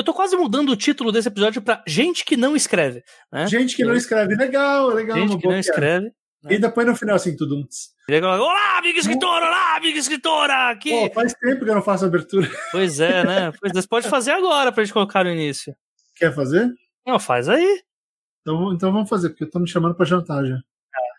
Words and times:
Eu 0.00 0.04
tô 0.04 0.14
quase 0.14 0.34
mudando 0.34 0.70
o 0.70 0.76
título 0.76 1.12
desse 1.12 1.28
episódio 1.28 1.60
pra 1.60 1.84
Gente 1.86 2.24
que 2.24 2.34
não 2.34 2.56
escreve. 2.56 3.04
Né? 3.30 3.46
Gente 3.46 3.76
que 3.76 3.84
não 3.84 3.94
escreve. 3.94 4.34
Legal, 4.34 4.88
legal. 4.88 5.18
Gente 5.18 5.36
que 5.36 5.46
não 5.46 5.58
escreve. 5.58 6.06
Né? 6.42 6.54
E 6.54 6.58
depois 6.58 6.86
no 6.86 6.96
final, 6.96 7.16
assim, 7.16 7.36
tudo. 7.36 7.62
Olá, 8.08 8.78
amiga 8.78 8.98
escritora! 8.98 9.44
Olá, 9.44 9.76
amiga 9.76 9.98
escritora! 9.98 10.70
Aqui. 10.70 10.88
Pô, 10.88 11.12
faz 11.12 11.34
tempo 11.34 11.66
que 11.66 11.70
eu 11.70 11.74
não 11.74 11.82
faço 11.82 12.06
abertura. 12.06 12.48
Pois 12.72 12.98
é, 12.98 13.24
né? 13.24 13.52
Pois 13.60 13.72
é, 13.76 13.82
você 13.82 13.86
pode 13.86 14.08
fazer 14.08 14.30
agora 14.30 14.72
pra 14.72 14.82
gente 14.82 14.94
colocar 14.94 15.22
no 15.22 15.30
início. 15.30 15.76
Quer 16.16 16.34
fazer? 16.34 16.72
Não, 17.06 17.20
faz 17.20 17.46
aí. 17.46 17.82
Então, 18.40 18.72
então 18.72 18.90
vamos 18.90 19.10
fazer, 19.10 19.28
porque 19.28 19.44
eu 19.44 19.50
tô 19.50 19.58
me 19.58 19.68
chamando 19.68 19.94
pra 19.94 20.06
jantar 20.06 20.42
já. 20.46 20.56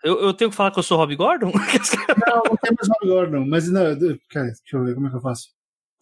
Eu, 0.04 0.20
eu 0.22 0.34
tenho 0.34 0.50
que 0.50 0.58
falar 0.58 0.72
que 0.72 0.80
eu 0.80 0.84
sou 0.84 0.98
Rob 0.98 1.16
Gordon? 1.16 1.52
não, 2.28 2.42
não 2.50 2.58
tem 2.58 2.74
mais 2.76 2.88
Rob 2.88 3.08
Gordon, 3.08 3.46
mas 3.46 3.70
não. 3.72 3.84
Cara, 4.32 4.48
deixa 4.48 4.60
eu 4.74 4.86
ver 4.86 4.96
como 4.96 5.06
é 5.06 5.12
que 5.12 5.18
eu 5.18 5.22
faço. 5.22 5.50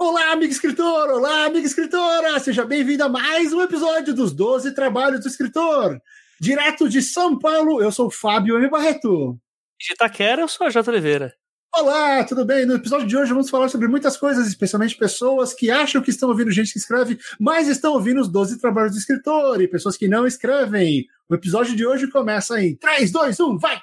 Olá, 0.02 0.31
amigo 0.31 0.54
escritor! 0.54 1.09
Olá, 1.09 1.47
amiga 1.47 1.68
escritora! 1.68 2.39
Seja 2.39 2.63
bem-vindo 2.63 3.03
a 3.03 3.09
mais 3.09 3.52
um 3.52 3.62
episódio 3.62 4.13
dos 4.13 4.31
12 4.31 4.73
Trabalhos 4.73 5.20
do 5.20 5.27
Escritor. 5.27 6.02
Direto 6.39 6.88
de 6.88 7.02
São 7.02 7.38
Paulo, 7.38 7.81
eu 7.84 7.91
sou 7.91 8.08
o 8.08 8.09
Fábio 8.09 8.58
M. 8.58 8.70
Barreto. 8.70 9.38
De 9.77 9.91
Itaquera, 9.91 10.41
eu 10.41 10.48
sou 10.48 10.66
a 10.66 10.70
J. 10.70 10.89
Oliveira. 10.89 11.35
Olá, 11.75 12.23
tudo 12.23 12.45
bem? 12.45 12.66
No 12.66 12.75
episódio 12.75 13.05
de 13.08 13.17
hoje 13.17 13.34
vamos 13.34 13.49
falar 13.49 13.67
sobre 13.67 13.89
muitas 13.89 14.16
coisas, 14.16 14.48
especialmente 14.48 14.95
pessoas 14.95 15.53
que 15.53 15.70
acham 15.70 16.02
que 16.02 16.11
estão 16.11 16.30
ouvindo 16.30 16.50
gente 16.50 16.72
que 16.72 16.80
escreve, 16.80 17.20
mas 17.38 17.67
estão 17.67 17.91
ouvindo 17.91 18.22
os 18.22 18.30
12 18.30 18.58
trabalhos 18.58 18.94
do 18.94 19.00
escritor, 19.00 19.61
e 19.61 19.67
pessoas 19.67 19.97
que 19.97 20.08
não 20.08 20.25
escrevem. 20.25 21.08
O 21.27 21.36
episódio 21.36 21.75
de 21.75 21.86
hoje 21.86 22.09
começa 22.09 22.58
em 22.63 22.73
3, 22.77 23.11
2, 23.11 23.38
1, 23.38 23.58
vai! 23.58 23.81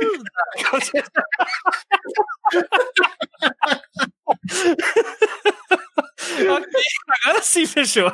agora 7.24 7.42
sim 7.42 7.66
fechou. 7.66 8.10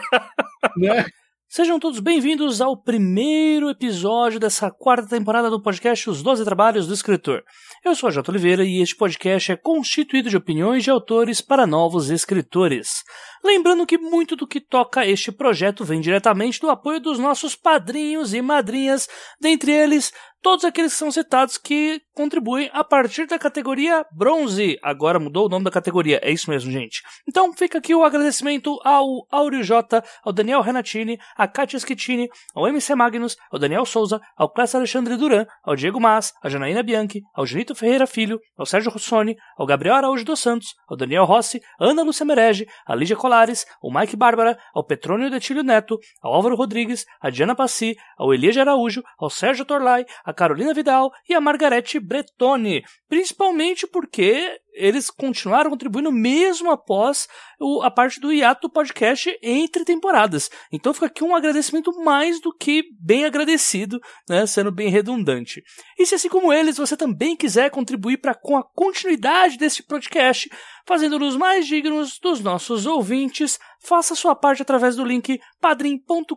Né? 0.77 1.07
Sejam 1.49 1.79
todos 1.79 2.01
bem-vindos 2.01 2.61
ao 2.61 2.77
primeiro 2.77 3.71
episódio 3.71 4.41
dessa 4.41 4.71
quarta 4.71 5.09
temporada 5.09 5.49
do 5.49 5.63
podcast 5.63 6.11
Os 6.11 6.21
Doze 6.21 6.45
Trabalhos 6.45 6.89
do 6.89 6.93
Escritor. 6.93 7.43
Eu 7.85 7.95
sou 7.95 8.09
a 8.09 8.11
Jota 8.11 8.33
Oliveira 8.33 8.65
e 8.65 8.83
este 8.83 8.97
podcast 8.97 9.53
é 9.53 9.57
constituído 9.57 10.29
de 10.29 10.37
opiniões 10.37 10.83
de 10.83 10.91
autores 10.91 11.41
para 11.41 11.67
novos 11.67 12.11
escritores. 12.11 13.05
Lembrando 13.45 13.87
que 13.87 13.97
muito 13.97 14.35
do 14.35 14.47
que 14.47 14.61
toca 14.61 15.07
este 15.07 15.31
projeto 15.31 15.85
vem 15.85 16.01
diretamente 16.01 16.61
do 16.61 16.69
apoio 16.69 17.01
dos 17.01 17.19
nossos 17.19 17.55
padrinhos 17.55 18.35
e 18.35 18.43
madrinhas, 18.43 19.09
dentre 19.41 19.71
eles 19.71 20.13
todos 20.47 20.65
aqueles 20.65 20.93
que 20.93 20.99
são 21.01 21.11
citados 21.11 21.59
que 21.59 22.01
contribuem 22.15 22.71
a 22.73 22.85
partir 22.85 23.27
da 23.27 23.37
categoria 23.37 24.07
bronze. 24.13 24.79
Agora 24.81 25.19
mudou 25.19 25.47
o 25.47 25.49
nome 25.49 25.65
da 25.65 25.73
categoria, 25.73 26.21
é 26.23 26.31
isso 26.31 26.49
mesmo, 26.49 26.71
gente. 26.71 27.03
Então 27.29 27.53
fica 27.53 27.79
aqui 27.79 27.93
o 27.97 28.05
agradecimento 28.05 28.79
ao 28.85 29.27
Áureo 29.29 29.65
J, 29.65 30.05
ao 30.25 30.33
Daniel 30.33 30.61
Renatini, 30.61 31.19
a 31.37 31.49
Katia 31.49 31.81
Schittini, 31.81 32.29
ao 32.55 32.69
MC 32.69 32.95
Magnus, 32.95 33.37
ao 33.51 33.59
Daniel 33.59 33.85
Souza, 33.85 34.21
ao 34.37 34.49
Clécio 34.49 34.79
Alexandre 34.79 35.17
Duran, 35.17 35.47
ao 35.65 35.75
Diego 35.75 36.01
Mas, 36.01 36.33
à 36.41 36.49
Janaína 36.49 36.81
Bianchi, 36.85 37.23
ao 37.35 37.45
Junito 37.45 37.75
Ferreira 37.75 38.07
Filho, 38.07 38.39
ao 38.57 38.65
Sérgio 38.65 38.93
Rossoni, 38.93 39.35
ao 39.59 39.67
Gabriel 39.67 39.97
Araújo 39.97 40.25
dos 40.25 40.39
Santos, 40.39 40.77
ao 40.89 40.97
Daniel 40.97 41.25
Rossi, 41.25 41.61
Ana 41.81 42.05
Lúcia 42.05 42.25
Merege, 42.25 42.69
a 42.87 42.95
Lídia 42.95 43.17
Colares, 43.17 43.67
ao 43.83 43.93
Mike 43.93 44.15
Bárbara, 44.15 44.57
ao 44.73 44.85
Petrônio 44.85 45.29
Detilho 45.29 45.65
Neto, 45.65 45.99
ao 46.23 46.33
Álvaro 46.33 46.55
Rodrigues, 46.55 47.05
a 47.21 47.31
Diana 47.31 47.57
Passi, 47.57 47.97
ao 48.17 48.33
Elias 48.33 48.57
Araújo, 48.57 49.03
ao 49.19 49.29
Sérgio 49.29 49.65
Torlai, 49.65 50.07
a 50.25 50.36
Carolina 50.37 50.75
Vidal 50.75 51.11
e 51.29 51.35
a 51.35 51.41
Margarete 51.41 51.99
Bretone, 51.99 52.85
principalmente 53.09 53.87
porque 53.87 54.61
eles 54.77 55.11
continuaram 55.11 55.71
contribuindo 55.71 56.13
mesmo 56.13 56.71
após 56.71 57.27
o, 57.59 57.83
a 57.83 57.91
parte 57.91 58.21
do 58.21 58.31
hiato 58.31 58.69
podcast 58.69 59.37
entre 59.43 59.85
temporadas. 59.85 60.51
Então 60.71 60.93
fica 60.93 61.07
aqui 61.07 61.25
um 61.25 61.35
agradecimento 61.35 61.91
mais 62.05 62.41
do 62.41 62.53
que 62.53 62.85
bem 63.01 63.25
agradecido, 63.25 63.99
né, 64.29 64.47
sendo 64.47 64.71
bem 64.71 64.91
redundante. 64.91 65.63
E 65.99 66.05
se 66.05 66.15
assim 66.15 66.29
como 66.29 66.53
eles, 66.53 66.77
você 66.77 66.97
também 66.97 67.35
quiser 67.35 67.71
contribuir 67.71 68.19
para 68.19 68.35
com 68.35 68.57
a 68.57 68.63
continuidade 68.63 69.57
desse 69.57 69.83
podcast, 69.83 70.51
fazendo-nos 70.87 71.37
mais 71.37 71.67
dignos 71.67 72.19
dos 72.21 72.41
nossos 72.41 72.85
ouvintes, 72.85 73.59
faça 73.81 74.15
sua 74.15 74.37
parte 74.37 74.61
através 74.61 74.97
do 74.97 75.05
link 75.05 75.41
padrim.com.br 75.61 76.37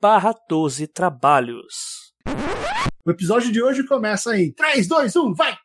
barra 0.00 0.34
12 0.48 0.88
trabalhos. 0.88 2.07
O 3.04 3.10
episódio 3.10 3.50
de 3.50 3.62
hoje 3.62 3.84
começa 3.84 4.36
em 4.38 4.52
3, 4.52 4.86
2, 4.86 5.16
1, 5.16 5.34
vai! 5.34 5.56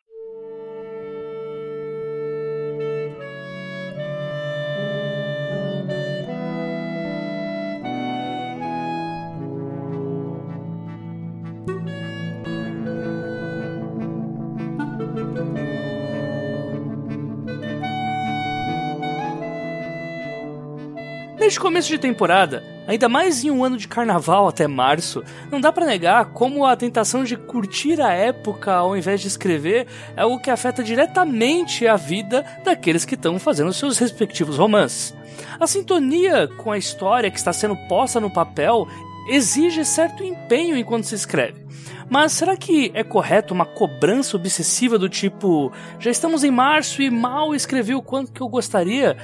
Neste 21.44 21.60
começo 21.60 21.90
de 21.90 21.98
temporada, 21.98 22.64
ainda 22.86 23.06
mais 23.06 23.44
em 23.44 23.50
um 23.50 23.62
ano 23.62 23.76
de 23.76 23.86
carnaval 23.86 24.48
até 24.48 24.66
março, 24.66 25.22
não 25.52 25.60
dá 25.60 25.70
para 25.70 25.84
negar 25.84 26.32
como 26.32 26.64
a 26.64 26.74
tentação 26.74 27.22
de 27.22 27.36
curtir 27.36 28.00
a 28.00 28.10
época 28.10 28.72
ao 28.72 28.96
invés 28.96 29.20
de 29.20 29.28
escrever 29.28 29.86
é 30.16 30.22
algo 30.22 30.40
que 30.40 30.50
afeta 30.50 30.82
diretamente 30.82 31.86
a 31.86 31.96
vida 31.96 32.42
daqueles 32.64 33.04
que 33.04 33.14
estão 33.14 33.38
fazendo 33.38 33.74
seus 33.74 33.98
respectivos 33.98 34.56
romances. 34.56 35.14
A 35.60 35.66
sintonia 35.66 36.48
com 36.56 36.72
a 36.72 36.78
história 36.78 37.30
que 37.30 37.36
está 37.36 37.52
sendo 37.52 37.76
posta 37.88 38.18
no 38.18 38.32
papel 38.32 38.88
exige 39.28 39.84
certo 39.84 40.24
empenho 40.24 40.78
enquanto 40.78 41.04
se 41.04 41.14
escreve. 41.14 41.62
Mas 42.08 42.32
será 42.32 42.56
que 42.56 42.90
é 42.94 43.04
correto 43.04 43.52
uma 43.52 43.66
cobrança 43.66 44.34
obsessiva 44.34 44.98
do 44.98 45.10
tipo: 45.10 45.70
já 45.98 46.10
estamos 46.10 46.42
em 46.42 46.50
março 46.50 47.02
e 47.02 47.10
mal 47.10 47.54
escrevi 47.54 47.94
o 47.94 48.00
quanto 48.00 48.32
que 48.32 48.40
eu 48.40 48.48
gostaria? 48.48 49.14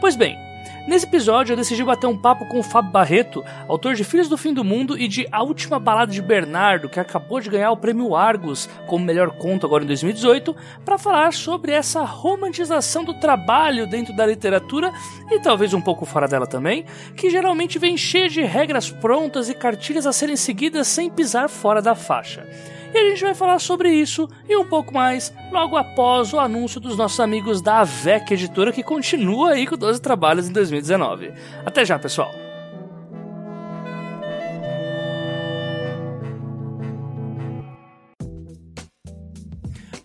Pois 0.00 0.16
bem, 0.16 0.45
Nesse 0.86 1.04
episódio, 1.04 1.52
eu 1.52 1.56
decidi 1.56 1.82
bater 1.82 2.06
um 2.06 2.16
papo 2.16 2.46
com 2.46 2.60
o 2.60 2.62
Fábio 2.62 2.92
Barreto, 2.92 3.44
autor 3.66 3.94
de 3.94 4.04
Filhos 4.04 4.28
do 4.28 4.38
Fim 4.38 4.54
do 4.54 4.62
Mundo 4.62 4.96
e 4.96 5.08
de 5.08 5.26
A 5.32 5.42
Última 5.42 5.80
Balada 5.80 6.12
de 6.12 6.22
Bernardo, 6.22 6.88
que 6.88 7.00
acabou 7.00 7.40
de 7.40 7.50
ganhar 7.50 7.72
o 7.72 7.76
prêmio 7.76 8.14
Argos 8.14 8.68
como 8.86 9.04
melhor 9.04 9.32
conto 9.32 9.66
agora 9.66 9.82
em 9.82 9.86
2018, 9.88 10.54
para 10.84 10.96
falar 10.96 11.32
sobre 11.32 11.72
essa 11.72 12.02
romantização 12.02 13.04
do 13.04 13.14
trabalho 13.14 13.86
dentro 13.86 14.14
da 14.14 14.24
literatura 14.24 14.92
e 15.30 15.40
talvez 15.40 15.74
um 15.74 15.80
pouco 15.80 16.06
fora 16.06 16.28
dela 16.28 16.46
também, 16.46 16.84
que 17.16 17.30
geralmente 17.30 17.78
vem 17.78 17.96
cheia 17.96 18.28
de 18.28 18.42
regras 18.42 18.90
prontas 18.90 19.48
e 19.48 19.54
cartilhas 19.54 20.06
a 20.06 20.12
serem 20.12 20.36
seguidas 20.36 20.86
sem 20.86 21.10
pisar 21.10 21.48
fora 21.48 21.82
da 21.82 21.94
faixa. 21.94 22.46
E 22.96 22.98
a 22.98 23.10
gente 23.10 23.22
vai 23.22 23.34
falar 23.34 23.58
sobre 23.58 23.90
isso 23.90 24.26
e 24.48 24.56
um 24.56 24.64
pouco 24.64 24.94
mais 24.94 25.30
logo 25.52 25.76
após 25.76 26.32
o 26.32 26.40
anúncio 26.40 26.80
dos 26.80 26.96
nossos 26.96 27.20
amigos 27.20 27.60
da 27.60 27.80
AVEC 27.80 28.32
Editora, 28.32 28.72
que 28.72 28.82
continua 28.82 29.50
aí 29.50 29.66
com 29.66 29.76
12 29.76 30.00
trabalhos 30.00 30.48
em 30.48 30.52
2019. 30.52 31.30
Até 31.66 31.84
já, 31.84 31.98
pessoal! 31.98 32.30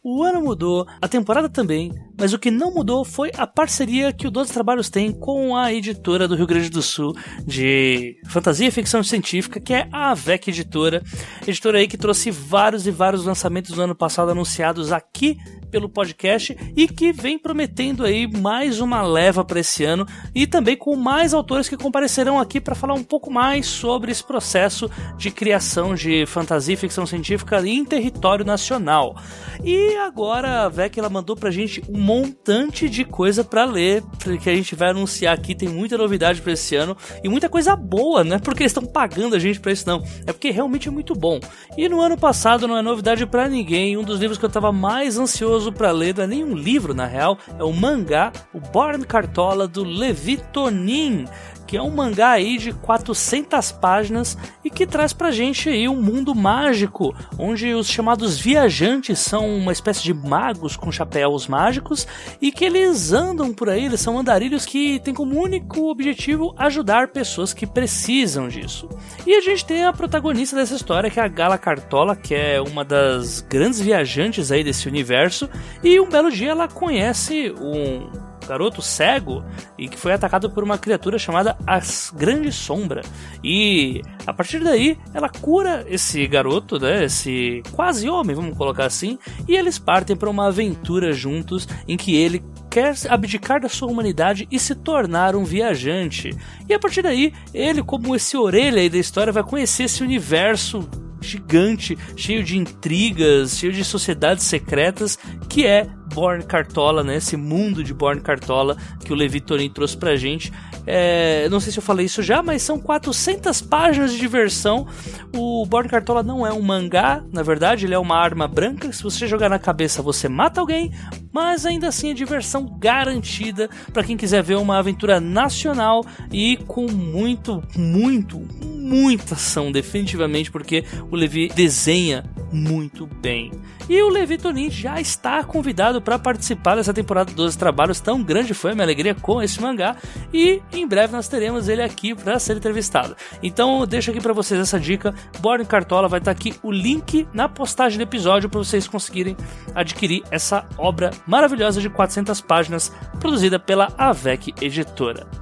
O 0.03 0.21
ano 0.21 0.41
mudou, 0.41 0.85
a 1.01 1.07
temporada 1.07 1.47
também, 1.47 1.93
mas 2.21 2.33
o 2.33 2.37
que 2.37 2.51
não 2.51 2.71
mudou 2.71 3.03
foi 3.03 3.31
a 3.35 3.47
parceria 3.47 4.13
que 4.13 4.27
o 4.27 4.31
12 4.31 4.53
Trabalhos 4.53 4.91
tem 4.91 5.11
com 5.11 5.55
a 5.55 5.73
editora 5.73 6.27
do 6.27 6.35
Rio 6.35 6.45
Grande 6.45 6.69
do 6.69 6.79
Sul 6.79 7.15
de 7.47 8.15
fantasia 8.27 8.67
e 8.67 8.71
ficção 8.71 9.01
científica, 9.01 9.59
que 9.59 9.73
é 9.73 9.87
a 9.91 10.11
AVEC 10.11 10.51
Editora. 10.51 11.01
Editora 11.47 11.79
aí 11.79 11.87
que 11.87 11.97
trouxe 11.97 12.29
vários 12.29 12.85
e 12.85 12.91
vários 12.91 13.25
lançamentos 13.25 13.71
do 13.71 13.81
ano 13.81 13.95
passado 13.95 14.29
anunciados 14.29 14.91
aqui 14.91 15.39
pelo 15.71 15.89
podcast 15.89 16.55
e 16.75 16.87
que 16.87 17.11
vem 17.11 17.39
prometendo 17.39 18.05
aí 18.05 18.27
mais 18.27 18.79
uma 18.79 19.01
leva 19.01 19.43
para 19.43 19.61
esse 19.61 19.83
ano 19.83 20.05
e 20.35 20.45
também 20.45 20.75
com 20.75 20.95
mais 20.95 21.33
autores 21.33 21.69
que 21.69 21.77
comparecerão 21.77 22.37
aqui 22.37 22.61
para 22.61 22.75
falar 22.75 22.93
um 22.93 23.03
pouco 23.03 23.31
mais 23.31 23.65
sobre 23.65 24.11
esse 24.11 24.23
processo 24.23 24.91
de 25.17 25.31
criação 25.31 25.95
de 25.95 26.25
fantasia 26.27 26.73
e 26.73 26.77
ficção 26.77 27.07
científica 27.07 27.65
em 27.65 27.83
território 27.83 28.45
nacional. 28.45 29.15
E 29.63 29.95
agora 29.95 30.65
a 30.65 30.69
VEC 30.69 30.99
ela 30.99 31.09
mandou 31.09 31.35
pra 31.35 31.49
gente 31.49 31.81
um 31.89 32.10
montante 32.11 32.89
de 32.89 33.05
coisa 33.05 33.41
para 33.41 33.63
ler, 33.63 34.03
que 34.43 34.49
a 34.49 34.55
gente 34.55 34.75
vai 34.75 34.89
anunciar 34.89 35.33
aqui, 35.33 35.55
tem 35.55 35.69
muita 35.69 35.97
novidade 35.97 36.41
para 36.41 36.51
esse 36.51 36.75
ano 36.75 36.97
e 37.23 37.29
muita 37.29 37.47
coisa 37.47 37.73
boa, 37.73 38.21
não 38.21 38.35
é 38.35 38.39
porque 38.39 38.63
eles 38.63 38.71
estão 38.71 38.85
pagando 38.85 39.33
a 39.33 39.39
gente 39.39 39.61
para 39.61 39.71
isso 39.71 39.87
não, 39.87 40.03
é 40.27 40.33
porque 40.33 40.49
realmente 40.49 40.89
é 40.89 40.91
muito 40.91 41.13
bom. 41.15 41.39
E 41.77 41.87
no 41.87 42.01
ano 42.01 42.17
passado 42.17 42.67
não 42.67 42.77
é 42.77 42.81
novidade 42.81 43.25
para 43.25 43.47
ninguém, 43.47 43.95
um 43.95 44.03
dos 44.03 44.19
livros 44.19 44.37
que 44.37 44.43
eu 44.43 44.49
tava 44.49 44.73
mais 44.73 45.17
ansioso 45.17 45.71
para 45.71 45.91
ler, 45.91 46.15
não 46.15 46.25
é 46.25 46.27
nem 46.27 46.43
um 46.43 46.53
livro 46.53 46.93
na 46.93 47.05
real, 47.05 47.37
é 47.57 47.63
o 47.63 47.71
mangá, 47.71 48.33
o 48.53 48.59
Born 48.59 49.05
Cartola 49.05 49.65
do 49.65 49.83
Levi 49.83 50.37
Tonin 50.51 51.25
que 51.71 51.77
é 51.77 51.81
um 51.81 51.89
mangá 51.89 52.31
aí 52.31 52.57
de 52.57 52.73
400 52.73 53.71
páginas 53.71 54.37
e 54.61 54.69
que 54.69 54.85
traz 54.85 55.13
pra 55.13 55.31
gente 55.31 55.69
aí 55.69 55.87
um 55.87 56.01
mundo 56.01 56.35
mágico, 56.35 57.15
onde 57.39 57.73
os 57.73 57.87
chamados 57.87 58.37
viajantes 58.37 59.19
são 59.19 59.47
uma 59.55 59.71
espécie 59.71 60.03
de 60.03 60.13
magos 60.13 60.75
com 60.75 60.91
chapéus 60.91 61.47
mágicos 61.47 62.05
e 62.41 62.51
que 62.51 62.65
eles 62.65 63.13
andam 63.13 63.53
por 63.53 63.69
aí, 63.69 63.85
eles 63.85 64.01
são 64.01 64.19
andarilhos 64.19 64.65
que 64.65 64.99
têm 64.99 65.13
como 65.13 65.41
único 65.41 65.89
objetivo 65.89 66.53
ajudar 66.57 67.07
pessoas 67.07 67.53
que 67.53 67.65
precisam 67.65 68.49
disso. 68.49 68.89
E 69.25 69.33
a 69.33 69.39
gente 69.39 69.63
tem 69.63 69.85
a 69.85 69.93
protagonista 69.93 70.57
dessa 70.57 70.75
história, 70.75 71.09
que 71.09 71.21
é 71.21 71.23
a 71.23 71.27
Gala 71.29 71.57
Cartola, 71.57 72.17
que 72.17 72.35
é 72.35 72.59
uma 72.59 72.83
das 72.83 73.39
grandes 73.39 73.79
viajantes 73.79 74.51
aí 74.51 74.61
desse 74.61 74.89
universo, 74.89 75.49
e 75.81 76.01
um 76.01 76.09
belo 76.09 76.29
dia 76.29 76.51
ela 76.51 76.67
conhece 76.67 77.49
um 77.61 78.30
garoto 78.47 78.81
cego 78.81 79.43
e 79.77 79.87
que 79.87 79.97
foi 79.97 80.13
atacado 80.13 80.49
por 80.49 80.63
uma 80.63 80.77
criatura 80.77 81.17
chamada 81.17 81.57
As 81.65 82.11
Grande 82.15 82.51
Sombra. 82.51 83.01
E 83.43 84.01
a 84.25 84.33
partir 84.33 84.59
daí 84.59 84.97
ela 85.13 85.29
cura 85.29 85.85
esse 85.87 86.25
garoto, 86.27 86.79
né, 86.79 87.05
esse 87.05 87.61
quase 87.71 88.09
homem, 88.09 88.35
vamos 88.35 88.57
colocar 88.57 88.85
assim, 88.85 89.17
e 89.47 89.55
eles 89.55 89.79
partem 89.79 90.15
para 90.15 90.29
uma 90.29 90.47
aventura 90.47 91.13
juntos 91.13 91.67
em 91.87 91.97
que 91.97 92.15
ele 92.15 92.43
quer 92.69 92.95
abdicar 93.09 93.59
da 93.59 93.67
sua 93.67 93.89
humanidade 93.89 94.47
e 94.49 94.57
se 94.57 94.73
tornar 94.73 95.35
um 95.35 95.43
viajante. 95.43 96.35
E 96.69 96.73
a 96.73 96.79
partir 96.79 97.01
daí, 97.01 97.33
ele, 97.53 97.83
como 97.83 98.15
esse 98.15 98.37
orelha 98.37 98.81
aí 98.81 98.89
da 98.89 98.97
história, 98.97 99.33
vai 99.33 99.43
conhecer 99.43 99.83
esse 99.83 100.01
universo 100.01 100.89
gigante, 101.19 101.97
cheio 102.15 102.43
de 102.43 102.57
intrigas, 102.57 103.57
cheio 103.57 103.73
de 103.73 103.83
sociedades 103.83 104.45
secretas, 104.45 105.19
que 105.47 105.65
é 105.65 105.87
Born 106.13 106.43
Cartola, 106.43 107.03
né? 107.03 107.17
Esse 107.17 107.37
mundo 107.37 107.83
de 107.83 107.93
Born 107.93 108.21
Cartola 108.21 108.77
que 109.03 109.11
o 109.11 109.15
Levi 109.15 109.41
Torin 109.41 109.69
trouxe 109.69 109.97
pra 109.97 110.15
gente. 110.15 110.51
É, 110.85 111.47
não 111.49 111.59
sei 111.59 111.71
se 111.71 111.79
eu 111.79 111.83
falei 111.83 112.05
isso 112.05 112.21
já, 112.23 112.41
mas 112.41 112.61
são 112.61 112.79
400 112.79 113.61
páginas 113.61 114.11
de 114.11 114.19
diversão. 114.19 114.87
O 115.35 115.65
Born 115.65 115.87
Cartola 115.89 116.23
não 116.23 116.45
é 116.45 116.51
um 116.51 116.61
mangá, 116.61 117.23
na 117.31 117.43
verdade, 117.43 117.85
ele 117.85 117.93
é 117.93 117.99
uma 117.99 118.17
arma 118.17 118.47
branca. 118.47 118.91
Se 118.91 119.03
você 119.03 119.27
jogar 119.27 119.49
na 119.49 119.59
cabeça, 119.59 120.01
você 120.01 120.27
mata 120.27 120.59
alguém, 120.59 120.91
mas 121.31 121.65
ainda 121.65 121.87
assim 121.87 122.09
é 122.09 122.13
diversão 122.13 122.65
garantida 122.79 123.69
para 123.93 124.03
quem 124.03 124.17
quiser 124.17 124.43
ver 124.43 124.57
uma 124.57 124.77
aventura 124.77 125.19
nacional 125.19 126.03
e 126.31 126.57
com 126.67 126.89
muito, 126.91 127.63
muito, 127.75 128.39
muita 128.61 129.35
ação, 129.35 129.71
definitivamente, 129.71 130.51
porque 130.51 130.83
o 131.09 131.15
Levi 131.15 131.49
desenha 131.49 132.23
muito 132.51 133.07
bem. 133.07 133.51
E 133.89 134.01
o 134.01 134.09
Levi 134.09 134.37
Tonin 134.37 134.69
já 134.69 134.99
está 135.01 135.43
convidado 135.43 136.01
para 136.01 136.17
participar 136.17 136.75
dessa 136.75 136.93
temporada 136.93 137.33
12 137.33 137.57
trabalhos. 137.57 137.99
Tão 137.99 138.21
grande 138.23 138.53
foi 138.53 138.71
a 138.71 138.73
minha 138.73 138.85
alegria 138.85 139.15
com 139.15 139.41
esse 139.41 139.61
mangá. 139.61 139.95
E 140.33 140.61
em 140.71 140.87
breve 140.87 141.13
nós 141.13 141.27
teremos 141.27 141.67
ele 141.67 141.81
aqui 141.81 142.15
para 142.15 142.39
ser 142.39 142.57
entrevistado. 142.57 143.15
Então 143.41 143.85
deixo 143.85 144.11
aqui 144.11 144.21
para 144.21 144.33
vocês 144.33 144.59
essa 144.59 144.79
dica. 144.79 145.13
Born 145.39 145.65
Cartola 145.65 146.07
vai 146.07 146.19
estar 146.19 146.33
tá 146.33 146.37
aqui 146.37 146.53
o 146.63 146.71
link 146.71 147.27
na 147.33 147.49
postagem 147.49 147.97
do 147.97 148.03
episódio 148.03 148.49
para 148.49 148.59
vocês 148.59 148.87
conseguirem 148.87 149.35
adquirir 149.75 150.23
essa 150.31 150.65
obra 150.77 151.11
maravilhosa 151.27 151.81
de 151.81 151.89
400 151.89 152.41
páginas 152.41 152.91
produzida 153.19 153.59
pela 153.59 153.93
Avec 153.97 154.53
Editora. 154.61 155.40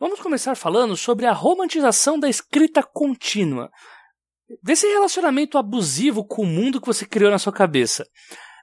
Vamos 0.00 0.20
começar 0.20 0.54
falando 0.54 0.96
sobre 0.96 1.26
a 1.26 1.32
romantização 1.32 2.20
da 2.20 2.28
escrita 2.28 2.84
contínua. 2.84 3.68
Desse 4.62 4.86
relacionamento 4.86 5.58
abusivo 5.58 6.24
com 6.24 6.42
o 6.42 6.46
mundo 6.46 6.80
que 6.80 6.86
você 6.86 7.04
criou 7.04 7.32
na 7.32 7.38
sua 7.38 7.52
cabeça. 7.52 8.06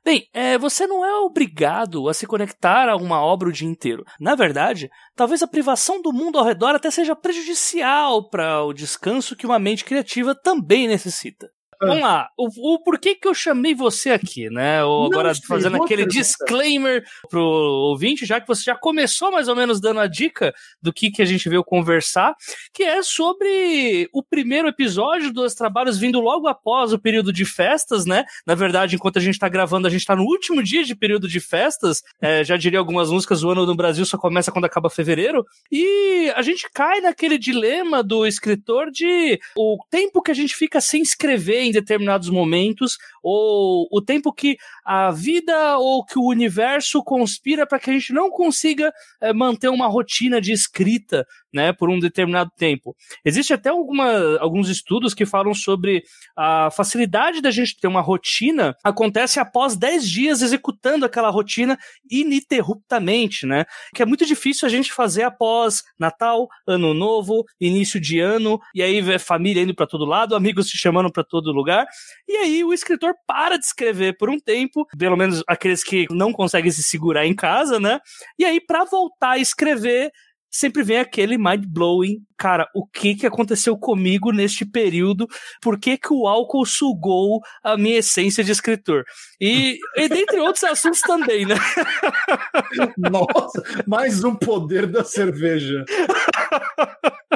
Bem, 0.04 0.30
é, 0.34 0.58
você 0.58 0.88
não 0.88 1.04
é 1.04 1.14
obrigado 1.16 2.08
a 2.08 2.14
se 2.14 2.26
conectar 2.26 2.88
a 2.88 2.96
uma 2.96 3.20
obra 3.22 3.50
o 3.50 3.52
dia 3.52 3.68
inteiro. 3.68 4.06
Na 4.18 4.34
verdade, 4.34 4.90
talvez 5.14 5.44
a 5.44 5.48
privação 5.48 6.02
do 6.02 6.14
mundo 6.14 6.40
ao 6.40 6.46
redor 6.46 6.74
até 6.74 6.90
seja 6.90 7.16
prejudicial 7.16 8.30
para 8.30 8.64
o 8.64 8.72
descanso 8.72 9.36
que 9.36 9.46
uma 9.46 9.60
mente 9.60 9.84
criativa 9.84 10.34
também 10.34 10.88
necessita. 10.88 11.50
Vamos 11.80 12.02
lá, 12.02 12.30
o, 12.38 12.76
o 12.76 12.84
porquê 12.84 13.16
que 13.16 13.28
eu 13.28 13.34
chamei 13.34 13.76
você 13.76 14.12
aqui, 14.12 14.50
né? 14.50 14.84
Ou 14.84 15.06
agora 15.06 15.34
sei, 15.34 15.46
fazendo 15.48 15.82
aquele 15.82 16.06
disclaimer 16.06 17.04
pro 17.30 17.42
ouvinte, 17.42 18.26
já 18.26 18.40
que 18.40 18.48
você 18.48 18.64
já 18.64 18.76
começou 18.76 19.32
mais 19.32 19.48
ou 19.48 19.56
menos 19.56 19.82
dando 19.82 20.00
a 20.00 20.08
dica 20.08 20.54
do 20.82 20.94
que, 20.94 21.12
que 21.12 21.22
a 21.22 21.26
gente 21.26 21.50
veio 21.50 21.64
conversar, 21.64 22.36
que 22.74 22.84
é 22.84 23.02
sobre 23.04 24.10
o 24.14 24.24
primeiro 24.24 24.68
episódio 24.68 25.34
dos 25.34 25.54
trabalhos 25.54 25.98
vindo 25.98 26.20
logo 26.20 26.48
após 26.48 26.94
o 26.94 27.00
período 27.00 27.34
de 27.34 27.46
festas, 27.46 28.06
né? 28.06 28.26
Na 28.46 28.56
verdade, 28.56 28.96
enquanto 28.96 29.18
a 29.18 29.22
gente 29.22 29.40
tá 29.40 29.50
gravando, 29.50 29.88
a 29.88 29.92
gente 29.92 30.06
tá 30.06 30.16
no 30.16 30.24
último 30.24 30.64
dia 30.64 30.84
de 30.84 30.96
período 30.96 31.28
de 31.28 31.40
festas, 31.40 32.02
é, 32.22 32.44
já 32.44 32.58
diria 32.58 32.80
algumas 32.80 33.10
músicas, 33.10 33.44
o 33.44 33.50
ano 33.50 33.66
no 33.66 33.76
Brasil 33.76 34.06
só 34.06 34.18
começa 34.18 34.52
quando 34.52 34.66
acaba 34.66 34.90
fevereiro, 34.90 35.46
e 35.72 36.32
a 36.36 36.42
gente 36.42 36.68
cai 36.74 37.02
naquele 37.02 37.38
dilema 37.38 38.04
do 38.04 38.26
escritor 38.26 38.90
de 38.92 39.40
o 39.58 39.78
tempo 39.90 40.22
que 40.22 40.32
a 40.32 40.36
gente 40.36 40.56
fica 40.56 40.80
sem 40.80 41.02
escrever 41.02 41.65
em 41.66 41.72
determinados 41.72 42.30
momentos, 42.30 42.98
ou 43.22 43.88
o 43.92 44.02
tempo 44.02 44.32
que 44.32 44.58
a 44.86 45.12
vida 45.12 45.78
ou 45.78 46.06
que 46.06 46.18
o 46.18 46.28
universo 46.28 47.04
conspira 47.04 47.66
para 47.66 47.80
que 47.80 47.90
a 47.90 47.94
gente 47.94 48.14
não 48.14 48.30
consiga 48.30 48.94
é, 49.22 49.34
manter 49.34 49.70
uma 49.70 49.88
rotina 49.88 50.40
de 50.40 50.52
escrita 50.52 51.26
né, 51.56 51.72
por 51.72 51.90
um 51.90 51.98
determinado 51.98 52.52
tempo. 52.58 52.94
Existe 53.24 53.54
até 53.54 53.70
alguma, 53.70 54.38
alguns 54.40 54.68
estudos 54.68 55.14
que 55.14 55.26
falam 55.26 55.54
sobre 55.54 56.04
a 56.36 56.70
facilidade 56.70 57.42
da 57.42 57.50
gente 57.50 57.80
ter 57.80 57.88
uma 57.88 58.02
rotina 58.02 58.76
acontece 58.84 59.40
após 59.40 59.78
10 59.78 60.08
dias 60.08 60.42
executando 60.42 61.06
aquela 61.06 61.30
rotina 61.30 61.80
ininterruptamente, 62.12 63.46
né? 63.46 63.64
Que 63.94 64.04
é 64.04 64.06
muito 64.06 64.26
difícil 64.26 64.68
a 64.68 64.70
gente 64.70 64.92
fazer 64.92 65.24
após 65.24 65.82
Natal, 65.98 66.50
Ano 66.68 66.94
Novo, 66.94 67.46
início 67.60 68.02
de 68.02 68.20
ano, 68.20 68.60
e 68.74 68.84
aí 68.84 69.00
vê 69.00 69.18
família 69.18 69.64
indo 69.64 69.74
para 69.74 69.88
todo 69.88 70.04
lado, 70.04 70.36
amigos 70.36 70.68
te 70.68 70.78
chamando 70.78 71.10
para 71.10 71.24
todo 71.24 71.54
lugar, 71.54 71.88
e 72.28 72.36
aí 72.36 72.66
o 72.66 72.74
escritor 72.74 73.14
para 73.26 73.58
de 73.58 73.64
escrever 73.64 74.18
por 74.18 74.30
um 74.30 74.38
tempo, 74.38 74.86
pelo 74.98 75.16
menos 75.16 75.42
aqueles 75.48 75.86
que 75.86 76.06
não 76.12 76.34
conseguem 76.34 76.70
se 76.70 76.84
segurar 76.84 77.26
em 77.26 77.34
casa, 77.34 77.80
né? 77.80 78.02
E 78.38 78.44
aí 78.44 78.60
para 78.60 78.84
voltar 78.84 79.32
a 79.32 79.40
escrever, 79.40 80.12
sempre 80.56 80.84
vem 80.84 81.00
aquele 81.00 81.38
mind 81.38 81.66
blowing, 81.68 82.18
cara, 82.38 82.70
o 82.74 82.88
que 82.88 83.16
que 83.16 83.28
aconteceu 83.28 83.78
comigo 83.78 84.32
neste 84.32 84.66
período? 84.66 85.28
Por 85.62 85.78
que 85.78 85.98
que 85.98 86.14
o 86.14 86.28
álcool 86.28 86.66
sugou 86.66 87.42
a 87.62 87.76
minha 87.76 87.98
essência 87.98 88.42
de 88.42 88.54
escritor? 88.54 89.04
E, 89.40 89.78
e 89.98 90.08
dentre 90.08 90.40
outros 90.40 90.64
assuntos 90.64 91.02
também, 91.02 91.46
né? 91.46 91.56
Nossa, 92.98 93.84
mais 93.86 94.24
um 94.24 94.34
poder 94.34 94.88
da 94.88 95.04
cerveja. 95.04 95.84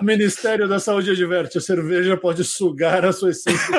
Ministério 0.01 0.67
da 0.67 0.79
Saúde 0.79 1.11
adverte: 1.11 1.57
a 1.57 1.61
cerveja 1.61 2.15
pode 2.15 2.45
sugar 2.45 3.05
a 3.05 3.11
sua 3.11 3.31
essência. 3.31 3.75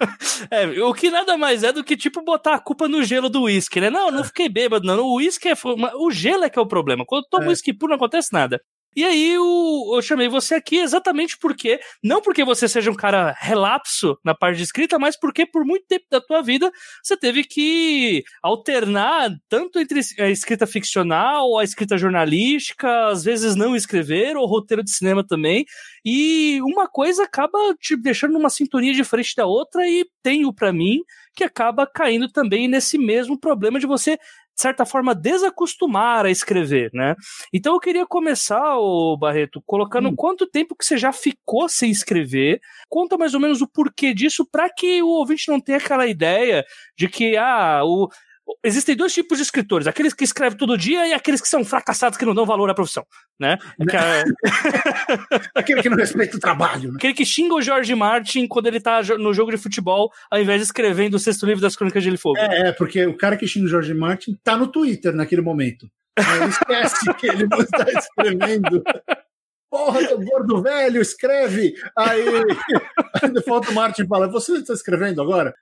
é, 0.50 0.82
o 0.82 0.94
que 0.94 1.10
nada 1.10 1.36
mais 1.36 1.62
é 1.62 1.72
do 1.72 1.84
que, 1.84 1.94
tipo, 1.94 2.22
botar 2.22 2.54
a 2.54 2.58
culpa 2.58 2.88
no 2.88 3.02
gelo 3.02 3.28
do 3.28 3.42
uísque, 3.42 3.82
né? 3.82 3.90
Não, 3.90 4.10
não 4.10 4.24
fiquei 4.24 4.48
bêbado, 4.48 4.86
não. 4.86 4.98
O 5.00 5.16
uísque 5.16 5.48
é. 5.48 5.54
O 5.96 6.10
gelo 6.10 6.44
é 6.44 6.50
que 6.50 6.58
é 6.58 6.62
o 6.62 6.66
problema. 6.66 7.04
Quando 7.06 7.24
eu 7.24 7.28
tomo 7.28 7.44
é. 7.44 7.48
uísque 7.48 7.74
puro, 7.74 7.90
não 7.90 7.96
acontece 7.96 8.32
nada. 8.32 8.60
E 8.98 9.04
aí 9.04 9.30
eu, 9.30 9.92
eu, 9.94 10.02
chamei 10.02 10.28
você 10.28 10.56
aqui 10.56 10.78
exatamente 10.78 11.38
porque, 11.38 11.78
não 12.02 12.20
porque 12.20 12.42
você 12.42 12.66
seja 12.66 12.90
um 12.90 12.96
cara 12.96 13.32
relapso 13.38 14.18
na 14.24 14.34
parte 14.34 14.56
de 14.56 14.64
escrita, 14.64 14.98
mas 14.98 15.16
porque 15.16 15.46
por 15.46 15.64
muito 15.64 15.86
tempo 15.86 16.04
da 16.10 16.20
tua 16.20 16.42
vida 16.42 16.68
você 17.00 17.16
teve 17.16 17.44
que 17.44 18.24
alternar 18.42 19.30
tanto 19.48 19.78
entre 19.78 20.00
a 20.18 20.28
escrita 20.28 20.66
ficcional, 20.66 21.56
a 21.56 21.62
escrita 21.62 21.96
jornalística, 21.96 23.06
às 23.06 23.22
vezes 23.22 23.54
não 23.54 23.76
escrever, 23.76 24.36
ou 24.36 24.48
roteiro 24.48 24.82
de 24.82 24.90
cinema 24.90 25.24
também. 25.24 25.64
E 26.04 26.60
uma 26.62 26.88
coisa 26.88 27.22
acaba 27.22 27.56
te 27.80 27.96
deixando 27.96 28.32
numa 28.32 28.50
sintonia 28.50 28.92
diferente 28.92 29.36
da 29.36 29.46
outra 29.46 29.86
e 29.86 30.08
tenho 30.24 30.52
para 30.52 30.72
mim 30.72 31.02
que 31.36 31.44
acaba 31.44 31.86
caindo 31.86 32.28
também 32.28 32.66
nesse 32.66 32.98
mesmo 32.98 33.38
problema 33.38 33.78
de 33.78 33.86
você 33.86 34.18
de 34.58 34.62
certa 34.62 34.84
forma, 34.84 35.14
desacostumar 35.14 36.26
a 36.26 36.30
escrever, 36.32 36.90
né? 36.92 37.14
Então 37.52 37.74
eu 37.74 37.78
queria 37.80 38.04
começar, 38.04 38.76
o 38.76 39.16
Barreto, 39.16 39.62
colocando 39.64 40.08
hum. 40.08 40.16
quanto 40.16 40.48
tempo 40.48 40.74
que 40.74 40.84
você 40.84 40.96
já 40.96 41.12
ficou 41.12 41.68
sem 41.68 41.92
escrever, 41.92 42.58
conta 42.88 43.16
mais 43.16 43.34
ou 43.34 43.40
menos 43.40 43.62
o 43.62 43.68
porquê 43.68 44.12
disso, 44.12 44.44
para 44.50 44.68
que 44.68 45.00
o 45.00 45.06
ouvinte 45.06 45.48
não 45.48 45.60
tenha 45.60 45.78
aquela 45.78 46.08
ideia 46.08 46.64
de 46.98 47.08
que, 47.08 47.36
ah, 47.36 47.82
o, 47.84 48.08
existem 48.64 48.96
dois 48.96 49.12
tipos 49.12 49.38
de 49.38 49.44
escritores, 49.44 49.86
aqueles 49.86 50.14
que 50.14 50.24
escrevem 50.24 50.58
todo 50.58 50.76
dia 50.76 51.06
e 51.06 51.12
aqueles 51.12 51.40
que 51.40 51.48
são 51.48 51.64
fracassados 51.64 52.18
que 52.18 52.24
não 52.24 52.34
dão 52.34 52.46
valor 52.46 52.70
à 52.70 52.74
profissão, 52.74 53.04
né? 53.38 53.58
É... 53.80 54.24
Aquele 55.54 55.82
que 55.82 55.88
não 55.88 55.96
respeita 55.96 56.36
o 56.36 56.40
trabalho. 56.40 56.90
Né? 56.90 56.96
Aquele 56.96 57.14
que 57.14 57.24
xinga 57.24 57.54
o 57.54 57.62
George 57.62 57.94
Martin 57.94 58.46
quando 58.46 58.66
ele 58.66 58.80
tá 58.80 59.00
no 59.18 59.32
jogo 59.32 59.50
de 59.50 59.58
futebol, 59.58 60.10
ao 60.30 60.40
invés 60.40 60.60
de 60.60 60.64
escrevendo 60.64 61.14
o 61.14 61.18
sexto 61.18 61.46
livro 61.46 61.62
das 61.62 61.76
Crônicas 61.76 62.02
de 62.02 62.08
Gelo 62.08 62.18
Fogo. 62.18 62.38
É, 62.38 62.68
é, 62.68 62.72
porque 62.72 63.06
o 63.06 63.16
cara 63.16 63.36
que 63.36 63.46
xinga 63.46 63.66
o 63.66 63.70
George 63.70 63.94
Martin 63.94 64.38
tá 64.42 64.56
no 64.56 64.68
Twitter 64.68 65.14
naquele 65.14 65.42
momento. 65.42 65.88
Ele 66.16 66.50
esquece 66.50 67.14
que 67.14 67.28
ele 67.28 67.46
não 67.46 67.60
está 67.60 67.86
escrevendo. 67.90 68.82
Porra, 69.70 70.00
seu 70.06 70.18
gordo 70.18 70.62
velho, 70.62 71.00
escreve! 71.00 71.74
Aí, 71.96 72.24
aí 73.22 73.42
falta 73.42 73.70
o 73.70 73.74
Martin 73.74 74.06
fala: 74.06 74.26
Você 74.28 74.54
está 74.54 74.72
escrevendo 74.72 75.20
agora? 75.20 75.54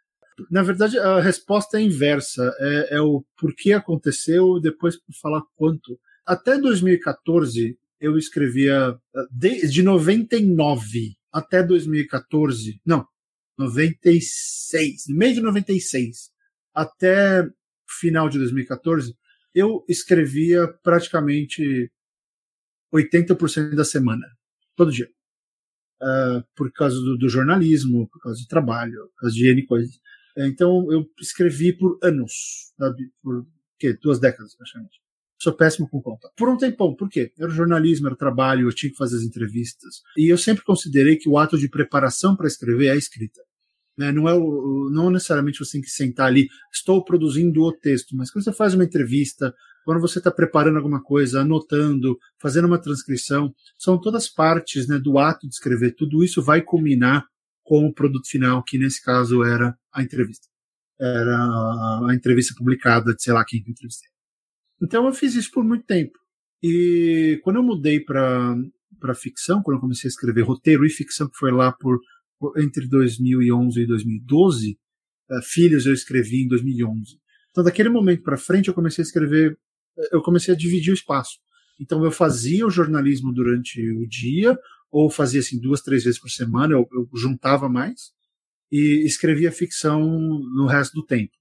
Na 0.50 0.62
verdade, 0.62 0.98
a 0.98 1.20
resposta 1.20 1.78
é 1.78 1.82
inversa. 1.82 2.54
É, 2.58 2.96
é 2.96 3.00
o 3.00 3.24
porquê 3.38 3.72
aconteceu, 3.72 4.60
depois 4.60 4.98
falar 5.20 5.42
quanto. 5.56 5.98
Até 6.24 6.58
2014, 6.58 7.78
eu 8.00 8.18
escrevia 8.18 8.98
de, 9.30 9.68
de 9.68 9.82
99 9.82 11.16
até 11.32 11.62
2014, 11.62 12.80
não, 12.84 13.06
96, 13.58 15.04
meio 15.08 15.34
de 15.34 15.40
96 15.42 16.30
até 16.74 17.46
final 18.00 18.28
de 18.28 18.38
2014, 18.38 19.14
eu 19.54 19.84
escrevia 19.88 20.68
praticamente 20.82 21.90
80% 22.92 23.74
da 23.74 23.84
semana, 23.84 24.26
todo 24.74 24.92
dia. 24.92 25.08
Uh, 26.02 26.44
por 26.54 26.70
causa 26.72 26.96
do, 26.96 27.16
do, 27.16 27.28
jornalismo, 27.28 28.06
por 28.08 28.20
causa 28.20 28.38
de 28.38 28.46
trabalho, 28.46 29.08
por 29.14 29.20
causa 29.22 29.34
de 29.34 29.48
N 29.48 29.64
coisas. 29.64 29.98
Então 30.36 30.90
eu 30.92 31.06
escrevi 31.20 31.72
por 31.72 31.98
anos, 32.02 32.72
sabe? 32.78 33.10
por 33.22 33.46
quê? 33.78 33.96
duas 34.00 34.18
décadas 34.18 34.54
praticamente. 34.54 35.00
Sou 35.38 35.52
péssimo 35.52 35.88
com 35.88 36.00
conta. 36.00 36.30
Por 36.36 36.48
um 36.48 36.56
tempão, 36.56 36.94
por 36.94 37.10
quê? 37.10 37.30
Era 37.38 37.50
jornalismo, 37.50 38.06
era 38.06 38.16
trabalho, 38.16 38.66
eu 38.66 38.74
tinha 38.74 38.90
que 38.90 38.96
fazer 38.96 39.16
as 39.16 39.22
entrevistas. 39.22 39.96
E 40.16 40.32
eu 40.32 40.38
sempre 40.38 40.64
considerei 40.64 41.16
que 41.16 41.28
o 41.28 41.38
ato 41.38 41.58
de 41.58 41.68
preparação 41.68 42.34
para 42.34 42.46
escrever 42.46 42.86
é 42.86 42.90
a 42.92 42.96
escrita. 42.96 43.42
Né? 43.96 44.12
Não, 44.12 44.28
é 44.28 44.34
o, 44.34 44.88
não 44.90 45.10
necessariamente 45.10 45.58
você 45.58 45.72
tem 45.72 45.80
que 45.80 45.90
sentar 45.90 46.26
ali, 46.26 46.48
estou 46.72 47.04
produzindo 47.04 47.62
o 47.62 47.72
texto, 47.72 48.14
mas 48.16 48.30
quando 48.30 48.44
você 48.44 48.52
faz 48.52 48.74
uma 48.74 48.84
entrevista, 48.84 49.54
quando 49.84 50.00
você 50.00 50.18
está 50.18 50.30
preparando 50.30 50.76
alguma 50.76 51.02
coisa, 51.02 51.40
anotando, 51.40 52.18
fazendo 52.40 52.66
uma 52.66 52.80
transcrição, 52.80 53.54
são 53.78 54.00
todas 54.00 54.28
partes 54.28 54.88
né, 54.88 54.98
do 54.98 55.18
ato 55.18 55.46
de 55.46 55.54
escrever. 55.54 55.94
Tudo 55.94 56.24
isso 56.24 56.42
vai 56.42 56.60
culminar 56.60 57.24
com 57.66 57.84
o 57.84 57.92
produto 57.92 58.28
final, 58.28 58.62
que 58.62 58.78
nesse 58.78 59.02
caso 59.02 59.42
era 59.42 59.76
a 59.92 60.02
entrevista. 60.02 60.46
Era 60.98 61.36
a 61.36 62.14
entrevista 62.14 62.54
publicada 62.56 63.12
de 63.12 63.22
sei 63.22 63.34
lá 63.34 63.44
quem 63.44 63.62
que 63.62 63.70
entrevistei. 63.70 64.08
Então 64.80 65.04
eu 65.04 65.12
fiz 65.12 65.34
isso 65.34 65.50
por 65.50 65.64
muito 65.64 65.84
tempo. 65.84 66.16
E 66.62 67.40
quando 67.42 67.56
eu 67.56 67.64
mudei 67.64 68.00
para 68.00 69.14
ficção, 69.16 69.62
quando 69.62 69.78
eu 69.78 69.80
comecei 69.80 70.06
a 70.06 70.12
escrever 70.12 70.42
roteiro 70.42 70.86
e 70.86 70.90
ficção, 70.90 71.28
que 71.28 71.36
foi 71.36 71.50
lá 71.50 71.72
por 71.72 71.98
entre 72.56 72.86
2011 72.86 73.80
e 73.80 73.86
2012, 73.86 74.70
uh, 74.72 75.34
eh, 75.34 75.40
Filhos 75.42 75.86
eu 75.86 75.92
escrevi 75.92 76.44
em 76.44 76.48
2011. 76.48 77.18
Então 77.50 77.64
daquele 77.64 77.88
momento 77.88 78.22
para 78.22 78.36
frente 78.36 78.68
eu 78.68 78.74
comecei 78.74 79.02
a 79.02 79.06
escrever, 79.06 79.58
eh, 79.98 80.08
eu 80.12 80.22
comecei 80.22 80.54
a 80.54 80.56
dividir 80.56 80.92
o 80.92 80.94
espaço. 80.94 81.38
Então 81.80 82.04
eu 82.04 82.12
fazia 82.12 82.64
o 82.64 82.70
jornalismo 82.70 83.32
durante 83.32 83.80
o 83.90 84.06
dia, 84.06 84.56
ou 84.90 85.10
fazia 85.10 85.40
assim 85.40 85.60
duas, 85.60 85.82
três 85.82 86.04
vezes 86.04 86.20
por 86.20 86.30
semana, 86.30 86.74
eu, 86.74 86.88
eu 86.92 87.08
juntava 87.14 87.68
mais 87.68 88.12
e 88.70 89.04
escrevia 89.04 89.52
ficção 89.52 90.00
no 90.00 90.66
resto 90.66 90.94
do 90.94 91.04
tempo. 91.04 91.32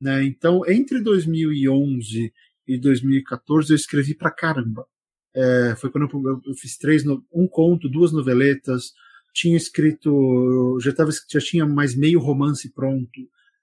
Né? 0.00 0.24
Então 0.24 0.62
entre 0.66 1.00
2011 1.00 2.32
e 2.66 2.78
2014 2.78 3.72
eu 3.72 3.76
escrevi 3.76 4.14
pra 4.14 4.30
caramba. 4.30 4.86
É, 5.34 5.74
foi 5.76 5.90
quando 5.90 6.08
eu, 6.10 6.42
eu 6.46 6.54
fiz 6.54 6.76
três, 6.78 7.04
um 7.32 7.46
conto, 7.46 7.88
duas 7.88 8.12
noveletas, 8.12 8.92
tinha 9.36 9.56
escrito, 9.56 10.78
já, 10.80 10.94
tava, 10.94 11.10
já 11.28 11.40
tinha 11.40 11.66
mais 11.66 11.94
meio 11.94 12.18
romance 12.18 12.72
pronto, 12.72 13.20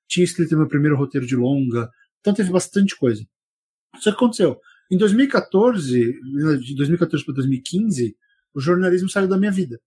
tinha 0.07 0.23
escrito 0.23 0.55
meu 0.55 0.67
primeiro 0.67 0.95
roteiro 0.95 1.25
de 1.25 1.35
longa, 1.35 1.89
então 2.19 2.33
teve 2.33 2.51
bastante 2.51 2.95
coisa. 2.95 3.25
Só 3.97 4.11
que 4.11 4.17
aconteceu, 4.17 4.59
em 4.91 4.97
2014, 4.97 6.13
de 6.61 6.75
2014 6.75 7.25
para 7.25 7.33
2015, 7.33 8.15
o 8.53 8.59
jornalismo 8.59 9.09
saiu 9.09 9.27
da 9.27 9.37
minha 9.37 9.51
vida. 9.51 9.79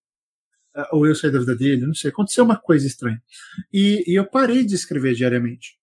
É, 0.74 0.86
ou 0.92 1.06
eu 1.06 1.14
saí 1.14 1.30
da 1.30 1.38
vida 1.38 1.56
dele, 1.56 1.86
não 1.86 1.94
sei. 1.94 2.10
Aconteceu 2.10 2.44
uma 2.44 2.56
coisa 2.56 2.86
estranha. 2.86 3.22
E, 3.72 4.04
e 4.06 4.14
eu 4.14 4.26
parei 4.26 4.64
de 4.64 4.74
escrever 4.74 5.14
diariamente. 5.14 5.78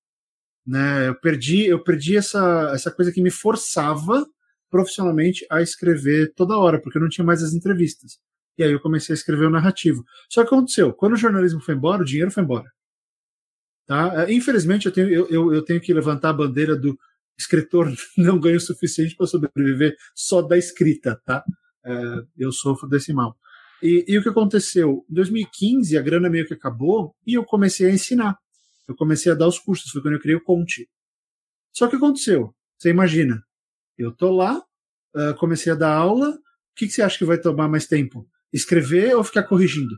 Né? 0.66 1.08
Eu 1.10 1.16
perdi, 1.16 1.66
eu 1.66 1.84
perdi 1.84 2.16
essa, 2.16 2.72
essa 2.74 2.92
coisa 2.92 3.12
que 3.12 3.22
me 3.22 3.32
forçava 3.32 4.26
profissionalmente 4.70 5.46
a 5.52 5.62
escrever 5.62 6.34
toda 6.36 6.58
hora, 6.58 6.82
porque 6.82 6.98
eu 6.98 7.02
não 7.02 7.10
tinha 7.10 7.26
mais 7.26 7.44
as 7.44 7.54
entrevistas. 7.54 8.20
E 8.58 8.64
aí 8.64 8.72
eu 8.72 8.80
comecei 8.80 9.14
a 9.14 9.18
escrever 9.18 9.46
o 9.46 9.50
narrativo. 9.50 10.04
Só 10.30 10.42
que 10.42 10.48
aconteceu, 10.48 10.94
quando 10.94 11.14
o 11.14 11.18
jornalismo 11.18 11.60
foi 11.60 11.76
embora, 11.76 12.02
o 12.02 12.06
dinheiro 12.06 12.32
foi 12.32 12.44
embora. 12.44 12.70
Tá? 13.86 14.24
É, 14.24 14.34
infelizmente, 14.34 14.86
eu 14.86 14.92
tenho, 14.92 15.10
eu, 15.10 15.28
eu, 15.30 15.54
eu 15.54 15.62
tenho 15.64 15.82
que 15.82 15.94
levantar 15.94 16.30
a 16.30 16.34
bandeira 16.34 16.76
do 16.76 16.98
escritor 17.38 17.92
não 18.18 18.40
ganha 18.40 18.58
o 18.58 18.62
suficiente 18.62 19.16
para 19.16 19.28
sobreviver 19.28 19.96
só 20.16 20.42
da 20.42 20.58
escrita. 20.58 21.20
Tá? 21.26 21.44
É, 21.86 22.24
eu 22.38 22.52
sofro 22.52 22.88
desse 22.88 23.14
mal. 23.14 23.38
E, 23.82 24.06
e, 24.08 24.18
o 24.18 24.24
que 24.24 24.30
aconteceu? 24.30 25.06
Em 25.10 25.14
2015, 25.14 25.98
a 25.98 26.02
grana 26.02 26.30
meio 26.30 26.48
que 26.48 26.54
acabou 26.54 27.14
e 27.28 27.34
eu 27.34 27.44
comecei 27.44 27.88
a 27.88 27.94
ensinar 27.94 28.38
eu 28.88 28.96
comecei 28.96 29.32
a 29.32 29.36
dar 29.36 29.48
os 29.48 29.60
cursos, 29.60 29.92
foi 29.92 30.02
quando 30.02 30.16
eu 30.16 30.20
criei 30.20 30.36
o 30.36 30.44
Conte. 30.44 30.90
Só 31.72 31.88
que 31.88 31.96
aconteceu? 31.96 32.54
Você 32.78 32.90
imagina, 32.90 33.44
eu 33.98 34.12
tô 34.12 34.32
lá, 34.32 34.58
uh, 35.16 35.34
comecei 35.38 35.72
a 35.72 35.76
dar 35.76 35.96
aula, 35.96 36.30
o 36.30 36.76
que, 36.76 36.88
que 36.88 36.94
você 36.94 37.02
acha 37.02 37.18
que 37.18 37.26
vai 37.26 37.40
tomar 37.40 37.68
mais 37.68 37.88
tempo? 37.88 38.28
Escrever 38.52 39.16
ou 39.16 39.24
ficar 39.24 39.44
corrigindo? 39.44 39.96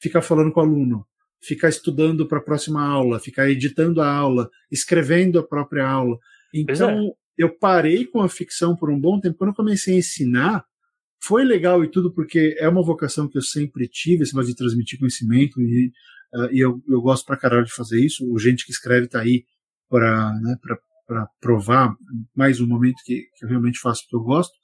Ficar 0.00 0.22
falando 0.22 0.52
com 0.52 0.60
o 0.60 0.62
aluno? 0.62 1.06
Ficar 1.40 1.68
estudando 1.68 2.26
para 2.26 2.38
a 2.38 2.42
próxima 2.42 2.86
aula? 2.86 3.18
Ficar 3.18 3.48
editando 3.48 4.00
a 4.00 4.12
aula? 4.12 4.50
Escrevendo 4.70 5.38
a 5.38 5.46
própria 5.46 5.88
aula? 5.88 6.18
Então, 6.52 6.90
é. 6.90 7.12
eu 7.36 7.56
parei 7.56 8.04
com 8.04 8.20
a 8.20 8.28
ficção 8.28 8.76
por 8.76 8.90
um 8.90 9.00
bom 9.00 9.20
tempo. 9.20 9.38
Quando 9.38 9.50
eu 9.50 9.56
comecei 9.56 9.94
a 9.94 9.98
ensinar, 9.98 10.64
foi 11.20 11.44
legal 11.44 11.82
e 11.84 11.90
tudo, 11.90 12.12
porque 12.12 12.56
é 12.58 12.68
uma 12.68 12.82
vocação 12.82 13.28
que 13.28 13.36
eu 13.36 13.42
sempre 13.42 13.88
tive, 13.88 14.22
esse 14.22 14.32
negócio 14.34 14.52
de 14.52 14.56
transmitir 14.56 14.98
conhecimento 14.98 15.60
e 15.60 15.92
uh, 16.34 16.48
e 16.52 16.58
eu, 16.58 16.80
eu 16.88 17.00
gosto 17.00 17.24
pra 17.26 17.36
caralho 17.36 17.64
de 17.64 17.74
fazer 17.74 18.04
isso. 18.04 18.24
O 18.30 18.38
gente 18.38 18.64
que 18.64 18.72
escreve 18.72 19.08
tá 19.08 19.20
aí 19.20 19.44
para 19.88 20.32
né, 20.40 20.56
provar 21.40 21.96
mais 22.34 22.60
um 22.60 22.66
momento 22.66 23.02
que, 23.04 23.26
que 23.34 23.44
eu 23.44 23.48
realmente 23.48 23.78
faço 23.78 24.04
o 24.04 24.08
que 24.08 24.16
eu 24.16 24.20
gosto. 24.20 24.54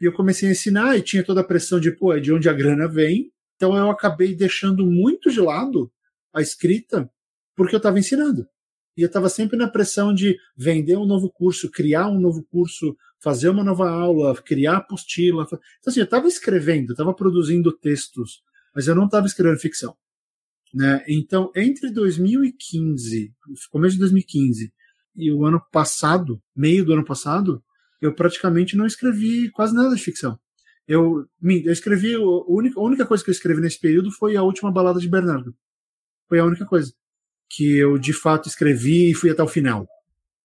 E 0.00 0.04
eu 0.06 0.12
comecei 0.12 0.48
a 0.48 0.52
ensinar 0.52 0.96
e 0.96 1.02
tinha 1.02 1.24
toda 1.24 1.42
a 1.42 1.44
pressão 1.44 1.78
de, 1.78 1.90
pô, 1.90 2.12
é 2.14 2.20
de 2.20 2.32
onde 2.32 2.48
a 2.48 2.52
grana 2.52 2.88
vem. 2.88 3.30
Então 3.56 3.76
eu 3.76 3.90
acabei 3.90 4.34
deixando 4.34 4.86
muito 4.86 5.30
de 5.30 5.40
lado 5.40 5.92
a 6.34 6.40
escrita 6.40 7.10
porque 7.54 7.74
eu 7.74 7.78
estava 7.78 7.98
ensinando. 7.98 8.46
E 8.96 9.02
eu 9.02 9.06
estava 9.06 9.28
sempre 9.28 9.56
na 9.56 9.68
pressão 9.68 10.12
de 10.12 10.36
vender 10.56 10.96
um 10.96 11.06
novo 11.06 11.30
curso, 11.30 11.70
criar 11.70 12.08
um 12.08 12.20
novo 12.20 12.42
curso, 12.50 12.96
fazer 13.22 13.48
uma 13.48 13.64
nova 13.64 13.88
aula, 13.88 14.34
criar 14.42 14.78
apostila. 14.78 15.44
Então, 15.44 15.58
assim, 15.86 16.00
eu 16.00 16.04
estava 16.04 16.26
escrevendo, 16.26 16.92
estava 16.92 17.14
produzindo 17.14 17.72
textos, 17.72 18.42
mas 18.74 18.88
eu 18.88 18.94
não 18.94 19.04
estava 19.06 19.26
escrevendo 19.26 19.60
ficção. 19.60 19.96
Né? 20.72 21.04
Então, 21.08 21.50
entre 21.54 21.90
2015, 21.92 23.32
começo 23.70 23.94
de 23.94 24.00
2015 24.00 24.72
e 25.16 25.32
o 25.32 25.44
ano 25.44 25.60
passado, 25.72 26.40
meio 26.54 26.84
do 26.84 26.92
ano 26.92 27.04
passado, 27.04 27.62
eu 28.00 28.14
praticamente 28.14 28.76
não 28.76 28.86
escrevi 28.86 29.50
quase 29.50 29.74
nada 29.74 29.94
de 29.94 30.02
ficção. 30.02 30.38
Eu, 30.86 31.26
eu 31.42 31.72
escrevi, 31.72 32.14
a 32.14 32.20
única, 32.20 32.80
a 32.80 32.82
única 32.82 33.06
coisa 33.06 33.22
que 33.22 33.30
eu 33.30 33.34
escrevi 33.34 33.60
nesse 33.60 33.78
período 33.78 34.10
foi 34.10 34.36
a 34.36 34.42
última 34.42 34.72
balada 34.72 34.98
de 34.98 35.08
Bernardo. 35.08 35.54
Foi 36.28 36.38
a 36.38 36.44
única 36.44 36.64
coisa 36.64 36.92
que 37.50 37.76
eu 37.76 37.98
de 37.98 38.12
fato 38.12 38.48
escrevi 38.48 39.10
e 39.10 39.14
fui 39.14 39.30
até 39.30 39.42
o 39.42 39.48
final. 39.48 39.86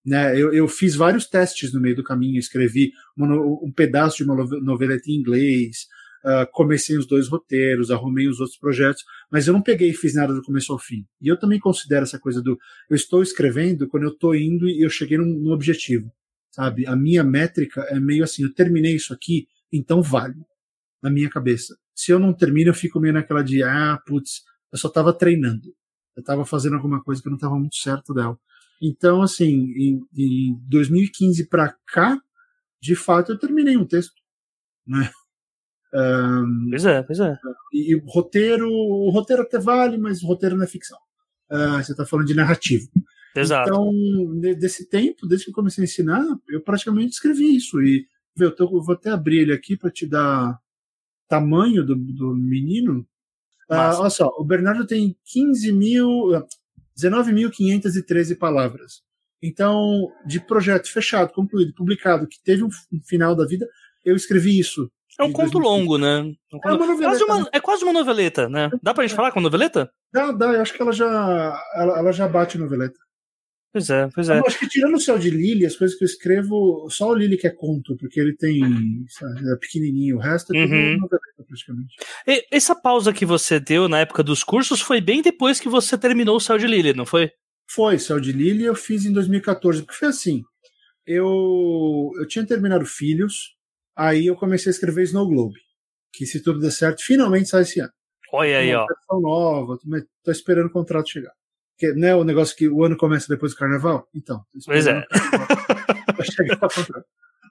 Né, 0.06 0.40
eu, 0.40 0.54
eu 0.54 0.68
fiz 0.68 0.96
vários 0.96 1.26
testes 1.26 1.74
no 1.74 1.82
meio 1.82 1.96
do 1.96 2.04
caminho, 2.04 2.38
escrevi 2.38 2.92
uma, 3.18 3.36
um 3.36 3.72
pedaço 3.72 4.18
de 4.18 4.24
uma 4.24 4.36
noveleta 4.62 5.10
em 5.10 5.16
inglês, 5.16 5.88
uh, 6.24 6.46
comecei 6.52 6.96
os 6.96 7.08
dois 7.08 7.28
roteiros, 7.28 7.90
arrumei 7.90 8.28
os 8.28 8.40
outros 8.40 8.58
projetos, 8.58 9.04
mas 9.32 9.48
eu 9.48 9.54
não 9.54 9.64
peguei 9.64 9.90
e 9.90 9.94
fiz 9.94 10.14
nada 10.14 10.34
do 10.34 10.44
começo 10.44 10.72
ao 10.72 10.78
fim. 10.78 11.06
E 11.20 11.28
eu 11.28 11.38
também 11.38 11.60
considero 11.60 12.04
essa 12.04 12.20
coisa 12.20 12.42
do 12.42 12.58
eu 12.90 12.96
estou 12.96 13.24
escrevendo 13.24 13.88
quando 13.88 14.04
eu 14.04 14.12
estou 14.12 14.36
indo 14.36 14.70
e 14.70 14.82
eu 14.82 14.90
cheguei 14.90 15.18
num, 15.18 15.26
num 15.26 15.52
objetivo, 15.52 16.12
sabe? 16.52 16.86
A 16.86 16.96
minha 16.96 17.24
métrica 17.24 17.82
é 17.90 18.00
meio 18.00 18.24
assim, 18.24 18.44
eu 18.44 18.54
terminei 18.54 18.96
isso 18.96 19.12
aqui, 19.12 19.48
então 19.72 20.04
vale, 20.04 20.36
na 21.02 21.10
minha 21.10 21.30
cabeça. 21.30 21.76
Se 21.96 22.12
eu 22.12 22.20
não 22.20 22.32
termino, 22.34 22.70
eu 22.70 22.76
fico 22.76 23.00
meio 23.00 23.14
naquela 23.14 23.42
de, 23.42 23.64
ah, 23.64 24.00
putz, 24.06 24.44
eu 24.72 24.78
só 24.78 24.88
estava 24.88 25.14
treinando. 25.14 25.74
Eu 26.16 26.22
estava 26.22 26.46
fazendo 26.46 26.76
alguma 26.76 27.04
coisa 27.04 27.22
que 27.22 27.30
não 27.30 27.36
estava 27.36 27.58
muito 27.58 27.76
certo 27.76 28.14
dela. 28.14 28.38
Então, 28.82 29.22
assim, 29.22 29.72
em, 29.76 30.02
em 30.16 30.60
2015 30.68 31.48
para 31.48 31.76
cá, 31.88 32.20
de 32.82 32.96
fato, 32.96 33.32
eu 33.32 33.40
terminei 33.40 33.78
um 33.78 33.86
texto. 33.86 34.14
Né? 34.86 35.10
Um, 35.94 36.68
pois 36.70 36.86
é, 36.86 37.04
pois 37.04 37.20
é. 37.20 37.38
E, 37.74 37.94
e 37.94 38.04
roteiro, 38.06 38.70
o 38.70 39.10
roteiro 39.10 39.44
até 39.44 39.58
vale, 39.58 39.98
mas 39.98 40.22
o 40.22 40.28
roteiro 40.28 40.56
não 40.56 40.64
é 40.64 40.68
ficção. 40.68 40.98
Uh, 41.52 41.84
você 41.84 41.92
está 41.92 42.06
falando 42.06 42.28
de 42.28 42.34
narrativa. 42.34 42.86
Exato. 43.36 43.70
Então, 43.70 44.40
desse 44.58 44.88
tempo, 44.90 45.28
desde 45.28 45.46
que 45.46 45.52
eu 45.52 45.56
comecei 45.56 45.84
a 45.84 45.86
ensinar, 45.86 46.24
eu 46.48 46.62
praticamente 46.62 47.14
escrevi 47.14 47.56
isso. 47.56 47.82
E 47.82 48.08
eu, 48.38 48.54
tô, 48.54 48.64
eu 48.66 48.82
vou 48.82 48.96
até 48.96 49.10
abrir 49.10 49.40
ele 49.40 49.54
aqui 49.54 49.78
para 49.78 49.92
te 49.92 50.06
dar 50.06 50.60
tamanho 51.28 51.86
do, 51.86 51.96
do 51.96 52.36
menino. 52.36 53.06
Uh, 53.70 54.00
olha 54.00 54.10
só, 54.10 54.28
o 54.38 54.44
Bernardo 54.44 54.86
tem 54.86 55.18
15 55.26 55.72
mil, 55.72 56.32
19.513 56.98 58.38
palavras. 58.38 59.04
Então, 59.42 60.12
de 60.26 60.40
projeto 60.40 60.92
fechado, 60.92 61.34
concluído, 61.34 61.74
publicado, 61.74 62.28
que 62.28 62.42
teve 62.44 62.64
um 62.64 62.70
final 63.08 63.36
da 63.36 63.46
vida, 63.46 63.68
eu 64.04 64.16
escrevi 64.16 64.60
isso 64.60 64.90
É 65.20 65.24
um 65.24 65.32
conto 65.32 65.60
2005. 65.60 65.60
longo, 65.60 65.98
né? 65.98 66.34
É, 66.52 66.56
um 66.56 66.60
conto... 66.60 66.68
é, 66.68 66.74
uma 66.74 66.86
noveleta, 66.88 67.10
quase 67.10 67.24
uma, 67.24 67.40
né? 67.40 67.46
é 67.52 67.60
quase 67.60 67.84
uma 67.84 67.94
noveleta, 67.94 68.50
né? 68.50 68.70
Dá 68.82 68.94
pra 68.94 69.04
gente 69.04 69.14
é. 69.14 69.16
falar 69.16 69.32
com 69.32 69.42
noveleta? 69.42 69.92
Dá, 70.14 70.32
dá. 70.32 70.54
Eu 70.54 70.62
acho 70.62 70.74
que 70.74 70.82
ela 70.82 70.92
já, 70.92 71.62
ela, 71.76 72.00
ela 72.00 72.12
já 72.12 72.28
bate 72.28 72.58
noveleta. 72.58 73.00
Pois 73.76 73.90
é, 73.90 74.08
pois 74.16 74.30
é. 74.30 74.40
Eu 74.40 74.46
acho 74.48 74.58
que 74.58 74.70
tirando 74.70 74.96
o 74.96 75.00
céu 75.02 75.20
de 75.20 75.30
Lily, 75.30 75.66
as 75.66 75.76
coisas 75.76 75.98
que 75.98 76.06
eu 76.06 76.08
escrevo, 76.08 76.88
só 76.90 77.10
o 77.10 77.14
Lily 77.14 77.36
que 77.36 77.46
é 77.46 77.50
conto, 77.50 77.98
porque 77.98 78.22
ele 78.22 78.34
tem. 78.34 78.62
Sabe, 79.10 79.52
é 79.52 79.58
pequenininho, 79.58 80.16
o 80.16 80.20
resto 80.22 80.56
é 80.56 80.62
tudo 80.64 80.74
uhum. 80.74 80.92
noveleta 80.94 81.44
praticamente. 81.46 81.96
E, 82.26 82.48
essa 82.50 82.74
pausa 82.74 83.12
que 83.12 83.26
você 83.26 83.60
deu 83.60 83.90
na 83.90 84.00
época 84.00 84.24
dos 84.24 84.46
cursos 84.46 84.80
foi 84.80 85.02
bem 85.02 85.22
depois 85.22 85.60
que 85.60 85.68
você 85.68 85.98
terminou 85.98 86.38
o 86.38 86.40
céu 86.40 86.58
de 86.58 86.68
Lily, 86.68 86.94
não 86.94 87.06
foi? 87.06 87.30
Foi, 87.70 88.00
céu 88.00 88.18
de 88.18 88.32
Lily 88.32 88.64
eu 88.64 88.76
fiz 88.76 89.06
em 89.06 89.12
2014, 89.12 89.82
porque 89.82 90.00
foi 90.00 90.08
assim. 90.08 90.42
Eu, 91.06 92.12
eu 92.18 92.26
tinha 92.30 92.48
terminado 92.48 92.86
Filhos, 92.86 93.58
aí 93.94 94.28
eu 94.28 94.38
comecei 94.38 94.70
a 94.70 94.74
escrever 94.74 95.04
Snow 95.04 95.28
Globe, 95.28 95.60
que 96.14 96.26
se 96.26 96.42
tudo 96.42 96.62
der 96.62 96.72
certo, 96.72 97.04
finalmente 97.04 97.50
sai 97.50 97.64
esse 97.64 97.82
ano. 97.82 97.92
Olha 98.32 98.58
aí, 98.58 98.74
ó. 98.74 98.88
nova, 99.20 99.78
tô, 99.78 99.90
tô 100.24 100.32
esperando 100.32 100.68
o 100.68 100.72
contrato 100.72 101.10
chegar. 101.10 101.34
Que, 101.78 101.94
né, 101.94 102.16
o 102.16 102.24
negócio 102.24 102.56
que 102.56 102.70
o 102.70 102.84
ano 102.84 102.96
começa 102.96 103.28
depois 103.28 103.54
do 103.54 103.58
carnaval? 103.58 104.08
Então. 104.14 104.42
Pois 104.66 104.88
é. 104.88 105.04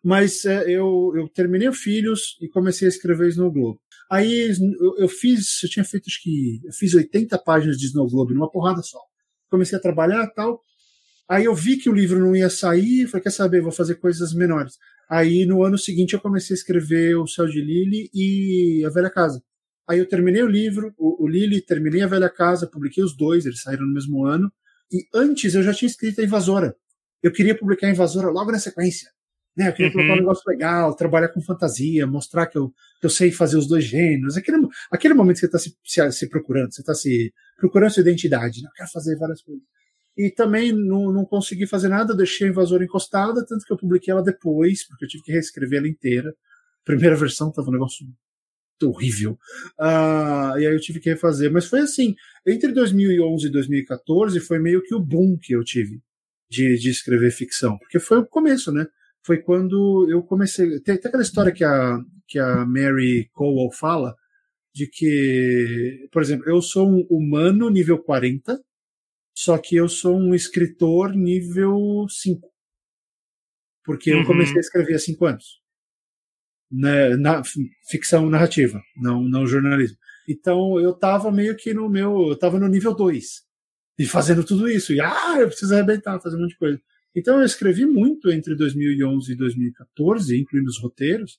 Mas 0.04 0.44
é, 0.44 0.70
eu, 0.70 1.12
eu 1.16 1.28
terminei 1.28 1.66
o 1.66 1.72
Filhos 1.72 2.36
e 2.40 2.48
comecei 2.48 2.86
a 2.86 2.90
escrever 2.90 3.28
Snow 3.28 3.50
Globe. 3.50 3.78
Aí 4.10 4.50
eu, 4.78 4.98
eu, 4.98 5.08
fiz, 5.08 5.62
eu 5.62 5.68
tinha 5.68 5.84
feito 5.84 6.04
acho 6.06 6.22
que, 6.22 6.60
eu 6.62 6.72
fiz 6.72 6.94
80 6.94 7.38
páginas 7.38 7.78
de 7.78 7.86
Snow 7.86 8.06
Globe 8.08 8.34
numa 8.34 8.50
porrada 8.50 8.82
só. 8.82 8.98
Comecei 9.50 9.78
a 9.78 9.80
trabalhar 9.80 10.24
e 10.24 10.34
tal. 10.34 10.60
Aí 11.28 11.46
eu 11.46 11.54
vi 11.54 11.78
que 11.78 11.88
o 11.88 11.94
livro 11.94 12.20
não 12.20 12.36
ia 12.36 12.50
sair, 12.50 13.06
falei, 13.06 13.22
quer 13.22 13.30
saber, 13.30 13.62
vou 13.62 13.72
fazer 13.72 13.94
coisas 13.94 14.34
menores. 14.34 14.74
Aí 15.08 15.46
no 15.46 15.62
ano 15.62 15.78
seguinte 15.78 16.12
eu 16.12 16.20
comecei 16.20 16.54
a 16.54 16.58
escrever 16.58 17.16
O 17.16 17.26
Céu 17.26 17.46
de 17.46 17.60
Lily 17.60 18.10
e 18.12 18.84
A 18.84 18.90
Velha 18.90 19.10
Casa. 19.10 19.42
Aí 19.88 19.98
eu 19.98 20.08
terminei 20.08 20.42
o 20.42 20.46
livro, 20.46 20.94
o, 20.96 21.24
o 21.24 21.28
Lily, 21.28 21.60
terminei 21.60 22.02
A 22.02 22.06
Velha 22.06 22.30
Casa, 22.30 22.66
publiquei 22.66 23.04
os 23.04 23.16
dois, 23.16 23.44
eles 23.44 23.60
saíram 23.60 23.86
no 23.86 23.92
mesmo 23.92 24.24
ano. 24.24 24.52
E 24.90 25.06
antes 25.14 25.54
eu 25.54 25.62
já 25.62 25.74
tinha 25.74 25.88
escrito 25.88 26.20
A 26.20 26.24
Invasora. 26.24 26.74
Eu 27.22 27.32
queria 27.32 27.56
publicar 27.56 27.86
A 27.86 27.90
Invasora 27.90 28.28
logo 28.28 28.50
na 28.50 28.58
sequência. 28.58 29.10
Né? 29.56 29.68
Eu 29.68 29.72
queria 29.72 29.86
uhum. 29.86 29.92
colocar 29.92 30.12
um 30.14 30.16
negócio 30.16 30.42
legal, 30.46 30.96
trabalhar 30.96 31.28
com 31.28 31.40
fantasia, 31.40 32.06
mostrar 32.06 32.46
que 32.46 32.58
eu, 32.58 32.72
que 33.00 33.06
eu 33.06 33.10
sei 33.10 33.30
fazer 33.30 33.56
os 33.56 33.68
dois 33.68 33.84
gêneros. 33.84 34.36
Aquele, 34.36 34.66
aquele 34.90 35.14
momento 35.14 35.36
que 35.36 35.40
você 35.40 35.46
está 35.46 35.58
se, 35.58 35.76
se, 35.84 36.12
se, 36.12 36.28
procurando, 36.28 36.72
você 36.72 36.80
está 36.80 36.94
se 36.94 37.32
procurando 37.56 37.92
sua 37.92 38.00
identidade. 38.00 38.62
Né? 38.62 38.68
Eu 38.68 38.74
quero 38.74 38.90
fazer 38.90 39.16
várias 39.16 39.42
coisas. 39.42 39.62
E 40.16 40.30
também 40.30 40.72
não, 40.72 41.12
não 41.12 41.24
consegui 41.24 41.66
fazer 41.66 41.88
nada, 41.88 42.14
deixei 42.14 42.46
a 42.46 42.50
Invasora 42.50 42.84
encostada, 42.84 43.44
tanto 43.46 43.64
que 43.64 43.72
eu 43.72 43.76
publiquei 43.76 44.12
ela 44.12 44.22
depois, 44.22 44.86
porque 44.86 45.04
eu 45.04 45.08
tive 45.08 45.24
que 45.24 45.32
reescrever 45.32 45.78
ela 45.78 45.88
inteira. 45.88 46.30
A 46.30 46.84
primeira 46.84 47.16
versão 47.16 47.48
estava 47.48 47.68
um 47.68 47.72
negócio 47.72 48.06
horrível. 48.84 49.38
Uh, 49.78 50.58
e 50.58 50.66
aí 50.66 50.74
eu 50.74 50.80
tive 50.80 51.00
que 51.00 51.10
refazer. 51.10 51.50
Mas 51.52 51.66
foi 51.66 51.80
assim, 51.80 52.14
entre 52.46 52.72
2011 52.72 53.46
e 53.46 53.50
2014 53.50 54.40
foi 54.40 54.58
meio 54.58 54.82
que 54.82 54.94
o 54.94 55.00
boom 55.00 55.36
que 55.40 55.54
eu 55.54 55.62
tive 55.64 56.00
de, 56.48 56.76
de 56.78 56.90
escrever 56.90 57.30
ficção, 57.30 57.78
porque 57.78 57.98
foi 57.98 58.18
o 58.18 58.26
começo, 58.26 58.70
né? 58.72 58.86
Foi 59.22 59.38
quando 59.38 60.06
eu 60.10 60.22
comecei. 60.22 60.80
Tem, 60.80 60.98
tem 60.98 61.08
aquela 61.08 61.22
história 61.22 61.52
que 61.52 61.64
a, 61.64 61.98
que 62.28 62.38
a 62.38 62.64
Mary 62.66 63.28
Cowell 63.32 63.70
fala, 63.72 64.14
de 64.74 64.86
que, 64.86 66.08
por 66.12 66.20
exemplo, 66.22 66.48
eu 66.48 66.60
sou 66.60 66.88
um 66.88 67.06
humano 67.10 67.70
nível 67.70 67.98
40, 67.98 68.60
só 69.34 69.56
que 69.58 69.76
eu 69.76 69.88
sou 69.88 70.16
um 70.18 70.34
escritor 70.34 71.14
nível 71.14 72.06
5. 72.08 72.52
Porque 73.84 74.12
uhum. 74.12 74.20
eu 74.20 74.26
comecei 74.26 74.56
a 74.56 74.60
escrever 74.60 74.94
há 74.94 74.98
5 74.98 75.24
anos 75.26 75.63
na, 76.74 77.16
na 77.16 77.42
ficção 77.88 78.28
narrativa, 78.28 78.82
não, 78.96 79.22
não 79.22 79.46
jornalismo. 79.46 79.96
Então 80.28 80.80
eu 80.80 80.92
tava 80.92 81.30
meio 81.30 81.56
que 81.56 81.72
no 81.72 81.88
meu, 81.88 82.28
eu 82.28 82.38
tava 82.38 82.58
no 82.58 82.68
nível 82.68 82.94
2 82.94 83.24
e 83.98 84.06
fazendo 84.06 84.42
tudo 84.42 84.68
isso 84.68 84.92
e 84.92 85.00
ah, 85.00 85.36
eu 85.38 85.46
preciso 85.46 85.74
arrebentar, 85.74 86.20
fazer 86.20 86.36
um 86.36 86.40
monte 86.40 86.50
de 86.50 86.58
coisa. 86.58 86.80
Então 87.14 87.38
eu 87.38 87.44
escrevi 87.44 87.86
muito 87.86 88.30
entre 88.30 88.56
2011 88.56 89.32
e 89.32 89.36
2014, 89.36 90.40
incluindo 90.40 90.68
os 90.68 90.80
roteiros. 90.80 91.38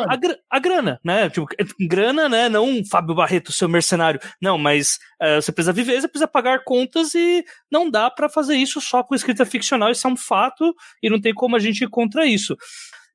a, 0.08 0.16
a, 0.50 0.60
grana, 0.60 1.00
né? 1.04 1.28
Tipo, 1.30 1.48
grana, 1.90 2.30
né? 2.30 2.48
Não 2.48 2.86
Fábio 2.86 3.16
Barreto, 3.16 3.52
seu 3.52 3.68
mercenário. 3.68 4.20
Não, 4.40 4.60
mas 4.60 5.00
uh, 5.22 5.42
você 5.42 5.52
precisa 5.52 5.74
viver, 5.74 6.00
você 6.00 6.08
precisa 6.08 6.28
pagar 6.28 6.64
contas 6.64 7.16
e 7.16 7.44
não 7.72 7.90
dá 7.90 8.12
para 8.12 8.30
fazer 8.30 8.56
isso 8.56 8.80
só 8.80 9.02
com 9.02 9.16
escrita 9.16 9.44
ficcional. 9.44 9.90
Isso 9.90 10.08
é 10.08 10.12
um 10.12 10.18
fato 10.18 10.76
e 11.02 11.10
não 11.10 11.20
tem 11.20 11.34
como 11.34 11.56
a 11.56 11.60
gente 11.60 11.84
ir 11.84 11.90
contra 11.90 12.28
isso. 12.28 12.56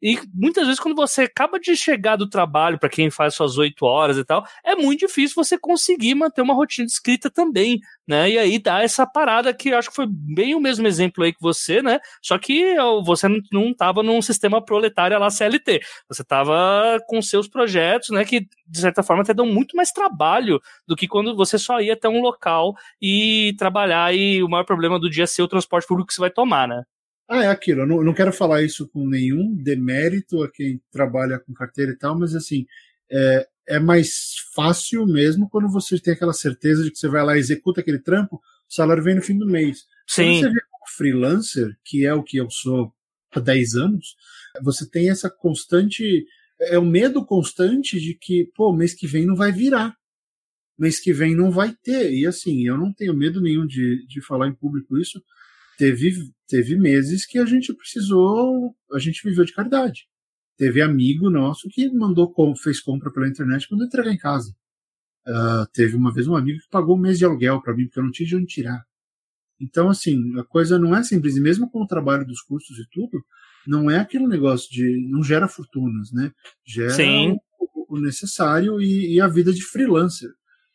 E 0.02 0.18
muitas 0.34 0.64
vezes, 0.66 0.80
quando 0.80 0.94
você 0.94 1.22
acaba 1.22 1.58
de 1.58 1.76
chegar 1.76 2.16
do 2.16 2.28
trabalho, 2.28 2.78
para 2.78 2.88
quem 2.88 3.10
faz 3.10 3.34
suas 3.34 3.56
oito 3.58 3.84
horas 3.86 4.16
e 4.16 4.24
tal, 4.24 4.44
é 4.64 4.74
muito 4.74 5.00
difícil 5.00 5.34
você 5.34 5.58
conseguir 5.58 6.14
manter 6.14 6.42
uma 6.42 6.54
rotina 6.54 6.86
de 6.86 6.92
escrita 6.92 7.30
também, 7.30 7.80
né? 8.06 8.30
E 8.30 8.38
aí 8.38 8.58
dá 8.58 8.82
essa 8.82 9.06
parada 9.06 9.52
que 9.54 9.72
acho 9.72 9.88
que 9.90 9.96
foi 9.96 10.06
bem 10.08 10.54
o 10.54 10.60
mesmo 10.60 10.86
exemplo 10.86 11.24
aí 11.24 11.32
que 11.32 11.40
você, 11.40 11.82
né? 11.82 11.98
Só 12.22 12.38
que 12.38 12.76
você 13.04 13.28
não 13.52 13.70
estava 13.70 14.02
num 14.02 14.20
sistema 14.20 14.62
proletário 14.64 15.18
lá 15.18 15.30
CLT. 15.30 15.80
Você 16.08 16.22
estava 16.22 16.98
com 17.06 17.20
seus 17.22 17.48
projetos, 17.48 18.10
né? 18.10 18.24
Que 18.24 18.40
de 18.66 18.80
certa 18.80 19.02
forma 19.02 19.22
até 19.22 19.34
dão 19.34 19.46
muito 19.46 19.76
mais 19.76 19.90
trabalho 19.90 20.60
do 20.86 20.96
que 20.96 21.08
quando 21.08 21.34
você 21.36 21.58
só 21.58 21.80
ia 21.80 21.94
até 21.94 22.08
um 22.08 22.20
local 22.20 22.74
e 23.00 23.54
trabalhar 23.58 24.14
e 24.14 24.42
o 24.42 24.48
maior 24.48 24.64
problema 24.64 24.98
do 24.98 25.10
dia 25.10 25.26
ser 25.26 25.42
o 25.42 25.48
transporte 25.48 25.86
público 25.86 26.08
que 26.08 26.14
você 26.14 26.20
vai 26.20 26.30
tomar, 26.30 26.68
né? 26.68 26.82
Ah, 27.28 27.44
é 27.44 27.48
aquilo. 27.48 27.82
Eu 27.82 27.86
não, 27.86 28.02
não 28.02 28.14
quero 28.14 28.32
falar 28.32 28.62
isso 28.62 28.88
com 28.88 29.08
nenhum 29.08 29.54
demérito 29.54 30.42
a 30.42 30.50
quem 30.50 30.80
trabalha 30.90 31.38
com 31.38 31.54
carteira 31.54 31.92
e 31.92 31.96
tal, 31.96 32.18
mas 32.18 32.34
assim, 32.34 32.66
é, 33.10 33.48
é 33.66 33.78
mais 33.78 34.34
fácil 34.54 35.06
mesmo 35.06 35.48
quando 35.48 35.68
você 35.68 35.98
tem 35.98 36.14
aquela 36.14 36.32
certeza 36.32 36.84
de 36.84 36.90
que 36.90 36.98
você 36.98 37.08
vai 37.08 37.24
lá 37.24 37.36
e 37.36 37.40
executa 37.40 37.80
aquele 37.80 37.98
trampo, 37.98 38.36
o 38.36 38.74
salário 38.74 39.02
vem 39.02 39.14
no 39.14 39.22
fim 39.22 39.38
do 39.38 39.46
mês. 39.46 39.86
Sim. 40.06 40.24
Quando 40.24 40.40
você 40.40 40.48
vê 40.50 40.60
como 40.70 40.96
freelancer, 40.96 41.76
que 41.84 42.04
é 42.04 42.12
o 42.14 42.22
que 42.22 42.36
eu 42.36 42.50
sou 42.50 42.92
há 43.32 43.40
10 43.40 43.74
anos, 43.74 44.16
você 44.62 44.88
tem 44.88 45.10
essa 45.10 45.30
constante. 45.30 46.26
É 46.60 46.78
o 46.78 46.84
medo 46.84 47.24
constante 47.24 47.98
de 47.98 48.14
que, 48.14 48.50
pô, 48.54 48.72
mês 48.72 48.94
que 48.94 49.06
vem 49.06 49.26
não 49.26 49.34
vai 49.34 49.50
virar. 49.50 49.96
Mês 50.78 51.00
que 51.00 51.12
vem 51.12 51.34
não 51.34 51.50
vai 51.50 51.74
ter. 51.82 52.12
E 52.12 52.26
assim, 52.26 52.66
eu 52.66 52.76
não 52.76 52.92
tenho 52.92 53.14
medo 53.14 53.40
nenhum 53.40 53.66
de, 53.66 54.06
de 54.06 54.20
falar 54.20 54.48
em 54.48 54.54
público 54.54 54.98
isso, 54.98 55.22
teve, 55.76 56.12
teve 56.48 56.76
meses 56.76 57.26
que 57.26 57.38
a 57.38 57.44
gente 57.44 57.74
precisou, 57.74 58.74
a 58.92 58.98
gente 58.98 59.22
viveu 59.22 59.44
de 59.44 59.52
caridade. 59.52 60.06
Teve 60.56 60.80
amigo 60.80 61.30
nosso 61.30 61.68
que 61.68 61.90
mandou, 61.90 62.32
fez 62.56 62.80
compra 62.80 63.12
pela 63.12 63.28
internet 63.28 63.68
quando 63.68 63.84
entregar 63.84 64.12
em 64.12 64.18
casa. 64.18 64.54
Uh, 65.26 65.66
teve 65.72 65.96
uma 65.96 66.12
vez 66.12 66.28
um 66.28 66.36
amigo 66.36 66.60
que 66.60 66.68
pagou 66.70 66.96
um 66.96 67.00
mês 67.00 67.18
de 67.18 67.24
aluguel 67.24 67.60
para 67.60 67.74
mim, 67.74 67.86
porque 67.86 67.98
eu 67.98 68.04
não 68.04 68.10
tinha 68.10 68.28
de 68.28 68.36
onde 68.36 68.46
tirar. 68.46 68.84
Então, 69.60 69.88
assim, 69.88 70.38
a 70.38 70.44
coisa 70.44 70.78
não 70.78 70.94
é 70.94 71.02
simples. 71.02 71.36
E 71.36 71.40
mesmo 71.40 71.70
com 71.70 71.82
o 71.82 71.86
trabalho 71.86 72.26
dos 72.26 72.40
cursos 72.42 72.78
e 72.78 72.86
tudo, 72.90 73.24
não 73.66 73.90
é 73.90 73.98
aquele 73.98 74.26
negócio 74.26 74.70
de. 74.70 75.08
não 75.08 75.22
gera 75.22 75.48
fortunas, 75.48 76.12
né? 76.12 76.30
Gera 76.66 76.92
o, 77.58 77.96
o, 77.96 78.00
necessário 78.00 78.80
e, 78.80 79.14
e, 79.14 79.20
a 79.20 79.28
vida 79.28 79.52
de 79.52 79.62
freelancer 79.62 80.30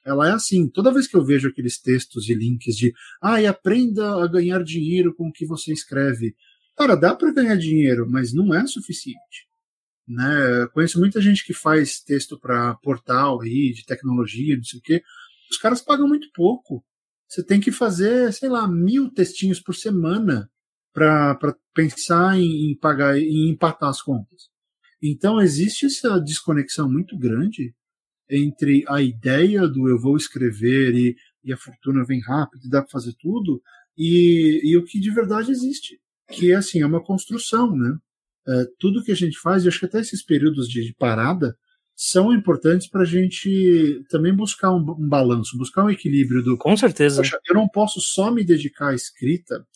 ela 0.09 0.27
é 0.27 0.31
assim. 0.31 0.67
Toda 0.67 0.91
vez 0.91 1.07
que 1.07 1.15
eu 1.15 1.23
vejo 1.23 1.47
aqueles 1.47 1.79
textos 1.79 2.27
e 2.29 2.33
links 2.33 2.75
de 2.75 2.91
ah, 3.21 3.39
e 3.41 3.45
aprenda 3.45 4.23
a 4.23 4.27
ganhar 4.27 4.63
dinheiro 4.63 5.13
com 5.13 5.27
o 5.27 5.31
que 5.31 5.45
você 5.45 5.71
escreve. 5.71 6.35
Cara, 6.75 6.95
dá 6.95 7.15
para 7.15 7.31
ganhar 7.31 7.55
dinheiro, 7.55 8.09
mas 8.09 8.33
não 8.33 8.53
é 8.53 8.65
suficiente. 8.65 9.47
Né? 10.07 10.67
Conheço 10.73 10.99
muita 10.99 11.21
gente 11.21 11.45
que 11.45 11.53
faz 11.53 12.01
texto 12.01 12.39
para 12.39 12.73
portal 12.75 13.41
aí, 13.41 13.71
de 13.71 13.85
tecnologia, 13.85 14.57
não 14.57 14.63
sei 14.63 14.79
o 14.79 14.81
quê. 14.81 15.03
Os 15.51 15.57
caras 15.57 15.81
pagam 15.81 16.07
muito 16.07 16.27
pouco. 16.33 16.83
Você 17.27 17.45
tem 17.45 17.59
que 17.59 17.71
fazer, 17.71 18.33
sei 18.33 18.49
lá, 18.49 18.67
mil 18.67 19.11
textinhos 19.11 19.59
por 19.59 19.75
semana 19.75 20.49
para 20.91 21.55
pensar 21.73 22.39
em, 22.39 22.71
em 22.71 22.77
pagar, 22.77 23.19
em 23.19 23.49
empatar 23.49 23.89
as 23.89 24.01
contas. 24.01 24.49
Então 25.01 25.39
existe 25.39 25.85
essa 25.85 26.19
desconexão 26.19 26.91
muito 26.91 27.17
grande 27.17 27.75
entre 28.29 28.83
a 28.87 29.01
ideia 29.01 29.67
do 29.67 29.89
eu 29.89 29.99
vou 29.99 30.15
escrever 30.15 30.93
e, 30.95 31.15
e 31.43 31.51
a 31.51 31.57
fortuna 31.57 32.05
vem 32.05 32.21
rápido 32.21 32.65
e 32.65 32.69
dá 32.69 32.81
para 32.81 32.91
fazer 32.91 33.13
tudo 33.19 33.61
e, 33.97 34.61
e, 34.63 34.77
o 34.77 34.85
que 34.85 34.99
de 34.99 35.11
verdade 35.11 35.51
existe, 35.51 35.99
que 36.31 36.51
é 36.51 36.55
assim 36.55 36.81
é 36.81 36.85
uma 36.85 37.03
construção, 37.03 37.75
né? 37.75 37.97
É, 38.47 38.65
tudo 38.79 39.03
que 39.03 39.11
a 39.11 39.15
gente 39.15 39.37
faz, 39.37 39.65
e 39.65 39.67
acho 39.67 39.79
que 39.79 39.85
até 39.85 39.99
esses 39.99 40.23
períodos 40.23 40.69
de, 40.69 40.85
de 40.85 40.93
parada 40.93 41.55
são 41.93 42.33
importantes 42.33 42.87
para 42.87 43.01
a 43.01 43.05
gente 43.05 44.01
também 44.09 44.33
buscar 44.33 44.71
um, 44.71 44.79
um, 44.79 45.09
balanço, 45.09 45.57
buscar 45.57 45.83
um 45.83 45.89
equilíbrio 45.89 46.41
do. 46.41 46.57
Com 46.57 46.77
certeza. 46.77 47.17
Poxa, 47.21 47.37
eu 47.45 47.53
não 47.53 47.67
posso 47.67 47.99
só 47.99 48.31
me 48.31 48.41
dedicar 48.41 48.91
à 48.91 48.95
escrita, 48.95 49.67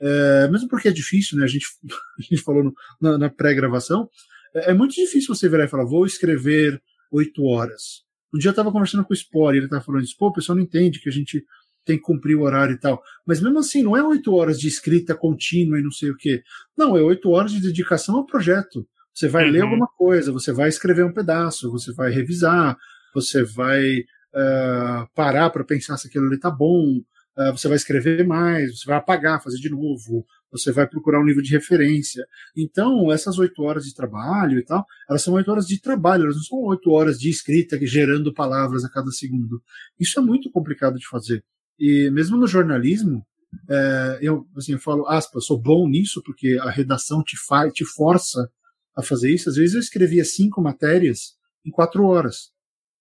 é, 0.00 0.48
mesmo 0.48 0.68
porque 0.68 0.88
é 0.88 0.92
difícil, 0.92 1.36
né? 1.38 1.44
A 1.44 1.48
gente, 1.48 1.66
a 2.18 2.22
gente 2.22 2.40
falou 2.40 2.62
no, 2.62 2.74
na, 3.00 3.18
na 3.18 3.28
pré-gravação, 3.28 4.08
é, 4.54 4.70
é, 4.70 4.74
muito 4.74 4.94
difícil 4.94 5.34
você 5.34 5.48
virar 5.48 5.64
e 5.64 5.68
falar, 5.68 5.84
vou 5.84 6.06
escrever 6.06 6.80
oito 7.12 7.44
horas. 7.44 8.02
Um 8.34 8.38
dia 8.38 8.48
eu 8.48 8.52
estava 8.52 8.72
conversando 8.72 9.04
com 9.04 9.12
o 9.12 9.16
Spore, 9.16 9.58
ele 9.58 9.66
estava 9.66 9.84
falando 9.84 10.04
pô, 10.18 10.28
o 10.28 10.32
pessoal 10.32 10.56
não 10.56 10.64
entende 10.64 11.00
que 11.00 11.08
a 11.08 11.12
gente 11.12 11.44
tem 11.84 11.96
que 11.96 12.02
cumprir 12.02 12.36
o 12.36 12.42
horário 12.42 12.74
e 12.74 12.78
tal. 12.78 13.02
Mas 13.26 13.40
mesmo 13.40 13.58
assim, 13.58 13.82
não 13.82 13.96
é 13.96 14.02
oito 14.02 14.34
horas 14.34 14.58
de 14.58 14.68
escrita 14.68 15.14
contínua 15.14 15.78
e 15.78 15.82
não 15.82 15.90
sei 15.90 16.10
o 16.10 16.16
quê. 16.16 16.42
Não, 16.76 16.96
é 16.96 17.02
oito 17.02 17.30
horas 17.30 17.52
de 17.52 17.60
dedicação 17.60 18.16
ao 18.16 18.26
projeto. 18.26 18.86
Você 19.12 19.28
vai 19.28 19.44
uhum. 19.44 19.50
ler 19.50 19.62
alguma 19.62 19.86
coisa, 19.86 20.32
você 20.32 20.52
vai 20.52 20.68
escrever 20.68 21.04
um 21.04 21.12
pedaço, 21.12 21.70
você 21.70 21.92
vai 21.92 22.10
revisar, 22.10 22.76
você 23.14 23.44
vai 23.44 23.98
uh, 23.98 25.06
parar 25.14 25.50
para 25.50 25.64
pensar 25.64 25.98
se 25.98 26.08
aquilo 26.08 26.26
ali 26.26 26.38
tá 26.38 26.50
bom, 26.50 26.98
uh, 27.36 27.50
você 27.52 27.68
vai 27.68 27.76
escrever 27.76 28.26
mais, 28.26 28.78
você 28.78 28.86
vai 28.86 28.96
apagar, 28.96 29.42
fazer 29.42 29.58
de 29.58 29.68
novo, 29.68 30.24
você 30.52 30.70
vai 30.70 30.86
procurar 30.86 31.20
um 31.20 31.24
livro 31.24 31.42
de 31.42 31.50
referência. 31.50 32.24
Então, 32.54 33.10
essas 33.10 33.38
oito 33.38 33.62
horas 33.62 33.84
de 33.84 33.94
trabalho 33.94 34.58
e 34.58 34.64
tal, 34.64 34.84
elas 35.08 35.22
são 35.22 35.34
oito 35.34 35.50
horas 35.50 35.66
de 35.66 35.80
trabalho, 35.80 36.24
elas 36.24 36.36
não 36.36 36.42
são 36.42 36.58
oito 36.58 36.90
horas 36.90 37.18
de 37.18 37.30
escrita 37.30 37.78
gerando 37.82 38.34
palavras 38.34 38.84
a 38.84 38.90
cada 38.90 39.10
segundo. 39.10 39.62
Isso 39.98 40.20
é 40.20 40.22
muito 40.22 40.50
complicado 40.50 40.98
de 40.98 41.08
fazer. 41.08 41.42
E 41.78 42.10
mesmo 42.10 42.36
no 42.36 42.46
jornalismo, 42.46 43.26
é, 43.68 44.18
eu, 44.20 44.46
assim, 44.56 44.72
eu 44.72 44.78
falo, 44.78 45.06
aspas, 45.08 45.46
sou 45.46 45.58
bom 45.58 45.88
nisso 45.88 46.22
porque 46.22 46.58
a 46.60 46.70
redação 46.70 47.22
te, 47.22 47.36
faz, 47.36 47.72
te 47.72 47.84
força 47.84 48.46
a 48.94 49.02
fazer 49.02 49.32
isso. 49.32 49.48
Às 49.48 49.56
vezes 49.56 49.74
eu 49.74 49.80
escrevia 49.80 50.24
cinco 50.24 50.60
matérias 50.60 51.34
em 51.64 51.70
quatro 51.70 52.04
horas 52.04 52.50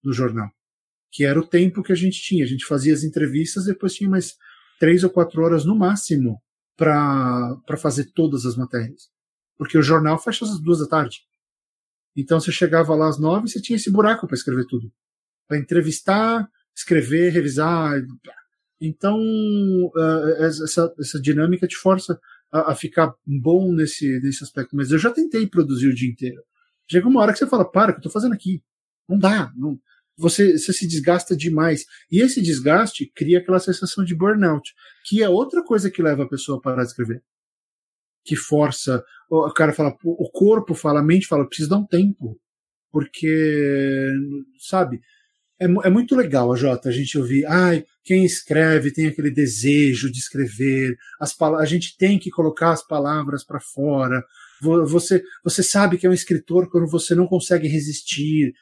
no 0.04 0.14
jornal, 0.14 0.50
que 1.12 1.26
era 1.26 1.40
o 1.40 1.46
tempo 1.46 1.84
que 1.84 1.92
a 1.92 1.96
gente 1.96 2.22
tinha. 2.22 2.46
A 2.46 2.48
gente 2.48 2.66
fazia 2.66 2.94
as 2.94 3.04
entrevistas, 3.04 3.66
depois 3.66 3.94
tinha 3.94 4.10
mais 4.10 4.36
três 4.80 5.04
ou 5.04 5.10
quatro 5.10 5.44
horas 5.44 5.66
no 5.66 5.76
máximo 5.76 6.42
para 6.76 7.78
fazer 7.78 8.12
todas 8.14 8.46
as 8.46 8.56
matérias. 8.56 9.10
Porque 9.58 9.78
o 9.78 9.84
jornal 9.84 10.18
fecha 10.18 10.46
às 10.46 10.60
duas 10.60 10.80
da 10.80 10.88
tarde. 10.88 11.22
Então 12.16 12.40
você 12.40 12.52
chegava 12.52 12.96
lá 12.96 13.08
às 13.08 13.20
nove 13.20 13.48
e 13.48 13.50
você 13.50 13.62
tinha 13.62 13.76
esse 13.76 13.92
buraco 13.92 14.28
para 14.28 14.36
escrever 14.36 14.66
tudo. 14.66 14.92
Para 15.48 15.58
entrevistar, 15.58 16.50
escrever, 16.76 17.32
revisar. 17.32 18.02
Então, 18.80 19.18
uh, 19.20 20.30
essa, 20.40 20.94
essa 21.00 21.22
dinâmica 21.22 21.68
te 21.68 21.76
força 21.76 22.20
a, 22.52 22.72
a, 22.72 22.76
ficar 22.76 23.14
bom 23.26 23.72
nesse, 23.72 24.20
nesse 24.20 24.44
aspecto. 24.44 24.76
Mas 24.76 24.92
eu 24.92 24.98
já 24.98 25.12
tentei 25.12 25.48
produzir 25.48 25.88
o 25.88 25.96
dia 25.96 26.10
inteiro. 26.10 26.42
Chega 26.90 27.08
uma 27.08 27.22
hora 27.22 27.32
que 27.32 27.40
você 27.40 27.48
fala, 27.48 27.70
para, 27.70 27.92
o 27.92 27.94
que 27.94 28.00
eu 28.00 28.04
tô 28.04 28.10
fazendo 28.10 28.34
aqui? 28.34 28.64
Não 29.08 29.18
dá. 29.18 29.52
Não, 29.56 29.80
você, 30.22 30.58
você 30.58 30.72
se 30.72 30.88
desgasta 30.88 31.36
demais. 31.36 31.86
E 32.12 32.22
esse 32.22 32.42
desgaste 32.42 33.12
cria 33.16 33.40
aquela 33.40 33.60
sensação 33.60 34.04
de 34.04 34.16
burnout, 34.16 34.74
que 35.06 35.24
é 35.24 35.30
outra 35.30 35.64
coisa 35.64 35.90
que 35.90 36.02
leva 36.02 36.24
a 36.24 36.30
pessoa 36.30 36.58
a 36.58 36.62
parar 36.62 36.84
de 36.84 36.90
escrever. 36.90 37.22
Que 38.24 38.36
força. 38.36 39.04
O 39.30 39.52
cara 39.52 39.74
fala, 39.74 39.96
o 40.04 40.30
corpo 40.32 40.74
fala, 40.74 41.00
a 41.00 41.04
mente 41.04 41.28
fala, 41.28 41.48
precisa 41.48 41.70
dar 41.70 41.78
um 41.78 41.88
tempo. 41.88 42.40
Porque, 42.92 44.08
sabe, 44.60 45.02
é, 45.60 45.66
é 45.66 45.90
muito 45.90 46.16
legal, 46.16 46.52
a 46.52 46.56
Jota, 46.56 46.90
a 46.90 46.92
gente 46.92 47.18
ouvir, 47.18 47.46
ai, 47.46 47.86
quem 48.04 48.26
escreve 48.26 48.92
tem 48.92 49.06
aquele 49.06 49.30
desejo 49.30 50.12
de 50.12 50.18
escrever, 50.18 50.96
as 51.20 51.40
a 51.40 51.66
gente 51.66 51.96
tem 51.98 52.18
que 52.18 52.32
colocar 52.32 52.72
as 52.72 52.86
palavras 52.86 53.46
para 53.46 53.60
fora. 53.60 54.24
Você, 54.62 55.24
você 55.44 55.64
sabe 55.64 55.98
que 55.98 56.06
é 56.06 56.10
um 56.10 56.14
escritor 56.14 56.70
quando 56.70 56.88
você 56.88 57.16
não 57.16 57.28
consegue 57.28 57.68
resistir. 57.68 58.54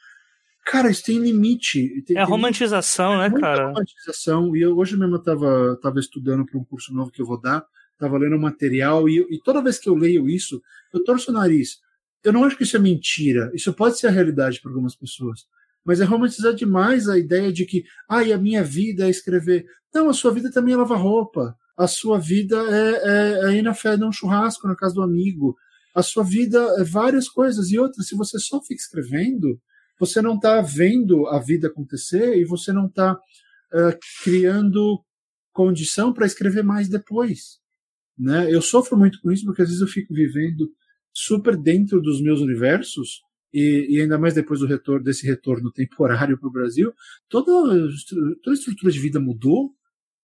Cara, 0.64 0.90
isso 0.90 1.04
tem 1.04 1.18
limite. 1.18 2.02
Tem, 2.02 2.16
é 2.16 2.20
a 2.20 2.24
romantização, 2.24 3.12
tem, 3.12 3.30
né, 3.30 3.38
é 3.38 3.40
cara? 3.40 3.66
romantização. 3.68 4.56
E 4.56 4.62
eu, 4.62 4.76
hoje 4.76 4.96
mesmo 4.96 5.16
eu 5.16 5.22
tava, 5.22 5.78
tava 5.82 5.98
estudando 5.98 6.44
para 6.44 6.58
um 6.58 6.64
curso 6.64 6.92
novo 6.94 7.10
que 7.10 7.22
eu 7.22 7.26
vou 7.26 7.40
dar, 7.40 7.64
tava 7.98 8.18
lendo 8.18 8.38
material, 8.38 9.08
e, 9.08 9.26
e 9.30 9.40
toda 9.42 9.62
vez 9.62 9.78
que 9.78 9.88
eu 9.88 9.94
leio 9.94 10.28
isso, 10.28 10.62
eu 10.92 11.02
torço 11.02 11.30
o 11.30 11.34
nariz. 11.34 11.78
Eu 12.22 12.32
não 12.32 12.44
acho 12.44 12.56
que 12.56 12.64
isso 12.64 12.76
é 12.76 12.80
mentira. 12.80 13.50
Isso 13.54 13.72
pode 13.72 13.98
ser 13.98 14.08
a 14.08 14.10
realidade 14.10 14.60
para 14.60 14.70
algumas 14.70 14.94
pessoas 14.94 15.46
mas 15.84 16.00
é 16.00 16.04
romantizar 16.04 16.54
demais 16.54 17.08
a 17.08 17.18
ideia 17.18 17.52
de 17.52 17.64
que, 17.64 17.84
ai, 18.08 18.32
ah, 18.32 18.36
a 18.36 18.38
minha 18.38 18.62
vida 18.62 19.06
é 19.06 19.10
escrever. 19.10 19.66
Não, 19.92 20.08
a 20.08 20.12
sua 20.12 20.32
vida 20.32 20.50
também 20.50 20.74
é 20.74 20.76
lavar 20.76 21.00
roupa. 21.00 21.56
A 21.76 21.86
sua 21.86 22.18
vida 22.18 22.56
é, 22.56 23.48
é, 23.48 23.50
é 23.50 23.56
ir 23.56 23.62
na 23.62 23.74
fé, 23.74 23.96
um 23.96 24.12
churrasco 24.12 24.68
na 24.68 24.76
casa 24.76 24.94
do 24.94 25.02
amigo. 25.02 25.56
A 25.94 26.02
sua 26.02 26.22
vida 26.22 26.58
é 26.78 26.84
várias 26.84 27.28
coisas. 27.28 27.70
E 27.70 27.78
outras, 27.78 28.06
se 28.06 28.14
você 28.14 28.38
só 28.38 28.60
fica 28.60 28.80
escrevendo, 28.80 29.58
você 30.00 30.22
não 30.22 30.36
está 30.36 30.62
vendo 30.62 31.26
a 31.26 31.38
vida 31.38 31.68
acontecer 31.68 32.38
e 32.38 32.44
você 32.44 32.72
não 32.72 32.86
está 32.86 33.12
uh, 33.12 33.98
criando 34.24 35.04
condição 35.52 36.10
para 36.12 36.26
escrever 36.26 36.64
mais 36.64 36.88
depois. 36.88 37.60
Né? 38.18 38.52
Eu 38.52 38.62
sofro 38.62 38.96
muito 38.96 39.20
com 39.20 39.30
isso 39.30 39.44
porque 39.44 39.60
às 39.60 39.68
vezes 39.68 39.82
eu 39.82 39.86
fico 39.86 40.14
vivendo 40.14 40.72
super 41.12 41.54
dentro 41.54 42.00
dos 42.00 42.22
meus 42.22 42.40
universos 42.40 43.20
e, 43.52 43.88
e, 43.90 44.00
ainda 44.00 44.18
mais 44.18 44.32
depois 44.32 44.60
do 44.60 44.66
retorno 44.66 45.04
desse 45.04 45.26
retorno 45.26 45.70
temporário 45.70 46.38
para 46.38 46.48
o 46.48 46.52
Brasil, 46.52 46.94
toda, 47.28 47.50
toda 48.42 48.50
a 48.50 48.52
estrutura 48.54 48.92
de 48.92 48.98
vida 48.98 49.20
mudou. 49.20 49.74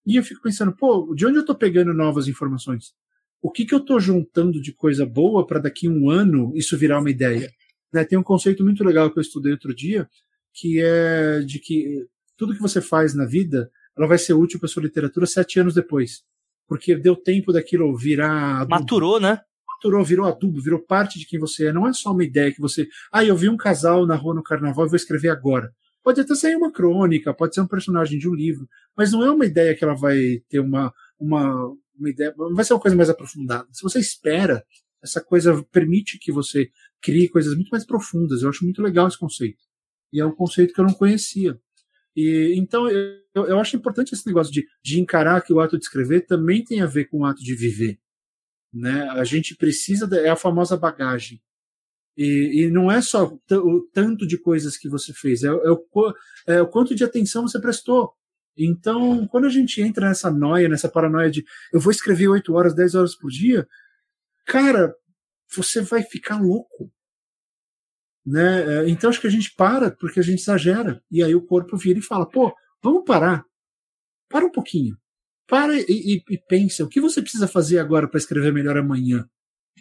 E 0.06 0.16
eu 0.16 0.22
fico 0.22 0.40
pensando, 0.40 0.74
pô, 0.74 1.12
de 1.14 1.26
onde 1.26 1.36
eu 1.36 1.40
estou 1.40 1.56
pegando 1.56 1.92
novas 1.92 2.28
informações? 2.28 2.94
O 3.42 3.50
que, 3.50 3.66
que 3.66 3.74
eu 3.74 3.80
estou 3.80 3.98
juntando 4.00 4.62
de 4.62 4.72
coisa 4.72 5.04
boa 5.04 5.44
para 5.44 5.58
daqui 5.58 5.88
um 5.88 6.08
ano 6.08 6.52
isso 6.54 6.78
virar 6.78 7.00
uma 7.00 7.10
ideia? 7.10 7.50
Né, 7.96 8.04
tem 8.04 8.18
um 8.18 8.22
conceito 8.22 8.62
muito 8.62 8.84
legal 8.84 9.10
que 9.10 9.18
eu 9.18 9.22
estudei 9.22 9.52
outro 9.52 9.74
dia, 9.74 10.06
que 10.52 10.80
é 10.80 11.40
de 11.40 11.58
que 11.58 12.06
tudo 12.36 12.54
que 12.54 12.60
você 12.60 12.80
faz 12.80 13.14
na 13.14 13.24
vida 13.24 13.70
ela 13.96 14.06
vai 14.06 14.18
ser 14.18 14.34
útil 14.34 14.60
para 14.60 14.68
sua 14.68 14.82
literatura 14.82 15.24
sete 15.24 15.58
anos 15.58 15.74
depois. 15.74 16.22
Porque 16.68 16.94
deu 16.94 17.16
tempo 17.16 17.52
daquilo 17.52 17.96
virar. 17.96 18.68
Maturou, 18.68 19.18
né? 19.18 19.40
maturou, 19.66 20.04
virou 20.04 20.26
adubo, 20.26 20.60
virou 20.60 20.80
parte 20.80 21.18
de 21.18 21.26
quem 21.26 21.38
você 21.38 21.68
é. 21.68 21.72
Não 21.72 21.86
é 21.86 21.92
só 21.92 22.12
uma 22.12 22.24
ideia 22.24 22.52
que 22.52 22.60
você. 22.60 22.86
Ah, 23.12 23.24
eu 23.24 23.36
vi 23.36 23.48
um 23.48 23.56
casal 23.56 24.06
na 24.06 24.14
rua 24.14 24.34
no 24.34 24.42
carnaval 24.42 24.86
e 24.86 24.88
vou 24.88 24.96
escrever 24.96 25.28
agora. 25.28 25.72
Pode 26.02 26.20
até 26.20 26.34
sair 26.34 26.56
uma 26.56 26.72
crônica, 26.72 27.32
pode 27.34 27.54
ser 27.54 27.60
um 27.60 27.66
personagem 27.66 28.18
de 28.18 28.28
um 28.28 28.34
livro, 28.34 28.68
mas 28.96 29.12
não 29.12 29.24
é 29.24 29.30
uma 29.30 29.44
ideia 29.44 29.74
que 29.74 29.82
ela 29.82 29.94
vai 29.94 30.18
ter 30.48 30.60
uma, 30.60 30.92
uma, 31.18 31.72
uma 31.98 32.10
ideia. 32.10 32.34
Vai 32.54 32.64
ser 32.64 32.74
uma 32.74 32.80
coisa 32.80 32.96
mais 32.96 33.10
aprofundada. 33.10 33.66
Se 33.72 33.82
você 33.82 33.98
espera, 33.98 34.62
essa 35.06 35.22
coisa 35.22 35.62
permite 35.70 36.18
que 36.18 36.32
você 36.32 36.68
crie 37.00 37.28
coisas 37.28 37.54
muito 37.54 37.70
mais 37.70 37.86
profundas. 37.86 38.42
Eu 38.42 38.48
acho 38.48 38.64
muito 38.64 38.82
legal 38.82 39.06
esse 39.06 39.18
conceito. 39.18 39.62
E 40.12 40.20
é 40.20 40.26
um 40.26 40.34
conceito 40.34 40.74
que 40.74 40.80
eu 40.80 40.84
não 40.84 40.94
conhecia. 40.94 41.58
E, 42.14 42.54
então, 42.56 42.88
eu, 42.88 43.46
eu 43.46 43.60
acho 43.60 43.76
importante 43.76 44.14
esse 44.14 44.26
negócio 44.26 44.52
de, 44.52 44.66
de 44.82 45.00
encarar 45.00 45.42
que 45.42 45.52
o 45.52 45.60
ato 45.60 45.78
de 45.78 45.84
escrever 45.84 46.26
também 46.26 46.64
tem 46.64 46.80
a 46.80 46.86
ver 46.86 47.06
com 47.06 47.20
o 47.20 47.24
ato 47.24 47.42
de 47.42 47.54
viver. 47.54 47.98
Né? 48.72 49.02
A 49.10 49.24
gente 49.24 49.54
precisa, 49.54 50.08
é 50.16 50.28
a 50.28 50.36
famosa 50.36 50.76
bagagem. 50.76 51.40
E, 52.16 52.64
e 52.64 52.70
não 52.70 52.90
é 52.90 53.02
só 53.02 53.26
o 53.26 53.80
tanto 53.92 54.26
de 54.26 54.38
coisas 54.38 54.76
que 54.76 54.88
você 54.88 55.12
fez, 55.12 55.42
é, 55.42 55.48
é, 55.48 55.50
o, 55.50 55.86
é 56.46 56.62
o 56.62 56.66
quanto 56.66 56.94
de 56.94 57.04
atenção 57.04 57.46
você 57.46 57.60
prestou. 57.60 58.12
Então, 58.56 59.26
quando 59.28 59.44
a 59.44 59.50
gente 59.50 59.82
entra 59.82 60.08
nessa 60.08 60.30
noia, 60.30 60.68
nessa 60.68 60.88
paranoia 60.88 61.30
de 61.30 61.44
eu 61.70 61.78
vou 61.78 61.90
escrever 61.90 62.28
8 62.28 62.54
horas, 62.54 62.74
10 62.74 62.94
horas 62.94 63.14
por 63.14 63.30
dia, 63.30 63.68
cara, 64.46 64.94
você 65.54 65.80
vai 65.82 66.02
ficar 66.02 66.40
louco. 66.40 66.90
Né? 68.24 68.62
É, 68.62 68.88
então 68.88 69.10
acho 69.10 69.20
que 69.20 69.26
a 69.26 69.30
gente 69.30 69.54
para 69.54 69.90
porque 69.90 70.20
a 70.20 70.22
gente 70.22 70.40
exagera. 70.40 71.02
E 71.10 71.22
aí 71.22 71.34
o 71.34 71.46
corpo 71.46 71.76
vira 71.76 71.98
e 71.98 72.02
fala: 72.02 72.28
pô, 72.28 72.54
vamos 72.82 73.04
parar. 73.04 73.44
Para 74.28 74.46
um 74.46 74.50
pouquinho. 74.50 74.96
Para 75.46 75.78
e, 75.78 75.84
e, 75.88 76.22
e 76.28 76.38
pensa, 76.38 76.82
o 76.84 76.88
que 76.88 77.00
você 77.00 77.22
precisa 77.22 77.46
fazer 77.46 77.78
agora 77.78 78.08
para 78.08 78.18
escrever 78.18 78.52
melhor 78.52 78.76
amanhã? 78.76 79.28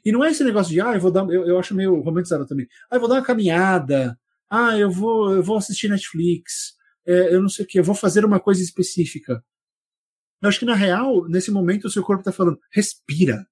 E 0.03 0.11
não 0.11 0.23
é 0.23 0.29
esse 0.29 0.43
negócio 0.43 0.71
de, 0.71 0.79
ah, 0.79 0.93
eu 0.93 1.01
vou 1.01 1.11
dar, 1.11 1.27
eu, 1.29 1.47
eu 1.47 1.57
acho 1.57 1.73
meio 1.73 1.99
romantizado 2.01 2.45
também. 2.45 2.67
Ah, 2.91 2.97
eu 2.97 2.99
vou 2.99 3.09
dar 3.09 3.15
uma 3.15 3.23
caminhada. 3.23 4.17
Ah, 4.49 4.77
eu 4.77 4.91
vou, 4.91 5.33
eu 5.33 5.41
vou 5.41 5.57
assistir 5.57 5.89
Netflix. 5.89 6.75
É, 7.07 7.33
eu 7.33 7.41
não 7.41 7.49
sei 7.49 7.65
o 7.65 7.67
que, 7.67 7.79
eu 7.79 7.83
vou 7.83 7.95
fazer 7.95 8.23
uma 8.23 8.39
coisa 8.39 8.61
específica. 8.61 9.43
Eu 10.41 10.49
acho 10.49 10.59
que 10.59 10.65
na 10.65 10.75
real, 10.75 11.27
nesse 11.27 11.49
momento, 11.49 11.85
o 11.85 11.89
seu 11.89 12.03
corpo 12.03 12.21
está 12.21 12.31
falando, 12.31 12.59
respira. 12.71 13.47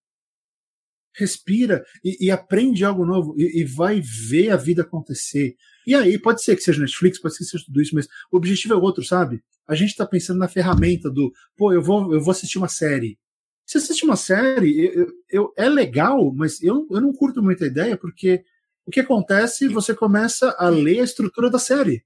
Respira 1.15 1.83
e, 2.03 2.27
e 2.27 2.31
aprende 2.31 2.83
algo 2.83 3.05
novo 3.05 3.35
e, 3.37 3.61
e, 3.61 3.63
vai 3.63 4.01
ver 4.01 4.49
a 4.49 4.55
vida 4.55 4.81
acontecer. 4.81 5.55
E 5.85 5.93
aí, 5.93 6.17
pode 6.17 6.43
ser 6.43 6.55
que 6.55 6.63
seja 6.63 6.81
Netflix, 6.81 7.19
pode 7.19 7.35
ser 7.35 7.43
que 7.43 7.49
seja 7.51 7.65
tudo 7.65 7.81
isso, 7.81 7.93
mas 7.93 8.07
o 8.31 8.37
objetivo 8.37 8.73
é 8.73 8.77
outro, 8.77 9.03
sabe? 9.03 9.43
a 9.67 9.75
gente 9.75 9.89
está 9.89 10.05
pensando 10.05 10.39
na 10.39 10.47
ferramenta 10.47 11.09
do, 11.09 11.31
pô, 11.55 11.73
eu 11.73 11.81
vou, 11.81 12.13
eu 12.13 12.21
vou 12.21 12.31
assistir 12.31 12.57
uma 12.57 12.67
série. 12.67 13.17
Se 13.65 13.77
assistir 13.77 14.05
uma 14.05 14.15
série, 14.15 14.91
eu, 14.93 15.07
eu, 15.29 15.53
é 15.57 15.69
legal, 15.69 16.33
mas 16.33 16.61
eu, 16.61 16.85
eu 16.91 17.01
não 17.01 17.13
curto 17.13 17.41
muita 17.41 17.65
ideia 17.65 17.97
porque 17.97 18.43
o 18.85 18.91
que 18.91 18.99
acontece? 18.99 19.67
Você 19.69 19.93
começa 19.93 20.53
a 20.59 20.67
ler 20.67 20.99
a 20.99 21.05
estrutura 21.05 21.49
da 21.49 21.59
série. 21.59 22.03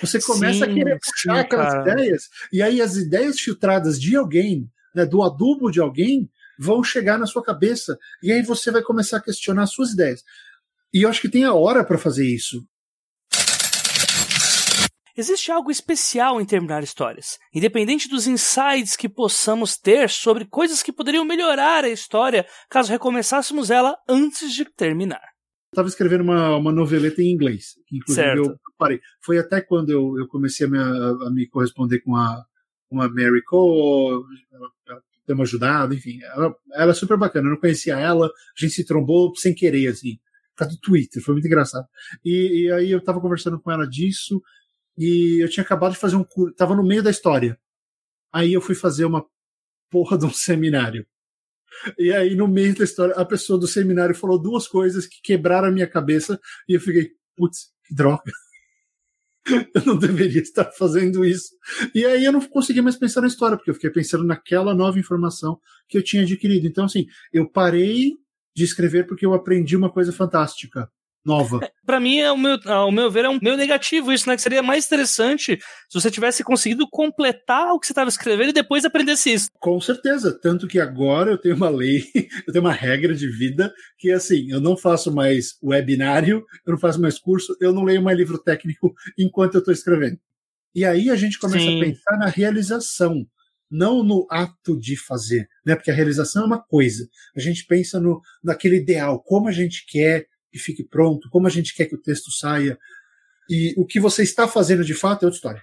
Você 0.00 0.20
começa 0.20 0.64
sim, 0.64 0.70
a 0.70 0.74
querer 0.74 0.98
puxar 0.98 1.34
sim, 1.34 1.40
aquelas 1.40 1.72
cara. 1.72 1.92
ideias, 1.92 2.24
e 2.52 2.60
aí 2.60 2.80
as 2.80 2.96
ideias 2.96 3.38
filtradas 3.38 4.00
de 4.00 4.16
alguém, 4.16 4.68
né, 4.92 5.06
do 5.06 5.22
adubo 5.22 5.70
de 5.70 5.80
alguém, 5.80 6.28
vão 6.58 6.82
chegar 6.82 7.18
na 7.18 7.26
sua 7.26 7.42
cabeça, 7.42 7.98
e 8.22 8.32
aí 8.32 8.42
você 8.42 8.70
vai 8.70 8.82
começar 8.82 9.18
a 9.18 9.22
questionar 9.22 9.62
as 9.64 9.72
suas 9.72 9.90
ideias. 9.90 10.22
E 10.92 11.02
eu 11.02 11.08
acho 11.08 11.20
que 11.20 11.28
tem 11.28 11.44
a 11.44 11.54
hora 11.54 11.84
para 11.84 11.98
fazer 11.98 12.26
isso. 12.26 12.66
Existe 15.16 15.50
algo 15.50 15.70
especial 15.70 16.40
em 16.42 16.44
terminar 16.44 16.82
histórias, 16.82 17.38
independente 17.54 18.06
dos 18.06 18.26
insights 18.26 18.96
que 18.96 19.08
possamos 19.08 19.78
ter 19.78 20.10
sobre 20.10 20.44
coisas 20.44 20.82
que 20.82 20.92
poderiam 20.92 21.24
melhorar 21.24 21.84
a 21.84 21.88
história 21.88 22.46
caso 22.68 22.92
recomeçássemos 22.92 23.70
ela 23.70 23.96
antes 24.06 24.52
de 24.52 24.66
terminar. 24.66 25.22
Estava 25.72 25.88
escrevendo 25.88 26.22
uma, 26.22 26.56
uma 26.56 26.70
noveleta 26.70 27.22
em 27.22 27.32
inglês, 27.32 27.76
inclusive 27.90 28.26
certo. 28.26 28.50
eu 28.50 28.58
parei. 28.76 29.00
Foi 29.22 29.38
até 29.38 29.62
quando 29.62 29.88
eu, 29.88 30.18
eu 30.18 30.28
comecei 30.28 30.66
a 30.66 30.70
me, 30.70 30.78
a 30.78 31.30
me 31.30 31.48
corresponder 31.48 32.00
com 32.00 32.14
a, 32.14 32.44
com 32.90 33.00
a 33.00 33.08
Mary 33.08 33.42
Cole, 33.42 34.22
ter 35.26 35.32
uma 35.32 35.42
ajudado, 35.42 35.94
enfim. 35.94 36.22
Ela, 36.22 36.54
ela 36.74 36.90
é 36.92 36.94
super 36.94 37.16
bacana, 37.16 37.46
eu 37.46 37.50
não 37.52 37.60
conhecia 37.60 37.98
ela, 37.98 38.26
a 38.26 38.30
gente 38.56 38.74
se 38.74 38.84
trombou 38.84 39.34
sem 39.36 39.54
querer, 39.54 39.88
assim, 39.88 40.16
por 40.54 40.60
causa 40.60 40.74
do 40.74 40.80
Twitter, 40.80 41.22
foi 41.22 41.34
muito 41.34 41.46
engraçado. 41.46 41.86
E, 42.24 42.64
e 42.64 42.72
aí 42.72 42.90
eu 42.90 42.98
estava 42.98 43.20
conversando 43.20 43.60
com 43.60 43.70
ela 43.70 43.86
disso, 43.86 44.42
e 44.96 45.42
eu 45.42 45.50
tinha 45.50 45.64
acabado 45.64 45.92
de 45.92 45.98
fazer 45.98 46.16
um 46.16 46.24
curso, 46.24 46.54
tava 46.54 46.74
no 46.74 46.86
meio 46.86 47.02
da 47.02 47.10
história. 47.10 47.58
Aí 48.32 48.52
eu 48.52 48.60
fui 48.60 48.74
fazer 48.74 49.04
uma 49.04 49.24
porra 49.90 50.16
de 50.16 50.24
um 50.24 50.32
seminário. 50.32 51.06
E 51.98 52.12
aí, 52.12 52.34
no 52.34 52.48
meio 52.48 52.74
da 52.74 52.84
história, 52.84 53.14
a 53.14 53.24
pessoa 53.24 53.58
do 53.58 53.66
seminário 53.66 54.14
falou 54.14 54.40
duas 54.40 54.66
coisas 54.66 55.06
que 55.06 55.20
quebraram 55.22 55.68
a 55.68 55.72
minha 55.72 55.86
cabeça, 55.86 56.40
e 56.68 56.74
eu 56.74 56.80
fiquei, 56.80 57.10
putz, 57.36 57.70
que 57.84 57.94
droga. 57.94 58.32
Eu 59.74 59.82
não 59.84 59.96
deveria 59.96 60.40
estar 60.40 60.70
fazendo 60.72 61.24
isso. 61.24 61.50
E 61.94 62.04
aí 62.04 62.24
eu 62.24 62.32
não 62.32 62.40
consegui 62.40 62.80
mais 62.80 62.96
pensar 62.96 63.20
na 63.20 63.26
história, 63.26 63.56
porque 63.56 63.70
eu 63.70 63.74
fiquei 63.74 63.90
pensando 63.90 64.24
naquela 64.24 64.74
nova 64.74 64.98
informação 64.98 65.58
que 65.88 65.96
eu 65.96 66.02
tinha 66.02 66.22
adquirido. 66.22 66.66
Então, 66.66 66.84
assim, 66.84 67.06
eu 67.32 67.48
parei 67.48 68.12
de 68.54 68.64
escrever 68.64 69.06
porque 69.06 69.26
eu 69.26 69.34
aprendi 69.34 69.76
uma 69.76 69.92
coisa 69.92 70.12
fantástica 70.12 70.90
nova. 71.26 71.60
É, 71.66 71.70
para 71.84 72.00
mim, 72.00 72.20
ao 72.20 72.36
meu, 72.36 72.58
ao 72.66 72.92
meu 72.92 73.10
ver, 73.10 73.24
é 73.24 73.28
um 73.28 73.38
meio 73.40 73.56
negativo 73.56 74.12
isso, 74.12 74.28
né? 74.28 74.36
Que 74.36 74.42
seria 74.42 74.62
mais 74.62 74.86
interessante 74.86 75.58
se 75.88 76.00
você 76.00 76.10
tivesse 76.10 76.44
conseguido 76.44 76.86
completar 76.90 77.72
o 77.72 77.78
que 77.78 77.86
você 77.86 77.92
estava 77.92 78.08
escrevendo 78.08 78.50
e 78.50 78.52
depois 78.52 78.84
aprendesse 78.84 79.32
isso. 79.32 79.48
Com 79.58 79.80
certeza. 79.80 80.36
Tanto 80.38 80.66
que 80.66 80.78
agora 80.78 81.30
eu 81.30 81.38
tenho 81.38 81.56
uma 81.56 81.68
lei, 81.68 82.04
eu 82.46 82.52
tenho 82.52 82.64
uma 82.64 82.72
regra 82.72 83.14
de 83.14 83.28
vida 83.28 83.72
que 83.98 84.10
é 84.10 84.14
assim: 84.14 84.50
eu 84.50 84.60
não 84.60 84.76
faço 84.76 85.12
mais 85.14 85.56
webinário, 85.62 86.44
eu 86.66 86.72
não 86.72 86.78
faço 86.78 87.00
mais 87.00 87.18
curso, 87.18 87.56
eu 87.60 87.72
não 87.72 87.84
leio 87.84 88.02
mais 88.02 88.16
livro 88.16 88.38
técnico 88.38 88.94
enquanto 89.18 89.54
eu 89.54 89.60
estou 89.60 89.72
escrevendo. 89.72 90.18
E 90.74 90.84
aí 90.84 91.08
a 91.08 91.16
gente 91.16 91.38
começa 91.38 91.64
Sim. 91.64 91.80
a 91.80 91.84
pensar 91.84 92.18
na 92.18 92.26
realização 92.26 93.24
não 93.70 94.02
no 94.02 94.26
ato 94.30 94.78
de 94.78 94.96
fazer, 94.96 95.48
né? 95.64 95.74
Porque 95.74 95.90
a 95.90 95.94
realização 95.94 96.42
é 96.42 96.46
uma 96.46 96.62
coisa. 96.62 97.08
A 97.36 97.40
gente 97.40 97.64
pensa 97.66 98.00
no 98.00 98.20
naquele 98.42 98.76
ideal, 98.76 99.22
como 99.22 99.48
a 99.48 99.52
gente 99.52 99.84
quer 99.88 100.26
que 100.56 100.62
fique 100.62 100.82
pronto, 100.82 101.28
como 101.30 101.46
a 101.46 101.50
gente 101.50 101.74
quer 101.74 101.86
que 101.86 101.94
o 101.94 102.00
texto 102.00 102.32
saia. 102.32 102.78
E 103.48 103.74
o 103.76 103.84
que 103.84 104.00
você 104.00 104.22
está 104.22 104.48
fazendo 104.48 104.82
de 104.84 104.94
fato 104.94 105.22
é 105.22 105.26
outra 105.26 105.36
história. 105.36 105.62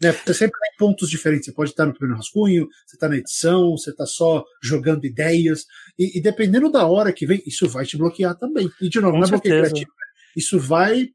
Né? 0.00 0.12
Você 0.12 0.34
sempre 0.34 0.60
tem 0.60 0.76
pontos 0.78 1.08
diferentes. 1.08 1.46
Você 1.46 1.52
pode 1.52 1.70
estar 1.70 1.86
no 1.86 1.94
primeiro 1.94 2.16
rascunho, 2.16 2.68
você 2.86 2.96
está 2.96 3.08
na 3.08 3.16
edição, 3.16 3.70
você 3.70 3.90
está 3.90 4.06
só 4.06 4.44
jogando 4.62 5.06
ideias. 5.06 5.64
E, 5.98 6.18
e, 6.18 6.22
dependendo 6.22 6.70
da 6.70 6.86
hora 6.86 7.12
que 7.12 7.26
vem, 7.26 7.42
isso 7.46 7.68
vai 7.68 7.86
te 7.86 7.96
bloquear 7.96 8.36
também. 8.36 8.70
E, 8.80 8.88
de 8.88 9.00
novo, 9.00 9.14
Com 9.14 9.20
não 9.20 9.26
é 9.26 9.30
bloqueio 9.30 9.60
criativo. 9.60 9.90
Né? 9.90 10.06
Isso 10.36 10.58
vai 10.58 11.08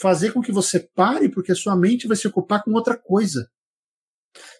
fazer 0.00 0.32
com 0.32 0.42
que 0.42 0.50
você 0.50 0.80
pare, 0.94 1.28
porque 1.28 1.52
a 1.52 1.56
sua 1.56 1.76
mente 1.76 2.08
vai 2.08 2.16
se 2.16 2.26
ocupar 2.26 2.62
com 2.62 2.72
outra 2.72 2.96
coisa. 2.96 3.46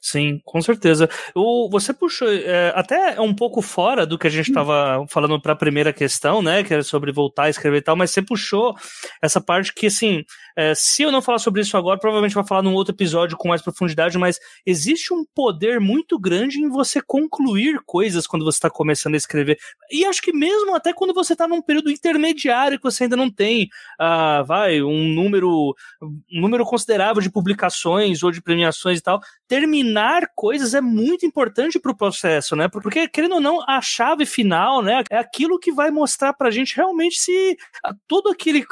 Sim, 0.00 0.40
com 0.44 0.60
certeza. 0.60 1.08
O, 1.34 1.68
você 1.70 1.92
puxou 1.92 2.28
é, 2.28 2.72
até 2.74 3.20
um 3.20 3.34
pouco 3.34 3.62
fora 3.62 4.06
do 4.06 4.18
que 4.18 4.26
a 4.26 4.30
gente 4.30 4.48
estava 4.48 5.00
hum. 5.00 5.06
falando 5.08 5.40
para 5.40 5.52
a 5.52 5.56
primeira 5.56 5.92
questão, 5.92 6.42
né? 6.42 6.62
Que 6.62 6.74
era 6.74 6.82
sobre 6.82 7.12
voltar 7.12 7.44
a 7.44 7.50
escrever 7.50 7.78
e 7.78 7.82
tal, 7.82 7.96
mas 7.96 8.10
você 8.10 8.22
puxou 8.22 8.74
essa 9.22 9.40
parte 9.40 9.72
que, 9.72 9.86
assim, 9.86 10.24
é, 10.56 10.72
se 10.74 11.02
eu 11.02 11.10
não 11.10 11.20
falar 11.20 11.38
sobre 11.38 11.60
isso 11.60 11.76
agora, 11.76 11.98
provavelmente 11.98 12.34
vai 12.34 12.46
falar 12.46 12.62
num 12.62 12.74
outro 12.74 12.94
episódio 12.94 13.36
com 13.36 13.48
mais 13.48 13.62
profundidade, 13.62 14.16
mas 14.16 14.38
existe 14.64 15.12
um 15.12 15.24
poder 15.34 15.80
muito 15.80 16.18
grande 16.18 16.60
em 16.60 16.68
você 16.68 17.00
concluir 17.00 17.80
coisas 17.84 18.26
quando 18.26 18.44
você 18.44 18.58
está 18.58 18.70
começando 18.70 19.14
a 19.14 19.16
escrever. 19.16 19.58
E 19.90 20.04
acho 20.04 20.22
que 20.22 20.32
mesmo 20.32 20.74
até 20.74 20.92
quando 20.92 21.12
você 21.12 21.32
está 21.32 21.48
num 21.48 21.60
período 21.60 21.90
intermediário 21.90 22.78
que 22.78 22.84
você 22.84 23.04
ainda 23.04 23.16
não 23.16 23.30
tem, 23.30 23.68
uh, 24.00 24.44
vai, 24.44 24.80
um 24.82 25.08
número, 25.08 25.74
um 26.02 26.40
número 26.40 26.64
considerável 26.64 27.20
de 27.20 27.30
publicações 27.30 28.22
ou 28.22 28.30
de 28.30 28.40
premiações 28.40 28.98
e 28.98 29.02
tal, 29.02 29.20
terminar 29.48 30.28
coisas 30.34 30.74
é 30.74 30.80
muito 30.80 31.26
importante 31.26 31.78
para 31.78 31.92
o 31.92 31.96
processo, 31.96 32.54
né? 32.54 32.68
Porque, 32.68 33.08
querendo 33.08 33.36
ou 33.36 33.40
não, 33.40 33.62
a 33.68 33.80
chave 33.80 34.24
final, 34.24 34.82
né, 34.82 35.02
é 35.10 35.18
aquilo 35.18 35.58
que 35.58 35.72
vai 35.72 35.90
mostrar 35.90 36.32
para 36.32 36.48
a 36.48 36.50
gente 36.50 36.76
realmente 36.76 37.16
se 37.16 37.56
tudo 38.06 38.30
aquele, 38.30 38.64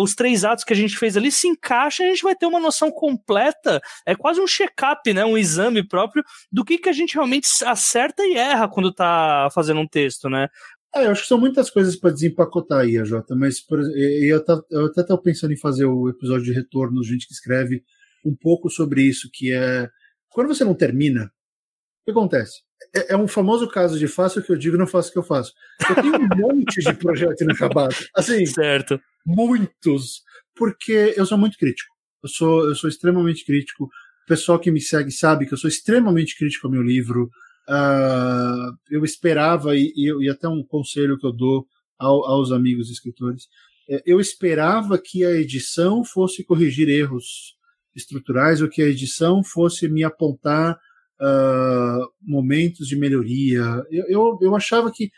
os 0.00 0.14
três 0.14 0.44
atos 0.44 0.64
que 0.64 0.72
a 0.72 0.76
gente 0.76 0.96
fez 0.96 1.16
ali 1.16 1.25
ali 1.26 1.32
se 1.32 1.48
encaixa 1.48 2.04
a 2.04 2.06
gente 2.06 2.22
vai 2.22 2.34
ter 2.34 2.46
uma 2.46 2.60
noção 2.60 2.90
completa, 2.90 3.80
é 4.06 4.14
quase 4.14 4.40
um 4.40 4.46
check-up, 4.46 5.12
né, 5.12 5.24
um 5.24 5.36
exame 5.36 5.86
próprio 5.86 6.24
do 6.50 6.64
que, 6.64 6.78
que 6.78 6.88
a 6.88 6.92
gente 6.92 7.14
realmente 7.14 7.48
acerta 7.64 8.22
e 8.24 8.34
erra 8.36 8.68
quando 8.68 8.92
tá 8.92 9.48
fazendo 9.52 9.80
um 9.80 9.88
texto, 9.88 10.28
né? 10.28 10.48
É, 10.94 11.06
eu 11.06 11.10
acho 11.10 11.22
que 11.22 11.28
são 11.28 11.38
muitas 11.38 11.68
coisas 11.68 11.96
para 11.96 12.12
desempacotar 12.12 12.80
aí, 12.80 13.04
Jota, 13.04 13.34
mas 13.34 13.60
por, 13.60 13.80
eu, 13.80 14.44
eu 14.70 14.86
até 14.86 15.00
estava 15.02 15.20
pensando 15.20 15.52
em 15.52 15.58
fazer 15.58 15.84
o 15.84 16.08
episódio 16.08 16.44
de 16.44 16.52
retorno, 16.52 17.02
gente 17.04 17.26
que 17.26 17.34
escreve 17.34 17.82
um 18.24 18.34
pouco 18.34 18.70
sobre 18.70 19.02
isso, 19.02 19.28
que 19.32 19.52
é 19.52 19.88
quando 20.30 20.48
você 20.48 20.64
não 20.64 20.74
termina, 20.74 21.24
o 21.24 22.04
que 22.04 22.10
acontece? 22.12 22.65
É, 22.94 23.14
é 23.14 23.16
um 23.16 23.28
famoso 23.28 23.68
caso 23.68 23.98
de 23.98 24.06
faço 24.08 24.40
o 24.40 24.42
que 24.42 24.52
eu 24.52 24.56
digo, 24.56 24.76
não 24.76 24.86
faço 24.86 25.10
o 25.10 25.12
que 25.12 25.18
eu 25.18 25.22
faço. 25.22 25.52
Eu 25.88 25.94
tenho 25.96 26.16
um 26.16 26.28
monte 26.36 26.80
de 26.80 26.92
projeto 26.94 27.42
inacabado. 27.42 27.94
Assim, 28.14 28.44
certo. 28.46 29.00
muitos 29.24 30.22
porque 30.54 31.14
eu 31.16 31.26
sou 31.26 31.38
muito 31.38 31.58
crítico. 31.58 31.94
Eu 32.22 32.28
sou, 32.28 32.68
eu 32.68 32.74
sou 32.74 32.88
extremamente 32.88 33.44
crítico. 33.44 33.84
O 33.84 34.26
pessoal 34.26 34.58
que 34.58 34.70
me 34.70 34.80
segue 34.80 35.12
sabe 35.12 35.46
que 35.46 35.54
eu 35.54 35.58
sou 35.58 35.68
extremamente 35.68 36.36
crítico 36.36 36.66
ao 36.66 36.72
meu 36.72 36.82
livro. 36.82 37.30
Uh, 37.68 38.74
eu 38.90 39.04
esperava, 39.04 39.76
e, 39.76 39.92
e, 39.94 40.28
até 40.30 40.48
um 40.48 40.62
conselho 40.62 41.18
que 41.18 41.26
eu 41.26 41.32
dou 41.32 41.66
ao, 41.98 42.24
aos 42.24 42.50
amigos 42.50 42.90
escritores, 42.90 43.48
é, 43.88 44.02
eu 44.06 44.20
esperava 44.20 44.98
que 44.98 45.24
a 45.24 45.32
edição 45.32 46.04
fosse 46.04 46.44
corrigir 46.44 46.88
erros 46.88 47.56
estruturais 47.94 48.60
ou 48.60 48.68
que 48.68 48.82
a 48.82 48.88
edição 48.88 49.42
fosse 49.42 49.88
me 49.88 50.04
apontar 50.04 50.78
uh, 51.20 52.08
momentos 52.20 52.86
de 52.86 52.96
melhoria. 52.96 53.62
Eu, 53.90 54.06
eu, 54.08 54.38
eu 54.42 54.56
achava 54.56 54.90
que, 54.90 55.10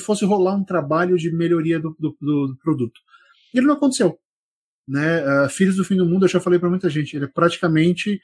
fosse 0.00 0.24
rolar 0.24 0.54
um 0.54 0.64
trabalho 0.64 1.16
de 1.16 1.32
melhoria 1.32 1.80
do, 1.80 1.96
do, 1.98 2.16
do 2.20 2.56
produto. 2.62 3.00
Ele 3.54 3.66
não 3.66 3.74
aconteceu 3.74 4.18
né? 4.86 5.44
Uh, 5.44 5.48
Filhos 5.48 5.76
do 5.76 5.84
Fim 5.84 5.96
do 5.96 6.06
Mundo, 6.06 6.24
eu 6.24 6.28
já 6.28 6.40
falei 6.40 6.58
para 6.58 6.68
muita 6.68 6.90
gente, 6.90 7.16
ele 7.16 7.24
é 7.24 7.28
praticamente 7.28 8.20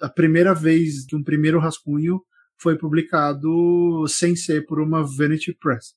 a 0.00 0.08
primeira 0.08 0.54
vez 0.54 1.04
que 1.06 1.16
um 1.16 1.22
primeiro 1.22 1.58
rascunho 1.58 2.22
foi 2.56 2.76
publicado 2.76 4.06
sem 4.08 4.36
ser 4.36 4.66
por 4.66 4.80
uma 4.80 5.02
Vanity 5.02 5.52
Press. 5.52 5.94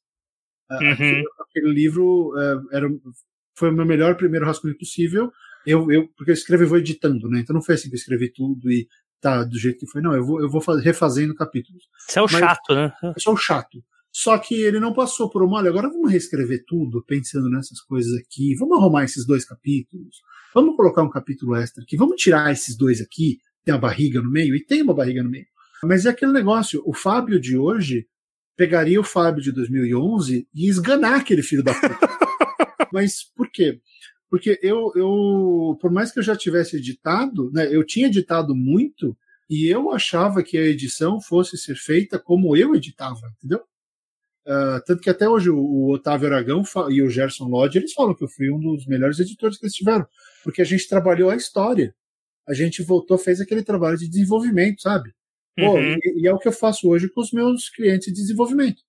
Uh, 0.69 0.73
uhum. 0.75 0.91
aquele, 0.91 1.25
aquele, 1.39 1.73
livro 1.73 2.29
uh, 2.29 2.67
era, 2.71 2.89
foi 3.55 3.69
o 3.69 3.73
meu 3.73 3.85
melhor 3.85 4.15
primeiro 4.15 4.45
rascunho 4.45 4.77
possível. 4.77 5.31
Eu, 5.65 5.91
eu, 5.91 6.07
porque 6.17 6.31
eu 6.31 6.35
escrevo 6.35 6.63
e 6.63 6.67
vou 6.67 6.77
editando, 6.77 7.29
né? 7.29 7.39
Então 7.41 7.53
não 7.53 7.61
foi 7.61 7.75
assim 7.75 7.89
que 7.89 7.95
eu 7.95 7.99
escrevi 7.99 8.29
tudo 8.29 8.71
e 8.71 8.87
tá 9.21 9.43
do 9.43 9.57
jeito 9.57 9.79
que 9.79 9.87
foi. 9.87 10.01
Não, 10.01 10.13
eu 10.13 10.25
vou, 10.25 10.41
eu 10.41 10.49
vou 10.49 10.61
refazendo 10.77 11.35
capítulos. 11.35 11.83
Você 12.07 12.19
é 12.19 12.21
o 12.21 12.25
Mas, 12.25 12.39
chato, 12.39 12.75
né? 12.75 12.91
Eu 13.03 13.13
sou 13.19 13.33
o 13.33 13.37
chato. 13.37 13.83
Só 14.11 14.37
que 14.37 14.55
ele 14.55 14.79
não 14.79 14.93
passou 14.93 15.29
por 15.29 15.41
uma, 15.41 15.57
olha, 15.57 15.69
agora 15.69 15.89
vamos 15.89 16.11
reescrever 16.11 16.65
tudo, 16.67 17.03
pensando 17.07 17.49
nessas 17.49 17.79
coisas 17.79 18.13
aqui, 18.19 18.55
vamos 18.55 18.77
arrumar 18.77 19.05
esses 19.05 19.25
dois 19.25 19.45
capítulos, 19.45 20.17
vamos 20.53 20.75
colocar 20.75 21.01
um 21.01 21.09
capítulo 21.09 21.55
extra 21.55 21.81
aqui, 21.81 21.95
vamos 21.95 22.21
tirar 22.21 22.51
esses 22.51 22.75
dois 22.75 22.99
aqui, 22.99 23.37
tem 23.63 23.73
uma 23.73 23.79
barriga 23.79 24.21
no 24.21 24.29
meio, 24.29 24.53
e 24.53 24.65
tem 24.65 24.81
uma 24.81 24.93
barriga 24.93 25.23
no 25.23 25.29
meio. 25.29 25.45
Mas 25.83 26.05
é 26.05 26.09
aquele 26.09 26.33
negócio, 26.33 26.83
o 26.85 26.93
Fábio 26.93 27.39
de 27.39 27.57
hoje 27.57 28.05
pegaria 28.57 28.99
o 28.99 29.03
Fábio 29.03 29.41
de 29.41 29.51
2011 29.51 30.45
e 30.53 30.69
esganar 30.69 31.21
aquele 31.21 31.41
filho 31.41 31.63
da 31.63 31.73
puta. 31.73 32.09
Mas 32.91 33.23
por 33.35 33.49
quê? 33.49 33.79
Porque 34.31 34.57
eu, 34.63 34.93
eu, 34.95 35.77
por 35.81 35.91
mais 35.91 36.09
que 36.09 36.19
eu 36.19 36.23
já 36.23 36.37
tivesse 36.37 36.77
editado, 36.77 37.51
né, 37.51 37.67
eu 37.69 37.85
tinha 37.85 38.07
editado 38.07 38.55
muito 38.55 39.15
e 39.49 39.67
eu 39.67 39.91
achava 39.91 40.41
que 40.41 40.57
a 40.57 40.61
edição 40.61 41.19
fosse 41.19 41.57
ser 41.57 41.75
feita 41.75 42.17
como 42.17 42.55
eu 42.55 42.73
editava, 42.73 43.19
entendeu? 43.37 43.61
Uh, 44.47 44.81
tanto 44.85 45.01
que 45.01 45.09
até 45.09 45.27
hoje 45.27 45.49
o, 45.49 45.59
o 45.59 45.91
Otávio 45.91 46.29
Aragão 46.29 46.63
e 46.89 47.01
o 47.01 47.09
Gerson 47.09 47.49
Lodge 47.49 47.77
eles 47.77 47.91
falam 47.91 48.15
que 48.15 48.23
eu 48.23 48.29
fui 48.29 48.49
um 48.49 48.59
dos 48.59 48.87
melhores 48.87 49.19
editores 49.19 49.57
que 49.57 49.65
eles 49.65 49.75
tiveram, 49.75 50.07
porque 50.45 50.61
a 50.61 50.65
gente 50.65 50.87
trabalhou 50.87 51.29
a 51.29 51.35
história. 51.35 51.93
A 52.47 52.53
gente 52.53 52.81
voltou, 52.81 53.17
fez 53.17 53.41
aquele 53.41 53.61
trabalho 53.61 53.97
de 53.97 54.07
desenvolvimento, 54.07 54.81
sabe? 54.81 55.13
Pô, 55.57 55.73
uhum. 55.73 55.97
e, 56.01 56.21
e, 56.21 56.27
é 56.27 56.33
o 56.33 56.39
que 56.39 56.47
eu 56.47 56.53
faço 56.53 56.87
hoje 56.87 57.09
com 57.09 57.19
os 57.19 57.33
meus 57.33 57.69
clientes 57.69 58.07
de 58.07 58.13
desenvolvimento. 58.13 58.81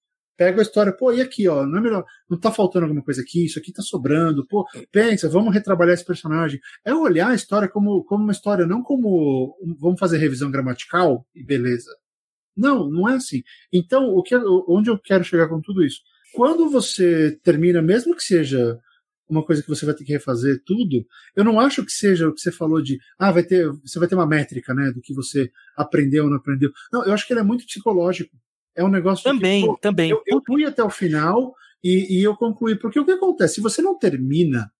Pego 0.42 0.58
a 0.58 0.62
história, 0.62 0.92
pô, 0.92 1.12
e 1.12 1.20
aqui, 1.20 1.46
ó, 1.46 1.64
não 1.64 1.78
é 1.78 1.80
melhor, 1.80 2.04
não 2.28 2.36
tá 2.36 2.50
faltando 2.50 2.86
alguma 2.86 3.04
coisa 3.04 3.22
aqui, 3.22 3.44
isso 3.44 3.60
aqui 3.60 3.72
tá 3.72 3.80
sobrando, 3.80 4.44
pô, 4.48 4.66
pensa, 4.90 5.28
vamos 5.28 5.54
retrabalhar 5.54 5.94
esse 5.94 6.04
personagem. 6.04 6.58
É 6.84 6.92
olhar 6.92 7.28
a 7.28 7.34
história 7.34 7.68
como, 7.68 8.02
como 8.04 8.24
uma 8.24 8.32
história, 8.32 8.66
não 8.66 8.82
como 8.82 9.56
vamos 9.78 10.00
fazer 10.00 10.18
revisão 10.18 10.50
gramatical 10.50 11.24
e 11.32 11.44
beleza. 11.44 11.90
Não, 12.56 12.90
não 12.90 13.08
é 13.08 13.14
assim. 13.14 13.42
Então, 13.72 14.08
o 14.08 14.22
que, 14.22 14.34
onde 14.68 14.90
eu 14.90 14.98
quero 14.98 15.22
chegar 15.22 15.48
com 15.48 15.60
tudo 15.60 15.84
isso? 15.84 16.00
Quando 16.34 16.68
você 16.68 17.38
termina, 17.44 17.80
mesmo 17.80 18.16
que 18.16 18.24
seja 18.24 18.80
uma 19.28 19.44
coisa 19.44 19.62
que 19.62 19.68
você 19.68 19.86
vai 19.86 19.94
ter 19.94 20.04
que 20.04 20.12
refazer 20.12 20.60
tudo, 20.66 21.06
eu 21.36 21.44
não 21.44 21.60
acho 21.60 21.84
que 21.84 21.92
seja 21.92 22.28
o 22.28 22.34
que 22.34 22.40
você 22.40 22.50
falou 22.50 22.82
de, 22.82 22.98
ah, 23.18 23.30
vai 23.30 23.44
ter, 23.44 23.70
você 23.84 23.98
vai 23.98 24.08
ter 24.08 24.16
uma 24.16 24.26
métrica, 24.26 24.74
né, 24.74 24.90
do 24.90 25.00
que 25.00 25.14
você 25.14 25.50
aprendeu 25.76 26.24
ou 26.24 26.30
não 26.30 26.36
aprendeu. 26.36 26.70
Não, 26.92 27.04
eu 27.04 27.12
acho 27.12 27.26
que 27.26 27.32
ele 27.32 27.40
é 27.40 27.44
muito 27.44 27.64
psicológico. 27.64 28.36
É 28.76 28.84
um 28.84 28.88
negócio 28.88 29.24
também, 29.24 29.62
que, 29.62 29.66
pô, 29.68 29.78
também. 29.78 30.10
Eu, 30.10 30.22
eu 30.26 30.42
fui 30.46 30.64
até 30.64 30.82
o 30.82 30.90
final 30.90 31.54
e, 31.82 32.18
e 32.18 32.22
eu 32.22 32.36
concluí, 32.36 32.78
porque 32.78 32.98
o 32.98 33.04
que 33.04 33.12
acontece? 33.12 33.54
Se 33.54 33.60
você 33.60 33.82
não 33.82 33.98
termina, 33.98 34.70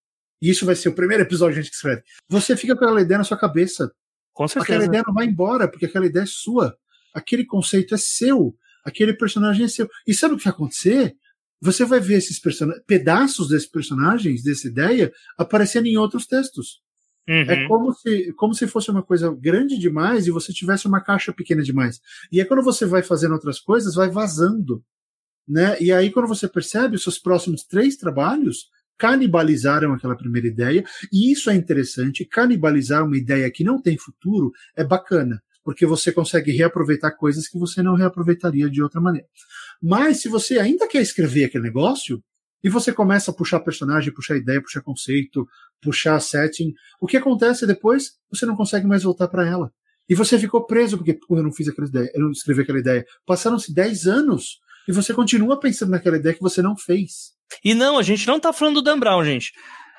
e 0.41 0.51
isso 0.51 0.65
vai 0.65 0.75
ser 0.75 0.89
o 0.89 0.95
primeiro 0.95 1.23
episódio 1.23 1.55
que 1.55 1.61
a 1.61 1.63
gente 1.63 1.75
escreve, 1.75 2.03
você 2.29 2.57
fica 2.57 2.77
com 2.77 2.85
aquela 2.85 3.03
ideia 3.03 3.19
na 3.19 3.25
sua 3.25 3.39
cabeça. 3.39 3.91
Com 4.33 4.49
certeza. 4.49 4.65
Aquela 4.65 4.85
ideia 4.87 5.05
não 5.07 5.15
vai 5.15 5.27
embora, 5.27 5.69
porque 5.69 5.87
aquela 5.87 6.07
ideia 6.07 6.25
é 6.25 6.27
sua. 6.27 6.75
Aquele 7.15 7.45
conceito 7.45 7.95
é 7.95 7.99
seu. 7.99 8.55
Aquele 8.85 9.13
personagem 9.15 9.67
é 9.67 9.69
seu. 9.69 9.89
E 10.07 10.15
sabe 10.15 10.35
o 10.35 10.39
que 10.39 10.45
vai 10.45 10.53
acontecer? 10.53 11.15
você 11.63 11.85
vai 11.85 12.01
ver 12.01 12.17
esses 12.17 12.41
pedaços 12.89 13.49
desses 13.49 13.69
personagens, 13.69 14.43
dessa 14.43 14.67
ideia, 14.67 15.13
aparecendo 15.39 15.87
em 15.87 15.97
outros 15.97 16.27
textos. 16.27 16.82
Uhum. 17.29 17.43
É 17.43 17.69
como 17.69 17.93
se, 17.93 18.33
como 18.33 18.55
se 18.55 18.67
fosse 18.67 18.91
uma 18.91 19.03
coisa 19.03 19.33
grande 19.33 19.79
demais 19.79 20.27
e 20.27 20.31
você 20.31 20.53
tivesse 20.53 20.87
uma 20.87 21.01
caixa 21.01 21.33
pequena 21.33 21.63
demais. 21.63 22.01
E 22.31 22.41
aí, 22.41 22.47
quando 22.47 22.63
você 22.63 22.85
vai 22.85 23.03
fazendo 23.03 23.33
outras 23.33 23.61
coisas, 23.61 23.95
vai 23.95 24.11
vazando. 24.11 24.83
Né? 25.47 25.77
E 25.81 25.93
aí, 25.93 26.11
quando 26.11 26.29
você 26.29 26.49
percebe, 26.49 26.97
os 26.97 27.03
seus 27.03 27.19
próximos 27.19 27.65
três 27.65 27.97
trabalhos 27.97 28.71
canibalizaram 28.99 29.93
aquela 29.93 30.17
primeira 30.17 30.47
ideia, 30.47 30.85
e 31.13 31.33
isso 31.33 31.51
é 31.51 31.55
interessante. 31.55 32.25
Canibalizar 32.25 33.05
uma 33.05 33.17
ideia 33.17 33.51
que 33.51 33.65
não 33.65 33.81
tem 33.81 33.99
futuro 33.99 34.53
é 34.77 34.85
bacana, 34.85 35.43
porque 35.65 35.85
você 35.85 36.13
consegue 36.13 36.53
reaproveitar 36.53 37.11
coisas 37.13 37.49
que 37.49 37.59
você 37.59 37.83
não 37.83 37.95
reaproveitaria 37.95 38.71
de 38.71 38.83
outra 38.83 39.01
maneira. 39.01 39.27
Mas 39.83 40.21
se 40.21 40.29
você 40.29 40.59
ainda 40.59 40.87
quer 40.87 41.03
escrever 41.03 41.45
aquele 41.45 41.65
negócio, 41.65 42.23
e 42.63 42.69
você 42.69 42.93
começa 42.93 43.31
a 43.31 43.35
puxar 43.35 43.61
personagem, 43.61 44.13
puxar 44.13 44.37
ideia, 44.37 44.63
puxar 44.63 44.83
conceito, 44.83 45.47
puxar 45.81 46.21
setting, 46.21 46.73
o 47.01 47.07
que 47.07 47.17
acontece 47.17 47.67
depois? 47.67 48.13
Você 48.31 48.47
não 48.47 48.57
consegue 48.57 48.87
mais 48.87 49.03
voltar 49.03 49.29
para 49.29 49.47
ela. 49.47 49.73
E 50.09 50.15
você 50.15 50.39
ficou 50.39 50.67
preso 50.67 50.97
porque 50.97 51.19
eu 51.31 51.43
não 51.43 51.53
fiz 51.53 51.69
aquela 51.69 51.89
ideia, 51.89 52.11
eu 52.15 52.23
não 52.23 52.31
escrevi 52.31 52.63
aquela 52.63 52.79
ideia. 52.79 53.05
Passaram-se 53.27 53.75
10 53.75 54.07
anos 54.07 54.61
e 54.89 54.93
você 54.93 55.15
continua 55.15 55.59
pensando 55.59 55.91
naquela 55.91 56.17
ideia 56.17 56.35
que 56.35 56.41
você 56.41 56.61
não 56.61 56.77
fez. 56.77 57.33
E 57.65 57.75
não, 57.75 57.99
a 57.99 58.03
gente 58.03 58.27
não 58.27 58.41
tá 58.41 58.53
falando 58.53 58.77
do 58.77 58.83
Dan 58.83 58.99
Brown, 58.99 59.25
gente. 59.25 59.53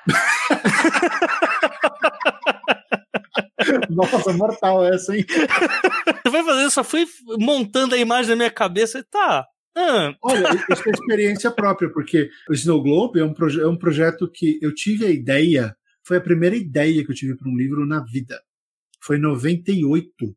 Nossa, 3.90 4.32
mortal 4.32 4.84
essa, 4.84 5.16
hein? 5.16 5.24
Você 5.28 6.30
vai 6.30 6.44
fazer, 6.44 6.64
eu 6.64 6.70
só 6.70 6.84
fui 6.84 7.06
montando 7.38 7.94
a 7.94 7.98
imagem 7.98 8.30
na 8.30 8.36
minha 8.36 8.50
cabeça 8.50 8.98
e 8.98 9.04
tá. 9.04 9.46
Ah. 9.76 10.14
Olha, 10.22 10.48
isso 10.70 10.88
é 10.88 10.92
experiência 10.92 11.50
própria, 11.50 11.90
porque 11.90 12.30
o 12.48 12.54
Snow 12.54 12.82
Globe 12.82 13.18
é 13.18 13.24
um, 13.24 13.34
é 13.60 13.66
um 13.66 13.76
projeto 13.76 14.30
que 14.30 14.58
eu 14.62 14.74
tive 14.74 15.04
a 15.06 15.10
ideia, 15.10 15.76
foi 16.04 16.18
a 16.18 16.20
primeira 16.20 16.54
ideia 16.56 17.04
que 17.04 17.10
eu 17.10 17.14
tive 17.14 17.36
para 17.36 17.48
um 17.48 17.56
livro 17.56 17.84
na 17.86 18.04
vida. 18.04 18.40
Foi 19.00 19.16
em 19.16 19.20
98. 19.20 20.36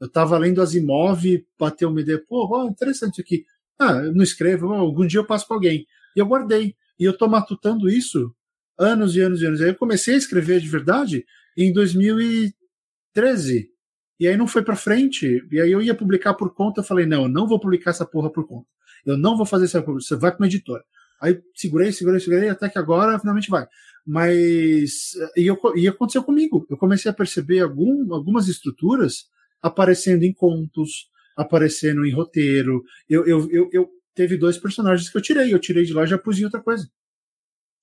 Eu 0.00 0.06
estava 0.06 0.38
lendo 0.38 0.62
Asimov, 0.62 1.22
bateu 1.58 1.90
uma 1.90 2.00
ideia, 2.00 2.22
pô, 2.26 2.48
oh, 2.50 2.68
interessante 2.68 3.20
aqui. 3.20 3.44
Ah, 3.78 4.02
eu 4.04 4.14
não 4.14 4.22
escrevo, 4.22 4.72
algum 4.72 5.06
dia 5.06 5.20
eu 5.20 5.26
passo 5.26 5.46
para 5.46 5.56
alguém. 5.56 5.86
E 6.16 6.20
eu 6.20 6.26
guardei. 6.26 6.74
E 6.98 7.04
eu 7.04 7.12
estou 7.12 7.28
matutando 7.28 7.88
isso 7.88 8.34
anos 8.78 9.14
e 9.16 9.20
anos 9.20 9.42
e 9.42 9.46
anos. 9.46 9.60
Aí 9.60 9.68
eu 9.68 9.74
comecei 9.74 10.14
a 10.14 10.18
escrever 10.18 10.60
de 10.60 10.68
verdade 10.68 11.24
em 11.56 11.72
2013. 11.72 13.70
E 14.18 14.26
aí 14.26 14.36
não 14.36 14.46
foi 14.46 14.62
para 14.62 14.74
frente. 14.74 15.46
E 15.50 15.60
aí 15.60 15.70
eu 15.70 15.80
ia 15.80 15.94
publicar 15.94 16.34
por 16.34 16.52
conta, 16.52 16.80
eu 16.80 16.84
falei, 16.84 17.06
não, 17.06 17.22
eu 17.22 17.28
não 17.28 17.46
vou 17.46 17.60
publicar 17.60 17.90
essa 17.90 18.04
porra 18.04 18.30
por 18.30 18.46
conta. 18.46 18.66
Eu 19.06 19.16
não 19.16 19.36
vou 19.36 19.46
fazer 19.46 19.66
essa 19.66 19.82
porra, 19.82 20.00
você 20.00 20.16
vai 20.16 20.30
para 20.30 20.40
uma 20.40 20.46
editora. 20.46 20.84
Aí 21.20 21.40
segurei, 21.54 21.92
segurei, 21.92 22.20
segurei, 22.20 22.48
até 22.48 22.68
que 22.68 22.78
agora 22.78 23.18
finalmente 23.18 23.50
vai. 23.50 23.66
Mas. 24.06 25.12
E, 25.36 25.46
eu, 25.46 25.58
e 25.76 25.86
aconteceu 25.88 26.22
comigo. 26.22 26.66
Eu 26.70 26.76
comecei 26.76 27.10
a 27.10 27.14
perceber 27.14 27.60
algum, 27.60 28.12
algumas 28.14 28.48
estruturas 28.48 29.26
aparecendo 29.60 30.22
em 30.22 30.32
contos, 30.32 31.10
aparecendo 31.36 32.06
em 32.06 32.12
roteiro. 32.12 32.82
Eu, 33.08 33.26
eu, 33.26 33.50
eu, 33.50 33.70
eu 33.72 33.88
teve 34.14 34.36
dois 34.36 34.56
personagens 34.56 35.08
que 35.10 35.16
eu 35.16 35.22
tirei. 35.22 35.52
Eu 35.52 35.58
tirei 35.58 35.84
de 35.84 35.92
lá 35.92 36.04
e 36.04 36.06
já 36.06 36.18
pus 36.18 36.38
em 36.38 36.44
outra 36.44 36.62
coisa. 36.62 36.88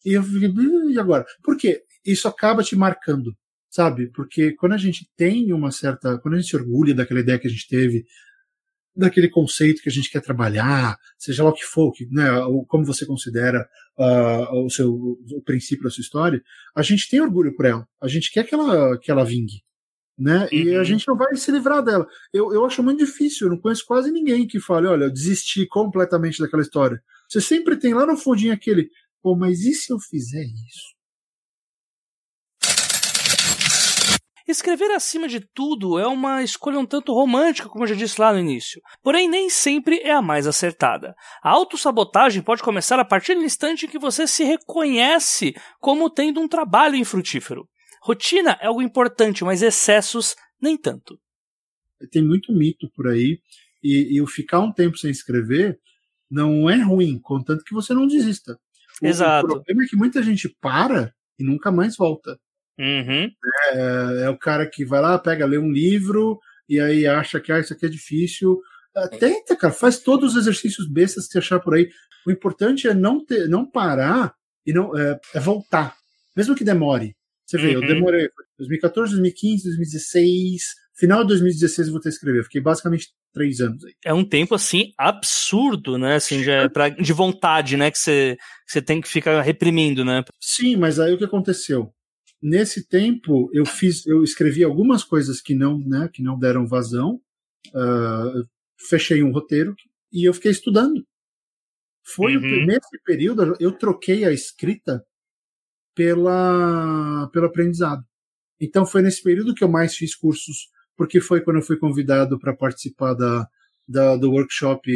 E 0.05 0.13
eu 0.13 0.23
fiquei, 0.23 0.53
e 0.89 0.99
agora? 0.99 1.25
Por 1.43 1.57
quê? 1.57 1.83
Isso 2.05 2.27
acaba 2.27 2.63
te 2.63 2.75
marcando 2.75 3.35
sabe? 3.75 4.07
Porque 4.07 4.53
quando 4.53 4.71
a 4.71 4.77
gente 4.77 5.05
tem 5.17 5.51
uma 5.51 5.69
certa. 5.69 6.17
Quando 6.19 6.35
a 6.35 6.37
gente 6.37 6.49
se 6.49 6.55
orgulha 6.55 6.95
daquela 6.95 7.19
ideia 7.19 7.37
que 7.37 7.47
a 7.47 7.51
gente 7.51 7.67
teve, 7.67 8.05
daquele 8.95 9.27
conceito 9.27 9.81
que 9.81 9.89
a 9.89 9.91
gente 9.91 10.09
quer 10.09 10.21
trabalhar, 10.21 10.97
seja 11.17 11.43
lá 11.43 11.49
o 11.49 11.53
que 11.53 11.65
for, 11.65 11.91
que, 11.91 12.05
né, 12.09 12.25
como 12.69 12.85
você 12.85 13.05
considera 13.05 13.67
uh, 13.97 14.65
o 14.65 14.69
seu 14.69 14.93
o 14.93 15.41
princípio 15.43 15.83
da 15.83 15.89
sua 15.89 16.01
história, 16.01 16.41
a 16.73 16.81
gente 16.81 17.09
tem 17.09 17.19
orgulho 17.19 17.53
por 17.53 17.65
ela. 17.65 17.85
A 18.01 18.07
gente 18.07 18.31
quer 18.31 18.45
que 18.45 18.55
ela, 18.55 18.97
que 18.97 19.11
ela 19.11 19.25
vingue. 19.25 19.61
Né? 20.17 20.43
Uhum. 20.43 20.57
E 20.57 20.75
a 20.75 20.77
uhum. 20.77 20.85
gente 20.85 21.05
não 21.05 21.17
vai 21.17 21.35
se 21.35 21.51
livrar 21.51 21.83
dela. 21.83 22.07
Eu, 22.31 22.53
eu 22.53 22.65
acho 22.65 22.81
muito 22.81 22.99
difícil, 23.05 23.47
eu 23.47 23.51
não 23.51 23.59
conheço 23.59 23.83
quase 23.85 24.09
ninguém 24.09 24.47
que 24.47 24.61
fale, 24.61 24.87
olha, 24.87 25.05
eu 25.05 25.11
desisti 25.11 25.67
completamente 25.67 26.39
daquela 26.39 26.63
história. 26.63 27.03
Você 27.27 27.41
sempre 27.41 27.75
tem 27.75 27.93
lá 27.93 28.05
no 28.05 28.15
fundinho 28.15 28.53
aquele, 28.53 28.89
pô, 29.21 29.35
mas 29.35 29.65
e 29.65 29.73
se 29.73 29.91
eu 29.91 29.99
fizer 29.99 30.45
isso? 30.45 30.94
Escrever 34.47 34.91
acima 34.91 35.27
de 35.27 35.39
tudo 35.39 35.97
é 35.97 36.05
uma 36.05 36.43
escolha 36.43 36.79
um 36.79 36.85
tanto 36.85 37.13
romântica, 37.13 37.67
como 37.67 37.83
eu 37.83 37.87
já 37.87 37.95
disse 37.95 38.21
lá 38.21 38.31
no 38.31 38.39
início. 38.39 38.79
Porém, 39.01 39.27
nem 39.27 39.49
sempre 39.49 39.99
é 40.01 40.11
a 40.11 40.21
mais 40.21 40.45
acertada. 40.45 41.15
A 41.41 41.49
autossabotagem 41.49 42.43
pode 42.43 42.61
começar 42.61 42.99
a 42.99 43.05
partir 43.05 43.33
do 43.33 43.43
instante 43.43 43.85
em 43.85 43.89
que 43.89 43.97
você 43.97 44.27
se 44.27 44.43
reconhece 44.43 45.55
como 45.79 46.09
tendo 46.09 46.39
um 46.39 46.47
trabalho 46.47 46.95
infrutífero. 46.95 47.67
Rotina 48.01 48.57
é 48.61 48.67
algo 48.67 48.83
importante, 48.83 49.43
mas 49.43 49.63
excessos 49.63 50.35
nem 50.61 50.77
tanto. 50.77 51.19
Tem 52.11 52.23
muito 52.23 52.53
mito 52.53 52.87
por 52.95 53.07
aí, 53.07 53.39
e, 53.85 54.15
e 54.15 54.21
o 54.21 54.25
ficar 54.25 54.59
um 54.59 54.71
tempo 54.71 54.97
sem 54.97 55.11
escrever 55.11 55.79
não 56.29 56.67
é 56.67 56.81
ruim, 56.81 57.19
contanto 57.19 57.63
que 57.63 57.73
você 57.73 57.93
não 57.93 58.07
desista. 58.07 58.59
O, 59.01 59.05
Exato. 59.05 59.45
O 59.45 59.49
problema 59.49 59.83
é 59.83 59.87
que 59.87 59.95
muita 59.95 60.23
gente 60.23 60.49
para 60.59 61.13
e 61.37 61.43
nunca 61.43 61.71
mais 61.71 61.95
volta. 61.95 62.39
Uhum. 62.79 63.29
É, 63.71 64.23
é, 64.25 64.29
o 64.29 64.37
cara 64.37 64.69
que 64.69 64.83
vai 64.85 65.01
lá, 65.01 65.17
pega, 65.17 65.45
lê 65.45 65.57
um 65.57 65.71
livro 65.71 66.39
e 66.67 66.79
aí 66.79 67.07
acha 67.07 67.39
que 67.39 67.51
ah, 67.51 67.59
isso 67.59 67.73
aqui 67.73 67.85
é 67.85 67.89
difícil. 67.89 68.59
É, 68.95 69.07
tenta, 69.07 69.55
cara, 69.55 69.73
faz 69.73 69.99
todos 69.99 70.31
os 70.31 70.41
exercícios 70.41 70.89
bestas 70.89 71.25
que 71.25 71.33
você 71.33 71.39
achar 71.39 71.59
por 71.59 71.75
aí. 71.75 71.89
O 72.25 72.31
importante 72.31 72.87
é 72.87 72.93
não, 72.93 73.23
ter, 73.23 73.47
não 73.47 73.69
parar 73.69 74.33
e 74.65 74.73
não 74.73 74.97
é, 74.97 75.19
é 75.33 75.39
voltar, 75.39 75.95
mesmo 76.35 76.55
que 76.55 76.63
demore. 76.63 77.15
Você 77.45 77.57
vê, 77.57 77.75
uhum. 77.75 77.83
eu 77.83 77.87
demorei 77.87 78.29
2014, 78.57 79.11
2015, 79.11 79.63
2016, 79.65 80.63
final 80.97 81.21
de 81.21 81.27
2016 81.29 81.87
eu 81.87 81.93
vou 81.93 82.01
ter 82.01 82.09
que 82.09 82.15
escrever. 82.15 82.43
Fiquei 82.43 82.61
basicamente 82.61 83.09
três 83.31 83.59
anos 83.59 83.83
aí. 83.85 83.93
É 84.03 84.13
um 84.13 84.27
tempo 84.27 84.55
assim 84.55 84.93
absurdo, 84.97 85.97
né? 85.97 86.15
Assim, 86.15 86.43
já 86.43 86.63
é 86.63 86.69
pra, 86.69 86.89
de 86.89 87.13
vontade, 87.13 87.77
né? 87.77 87.91
Que 87.91 87.99
você, 87.99 88.37
você 88.65 88.81
tem 88.81 88.99
que 88.99 89.07
ficar 89.07 89.39
reprimindo, 89.41 90.03
né? 90.03 90.23
Sim, 90.41 90.75
mas 90.77 90.99
aí 90.99 91.13
o 91.13 91.17
que 91.17 91.25
aconteceu? 91.25 91.93
Nesse 92.41 92.87
tempo, 92.87 93.49
eu 93.53 93.65
fiz, 93.65 94.05
eu 94.05 94.23
escrevi 94.23 94.63
algumas 94.63 95.03
coisas 95.03 95.41
que 95.41 95.55
não, 95.55 95.79
né, 95.79 96.09
que 96.13 96.21
não 96.21 96.37
deram 96.37 96.67
vazão. 96.67 97.21
Uh, 97.67 98.47
fechei 98.77 99.23
um 99.23 99.31
roteiro 99.31 99.75
e 100.11 100.27
eu 100.27 100.33
fiquei 100.33 100.51
estudando. 100.51 101.05
Foi 102.03 102.37
uhum. 102.37 102.65
nesse 102.65 103.01
período 103.03 103.55
eu 103.59 103.71
troquei 103.71 104.25
a 104.25 104.31
escrita 104.31 105.03
pela 105.95 107.27
pelo 107.33 107.47
aprendizado. 107.47 108.03
Então 108.61 108.85
foi 108.85 109.01
nesse 109.01 109.23
período 109.23 109.55
que 109.55 109.63
eu 109.63 109.69
mais 109.69 109.95
fiz 109.95 110.15
cursos, 110.15 110.69
porque 110.95 111.19
foi 111.19 111.41
quando 111.41 111.57
eu 111.57 111.63
fui 111.63 111.77
convidado 111.77 112.39
para 112.39 112.55
participar 112.55 113.15
da, 113.15 113.47
da, 113.87 114.15
do 114.15 114.31
workshop 114.31 114.87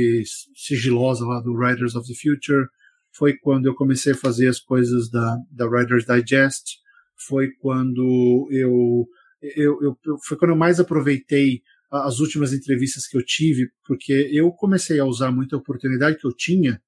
sigilosa 0.56 1.26
lá 1.26 1.42
do 1.42 1.54
Writers 1.54 1.96
of 1.96 2.08
the 2.08 2.14
Future. 2.14 2.68
Foi 3.12 3.36
quando 3.36 3.66
eu 3.66 3.76
comecei 3.76 4.14
a 4.14 4.18
fazer 4.18 4.48
as 4.48 4.60
coisas 4.60 5.10
da, 5.10 5.38
da 5.52 5.66
Writers 5.66 6.06
Digest 6.06 6.78
foi 7.28 7.52
quando 7.60 8.48
eu, 8.52 9.08
eu, 9.56 9.80
eu, 9.82 9.98
foi 10.26 10.38
quando 10.38 10.52
eu 10.52 10.58
mais 10.58 10.80
aproveitei 10.80 11.62
as 11.92 12.20
últimas 12.20 12.54
entrevistas 12.54 13.08
que 13.08 13.18
eu 13.18 13.26
tive, 13.26 13.70
porque 13.86 14.30
eu 14.32 14.52
comecei 14.52 15.00
a 15.00 15.06
usar 15.06 15.32
muita 15.32 15.58
oportunidade 15.58 16.18
que 16.18 16.28
eu 16.28 16.36
tinha 16.36 16.82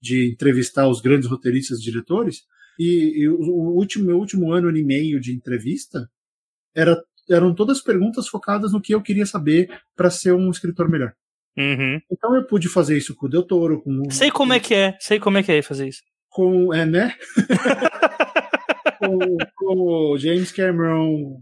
de 0.00 0.32
entrevistar 0.32 0.88
os 0.88 1.00
grandes 1.00 1.28
roteiristas 1.28 1.78
e 1.78 1.82
diretores, 1.82 2.42
e, 2.78 3.22
e 3.22 3.28
o, 3.28 3.38
o 3.38 3.76
último, 3.76 4.06
meu 4.06 4.18
último 4.18 4.52
ano 4.52 4.74
e 4.76 4.84
meio 4.84 5.20
de 5.20 5.32
entrevista 5.32 6.08
era, 6.74 7.00
eram 7.30 7.54
todas 7.54 7.80
perguntas 7.80 8.28
focadas 8.28 8.72
no 8.72 8.80
que 8.80 8.94
eu 8.94 9.02
queria 9.02 9.26
saber 9.26 9.68
para 9.96 10.10
ser 10.10 10.32
um 10.32 10.50
escritor 10.50 10.88
melhor. 10.88 11.12
Uhum. 11.56 12.00
Então 12.10 12.34
eu 12.34 12.46
pude 12.46 12.68
fazer 12.68 12.96
isso 12.96 13.14
com 13.14 13.26
o 13.26 13.28
Del 13.28 13.42
Toro, 13.42 13.82
com 13.82 14.10
Sei 14.10 14.30
como 14.30 14.52
é 14.52 14.60
que 14.60 14.74
é, 14.74 14.96
sei 15.00 15.20
como 15.20 15.38
é 15.38 15.42
que 15.42 15.52
é 15.52 15.62
fazer 15.62 15.88
isso. 15.88 16.02
Com, 16.28 16.72
é, 16.72 16.86
né? 16.86 17.14
com, 19.02 19.36
com 19.56 20.12
o 20.12 20.18
James 20.18 20.52
Cameron, 20.52 21.40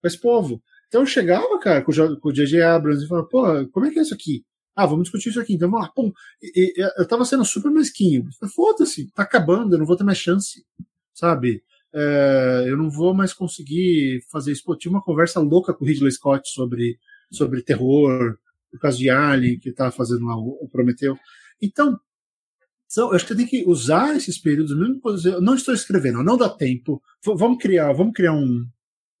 com 0.00 0.06
esse 0.06 0.20
povo. 0.20 0.62
Então 0.88 1.02
eu 1.02 1.06
chegava, 1.06 1.58
cara, 1.58 1.82
com 1.82 1.90
o 1.90 2.32
J.J. 2.32 2.62
Abrams 2.62 3.04
e 3.04 3.08
falava, 3.08 3.28
pô, 3.28 3.68
como 3.68 3.86
é 3.86 3.90
que 3.90 3.98
é 3.98 4.02
isso 4.02 4.14
aqui? 4.14 4.44
Ah, 4.74 4.86
vamos 4.86 5.04
discutir 5.04 5.28
isso 5.30 5.40
aqui. 5.40 5.54
Então 5.54 5.70
vamos 5.70 5.86
lá, 5.86 5.92
pum. 5.92 6.12
E, 6.42 6.72
e, 6.80 6.90
eu 6.96 7.06
tava 7.06 7.24
sendo 7.24 7.44
super 7.44 7.70
mesquinho. 7.70 8.28
Foda-se, 8.54 9.10
tá 9.12 9.22
acabando, 9.22 9.74
eu 9.74 9.78
não 9.78 9.86
vou 9.86 9.96
ter 9.96 10.04
mais 10.04 10.18
chance, 10.18 10.64
sabe? 11.12 11.62
É, 11.92 12.64
eu 12.66 12.76
não 12.76 12.90
vou 12.90 13.12
mais 13.12 13.32
conseguir 13.32 14.22
fazer 14.30 14.52
isso. 14.52 14.64
Pô, 14.64 14.76
tinha 14.76 14.90
uma 14.90 15.02
conversa 15.02 15.40
louca 15.40 15.74
com 15.74 15.84
o 15.84 15.88
Ridley 15.88 16.12
Scott 16.12 16.48
sobre, 16.48 16.98
sobre 17.30 17.62
terror, 17.62 18.38
por 18.70 18.80
causa 18.80 18.96
de 18.98 19.10
Alien, 19.10 19.58
que 19.58 19.72
tava 19.72 19.90
fazendo 19.90 20.26
lá 20.26 20.36
o, 20.36 20.68
Prometeu. 20.70 21.18
Então, 21.60 21.98
são, 22.88 23.10
eu 23.10 23.16
acho 23.16 23.26
que 23.26 23.36
tem 23.36 23.46
que 23.46 23.64
usar 23.66 24.16
esses 24.16 24.38
períodos, 24.38 24.76
mesmo 24.76 24.98
eu 25.26 25.42
não 25.42 25.54
estou 25.54 25.74
escrevendo, 25.74 26.22
não 26.22 26.38
dá 26.38 26.48
tempo. 26.48 27.02
V 27.22 27.34
vamos 27.36 27.58
criar, 27.58 27.92
vamos 27.92 28.14
criar 28.14 28.32
um, 28.32 28.66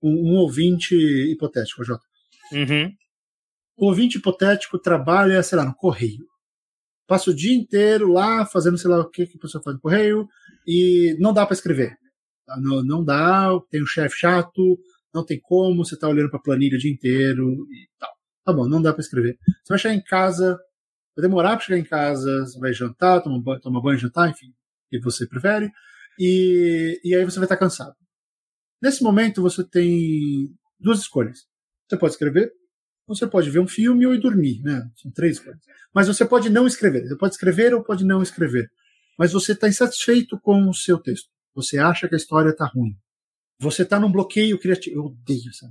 um, 0.02 0.32
um 0.32 0.36
ouvinte 0.36 0.94
hipotético, 0.96 1.84
Jota. 1.84 2.02
Uhum. 2.50 2.90
O 3.76 3.86
ouvinte 3.86 4.16
hipotético 4.16 4.78
trabalha, 4.78 5.42
sei 5.42 5.58
lá, 5.58 5.66
no 5.66 5.74
correio. 5.74 6.26
Passa 7.06 7.30
o 7.30 7.34
dia 7.34 7.54
inteiro 7.54 8.10
lá 8.10 8.46
fazendo 8.46 8.78
sei 8.78 8.90
lá 8.90 9.00
o 9.00 9.10
que, 9.10 9.26
que 9.26 9.36
a 9.36 9.40
pessoa 9.40 9.62
faz 9.62 9.76
no 9.76 9.82
correio 9.82 10.26
e 10.66 11.14
não 11.20 11.32
dá 11.34 11.44
para 11.44 11.54
escrever. 11.54 11.96
Não, 12.62 12.82
não 12.82 13.04
dá, 13.04 13.50
tem 13.70 13.82
um 13.82 13.86
chefe 13.86 14.16
chato, 14.16 14.78
não 15.12 15.24
tem 15.24 15.38
como, 15.40 15.84
você 15.84 15.98
tá 15.98 16.08
olhando 16.08 16.30
para 16.30 16.38
a 16.38 16.42
planilha 16.42 16.76
o 16.76 16.80
dia 16.80 16.90
inteiro 16.90 17.66
e 17.70 17.88
tal. 17.98 18.10
Tá 18.44 18.52
bom, 18.52 18.66
não 18.66 18.80
dá 18.80 18.94
para 18.94 19.02
escrever. 19.02 19.38
Você 19.62 19.68
vai 19.68 19.78
chegar 19.78 19.94
em 19.94 20.02
casa, 20.02 20.58
vai 21.18 21.22
demorar 21.22 21.56
para 21.56 21.66
chegar 21.66 21.78
em 21.78 21.84
casa, 21.84 22.46
você 22.46 22.58
vai 22.60 22.72
jantar, 22.72 23.20
tomar 23.20 23.40
banho, 23.40 23.60
tomar 23.60 23.80
banho 23.80 23.98
jantar, 23.98 24.30
enfim, 24.30 24.48
o 24.48 24.90
que 24.90 25.00
você 25.00 25.26
prefere, 25.26 25.70
e, 26.18 27.00
e 27.04 27.14
aí 27.14 27.24
você 27.24 27.38
vai 27.38 27.46
estar 27.46 27.56
cansado. 27.56 27.94
Nesse 28.80 29.02
momento 29.02 29.42
você 29.42 29.68
tem 29.68 30.48
duas 30.78 31.00
escolhas. 31.00 31.40
Você 31.88 31.96
pode 31.96 32.12
escrever, 32.12 32.52
você 33.06 33.26
pode 33.26 33.50
ver 33.50 33.58
um 33.58 33.66
filme 33.66 34.06
ou 34.06 34.14
ir 34.14 34.20
dormir, 34.20 34.60
né? 34.62 34.88
São 34.94 35.10
três 35.10 35.40
coisas. 35.40 35.60
Mas 35.92 36.06
você 36.06 36.24
pode 36.24 36.48
não 36.50 36.66
escrever. 36.66 37.08
Você 37.08 37.16
pode 37.16 37.34
escrever 37.34 37.74
ou 37.74 37.82
pode 37.82 38.04
não 38.04 38.22
escrever. 38.22 38.70
Mas 39.18 39.32
você 39.32 39.52
está 39.52 39.66
insatisfeito 39.66 40.38
com 40.40 40.68
o 40.68 40.74
seu 40.74 40.98
texto. 40.98 41.28
Você 41.54 41.78
acha 41.78 42.08
que 42.08 42.14
a 42.14 42.18
história 42.18 42.50
está 42.50 42.66
ruim. 42.66 42.94
Você 43.58 43.82
está 43.82 43.98
num 43.98 44.12
bloqueio 44.12 44.58
criativo. 44.58 44.96
Eu 44.96 45.04
odeio 45.06 45.48
essa 45.48 45.66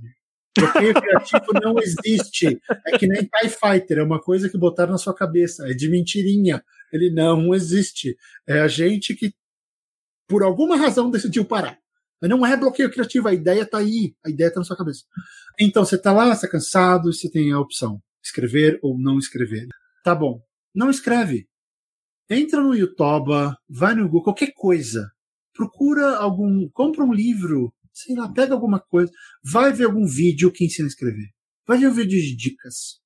Bloqueio 0.56 0.94
criativo 0.94 1.52
não 1.62 1.76
existe. 1.78 2.60
É 2.86 2.98
que 2.98 3.06
nem 3.06 3.22
TIE 3.22 3.48
Fighter, 3.48 3.98
é 3.98 4.02
uma 4.02 4.20
coisa 4.20 4.48
que 4.48 4.58
botaram 4.58 4.92
na 4.92 4.98
sua 4.98 5.14
cabeça. 5.14 5.68
É 5.68 5.74
de 5.74 5.88
mentirinha. 5.88 6.62
Ele 6.92 7.10
não 7.10 7.54
existe. 7.54 8.16
É 8.46 8.60
a 8.60 8.68
gente 8.68 9.14
que, 9.14 9.32
por 10.28 10.42
alguma 10.42 10.76
razão, 10.76 11.10
decidiu 11.10 11.44
parar. 11.44 11.78
Mas 12.20 12.30
não 12.30 12.44
é 12.44 12.56
bloqueio 12.56 12.90
criativo, 12.90 13.28
a 13.28 13.34
ideia 13.34 13.62
está 13.62 13.78
aí, 13.78 14.14
a 14.24 14.30
ideia 14.30 14.48
está 14.48 14.60
na 14.60 14.66
sua 14.66 14.76
cabeça. 14.76 15.04
Então 15.60 15.84
você 15.84 15.94
está 15.94 16.12
lá, 16.12 16.26
você 16.26 16.46
está 16.46 16.48
cansado, 16.48 17.12
você 17.12 17.30
tem 17.30 17.52
a 17.52 17.60
opção: 17.60 18.00
escrever 18.22 18.78
ou 18.82 18.98
não 18.98 19.18
escrever. 19.18 19.68
Tá 20.02 20.14
bom, 20.14 20.40
não 20.74 20.90
escreve. 20.90 21.46
Entra 22.28 22.60
no 22.60 22.74
YouTube, 22.74 23.30
vai 23.68 23.94
no 23.94 24.04
Google, 24.04 24.24
qualquer 24.24 24.52
coisa. 24.54 25.10
Procura 25.54 26.16
algum, 26.16 26.68
compra 26.70 27.04
um 27.04 27.12
livro, 27.12 27.72
sei 28.02 28.14
lá, 28.14 28.30
pega 28.32 28.54
alguma 28.54 28.80
coisa, 28.80 29.10
vai 29.42 29.72
ver 29.72 29.84
algum 29.84 30.06
vídeo 30.06 30.52
que 30.52 30.64
ensina 30.64 30.86
a 30.86 30.90
escrever. 30.90 31.28
Vai 31.66 31.78
ver 31.78 31.88
um 31.88 31.94
vídeo 31.94 32.20
de 32.20 32.36
dicas. 32.36 33.00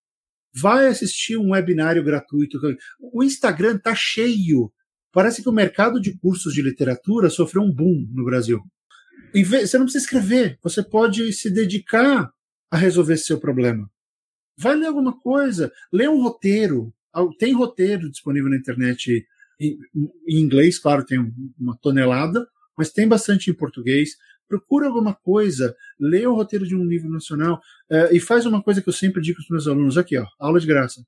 Vai 0.54 0.86
assistir 0.86 1.36
um 1.36 1.50
webinário 1.50 2.04
gratuito. 2.04 2.58
O 3.00 3.24
Instagram 3.24 3.78
tá 3.78 3.94
cheio. 3.94 4.72
Parece 5.10 5.42
que 5.42 5.48
o 5.48 5.52
mercado 5.52 6.00
de 6.00 6.16
cursos 6.18 6.52
de 6.52 6.62
literatura 6.62 7.30
sofreu 7.30 7.62
um 7.62 7.72
boom 7.72 8.06
no 8.12 8.24
Brasil. 8.24 8.60
Você 9.34 9.78
não 9.78 9.86
precisa 9.86 10.04
escrever, 10.04 10.58
você 10.62 10.82
pode 10.82 11.32
se 11.32 11.50
dedicar 11.50 12.30
a 12.70 12.76
resolver 12.76 13.16
seu 13.16 13.40
problema. 13.40 13.90
Vai 14.58 14.76
ler 14.76 14.86
alguma 14.86 15.18
coisa, 15.18 15.72
lê 15.92 16.06
um 16.06 16.22
roteiro. 16.22 16.92
Tem 17.38 17.52
roteiro 17.52 18.10
disponível 18.10 18.50
na 18.50 18.56
internet 18.56 19.26
em, 19.58 19.78
inglês, 20.26 20.78
claro, 20.78 21.04
tem 21.04 21.18
uma 21.58 21.76
tonelada, 21.78 22.46
mas 22.76 22.90
tem 22.90 23.06
bastante 23.08 23.50
em 23.50 23.54
português. 23.54 24.10
Procura 24.52 24.86
alguma 24.86 25.14
coisa, 25.14 25.74
lê 25.98 26.26
o 26.26 26.34
roteiro 26.34 26.66
de 26.66 26.76
um 26.76 26.84
livro 26.84 27.08
nacional 27.08 27.58
uh, 27.90 28.14
e 28.14 28.20
faz 28.20 28.44
uma 28.44 28.62
coisa 28.62 28.82
que 28.82 28.88
eu 28.90 28.92
sempre 28.92 29.22
digo 29.22 29.38
para 29.38 29.44
os 29.44 29.48
meus 29.48 29.66
alunos 29.66 29.96
aqui, 29.96 30.18
ó, 30.18 30.26
aula 30.38 30.60
de 30.60 30.66
graça. 30.66 31.02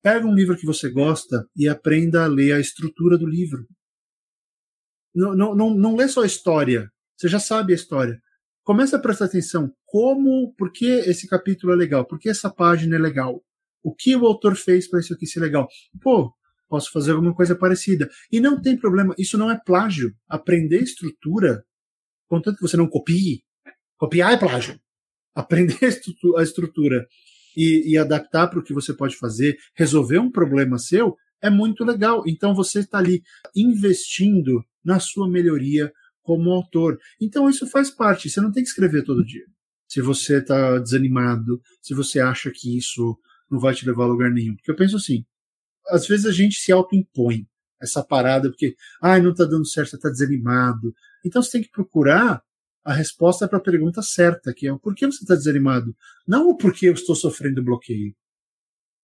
Pega 0.00 0.24
um 0.24 0.32
livro 0.32 0.56
que 0.56 0.64
você 0.64 0.88
gosta 0.88 1.44
e 1.56 1.68
aprenda 1.68 2.22
a 2.22 2.28
ler 2.28 2.52
a 2.52 2.60
estrutura 2.60 3.18
do 3.18 3.26
livro. 3.26 3.66
Não, 5.12 5.34
não, 5.34 5.52
não, 5.52 5.74
não 5.74 5.96
lê 5.96 6.06
só 6.06 6.22
a 6.22 6.26
história, 6.26 6.88
você 7.16 7.26
já 7.26 7.40
sabe 7.40 7.72
a 7.72 7.74
história. 7.74 8.20
Começa 8.62 8.96
a 8.96 9.00
prestar 9.00 9.24
atenção 9.24 9.74
como, 9.84 10.54
por 10.56 10.70
que 10.70 10.86
esse 10.86 11.26
capítulo 11.26 11.72
é 11.72 11.76
legal, 11.76 12.06
por 12.06 12.20
que 12.20 12.28
essa 12.28 12.48
página 12.48 12.94
é 12.94 13.00
legal, 13.00 13.42
o 13.82 13.92
que 13.92 14.14
o 14.14 14.26
autor 14.26 14.54
fez 14.54 14.88
para 14.88 15.00
isso 15.00 15.12
aqui 15.12 15.26
ser 15.26 15.40
legal. 15.40 15.66
Pô, 16.00 16.32
posso 16.68 16.92
fazer 16.92 17.10
alguma 17.10 17.34
coisa 17.34 17.56
parecida. 17.56 18.08
E 18.30 18.38
não 18.38 18.62
tem 18.62 18.76
problema, 18.76 19.12
isso 19.18 19.36
não 19.36 19.50
é 19.50 19.58
plágio. 19.58 20.14
Aprender 20.28 20.80
estrutura, 20.80 21.64
contanto 22.30 22.56
que 22.56 22.62
você 22.62 22.76
não 22.76 22.88
copie, 22.88 23.42
copiar 23.98 24.32
é 24.32 24.36
plágio. 24.36 24.80
Aprender 25.34 25.76
a 26.38 26.42
estrutura 26.42 27.06
e, 27.56 27.92
e 27.92 27.98
adaptar 27.98 28.48
para 28.48 28.60
o 28.60 28.62
que 28.62 28.72
você 28.72 28.94
pode 28.94 29.16
fazer, 29.16 29.56
resolver 29.74 30.18
um 30.18 30.30
problema 30.30 30.78
seu, 30.78 31.16
é 31.42 31.50
muito 31.50 31.84
legal. 31.84 32.22
Então 32.26 32.54
você 32.54 32.80
está 32.80 32.98
ali 32.98 33.20
investindo 33.54 34.64
na 34.84 35.00
sua 35.00 35.28
melhoria 35.28 35.92
como 36.22 36.50
autor. 36.50 36.98
Então 37.20 37.50
isso 37.50 37.66
faz 37.66 37.90
parte, 37.90 38.30
você 38.30 38.40
não 38.40 38.52
tem 38.52 38.62
que 38.62 38.68
escrever 38.68 39.04
todo 39.04 39.24
dia. 39.24 39.44
Se 39.88 40.00
você 40.00 40.38
está 40.38 40.78
desanimado, 40.78 41.60
se 41.82 41.94
você 41.94 42.20
acha 42.20 42.52
que 42.54 42.78
isso 42.78 43.18
não 43.50 43.58
vai 43.58 43.74
te 43.74 43.84
levar 43.84 44.04
a 44.04 44.06
lugar 44.06 44.30
nenhum. 44.30 44.54
Porque 44.54 44.70
eu 44.70 44.76
penso 44.76 44.96
assim, 44.96 45.24
às 45.88 46.06
vezes 46.06 46.26
a 46.26 46.32
gente 46.32 46.54
se 46.54 46.70
autoimpõe 46.70 47.44
essa 47.82 48.04
parada, 48.04 48.48
porque, 48.48 48.76
ai, 49.02 49.20
não 49.20 49.30
está 49.30 49.44
dando 49.44 49.66
certo, 49.66 49.90
você 49.90 49.96
está 49.96 50.10
desanimado. 50.10 50.94
Então 51.24 51.42
você 51.42 51.52
tem 51.52 51.62
que 51.62 51.70
procurar 51.70 52.42
a 52.84 52.92
resposta 52.92 53.46
para 53.46 53.58
a 53.58 53.62
pergunta 53.62 54.02
certa, 54.02 54.54
que 54.54 54.66
é 54.66 54.72
o 54.72 54.78
porquê 54.78 55.06
você 55.06 55.22
está 55.22 55.34
desanimado. 55.34 55.94
Não 56.26 56.48
o 56.48 56.56
porquê 56.56 56.88
eu 56.88 56.94
estou 56.94 57.14
sofrendo 57.14 57.62
bloqueio. 57.62 58.14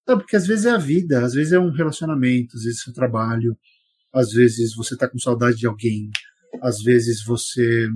Não, 0.06 0.18
porque 0.18 0.36
às 0.36 0.46
vezes 0.46 0.66
é 0.66 0.70
a 0.70 0.78
vida, 0.78 1.24
às 1.24 1.34
vezes 1.34 1.52
é 1.52 1.58
um 1.58 1.72
relacionamento, 1.72 2.56
às 2.56 2.62
vezes 2.62 2.86
é 2.86 2.90
o 2.90 2.94
trabalho, 2.94 3.56
às 4.12 4.30
vezes 4.30 4.74
você 4.74 4.94
está 4.94 5.08
com 5.08 5.18
saudade 5.18 5.56
de 5.58 5.66
alguém, 5.66 6.10
às 6.62 6.80
vezes 6.82 7.24
você 7.24 7.88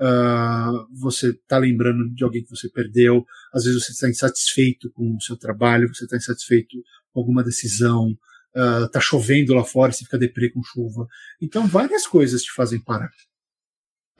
uh, 0.00 0.86
você 0.98 1.30
está 1.30 1.58
lembrando 1.58 2.08
de 2.14 2.22
alguém 2.22 2.42
que 2.42 2.50
você 2.50 2.68
perdeu, 2.68 3.24
às 3.52 3.64
vezes 3.64 3.84
você 3.84 3.92
está 3.92 4.08
insatisfeito 4.08 4.90
com 4.92 5.16
o 5.16 5.20
seu 5.20 5.36
trabalho, 5.36 5.88
você 5.88 6.04
está 6.04 6.16
insatisfeito 6.16 6.76
com 7.12 7.20
alguma 7.20 7.42
decisão, 7.42 8.10
uh, 8.56 8.88
tá 8.90 9.00
chovendo 9.00 9.54
lá 9.54 9.64
fora, 9.64 9.92
você 9.92 10.04
fica 10.04 10.18
deprê 10.18 10.50
com 10.50 10.62
chuva. 10.62 11.06
Então 11.40 11.66
várias 11.66 12.06
coisas 12.06 12.42
te 12.42 12.52
fazem 12.52 12.80
parar. 12.80 13.10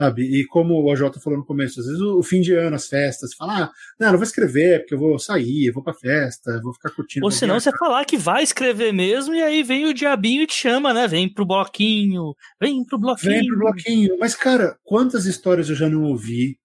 Sabe? 0.01 0.23
E 0.23 0.47
como 0.47 0.81
o 0.81 0.91
AJ 0.91 1.21
falou 1.23 1.37
no 1.37 1.45
começo, 1.45 1.79
às 1.79 1.85
vezes 1.85 2.01
o, 2.01 2.23
fim 2.23 2.41
de 2.41 2.55
ano, 2.55 2.75
as 2.75 2.87
festas, 2.87 3.35
falar, 3.35 3.65
ah, 3.65 3.71
não, 3.99 4.07
não 4.07 4.17
vou 4.17 4.23
escrever 4.23 4.79
porque 4.79 4.95
eu 4.95 4.97
vou 4.97 5.19
sair, 5.19 5.67
eu 5.67 5.73
vou 5.73 5.83
pra 5.83 5.93
festa, 5.93 6.49
eu 6.49 6.61
vou 6.63 6.73
ficar 6.73 6.89
curtindo. 6.89 7.23
Ou 7.23 7.29
senão 7.29 7.59
você 7.59 7.69
falar 7.77 8.03
que 8.03 8.17
vai 8.17 8.41
escrever 8.41 8.91
mesmo 8.91 9.35
e 9.35 9.43
aí 9.43 9.61
vem 9.61 9.85
o 9.85 9.93
diabinho 9.93 10.41
e 10.41 10.47
te 10.47 10.55
chama, 10.55 10.91
né? 10.91 11.07
Vem 11.07 11.31
pro 11.31 11.45
bloquinho, 11.45 12.33
vem 12.59 12.83
pro 12.83 12.97
bloquinho. 12.97 13.31
Vem 13.31 13.45
pro 13.45 13.59
bloquinho. 13.59 14.17
Mas, 14.19 14.33
cara, 14.33 14.75
quantas 14.83 15.27
histórias 15.27 15.69
eu 15.69 15.75
já 15.75 15.87
não 15.87 16.01
ouvi? 16.01 16.57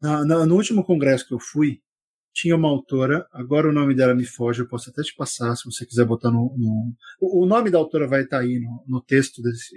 Na, 0.00 0.24
na, 0.24 0.46
no 0.46 0.54
último 0.54 0.84
congresso 0.84 1.26
que 1.26 1.34
eu 1.34 1.40
fui, 1.40 1.80
tinha 2.32 2.54
uma 2.54 2.68
autora, 2.68 3.26
agora 3.32 3.68
o 3.68 3.72
nome 3.72 3.96
dela 3.96 4.14
me 4.14 4.24
foge, 4.24 4.62
eu 4.62 4.68
posso 4.68 4.90
até 4.90 5.02
te 5.02 5.16
passar 5.16 5.56
se 5.56 5.64
você 5.64 5.84
quiser 5.84 6.04
botar 6.04 6.30
no. 6.30 6.54
no 6.56 6.94
o, 7.20 7.46
nome 7.46 7.68
da 7.68 7.78
autora 7.78 8.06
vai 8.06 8.22
estar 8.22 8.38
aí 8.38 8.60
no, 8.60 8.84
no 8.86 9.00
texto 9.00 9.42
desse, 9.42 9.74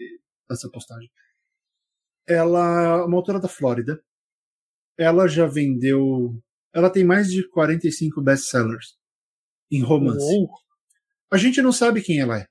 dessa 0.47 0.69
postagem 0.69 1.09
ela 2.28 2.84
é 2.84 3.05
uma 3.05 3.17
autora 3.17 3.39
da 3.39 3.47
Flórida. 3.47 4.03
Ela 4.97 5.28
já 5.28 5.45
vendeu. 5.45 6.38
Ela 6.73 6.89
tem 6.89 7.03
mais 7.05 7.32
de 7.32 7.47
45 7.49 8.21
best-sellers 8.21 8.97
em 9.71 9.82
romance. 9.82 10.25
Uou. 10.36 10.49
A 11.32 11.38
gente 11.38 11.61
não 11.61 11.71
sabe 11.71 12.01
quem 12.01 12.19
ela 12.19 12.39
é. 12.39 12.47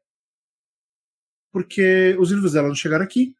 Porque 1.52 2.16
os 2.18 2.30
livros 2.30 2.52
dela 2.52 2.68
não 2.68 2.74
chegaram 2.74 3.04
aqui, 3.04 3.34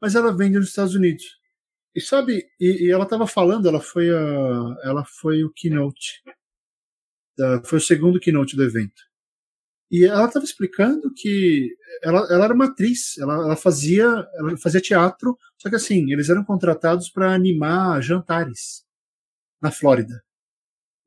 mas 0.00 0.14
ela 0.14 0.36
vende 0.36 0.58
nos 0.58 0.68
Estados 0.68 0.94
Unidos. 0.94 1.24
E 1.94 2.00
sabe, 2.00 2.46
e, 2.60 2.86
e 2.86 2.90
ela 2.90 3.04
estava 3.04 3.26
falando, 3.26 3.68
ela 3.68 3.80
foi 3.80 4.10
a, 4.10 4.76
ela 4.82 5.04
foi 5.04 5.44
o 5.44 5.52
keynote, 5.52 6.22
da, 7.36 7.62
foi 7.64 7.78
o 7.78 7.80
segundo 7.80 8.20
keynote 8.20 8.56
do 8.56 8.64
evento. 8.64 9.02
E 9.90 10.04
ela 10.04 10.26
estava 10.26 10.44
explicando 10.44 11.12
que 11.14 11.68
ela, 12.02 12.26
ela 12.30 12.44
era 12.44 12.54
uma 12.54 12.66
atriz, 12.66 13.16
ela, 13.18 13.34
ela, 13.34 13.56
fazia, 13.56 14.04
ela 14.34 14.56
fazia 14.56 14.80
teatro, 14.80 15.38
só 15.56 15.70
que 15.70 15.76
assim, 15.76 16.12
eles 16.12 16.28
eram 16.28 16.44
contratados 16.44 17.08
para 17.08 17.32
animar 17.32 18.02
jantares 18.02 18.84
na 19.62 19.70
Flórida. 19.70 20.22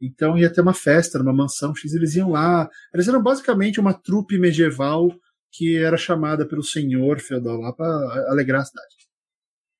Então 0.01 0.37
ia 0.37 0.51
ter 0.51 0.61
uma 0.61 0.73
festa 0.73 1.19
numa 1.19 1.33
mansão 1.33 1.75
X, 1.75 1.93
eles 1.93 2.15
iam 2.15 2.31
lá. 2.31 2.69
Eles 2.93 3.07
eram 3.07 3.21
basicamente 3.21 3.79
uma 3.79 3.93
trupe 3.93 4.37
medieval 4.37 5.09
que 5.51 5.77
era 5.77 5.97
chamada 5.97 6.47
pelo 6.47 6.63
senhor 6.63 7.19
feudal 7.19 7.57
lá 7.59 7.73
para 7.73 7.85
alegrar 8.29 8.61
a 8.61 8.65
cidade. 8.65 8.95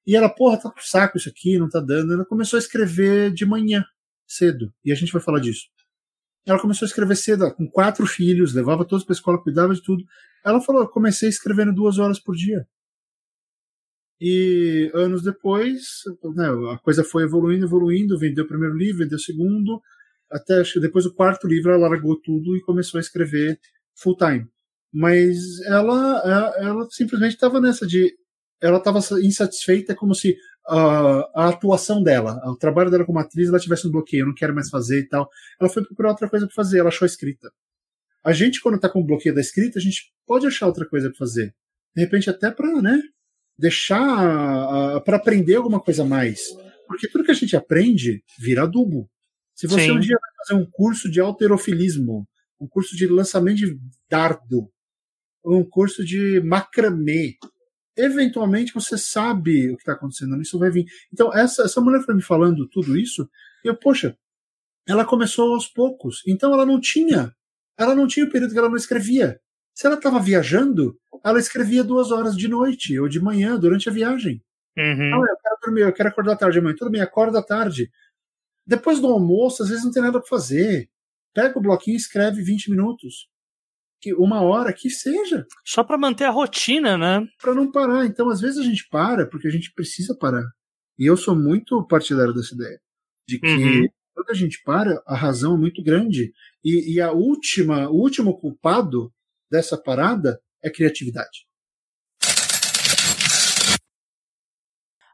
E 0.06 0.16
ela, 0.16 0.28
porra, 0.28 0.58
tá 0.58 0.72
com 0.72 0.82
saco 0.82 1.18
isso 1.18 1.30
aqui, 1.30 1.58
não 1.58 1.70
tá 1.70 1.80
dando. 1.80 2.14
Ela 2.14 2.26
começou 2.26 2.58
a 2.58 2.60
escrever 2.60 3.32
de 3.32 3.46
manhã, 3.46 3.86
cedo. 4.28 4.74
E 4.84 4.92
a 4.92 4.96
gente 4.96 5.14
vai 5.14 5.22
falar 5.22 5.40
disso. 5.40 5.68
Ela 6.46 6.60
começou 6.60 6.86
a 6.86 6.90
escrever 6.90 7.16
cedo, 7.16 7.54
com 7.54 7.70
quatro 7.70 8.06
filhos, 8.06 8.54
levava 8.54 8.86
todos 8.86 9.06
pra 9.06 9.14
escola, 9.14 9.42
cuidava 9.42 9.74
de 9.74 9.84
tudo. 9.84 10.04
Ela 10.44 10.62
falou: 10.62 10.88
comecei 10.88 11.30
escrevendo 11.30 11.74
duas 11.74 11.98
horas 12.00 12.20
por 12.20 12.36
dia. 12.36 12.66
E 14.22 14.92
anos 14.94 15.24
depois, 15.24 15.82
né, 16.36 16.48
a 16.74 16.78
coisa 16.80 17.04
foi 17.04 17.24
evoluindo, 17.24 17.66
evoluindo, 17.66 18.20
vendeu 18.20 18.44
o 18.44 18.48
primeiro 18.48 18.76
livro, 18.76 19.00
vendeu 19.00 19.16
o 19.16 19.22
segundo, 19.22 19.82
até 20.30 20.62
depois 20.82 21.06
do 21.06 21.14
quarto 21.14 21.48
livro 21.48 21.72
ela 21.72 21.88
largou 21.88 22.20
tudo 22.20 22.56
e 22.58 22.62
começou 22.62 22.98
a 22.98 23.02
escrever 23.02 23.58
full 23.96 24.18
time. 24.18 24.46
Mas 24.94 25.62
ela, 25.62 26.22
ela, 26.26 26.56
ela 26.58 26.88
simplesmente 26.90 27.34
estava 27.36 27.62
nessa 27.62 27.88
de. 27.88 28.14
Ela 28.62 28.80
estava 28.80 29.00
insatisfeita, 29.24 29.96
como 29.96 30.14
se 30.14 30.36
a 30.70 31.50
atuação 31.50 32.04
dela, 32.04 32.40
o 32.46 32.56
trabalho 32.56 32.92
dela 32.92 33.06
como 33.06 33.20
atriz, 33.20 33.50
ela 33.50 33.60
tivesse 33.60 33.88
um 33.88 33.92
bloqueio, 33.92 34.22
eu 34.22 34.28
não 34.28 34.36
quero 34.36 34.54
mais 34.54 34.70
fazer 34.70 35.00
e 35.00 35.08
tal. 35.08 35.30
Ela 35.60 35.70
foi 35.70 35.84
procurar 35.84 36.10
outra 36.10 36.30
coisa 36.30 36.46
para 36.46 36.56
fazer, 36.56 36.80
ela 36.80 36.90
achou 36.90 37.06
a 37.06 37.10
escrita. 37.10 37.52
A 38.24 38.34
gente, 38.34 38.62
quando 38.62 38.76
está 38.76 38.90
com 38.90 39.02
o 39.02 39.06
bloqueio 39.06 39.34
da 39.34 39.42
escrita, 39.42 39.80
a 39.80 39.82
gente 39.82 40.12
pode 40.26 40.46
achar 40.46 40.68
outra 40.68 40.88
coisa 40.88 41.10
para 41.10 41.18
fazer. 41.18 41.56
De 41.96 42.02
repente, 42.04 42.30
até 42.30 42.52
para 42.52 42.82
né, 42.82 43.02
deixar. 43.58 45.02
Para 45.02 45.18
aprender 45.18 45.56
alguma 45.56 45.80
coisa 45.80 46.04
a 46.04 46.06
mais. 46.06 46.42
Porque 46.88 47.08
tudo 47.08 47.24
que 47.24 47.32
a 47.32 47.36
gente 47.36 47.56
aprende 47.56 48.24
vira 48.38 48.64
adubo. 48.64 49.10
Se 49.56 49.68
você 49.68 49.86
Sim. 49.86 49.92
um 49.92 50.00
dia 50.00 50.18
vai 50.20 50.32
fazer 50.38 50.62
um 50.62 50.70
curso 50.70 51.10
de 51.10 51.20
alterofilismo, 51.20 52.28
um 52.60 52.68
curso 52.68 52.96
de 52.96 53.08
lançamento 53.08 53.58
de 53.58 53.80
dardo, 54.10 54.72
um 55.46 55.64
curso 55.64 56.04
de 56.04 56.42
macramê, 56.42 57.36
eventualmente 58.00 58.74
você 58.74 58.98
sabe 58.98 59.72
o 59.72 59.76
que 59.76 59.82
está 59.82 59.94
acontecendo, 59.94 60.42
isso 60.42 60.58
vai 60.58 60.70
vir. 60.70 60.86
Então, 61.12 61.34
essa, 61.34 61.64
essa 61.64 61.82
mulher 61.82 62.02
foi 62.04 62.16
me 62.16 62.22
falando 62.22 62.68
tudo 62.68 62.98
isso, 62.98 63.30
e 63.64 63.68
eu, 63.68 63.76
poxa, 63.76 64.18
ela 64.88 65.06
começou 65.06 65.54
aos 65.54 65.68
poucos, 65.68 66.24
então 66.26 66.54
ela 66.54 66.66
não 66.66 66.80
tinha, 66.80 67.34
ela 67.78 67.94
não 67.94 68.08
tinha 68.08 68.26
o 68.26 68.30
período 68.30 68.52
que 68.52 68.58
ela 68.58 68.70
não 68.70 68.76
escrevia. 68.76 69.40
Se 69.74 69.86
ela 69.86 69.96
estava 69.96 70.20
viajando, 70.20 71.00
ela 71.24 71.40
escrevia 71.40 71.84
duas 71.84 72.12
horas 72.12 72.36
de 72.36 72.48
noite 72.48 73.00
ou 73.00 73.08
de 73.08 73.20
manhã 73.20 73.58
durante 73.58 73.88
a 73.88 73.92
viagem. 73.92 74.44
Uhum. 74.78 75.14
Ah, 75.14 75.28
eu 75.30 75.38
quero 75.38 75.58
dormir, 75.64 75.82
eu 75.82 75.94
quero 75.94 76.10
acordar 76.10 76.36
tarde 76.36 76.60
amanhã. 76.60 76.76
Tudo 76.78 76.92
bem, 76.92 77.02
acorda 77.02 77.42
tarde. 77.42 77.90
Depois 78.66 79.00
do 79.00 79.08
almoço, 79.08 79.64
às 79.64 79.70
vezes 79.70 79.84
não 79.84 79.92
tem 79.92 80.02
nada 80.02 80.20
para 80.20 80.28
fazer. 80.28 80.90
Pega 81.34 81.58
o 81.58 81.62
bloquinho 81.62 81.96
e 81.96 81.98
escreve 81.98 82.42
20 82.42 82.72
minutos. 82.72 83.30
Que 84.02 84.14
uma 84.14 84.42
hora 84.42 84.74
que 84.74 84.90
seja. 84.90 85.46
Só 85.66 85.84
para 85.84 85.98
manter 85.98 86.26
a 86.26 86.30
rotina, 86.30 86.98
né? 86.98 87.26
Para 87.42 87.54
não 87.54 87.70
parar. 87.72 88.06
Então, 88.06 88.30
às 88.30 88.40
vezes 88.40 88.58
a 88.58 88.64
gente 88.64 88.88
para 88.90 89.28
porque 89.28 89.48
a 89.48 89.52
gente 89.52 89.74
precisa 89.74 90.16
parar. 90.18 90.46
E 90.98 91.06
eu 91.06 91.18
sou 91.18 91.36
muito 91.36 91.86
partidário 91.88 92.34
dessa 92.34 92.56
ideia. 92.56 92.80
De 93.28 93.40
que 93.40 93.48
uhum. 93.48 93.88
quando 94.14 94.30
a 94.30 94.34
gente 94.34 94.62
para, 94.64 95.02
a 95.06 95.16
razão 95.16 95.56
é 95.56 95.58
muito 95.58 95.84
grande. 95.84 96.32
E, 96.64 96.96
e 96.96 97.02
a 97.02 97.12
última, 97.12 97.90
o 97.90 97.96
último 97.96 98.40
culpado 98.40 99.12
dessa 99.52 99.78
parada 99.78 100.40
é 100.64 100.70
criatividade. 100.70 101.49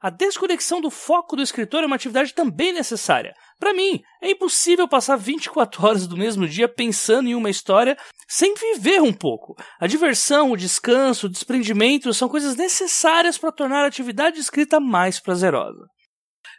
A 0.06 0.12
desconexão 0.12 0.80
do 0.80 0.92
foco 0.92 1.36
do 1.36 1.42
escritor 1.42 1.82
é 1.82 1.88
uma 1.88 1.96
atividade 1.96 2.32
também 2.32 2.72
necessária. 2.72 3.34
Para 3.60 3.74
mim, 3.74 4.04
é 4.22 4.30
impossível 4.30 4.88
passar 4.88 5.16
24 5.16 5.84
horas 5.84 6.06
do 6.06 6.16
mesmo 6.16 6.48
dia 6.48 6.68
pensando 6.68 7.28
em 7.28 7.34
uma 7.34 7.50
história 7.50 7.98
sem 8.28 8.54
viver 8.54 9.02
um 9.02 9.12
pouco. 9.12 9.56
A 9.80 9.88
diversão, 9.88 10.52
o 10.52 10.58
descanso, 10.58 11.26
o 11.26 11.30
desprendimento 11.30 12.14
são 12.14 12.30
coisas 12.30 12.56
necessárias 12.56 13.36
para 13.36 13.52
tornar 13.52 13.84
a 13.84 13.88
atividade 13.88 14.38
escrita 14.38 14.80
mais 14.80 15.20
prazerosa. 15.20 15.88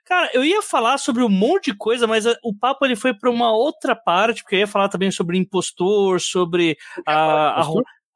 Cara, 0.05 0.29
eu 0.35 0.45
ia 0.45 0.61
falar 0.61 0.99
sobre 0.99 1.23
um 1.23 1.29
monte 1.29 1.71
de 1.71 1.77
coisa, 1.77 2.05
mas 2.05 2.27
o 2.43 2.53
papo 2.53 2.85
ele 2.85 2.97
foi 2.97 3.15
para 3.15 3.31
uma 3.31 3.53
outra 3.53 3.95
parte, 3.95 4.43
porque 4.43 4.57
eu 4.57 4.61
ia 4.61 4.67
falar 4.67 4.89
também 4.89 5.13
sobre 5.13 5.39
impostor, 5.39 6.21
sobre 6.21 6.77
a, 7.07 7.61
a, 7.61 7.63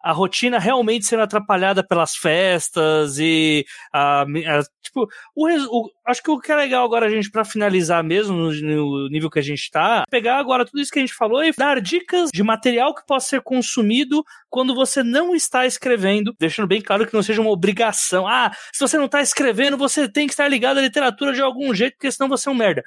a 0.03 0.13
rotina 0.13 0.59
realmente 0.59 1.05
sendo 1.05 1.23
atrapalhada 1.23 1.87
pelas 1.87 2.17
festas 2.17 3.19
e 3.19 3.65
a, 3.93 4.23
a 4.23 4.63
tipo 4.83 5.07
o, 5.35 5.47
o, 5.47 5.91
acho 6.07 6.23
que 6.23 6.31
o 6.31 6.39
que 6.39 6.51
é 6.51 6.57
legal 6.57 6.85
agora 6.85 7.07
a 7.07 7.11
gente 7.11 7.31
para 7.31 7.45
finalizar 7.45 8.03
mesmo 8.03 8.37
no, 8.37 8.53
no, 8.53 9.09
nível 9.09 9.31
que 9.31 9.39
a 9.39 9.43
gente 9.43 9.71
tá 9.71 10.05
pegar 10.11 10.39
agora 10.39 10.65
tudo 10.65 10.81
isso 10.81 10.91
que 10.91 10.99
a 10.99 11.03
gente 11.03 11.15
falou 11.15 11.45
e 11.45 11.53
dar 11.53 11.81
dicas 11.81 12.31
de 12.33 12.43
material 12.43 12.95
que 12.95 13.07
possa 13.07 13.29
ser 13.29 13.43
consumido 13.43 14.25
quando 14.49 14.75
você 14.75 15.03
não 15.03 15.35
está 15.35 15.67
escrevendo 15.67 16.35
deixando 16.39 16.67
bem 16.67 16.81
claro 16.81 17.07
que 17.07 17.15
não 17.15 17.23
seja 17.23 17.41
uma 17.41 17.51
obrigação. 17.51 18.27
Ah 18.27 18.51
se 18.73 18.81
você 18.81 18.97
não 18.97 19.07
está 19.07 19.21
escrevendo 19.21 19.77
você 19.77 20.09
tem 20.09 20.27
que 20.27 20.33
estar 20.33 20.49
ligado 20.49 20.79
à 20.79 20.83
literatura 20.83 21.33
de 21.33 21.43
algum 21.43 21.75
jeito 21.75 21.95
porque 21.95 22.11
senão 22.11 22.29
você 22.29 22.49
é 22.49 22.53
um 22.53 22.55
merda. 22.55 22.83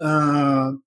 Uh, 0.00 0.78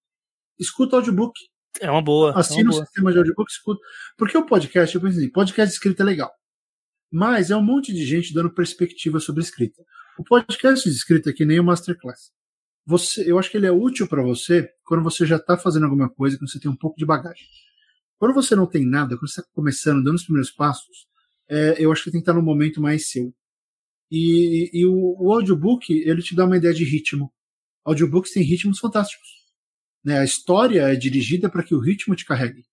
escuta 0.59 0.95
audiobook 0.95 1.34
é 1.82 1.91
uma 1.91 2.01
boa. 2.01 2.38
Assina 2.38 2.69
é 2.69 2.73
o 2.73 2.73
sistema 2.73 3.11
de 3.11 3.17
audiobook, 3.17 3.51
escuta. 3.51 3.82
Porque 4.17 4.38
o 4.38 4.45
podcast, 4.45 4.95
eu 4.95 5.01
pensei, 5.01 5.30
podcast 5.30 5.73
escrita 5.73 6.03
é 6.03 6.05
legal. 6.05 6.32
Mas 7.11 7.51
é 7.51 7.55
um 7.55 7.63
monte 7.63 7.93
de 7.93 8.05
gente 8.05 8.34
dando 8.34 8.53
perspectiva 8.53 9.19
sobre 9.19 9.41
escrita. 9.41 9.84
O 10.17 10.23
podcast 10.23 10.89
de 10.89 10.95
escrita 10.95 11.30
é 11.30 11.34
que 11.34 11.45
nem 11.45 11.59
o 11.59 11.63
Masterclass. 11.63 12.32
Você, 12.86 13.30
eu 13.30 13.38
acho 13.38 13.51
que 13.51 13.57
ele 13.57 13.67
é 13.67 13.71
útil 13.71 14.07
para 14.07 14.23
você 14.23 14.69
quando 14.86 15.03
você 15.03 15.25
já 15.25 15.36
está 15.36 15.57
fazendo 15.57 15.84
alguma 15.84 16.09
coisa, 16.09 16.38
quando 16.38 16.49
você 16.49 16.59
tem 16.59 16.71
um 16.71 16.75
pouco 16.75 16.97
de 16.97 17.05
bagagem. 17.05 17.45
Quando 18.17 18.34
você 18.34 18.55
não 18.55 18.65
tem 18.65 18.86
nada, 18.86 19.17
quando 19.17 19.30
você 19.30 19.41
está 19.41 19.51
começando, 19.53 20.03
dando 20.03 20.15
os 20.15 20.23
primeiros 20.23 20.51
passos, 20.51 21.07
é, 21.49 21.75
eu 21.78 21.91
acho 21.91 22.03
que 22.03 22.11
tem 22.11 22.19
que 22.19 22.23
estar 22.23 22.34
no 22.34 22.41
momento 22.41 22.82
mais 22.82 23.09
seu. 23.09 23.34
E, 24.09 24.71
e, 24.73 24.82
e 24.82 24.86
o, 24.86 25.15
o 25.19 25.34
audiobook, 25.34 25.91
ele 25.91 26.21
te 26.21 26.36
dá 26.36 26.45
uma 26.45 26.57
ideia 26.57 26.73
de 26.73 26.84
ritmo. 26.84 27.32
Audiobooks 27.86 28.32
têm 28.32 28.43
ritmos 28.43 28.80
fantásticos. 28.80 29.28
Né? 30.07 30.19
A 30.19 30.23
história 30.23 30.83
é 30.83 30.95
dirigida 30.95 31.49
para 31.49 31.61
que 31.61 31.75
o 31.75 31.79
ritmo 31.79 32.15
te 32.15 32.23
carregue. 32.23 32.63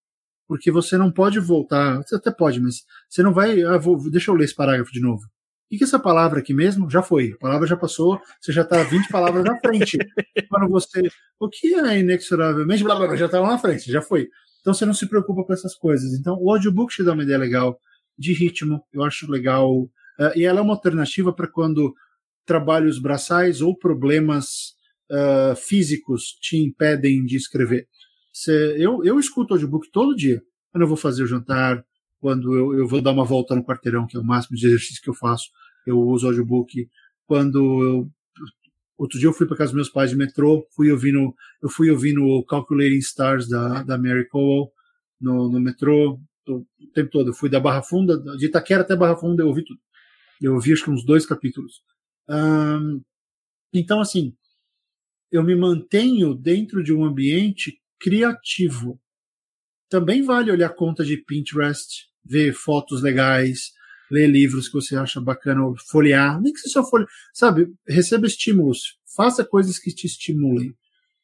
Porque 0.47 0.70
você 0.70 0.97
não 0.97 1.11
pode 1.11 1.41
voltar, 1.41 1.97
você 1.97 2.14
até 2.14 2.30
pode, 2.30 2.61
mas 2.61 2.85
você 3.11 3.24
não 3.24 3.35
vai. 3.35 3.61
Ah, 3.64 3.76
vou, 3.76 4.09
deixa 4.09 4.30
eu 4.30 4.37
ler 4.37 4.45
esse 4.45 4.55
parágrafo 4.55 4.93
de 4.93 5.01
novo. 5.01 5.24
O 5.24 5.76
que 5.76 5.82
essa 5.82 5.99
palavra 5.99 6.39
aqui 6.39 6.55
mesmo? 6.55 6.89
Já 6.89 7.03
foi. 7.03 7.32
A 7.32 7.39
palavra 7.39 7.66
já 7.66 7.76
passou, 7.76 8.20
você 8.41 8.53
já 8.53 8.62
está 8.62 8.80
20 8.85 9.09
palavras 9.09 9.43
na 9.43 9.59
frente. 9.59 9.99
Quando 10.49 10.70
você. 10.70 11.03
O 11.41 11.49
que 11.49 11.74
é 11.74 11.99
inexoravelmente? 11.99 12.85
Blá, 12.85 12.95
blá, 12.95 13.09
blá, 13.09 13.16
já 13.16 13.26
está 13.26 13.41
lá 13.41 13.49
na 13.49 13.59
frente, 13.59 13.91
já 13.91 14.01
foi. 14.01 14.28
Então 14.61 14.72
você 14.72 14.87
não 14.87 14.95
se 14.95 15.09
preocupa 15.09 15.43
com 15.43 15.53
essas 15.53 15.74
coisas. 15.74 16.12
Então 16.12 16.39
o 16.41 16.53
audiobook 16.53 16.95
te 16.95 17.03
dá 17.03 17.14
uma 17.14 17.24
ideia 17.24 17.39
legal 17.39 17.80
de 18.16 18.32
ritmo, 18.32 18.85
eu 18.93 19.03
acho 19.03 19.28
legal. 19.28 19.80
Uh, 19.82 20.30
e 20.37 20.45
ela 20.45 20.61
é 20.61 20.62
uma 20.62 20.74
alternativa 20.74 21.32
para 21.32 21.49
quando 21.49 21.93
trabalhos 22.47 23.01
braçais 23.01 23.61
ou 23.61 23.76
problemas 23.76 24.74
uh, 25.11 25.57
físicos 25.57 26.37
te 26.41 26.57
impedem 26.57 27.25
de 27.25 27.37
escrever. 27.37 27.89
Cê, 28.33 28.77
eu, 28.79 29.05
eu 29.05 29.19
escuto 29.19 29.55
audiobook 29.55 29.91
todo 29.93 30.17
dia. 30.17 30.43
Quando 30.73 30.83
eu 30.83 30.89
vou 30.89 30.97
fazer 30.97 31.23
o 31.23 31.27
jantar, 31.27 31.85
quando 32.21 32.55
eu, 32.55 32.79
eu 32.79 32.89
vou 32.89 33.01
dar 33.01 33.13
uma 33.13 33.25
volta 33.25 33.55
no 33.55 33.65
quarteirão, 33.65 34.07
que 34.07 34.17
é 34.17 34.21
o 34.21 34.25
máximo 34.25 34.57
de 34.57 34.67
exercício 34.67 35.03
que 35.03 35.11
eu 35.11 35.15
faço, 35.15 35.51
eu 35.87 35.99
uso 35.99 36.27
audiobook. 36.27 36.89
Quando 37.27 37.59
eu, 37.83 38.11
outro 38.99 39.19
dia 39.19 39.29
eu 39.29 39.33
fui 39.33 39.47
para 39.47 39.57
casa 39.57 39.71
dos 39.71 39.77
meus 39.77 39.89
pais 39.89 40.11
de 40.11 40.17
metrô, 40.17 40.67
fui 40.75 40.91
ouvindo, 40.91 41.35
eu 41.63 41.69
fui 41.69 41.91
ouvindo 41.91 42.25
o 42.25 42.45
Calculating 42.45 42.99
Stars 42.99 43.49
da, 43.49 43.83
da 43.83 43.99
Mary 43.99 44.29
Cowell 44.29 44.71
no, 45.21 45.49
no 45.51 45.61
metrô 45.61 46.21
o 46.49 46.67
tempo 46.93 47.11
todo. 47.11 47.31
Eu 47.31 47.35
fui 47.35 47.49
da 47.49 47.61
Barra 47.61 47.83
Funda, 47.83 48.19
de 48.37 48.47
Itaquera 48.47 48.83
até 48.83 48.97
Barra 48.97 49.17
Funda, 49.17 49.43
eu 49.43 49.49
ouvi 49.49 49.65
tudo. 49.65 49.81
Eu 50.41 50.55
ouvi 50.55 50.73
acho 50.73 50.85
que 50.85 50.91
uns 50.91 51.05
dois 51.05 51.25
capítulos. 51.25 51.83
Um, 52.29 53.01
então, 53.73 54.01
assim, 54.01 54.35
eu 55.31 55.43
me 55.43 55.55
mantenho 55.55 56.35
dentro 56.35 56.83
de 56.83 56.93
um 56.93 57.05
ambiente 57.05 57.81
criativo. 57.99 59.01
Também 59.89 60.22
vale 60.22 60.51
olhar 60.51 60.70
conta 60.70 61.05
de 61.05 61.16
Pinterest, 61.16 62.07
ver 62.25 62.53
fotos 62.53 63.03
legais, 63.03 63.72
ler 64.11 64.27
livros 64.29 64.68
que 64.68 64.75
você 64.75 64.97
acha 64.97 65.20
bacana, 65.20 65.62
folhear, 65.89 66.41
nem 66.41 66.53
que 66.53 66.61
seja 66.61 66.75
só 66.75 66.85
folhear, 66.89 67.09
sabe? 67.33 67.72
Receba 67.87 68.27
estímulos, 68.27 68.99
faça 69.16 69.45
coisas 69.45 69.79
que 69.79 69.95
te 69.95 70.07
estimulem. 70.07 70.75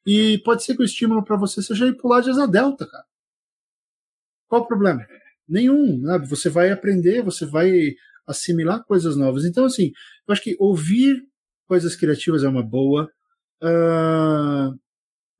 E 0.07 0.39
pode 0.39 0.65
ser 0.65 0.75
que 0.75 0.83
o 0.83 0.85
estímulo 0.85 1.25
para 1.25 1.37
você 1.37 1.63
seja 1.63 1.87
ir 1.87 1.97
pular 1.97 2.21
de 2.21 2.31
asa 2.31 2.47
delta, 2.47 2.87
cara. 2.87 3.05
Qual 4.49 4.63
o 4.63 4.67
problema? 4.67 5.07
Nenhum, 5.49 6.03
sabe? 6.05 6.27
Você 6.29 6.49
vai 6.49 6.71
aprender, 6.71 7.23
você 7.23 7.47
vai 7.47 7.71
assimilar 8.27 8.85
coisas 8.85 9.17
novas. 9.17 9.45
Então, 9.45 9.65
assim, 9.65 9.93
eu 10.27 10.33
acho 10.33 10.43
que 10.43 10.57
ouvir 10.59 11.23
coisas 11.67 11.95
criativas 11.95 12.43
é 12.43 12.49
uma 12.49 12.63
boa, 12.63 13.11
uh, 13.63 14.79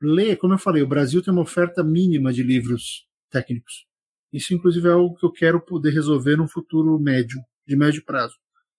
ler, 0.01 0.37
como 0.37 0.55
eu 0.55 0.59
falei, 0.59 0.83
o 0.83 0.89
Brasil 0.89 1.23
tem 1.23 1.33
uma 1.33 1.43
oferta 1.43 1.83
mínima 1.83 2.33
de 2.33 2.43
livros 2.43 3.07
técnicos. 3.31 3.87
Isso, 4.33 4.55
inclusive, 4.55 4.89
é 4.89 4.93
algo 4.93 5.17
que 5.17 5.27
eu 5.27 5.33
quero 5.33 5.61
poder 5.61 5.91
resolver 5.91 6.37
no 6.37 6.49
futuro 6.49 6.99
médio, 6.99 7.41
de 7.67 7.77
médio 7.77 8.05
prazo. 8.05 8.35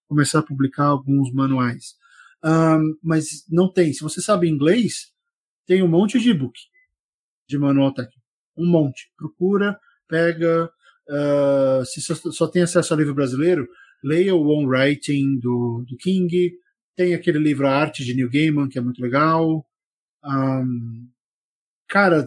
Começar 0.08 0.40
a 0.40 0.42
publicar 0.42 0.86
alguns 0.86 1.32
manuais. 1.32 1.94
Uh, 2.44 2.98
mas 3.02 3.44
não 3.48 3.70
tem. 3.70 3.92
Se 3.92 4.02
você 4.02 4.20
sabe 4.20 4.48
inglês, 4.48 5.12
tem 5.66 5.82
um 5.82 5.88
monte 5.88 6.18
de 6.18 6.30
e-book 6.30 6.58
de 7.48 7.58
manual 7.58 7.92
técnico. 7.92 8.20
Um 8.56 8.66
monte. 8.66 9.10
Procura, 9.16 9.78
pega. 10.08 10.70
Uh, 11.08 11.84
se 11.84 12.00
só, 12.00 12.14
só, 12.14 12.46
tem 12.46 12.62
acesso 12.62 12.92
ao 12.92 12.98
livro 12.98 13.14
brasileiro, 13.14 13.68
leia 14.02 14.34
o 14.34 14.48
On 14.48 14.66
Writing 14.66 15.38
do, 15.38 15.84
do 15.88 15.96
King. 15.98 16.52
Tem 16.96 17.14
aquele 17.14 17.38
livro 17.38 17.66
A 17.66 17.72
Arte 17.72 18.04
de 18.04 18.14
Neil 18.14 18.30
Gaiman, 18.30 18.68
que 18.68 18.78
é 18.78 18.82
muito 18.82 19.00
legal. 19.00 19.66
Um, 20.24 21.08
cara, 21.88 22.24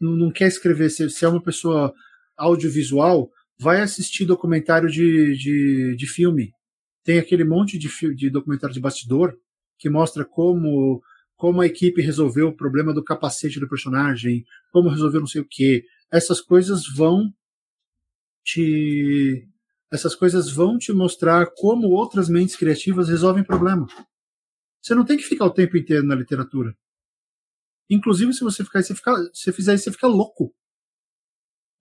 não, 0.00 0.30
quer 0.30 0.48
escrever, 0.48 0.90
se, 0.90 1.08
se, 1.08 1.24
é 1.24 1.28
uma 1.28 1.42
pessoa 1.42 1.94
audiovisual, 2.36 3.30
vai 3.58 3.80
assistir 3.80 4.24
documentário 4.24 4.88
de, 4.88 5.36
de, 5.36 5.96
de 5.96 6.06
filme. 6.06 6.52
Tem 7.04 7.18
aquele 7.18 7.44
monte 7.44 7.78
de, 7.78 7.88
de 8.14 8.30
documentário 8.30 8.74
de 8.74 8.80
bastidor 8.80 9.36
que 9.78 9.88
mostra 9.88 10.24
como 10.24 11.02
como 11.38 11.60
a 11.60 11.66
equipe 11.66 12.02
resolveu 12.02 12.48
o 12.48 12.56
problema 12.56 12.92
do 12.92 13.02
capacete 13.02 13.60
do 13.60 13.68
personagem, 13.68 14.44
como 14.72 14.88
resolveu 14.88 15.20
não 15.20 15.26
sei 15.26 15.40
o 15.40 15.46
que. 15.48 15.84
Essas 16.12 16.40
coisas 16.40 16.82
vão 16.92 17.32
te 18.44 19.48
essas 19.92 20.14
coisas 20.14 20.50
vão 20.50 20.78
te 20.78 20.92
mostrar 20.92 21.46
como 21.56 21.88
outras 21.88 22.28
mentes 22.28 22.56
criativas 22.56 23.08
resolvem 23.08 23.44
problemas. 23.44 23.92
Você 24.82 24.94
não 24.94 25.04
tem 25.04 25.16
que 25.16 25.24
ficar 25.24 25.46
o 25.46 25.52
tempo 25.52 25.76
inteiro 25.76 26.06
na 26.06 26.14
literatura. 26.14 26.76
Inclusive, 27.90 28.32
se 28.34 28.44
você 28.44 28.64
ficar, 28.64 28.82
você 28.82 28.94
fica, 28.94 29.14
se 29.32 29.52
fizer 29.52 29.74
isso, 29.74 29.84
você 29.84 29.92
fica 29.92 30.06
louco. 30.06 30.54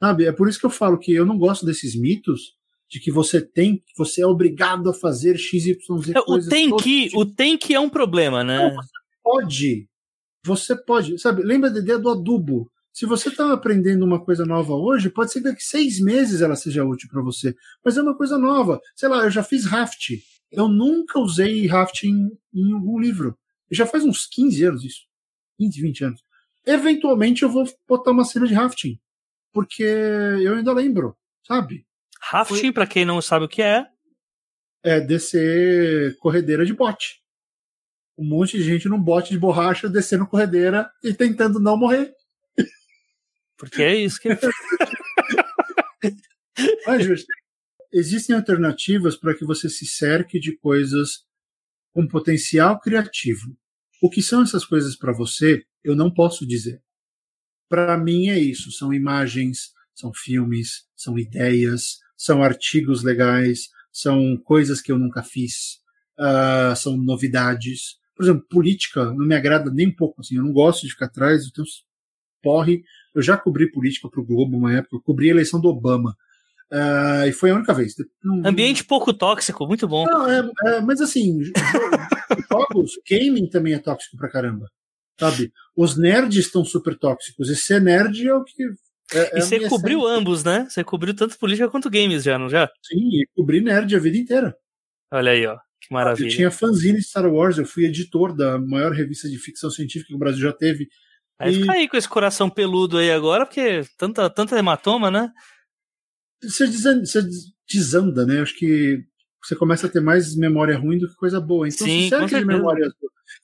Sabe? 0.02 0.26
É 0.26 0.32
por 0.32 0.48
isso 0.48 0.60
que 0.60 0.66
eu 0.66 0.70
falo 0.70 0.98
que 0.98 1.12
eu 1.12 1.26
não 1.26 1.38
gosto 1.38 1.66
desses 1.66 1.96
mitos 2.00 2.56
de 2.90 3.00
que 3.00 3.12
você 3.12 3.42
tem, 3.42 3.84
você 3.98 4.22
é 4.22 4.26
obrigado 4.26 4.90
a 4.90 4.94
fazer 4.94 5.38
XYZ 5.38 5.70
é, 6.16 6.22
coisas. 6.22 6.48
O 6.48 6.50
tem 6.50 6.76
que, 6.78 7.10
o 7.14 7.26
tem 7.26 7.58
que 7.58 7.74
é 7.74 7.80
um 7.80 7.90
problema, 7.90 8.44
né? 8.44 8.58
Não, 8.58 8.76
você 8.76 8.92
pode. 9.22 9.90
Você 10.46 10.76
pode. 10.76 11.20
Sabe, 11.20 11.44
lembra 11.44 11.70
da 11.70 11.80
ideia 11.80 12.00
do 12.00 12.10
adubo. 12.10 12.72
Se 12.98 13.06
você 13.06 13.30
está 13.30 13.54
aprendendo 13.54 14.04
uma 14.04 14.20
coisa 14.20 14.44
nova 14.44 14.74
hoje, 14.74 15.08
pode 15.08 15.32
ser 15.32 15.42
que 15.42 15.50
daqui 15.50 15.64
seis 15.64 16.00
meses 16.00 16.42
ela 16.42 16.56
seja 16.56 16.84
útil 16.84 17.08
para 17.08 17.22
você. 17.22 17.56
Mas 17.86 17.96
é 17.96 18.02
uma 18.02 18.18
coisa 18.18 18.40
nova. 18.40 18.82
Sei 18.96 19.08
lá, 19.08 19.24
eu 19.24 19.30
já 19.30 19.44
fiz 19.44 19.68
raft. 19.68 20.14
Eu 20.52 20.68
nunca 20.68 21.20
usei 21.20 21.68
raft 21.68 22.06
em, 22.06 22.28
em 22.52 22.74
algum 22.74 22.98
livro. 22.98 23.38
Já 23.70 23.86
faz 23.86 24.04
uns 24.04 24.26
15 24.26 24.64
anos 24.64 24.84
isso. 24.84 25.02
15, 25.60 25.80
20 25.80 26.04
anos. 26.06 26.22
Eventualmente 26.66 27.44
eu 27.44 27.50
vou 27.50 27.66
botar 27.88 28.10
uma 28.10 28.26
cena 28.26 28.48
de 28.48 28.56
rafting. 28.56 29.00
Porque 29.54 29.84
eu 29.84 30.56
ainda 30.56 30.74
lembro, 30.74 31.16
sabe? 31.48 31.86
Rafting, 32.20 32.72
para 32.72 32.88
quem 32.88 33.06
não 33.06 33.22
sabe 33.22 33.46
o 33.46 33.48
que 33.48 33.62
é, 33.62 33.86
é 34.84 35.00
descer 35.00 36.18
corredeira 36.18 36.66
de 36.66 36.74
bote 36.74 37.22
um 38.18 38.26
monte 38.26 38.58
de 38.58 38.64
gente 38.64 38.90
num 38.90 39.00
bote 39.00 39.30
de 39.30 39.38
borracha 39.38 39.88
descendo 39.88 40.26
corredeira 40.26 40.90
e 41.04 41.14
tentando 41.14 41.60
não 41.60 41.78
morrer. 41.78 42.12
Porque 43.58 43.82
é 43.82 43.96
isso 43.96 44.20
que. 44.20 44.30
Mas. 46.86 47.26
Existem 47.94 48.36
alternativas 48.36 49.16
para 49.16 49.34
que 49.34 49.46
você 49.46 49.70
se 49.70 49.86
cerque 49.86 50.40
de 50.40 50.58
coisas 50.58 51.26
com 51.94 52.06
potencial 52.06 52.80
criativo. 52.80 53.58
O 54.02 54.10
que 54.10 54.22
são 54.22 54.42
essas 54.44 54.66
coisas 54.66 54.96
para 54.96 55.14
você, 55.14 55.64
eu 55.84 55.96
não 55.96 56.14
posso 56.14 56.46
dizer. 56.46 56.82
Para 57.70 57.98
mim 57.98 58.28
é 58.28 58.38
isso: 58.38 58.72
são 58.72 58.94
imagens, 58.94 59.72
são 59.96 60.14
filmes, 60.14 60.86
são 60.96 61.18
ideias, 61.18 61.98
são 62.16 62.44
artigos 62.44 63.04
legais, 63.04 63.70
são 63.92 64.38
coisas 64.38 64.82
que 64.82 64.92
eu 64.92 65.00
nunca 65.00 65.24
fiz, 65.24 65.80
uh, 66.20 66.76
são 66.76 66.98
novidades, 66.98 67.98
por 68.16 68.24
exemplo, 68.24 68.48
política 68.50 69.06
não 69.14 69.26
me 69.26 69.36
agrada 69.36 69.72
nem 69.72 69.88
um 69.88 69.96
pouco. 69.96 70.22
Assim, 70.22 70.38
eu 70.38 70.44
não 70.44 70.52
gosto 70.52 70.86
de 70.86 70.92
ficar 70.92 71.06
atrás, 71.06 71.50
tenho 71.52 71.68
porre. 72.42 72.84
Eu 73.18 73.24
já 73.24 73.36
cobri 73.36 73.72
política 73.72 74.08
para 74.08 74.22
o 74.22 74.24
Globo 74.24 74.56
uma 74.56 74.72
época, 74.76 74.96
eu 74.96 75.02
cobri 75.02 75.28
a 75.28 75.32
eleição 75.32 75.60
do 75.60 75.70
Obama. 75.70 76.16
Uh, 76.72 77.28
e 77.28 77.32
foi 77.32 77.50
a 77.50 77.56
única 77.56 77.74
vez. 77.74 77.96
Ambiente 78.46 78.84
pouco 78.84 79.12
tóxico, 79.12 79.66
muito 79.66 79.88
bom. 79.88 80.06
Não, 80.06 80.30
é, 80.30 80.48
é, 80.66 80.82
mas 80.82 81.02
assim, 81.02 81.40
jogos, 82.52 82.92
gaming 83.10 83.50
também 83.50 83.74
é 83.74 83.80
tóxico 83.80 84.16
pra 84.18 84.30
caramba. 84.30 84.70
Sabe? 85.20 85.52
Os 85.76 85.98
nerds 85.98 86.46
estão 86.46 86.64
super 86.64 86.96
tóxicos. 86.96 87.50
E 87.50 87.56
ser 87.56 87.82
nerd 87.82 88.28
é 88.28 88.36
o 88.36 88.44
que. 88.44 88.64
É, 89.12 89.38
é 89.38 89.40
e 89.40 89.42
você 89.42 89.68
cobriu 89.68 90.06
ambos, 90.06 90.44
né? 90.44 90.68
Você 90.70 90.84
cobriu 90.84 91.16
tanto 91.16 91.40
política 91.40 91.70
quanto 91.70 91.90
games 91.90 92.22
já, 92.24 92.38
não 92.38 92.50
já? 92.50 92.70
Sim, 92.84 93.00
e 93.00 93.28
cobri 93.36 93.62
nerd 93.62 93.96
a 93.96 94.00
vida 94.00 94.18
inteira. 94.18 94.56
Olha 95.12 95.32
aí, 95.32 95.48
ó. 95.48 95.58
Que 95.82 95.92
maravilha. 95.92 96.28
Eu 96.28 96.32
tinha 96.32 96.52
fanzine 96.52 97.00
de 97.00 97.06
Star 97.06 97.26
Wars, 97.26 97.58
eu 97.58 97.66
fui 97.66 97.86
editor 97.86 98.36
da 98.36 98.60
maior 98.60 98.92
revista 98.92 99.28
de 99.28 99.40
ficção 99.40 99.72
científica 99.72 100.10
que 100.10 100.16
o 100.16 100.20
Brasil 100.20 100.42
já 100.42 100.54
teve. 100.54 100.88
Aí 101.40 101.54
e... 101.54 101.62
fica 101.62 101.74
aí 101.74 101.88
com 101.88 101.98
esse 101.98 102.10
coração 102.10 102.50
peludo 102.50 102.98
aí 102.98 103.12
agora, 103.12 103.46
porque 103.46 103.84
tanta, 103.98 104.30
tanta 104.30 104.58
hematoma, 104.58 105.12
né? 105.12 105.32
Você 106.42 106.68
desanda, 106.68 107.06
você 107.06 107.22
desanda, 107.70 108.26
né? 108.26 108.42
Acho 108.42 108.56
que 108.56 109.04
você 109.44 109.56
começa 109.56 109.88
a 109.88 109.90
ter 109.90 110.02
mais 110.02 110.36
memória 110.36 110.78
ruim 110.78 110.98
do 110.98 111.08
que 111.08 111.16
coisa 111.16 111.40
boa. 111.40 111.68
Então, 111.68 111.88
Sim, 111.88 112.10
se 112.10 112.26
de 112.26 112.46
memória 112.46 112.92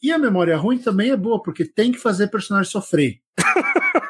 E 0.02 0.12
a 0.12 0.18
memória 0.18 0.58
ruim 0.58 0.78
também 0.78 1.12
é 1.12 1.18
boa, 1.18 1.42
porque 1.42 1.66
tem 1.66 1.92
que 1.92 1.98
fazer 1.98 2.28
personagem 2.28 2.72
sofrer. 2.72 3.20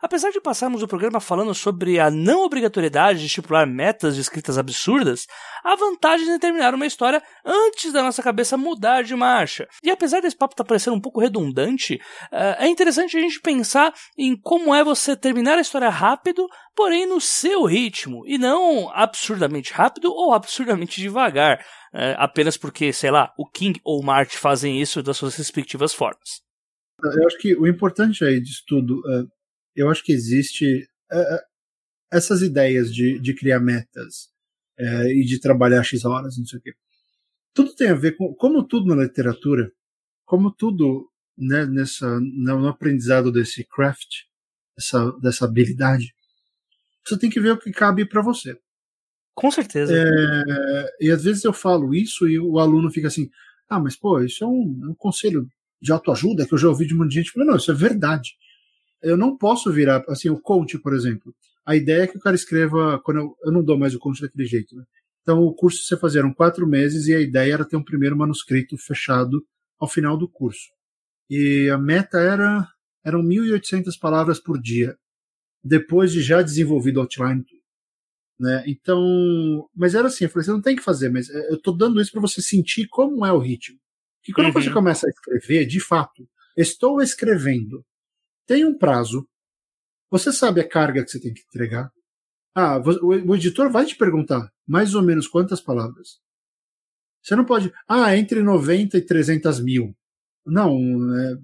Apesar 0.00 0.30
de 0.30 0.40
passarmos 0.40 0.82
o 0.82 0.88
programa 0.88 1.18
falando 1.20 1.52
sobre 1.52 1.98
a 1.98 2.10
não 2.10 2.44
obrigatoriedade 2.44 3.18
de 3.18 3.26
estipular 3.26 3.66
metas 3.66 4.14
de 4.14 4.20
escritas 4.20 4.56
absurdas, 4.56 5.26
há 5.64 5.74
vantagem 5.74 6.28
em 6.28 6.38
terminar 6.38 6.72
uma 6.74 6.86
história 6.86 7.22
antes 7.44 7.92
da 7.92 8.02
nossa 8.02 8.22
cabeça 8.22 8.56
mudar 8.56 9.02
de 9.02 9.16
marcha. 9.16 9.66
E 9.82 9.90
apesar 9.90 10.20
desse 10.20 10.36
papo 10.36 10.52
estar 10.52 10.62
tá 10.62 10.68
parecendo 10.68 10.96
um 10.96 11.00
pouco 11.00 11.20
redundante, 11.20 12.00
eh, 12.30 12.56
é 12.60 12.68
interessante 12.68 13.16
a 13.16 13.20
gente 13.20 13.40
pensar 13.40 13.92
em 14.16 14.36
como 14.36 14.72
é 14.74 14.84
você 14.84 15.16
terminar 15.16 15.58
a 15.58 15.62
história 15.62 15.88
rápido, 15.88 16.46
porém 16.76 17.04
no 17.06 17.20
seu 17.20 17.64
ritmo, 17.64 18.24
e 18.26 18.38
não 18.38 18.88
absurdamente 18.94 19.72
rápido 19.72 20.12
ou 20.12 20.32
absurdamente 20.32 21.00
devagar, 21.00 21.64
eh, 21.92 22.14
apenas 22.18 22.56
porque, 22.56 22.92
sei 22.92 23.10
lá, 23.10 23.32
o 23.36 23.48
King 23.48 23.80
ou 23.84 24.00
o 24.00 24.04
Marty 24.04 24.36
fazem 24.36 24.80
isso 24.80 25.02
das 25.02 25.16
suas 25.16 25.34
respectivas 25.34 25.92
formas. 25.92 26.40
Eu 27.02 27.26
acho 27.26 27.38
que 27.38 27.54
o 27.56 27.66
importante 27.66 28.24
aí 28.24 28.40
disso 28.40 28.62
tudo 28.66 29.00
é 29.08 29.37
eu 29.78 29.88
acho 29.88 30.02
que 30.02 30.12
existe 30.12 30.88
uh, 31.12 31.40
essas 32.10 32.42
ideias 32.42 32.92
de, 32.92 33.18
de 33.20 33.32
criar 33.32 33.60
metas 33.60 34.28
uh, 34.80 35.06
e 35.06 35.24
de 35.24 35.38
trabalhar 35.40 35.84
X 35.84 36.04
horas, 36.04 36.36
não 36.36 36.44
sei 36.44 36.58
o 36.58 36.62
quê. 36.62 36.74
Tudo 37.54 37.74
tem 37.76 37.88
a 37.88 37.94
ver 37.94 38.16
com, 38.16 38.34
como 38.34 38.64
tudo 38.64 38.92
na 38.94 39.04
literatura, 39.04 39.70
como 40.24 40.50
tudo 40.50 41.08
né, 41.36 41.64
nessa, 41.64 42.18
no 42.20 42.66
aprendizado 42.66 43.30
desse 43.30 43.64
craft, 43.64 44.24
dessa, 44.76 45.12
dessa 45.20 45.44
habilidade, 45.44 46.12
você 47.06 47.16
tem 47.16 47.30
que 47.30 47.40
ver 47.40 47.52
o 47.52 47.58
que 47.58 47.70
cabe 47.70 48.04
para 48.04 48.20
você. 48.20 48.58
Com 49.32 49.50
certeza. 49.52 49.94
É, 49.96 51.06
e 51.06 51.10
às 51.12 51.22
vezes 51.22 51.44
eu 51.44 51.52
falo 51.52 51.94
isso 51.94 52.28
e 52.28 52.40
o 52.40 52.58
aluno 52.58 52.90
fica 52.90 53.06
assim: 53.06 53.30
ah, 53.68 53.78
mas 53.78 53.96
pô, 53.96 54.20
isso 54.20 54.42
é 54.42 54.46
um, 54.46 54.80
é 54.82 54.88
um 54.88 54.94
conselho 54.94 55.48
de 55.80 55.92
autoajuda 55.92 56.44
que 56.44 56.52
eu 56.52 56.58
já 56.58 56.68
ouvi 56.68 56.86
de 56.86 56.94
muita 56.94 57.14
gente. 57.14 57.30
Falei, 57.30 57.48
não, 57.48 57.56
isso 57.56 57.70
é 57.70 57.74
verdade 57.74 58.36
eu 59.02 59.16
não 59.16 59.36
posso 59.36 59.72
virar, 59.72 60.04
assim, 60.08 60.28
o 60.28 60.40
coach, 60.40 60.78
por 60.78 60.94
exemplo. 60.94 61.34
A 61.64 61.76
ideia 61.76 62.02
é 62.02 62.06
que 62.06 62.16
o 62.16 62.20
cara 62.20 62.36
escreva, 62.36 63.00
quando 63.04 63.20
eu, 63.20 63.36
eu 63.44 63.52
não 63.52 63.62
dou 63.62 63.78
mais 63.78 63.94
o 63.94 63.98
coach 63.98 64.20
daquele 64.20 64.46
jeito, 64.46 64.74
né? 64.74 64.84
Então, 65.22 65.42
o 65.42 65.54
curso 65.54 65.82
você 65.82 65.96
fazia 65.96 66.20
eram 66.20 66.32
quatro 66.32 66.66
meses 66.66 67.06
e 67.06 67.14
a 67.14 67.20
ideia 67.20 67.52
era 67.52 67.64
ter 67.64 67.76
um 67.76 67.84
primeiro 67.84 68.16
manuscrito 68.16 68.78
fechado 68.78 69.44
ao 69.78 69.86
final 69.86 70.16
do 70.16 70.26
curso. 70.26 70.70
E 71.28 71.68
a 71.68 71.76
meta 71.76 72.18
era, 72.18 72.66
eram 73.04 73.22
1.800 73.22 73.98
palavras 74.00 74.40
por 74.40 74.58
dia, 74.58 74.96
depois 75.62 76.12
de 76.12 76.22
já 76.22 76.40
desenvolvido 76.40 76.96
o 76.96 77.00
outline. 77.00 77.44
Né? 78.40 78.64
Então, 78.66 79.68
mas 79.74 79.94
era 79.94 80.08
assim, 80.08 80.24
eu 80.24 80.30
falei, 80.30 80.46
você 80.46 80.52
não 80.52 80.62
tem 80.62 80.76
que 80.76 80.82
fazer, 80.82 81.10
mas 81.10 81.28
é, 81.28 81.50
eu 81.50 81.56
estou 81.56 81.76
dando 81.76 82.00
isso 82.00 82.12
para 82.12 82.20
você 82.20 82.40
sentir 82.40 82.86
como 82.88 83.26
é 83.26 83.32
o 83.32 83.38
ritmo. 83.38 83.78
Que 84.22 84.32
quando 84.32 84.46
uhum. 84.46 84.52
você 84.52 84.70
começa 84.70 85.06
a 85.06 85.10
escrever, 85.10 85.66
de 85.66 85.80
fato, 85.80 86.26
estou 86.56 87.02
escrevendo, 87.02 87.84
tem 88.48 88.64
um 88.64 88.76
prazo. 88.76 89.28
Você 90.10 90.32
sabe 90.32 90.60
a 90.60 90.68
carga 90.68 91.04
que 91.04 91.10
você 91.10 91.20
tem 91.20 91.34
que 91.34 91.42
entregar. 91.42 91.92
Ah, 92.54 92.78
o 92.78 93.36
editor 93.36 93.70
vai 93.70 93.84
te 93.84 93.94
perguntar 93.94 94.50
mais 94.66 94.94
ou 94.94 95.02
menos 95.02 95.28
quantas 95.28 95.60
palavras. 95.60 96.18
Você 97.22 97.36
não 97.36 97.44
pode. 97.44 97.70
Ah, 97.86 98.16
entre 98.16 98.42
90 98.42 98.96
e 98.96 99.04
300 99.04 99.60
mil. 99.60 99.94
Não, 100.46 100.74
é, 101.14 101.36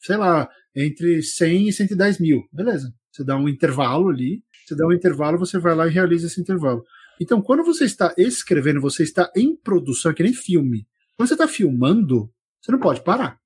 sei 0.00 0.16
lá, 0.18 0.48
entre 0.76 1.22
100 1.22 1.68
e 1.68 1.72
110 1.72 2.20
mil. 2.20 2.46
Beleza. 2.52 2.94
Você 3.10 3.24
dá 3.24 3.36
um 3.36 3.48
intervalo 3.48 4.10
ali. 4.10 4.44
Você 4.66 4.76
dá 4.76 4.86
um 4.86 4.92
intervalo, 4.92 5.38
você 5.38 5.58
vai 5.58 5.74
lá 5.74 5.86
e 5.86 5.90
realiza 5.90 6.26
esse 6.26 6.40
intervalo. 6.40 6.84
Então, 7.20 7.40
quando 7.40 7.64
você 7.64 7.84
está 7.84 8.14
escrevendo, 8.18 8.80
você 8.80 9.02
está 9.02 9.30
em 9.34 9.56
produção, 9.56 10.12
que 10.12 10.22
nem 10.22 10.34
filme. 10.34 10.86
Quando 11.16 11.28
você 11.28 11.34
está 11.34 11.48
filmando, 11.48 12.30
você 12.60 12.72
não 12.72 12.80
pode 12.80 13.02
parar. 13.02 13.38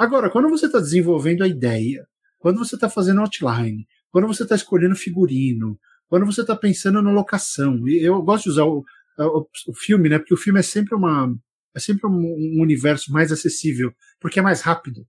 Agora, 0.00 0.30
quando 0.30 0.48
você 0.48 0.64
está 0.64 0.78
desenvolvendo 0.78 1.44
a 1.44 1.46
ideia, 1.46 2.08
quando 2.38 2.56
você 2.56 2.74
está 2.74 2.88
fazendo 2.88 3.20
outline, 3.20 3.86
quando 4.10 4.26
você 4.26 4.44
está 4.44 4.54
escolhendo 4.54 4.96
figurino, 4.96 5.78
quando 6.08 6.24
você 6.24 6.40
está 6.40 6.56
pensando 6.56 7.02
na 7.02 7.12
locação, 7.12 7.86
eu 7.86 8.22
gosto 8.22 8.44
de 8.44 8.50
usar 8.52 8.64
o, 8.64 8.82
o, 9.18 9.46
o, 9.68 9.74
filme, 9.74 10.08
né? 10.08 10.18
Porque 10.18 10.32
o 10.32 10.38
filme 10.38 10.58
é 10.58 10.62
sempre 10.62 10.94
uma, 10.94 11.30
é 11.74 11.78
sempre 11.78 12.06
um, 12.06 12.14
um 12.14 12.62
universo 12.62 13.12
mais 13.12 13.30
acessível, 13.30 13.92
porque 14.18 14.38
é 14.38 14.42
mais 14.42 14.62
rápido 14.62 15.06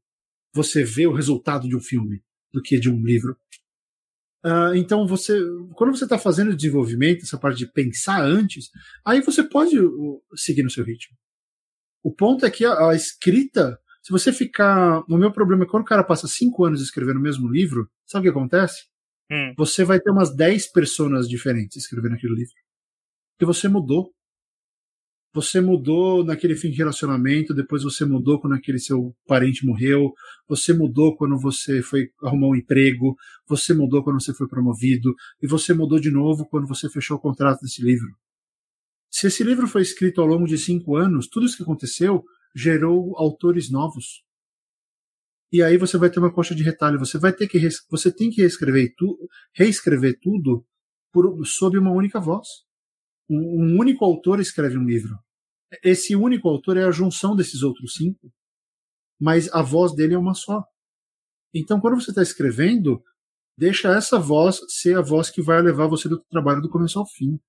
você 0.54 0.84
ver 0.84 1.08
o 1.08 1.14
resultado 1.14 1.70
de 1.70 1.76
um 1.78 1.80
filme 1.80 2.22
do 2.52 2.62
que 2.62 2.78
de 2.78 2.90
um 2.90 3.02
livro. 3.02 3.38
Uh, 4.44 4.76
então 4.76 5.08
você, 5.08 5.40
quando 5.74 5.96
você 5.96 6.04
está 6.04 6.20
fazendo 6.20 6.54
desenvolvimento, 6.54 7.24
essa 7.24 7.38
parte 7.38 7.60
de 7.60 7.72
pensar 7.72 8.22
antes, 8.22 8.70
aí 9.06 9.22
você 9.22 9.42
pode 9.42 9.80
uh, 9.80 10.22
seguir 10.36 10.64
no 10.64 10.70
seu 10.70 10.84
ritmo. 10.84 11.16
O 12.04 12.14
ponto 12.14 12.46
é 12.46 12.52
que 12.52 12.66
a, 12.66 12.90
a, 12.90 12.94
escrita, 12.94 13.80
se 14.02 14.12
você 14.12 14.34
ficar, 14.34 15.04
o 15.08 15.18
meu 15.18 15.32
problema 15.32 15.64
é 15.64 15.68
quando 15.68 15.84
o 15.84 15.86
cara 15.86 16.04
passa 16.04 16.28
cinco 16.28 16.66
anos 16.66 16.82
escrevendo 16.82 17.18
o 17.18 17.22
mesmo 17.22 17.48
livro, 17.48 17.90
sabe 18.06 18.28
o 18.28 18.32
que 18.32 18.38
acontece? 18.38 18.86
Hum. 19.32 19.54
Você 19.58 19.84
vai 19.84 20.00
ter 20.00 20.12
umas 20.12 20.36
dez 20.36 20.72
pessoas 20.72 21.28
diferentes 21.28 21.78
escrevendo 21.78 22.16
aquele 22.16 22.34
livro, 22.34 22.54
porque 23.38 23.46
você 23.46 23.68
mudou 23.68 24.12
você 25.34 25.62
mudou 25.62 26.26
naquele 26.26 26.56
fim 26.56 26.70
de 26.70 26.78
relacionamento, 26.78 27.54
depois 27.54 27.84
você 27.84 28.04
mudou 28.04 28.40
quando 28.40 28.54
aquele 28.54 28.80
seu 28.80 29.16
parente 29.26 29.66
morreu, 29.66 30.12
você 30.48 30.74
mudou 30.74 31.16
quando 31.16 31.40
você 31.40 31.82
foi 31.82 32.10
arrumar 32.22 32.48
um 32.48 32.56
emprego, 32.56 33.16
você 33.48 33.74
mudou 33.74 34.04
quando 34.04 34.22
você 34.22 34.34
foi 34.34 34.48
promovido, 34.48 35.16
e 35.42 35.48
você 35.48 35.74
mudou 35.74 36.02
de 36.02 36.12
novo 36.12 36.46
quando 36.46 36.68
você 36.68 36.90
fechou 36.90 37.16
o 37.16 37.20
contrato 37.20 37.62
desse 37.62 37.82
livro. 37.82 38.10
Se 39.10 39.28
esse 39.28 39.42
livro 39.44 39.68
foi 39.68 39.82
escrito 39.82 40.20
ao 40.20 40.28
longo 40.28 40.46
de 40.46 40.58
cinco 40.58 40.98
anos, 40.98 41.28
tudo 41.30 41.46
isso 41.46 41.56
que 41.56 41.64
aconteceu 41.64 42.24
gerou 42.56 43.18
autores 43.18 43.70
novos. 43.70 44.24
E 45.52 45.62
aí 45.62 45.78
você 45.78 45.98
vai 45.98 46.10
ter 46.10 46.20
uma 46.20 46.34
coxa 46.34 46.56
de 46.56 46.64
retalho, 46.64 47.00
você 47.00 47.18
vai 47.18 47.34
ter 47.34 47.48
que 47.48 47.60
você 47.90 48.12
tem 48.12 48.30
que 48.30 48.42
reescrever, 48.42 48.94
tu, 48.98 49.18
reescrever 49.54 50.18
tudo 50.22 50.66
por, 51.12 51.46
sob 51.46 51.78
uma 51.78 51.92
única 51.92 52.20
voz 52.20 52.48
um 53.32 53.80
único 53.80 54.04
autor 54.04 54.40
escreve 54.40 54.78
um 54.78 54.84
livro. 54.84 55.18
Esse 55.84 56.16
único 56.16 56.50
autor 56.50 56.78
é 56.78 56.84
a 56.84 56.92
junção 56.92 57.36
desses 57.36 57.64
outros 57.64 57.94
cinco, 57.94 58.32
mas 59.20 59.52
a 59.54 59.62
voz 59.62 59.96
dele 59.96 60.16
é 60.16 60.18
uma 60.18 60.34
só. 60.34 60.64
Então, 61.54 61.80
quando 61.80 62.02
você 62.02 62.12
está 62.12 62.22
escrevendo, 62.22 63.02
deixa 63.58 63.96
essa 63.96 64.20
voz 64.20 64.60
ser 64.68 64.98
a 64.98 65.02
voz 65.02 65.30
que 65.30 65.42
vai 65.42 65.62
levar 65.62 65.88
você 65.88 66.10
do 66.10 66.20
trabalho 66.30 66.62
do 66.62 66.70
começo 66.70 67.00
ao 67.00 67.08
fim. 67.08 67.40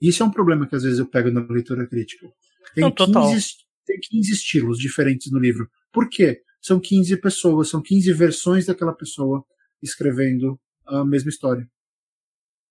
Isso 0.00 0.22
é 0.22 0.26
um 0.26 0.30
problema 0.30 0.66
que 0.66 0.76
às 0.76 0.82
vezes 0.82 0.98
eu 0.98 1.08
pego 1.08 1.30
na 1.30 1.40
leitura 1.40 1.86
crítica. 1.86 2.26
Tem, 2.74 2.84
Não, 2.84 2.92
15, 2.92 3.54
tem 3.86 3.98
15 4.00 4.32
estilos 4.32 4.78
diferentes 4.78 5.30
no 5.30 5.38
livro. 5.38 5.68
Por 5.92 6.08
quê? 6.08 6.42
São 6.60 6.80
15 6.80 7.16
pessoas, 7.18 7.68
são 7.68 7.80
15 7.80 8.12
versões 8.12 8.66
daquela 8.66 8.92
pessoa 8.92 9.44
escrevendo 9.82 10.58
a 10.86 11.04
mesma 11.04 11.30
história. 11.30 11.66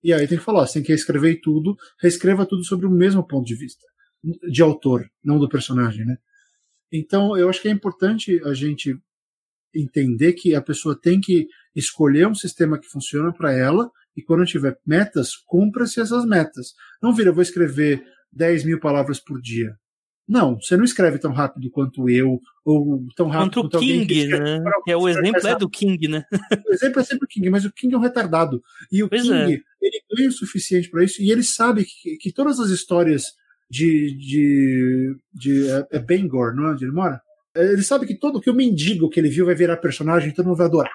E 0.04 0.14
aí 0.14 0.28
tem 0.28 0.38
que 0.38 0.44
falar, 0.44 0.68
você 0.68 0.74
tem 0.74 0.84
que 0.84 0.90
reescrever 0.90 1.40
tudo, 1.42 1.76
reescreva 2.00 2.46
tudo 2.46 2.64
sobre 2.64 2.86
o 2.86 2.92
mesmo 2.92 3.26
ponto 3.26 3.46
de 3.46 3.56
vista, 3.56 3.84
de 4.24 4.62
autor, 4.62 5.10
não 5.24 5.40
do 5.40 5.50
personagem, 5.50 6.06
né? 6.06 6.18
Então, 6.92 7.36
eu 7.36 7.50
acho 7.50 7.62
que 7.62 7.68
é 7.68 7.72
importante 7.72 8.40
a 8.46 8.54
gente 8.54 8.96
entender 9.74 10.34
que 10.34 10.54
a 10.54 10.62
pessoa 10.62 11.00
tem 11.00 11.20
que 11.20 11.48
escolher 11.76 12.28
um 12.28 12.36
sistema 12.36 12.80
que 12.80 12.88
funciona 12.88 13.34
para 13.34 13.52
ela 13.52 13.90
e 14.16 14.22
quando 14.22 14.46
tiver 14.46 14.78
metas, 14.86 15.36
cumpra-se 15.46 16.00
essas 16.00 16.26
metas. 16.26 16.74
Não 17.02 17.14
vira, 17.14 17.34
vou 17.34 17.42
escrever 17.42 18.06
10 18.32 18.64
mil 18.64 18.80
palavras 18.80 19.20
por 19.20 19.42
dia. 19.42 19.76
Não, 20.28 20.60
você 20.60 20.76
não 20.76 20.84
escreve 20.84 21.20
tão 21.20 21.32
rápido 21.32 21.70
quanto 21.70 22.10
eu, 22.10 22.42
ou 22.64 23.06
tão 23.16 23.28
rápido 23.28 23.62
quanto, 23.62 23.72
quanto 23.72 23.78
o 23.78 23.80
King, 23.80 24.28
né? 24.28 24.64
É, 24.88 24.98
o 24.98 25.08
exemplo 25.08 25.48
é 25.48 25.56
do 25.56 25.70
King, 25.70 26.08
né? 26.08 26.26
O 26.68 26.74
exemplo 26.74 27.00
é 27.00 27.04
sempre 27.04 27.26
o 27.26 27.28
King, 27.28 27.50
mas 27.52 27.64
o 27.64 27.72
King 27.72 27.94
é 27.94 27.98
um 27.98 28.02
retardado. 28.02 28.64
E 28.92 29.04
o 29.04 29.10
pois 29.10 29.22
King, 29.22 29.54
é. 29.54 29.62
ele 29.82 30.02
ganha 30.12 30.30
o 30.30 30.32
suficiente 30.32 30.90
para 30.90 31.04
isso, 31.04 31.22
e 31.22 31.32
ele 31.32 31.44
sabe 31.44 31.86
que, 31.86 32.18
que 32.18 32.32
todas 32.32 32.60
as 32.60 32.70
histórias 32.70 33.34
de. 33.70 34.16
de, 34.18 35.16
de 35.32 35.70
é, 35.70 35.88
é 35.92 36.00
Bangor, 36.00 36.56
não 36.56 36.70
é 36.70 36.72
onde 36.72 36.86
ele 36.86 36.92
mora? 36.92 37.22
Ele 37.56 37.84
sabe 37.84 38.08
que 38.08 38.16
todo 38.16 38.42
que 38.42 38.50
o 38.50 38.56
mendigo 38.56 39.10
que 39.10 39.20
ele 39.20 39.30
viu 39.30 39.46
vai 39.46 39.56
virar 39.56 39.78
personagem, 39.78 40.32
todo 40.34 40.48
mundo 40.48 40.58
vai 40.58 40.66
adorar. 40.66 40.94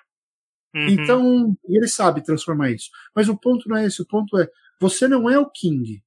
Uhum. 0.74 0.89
Então, 0.89 1.57
ele 1.68 1.89
sabe 1.89 2.22
transformar 2.22 2.70
isso. 2.70 2.91
Mas 3.14 3.28
o 3.28 3.37
ponto 3.37 3.68
não 3.68 3.76
é 3.76 3.87
esse, 3.87 4.03
o 4.03 4.07
ponto 4.07 4.37
é, 4.39 4.49
você 4.81 5.07
não 5.07 5.31
é 5.31 5.39
o 5.39 5.49
King. 5.49 6.03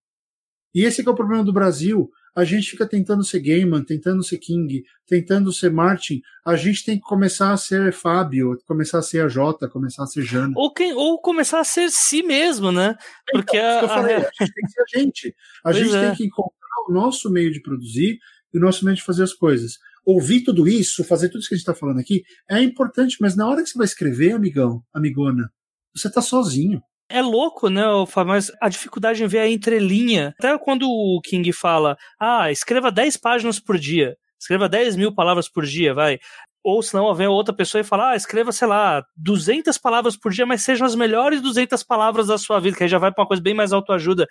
E 0.75 0.83
esse 0.83 1.05
é 1.05 1.09
o 1.09 1.15
problema 1.15 1.43
do 1.43 1.53
Brasil 1.53 2.11
a 2.35 2.43
gente 2.43 2.71
fica 2.71 2.87
tentando 2.87 3.23
ser 3.23 3.39
Gaiman, 3.39 3.83
tentando 3.83 4.23
ser 4.23 4.37
King, 4.39 4.83
tentando 5.05 5.51
ser 5.51 5.71
Martin. 5.71 6.21
A 6.45 6.55
gente 6.55 6.83
tem 6.83 6.97
que 6.97 7.03
começar 7.03 7.51
a 7.51 7.57
ser 7.57 7.93
Fábio, 7.93 8.57
começar 8.65 8.99
a 8.99 9.03
ser 9.03 9.23
a 9.23 9.27
Jota, 9.27 9.69
começar 9.69 10.03
a 10.03 10.07
ser 10.07 10.23
Jana. 10.23 10.53
Ou, 10.55 10.73
quem, 10.73 10.93
ou 10.93 11.19
começar 11.21 11.59
a 11.59 11.63
ser 11.63 11.91
si 11.91 12.23
mesmo, 12.23 12.71
né? 12.71 12.95
Então, 13.29 13.41
Porque 13.41 13.57
então, 13.57 13.79
a, 13.79 13.81
eu 13.83 13.87
falei, 13.87 14.15
a... 14.15 14.19
a 14.19 14.21
gente 14.21 14.53
tem 14.53 14.65
que 14.65 14.71
ser 14.71 14.81
a 14.81 14.99
gente. 14.99 15.35
A 15.63 15.71
pois 15.71 15.77
gente 15.77 15.95
é. 15.95 16.07
tem 16.07 16.15
que 16.15 16.25
encontrar 16.25 16.53
o 16.87 16.91
nosso 16.91 17.29
meio 17.29 17.51
de 17.51 17.61
produzir 17.61 18.17
e 18.53 18.57
o 18.57 18.61
nosso 18.61 18.83
meio 18.83 18.97
de 18.97 19.03
fazer 19.03 19.23
as 19.23 19.33
coisas. 19.33 19.77
Ouvir 20.05 20.43
tudo 20.43 20.67
isso, 20.67 21.03
fazer 21.03 21.29
tudo 21.29 21.39
isso 21.39 21.49
que 21.49 21.55
a 21.55 21.57
gente 21.57 21.67
está 21.69 21.75
falando 21.75 21.99
aqui, 21.99 22.23
é 22.49 22.61
importante, 22.61 23.17
mas 23.21 23.35
na 23.35 23.47
hora 23.47 23.63
que 23.63 23.69
você 23.69 23.77
vai 23.77 23.85
escrever, 23.85 24.33
amigão, 24.33 24.83
amigona, 24.93 25.49
você 25.95 26.07
está 26.07 26.21
sozinho. 26.21 26.81
É 27.09 27.21
louco, 27.21 27.69
né, 27.69 27.83
mas 28.25 28.51
a 28.61 28.69
dificuldade 28.69 29.23
em 29.23 29.27
ver 29.27 29.39
a 29.39 29.49
entrelinha. 29.49 30.33
Até 30.39 30.57
quando 30.57 30.89
o 30.89 31.21
King 31.23 31.51
fala, 31.51 31.97
ah, 32.19 32.51
escreva 32.51 32.91
10 32.91 33.17
páginas 33.17 33.59
por 33.59 33.77
dia, 33.77 34.15
escreva 34.39 34.67
10 34.67 34.95
mil 34.95 35.13
palavras 35.13 35.49
por 35.49 35.65
dia, 35.65 35.93
vai. 35.93 36.17
Ou 36.63 36.81
senão 36.81 37.13
vem 37.13 37.27
outra 37.27 37.53
pessoa 37.53 37.81
e 37.81 37.83
fala, 37.83 38.11
ah, 38.11 38.15
escreva, 38.15 38.51
sei 38.51 38.67
lá, 38.67 39.03
200 39.17 39.77
palavras 39.77 40.15
por 40.17 40.31
dia, 40.31 40.45
mas 40.45 40.63
sejam 40.63 40.87
as 40.87 40.95
melhores 40.95 41.41
200 41.41 41.83
palavras 41.83 42.27
da 42.27 42.37
sua 42.37 42.59
vida, 42.59 42.77
que 42.77 42.83
aí 42.83 42.89
já 42.89 42.97
vai 42.97 43.11
para 43.11 43.21
uma 43.21 43.27
coisa 43.27 43.43
bem 43.43 43.53
mais 43.53 43.73
autoajuda 43.73 44.27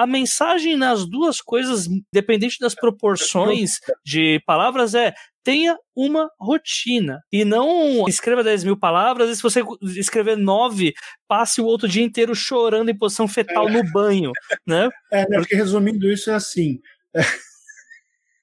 a 0.00 0.06
mensagem 0.06 0.76
nas 0.76 1.06
duas 1.06 1.42
coisas, 1.42 1.86
dependente 2.10 2.58
das 2.58 2.74
proporções 2.74 3.80
de 4.02 4.40
palavras, 4.46 4.94
é 4.94 5.12
tenha 5.42 5.76
uma 5.94 6.30
rotina. 6.38 7.20
E 7.32 7.44
não 7.44 8.06
escreva 8.08 8.44
10 8.44 8.64
mil 8.64 8.76
palavras, 8.76 9.30
e 9.30 9.36
se 9.36 9.42
você 9.42 9.62
escrever 9.96 10.36
9, 10.36 10.92
passe 11.28 11.60
o 11.60 11.64
outro 11.64 11.88
dia 11.88 12.04
inteiro 12.04 12.34
chorando 12.34 12.90
em 12.90 12.96
posição 12.96 13.28
fetal 13.28 13.68
é. 13.68 13.72
no 13.72 13.92
banho. 13.92 14.32
Né? 14.66 14.88
É, 15.12 15.28
né, 15.28 15.38
porque 15.38 15.54
resumindo 15.54 16.10
isso 16.10 16.30
é 16.30 16.34
assim. 16.34 16.80
É... 17.14 17.22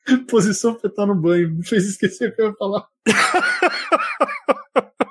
Posição 0.30 0.80
fetal 0.80 1.08
no 1.08 1.16
banho, 1.16 1.54
me 1.54 1.66
fez 1.66 1.86
esquecer 1.86 2.30
o 2.30 2.36
que 2.36 2.42
eu 2.42 2.48
ia 2.48 2.56
falar. 2.56 2.88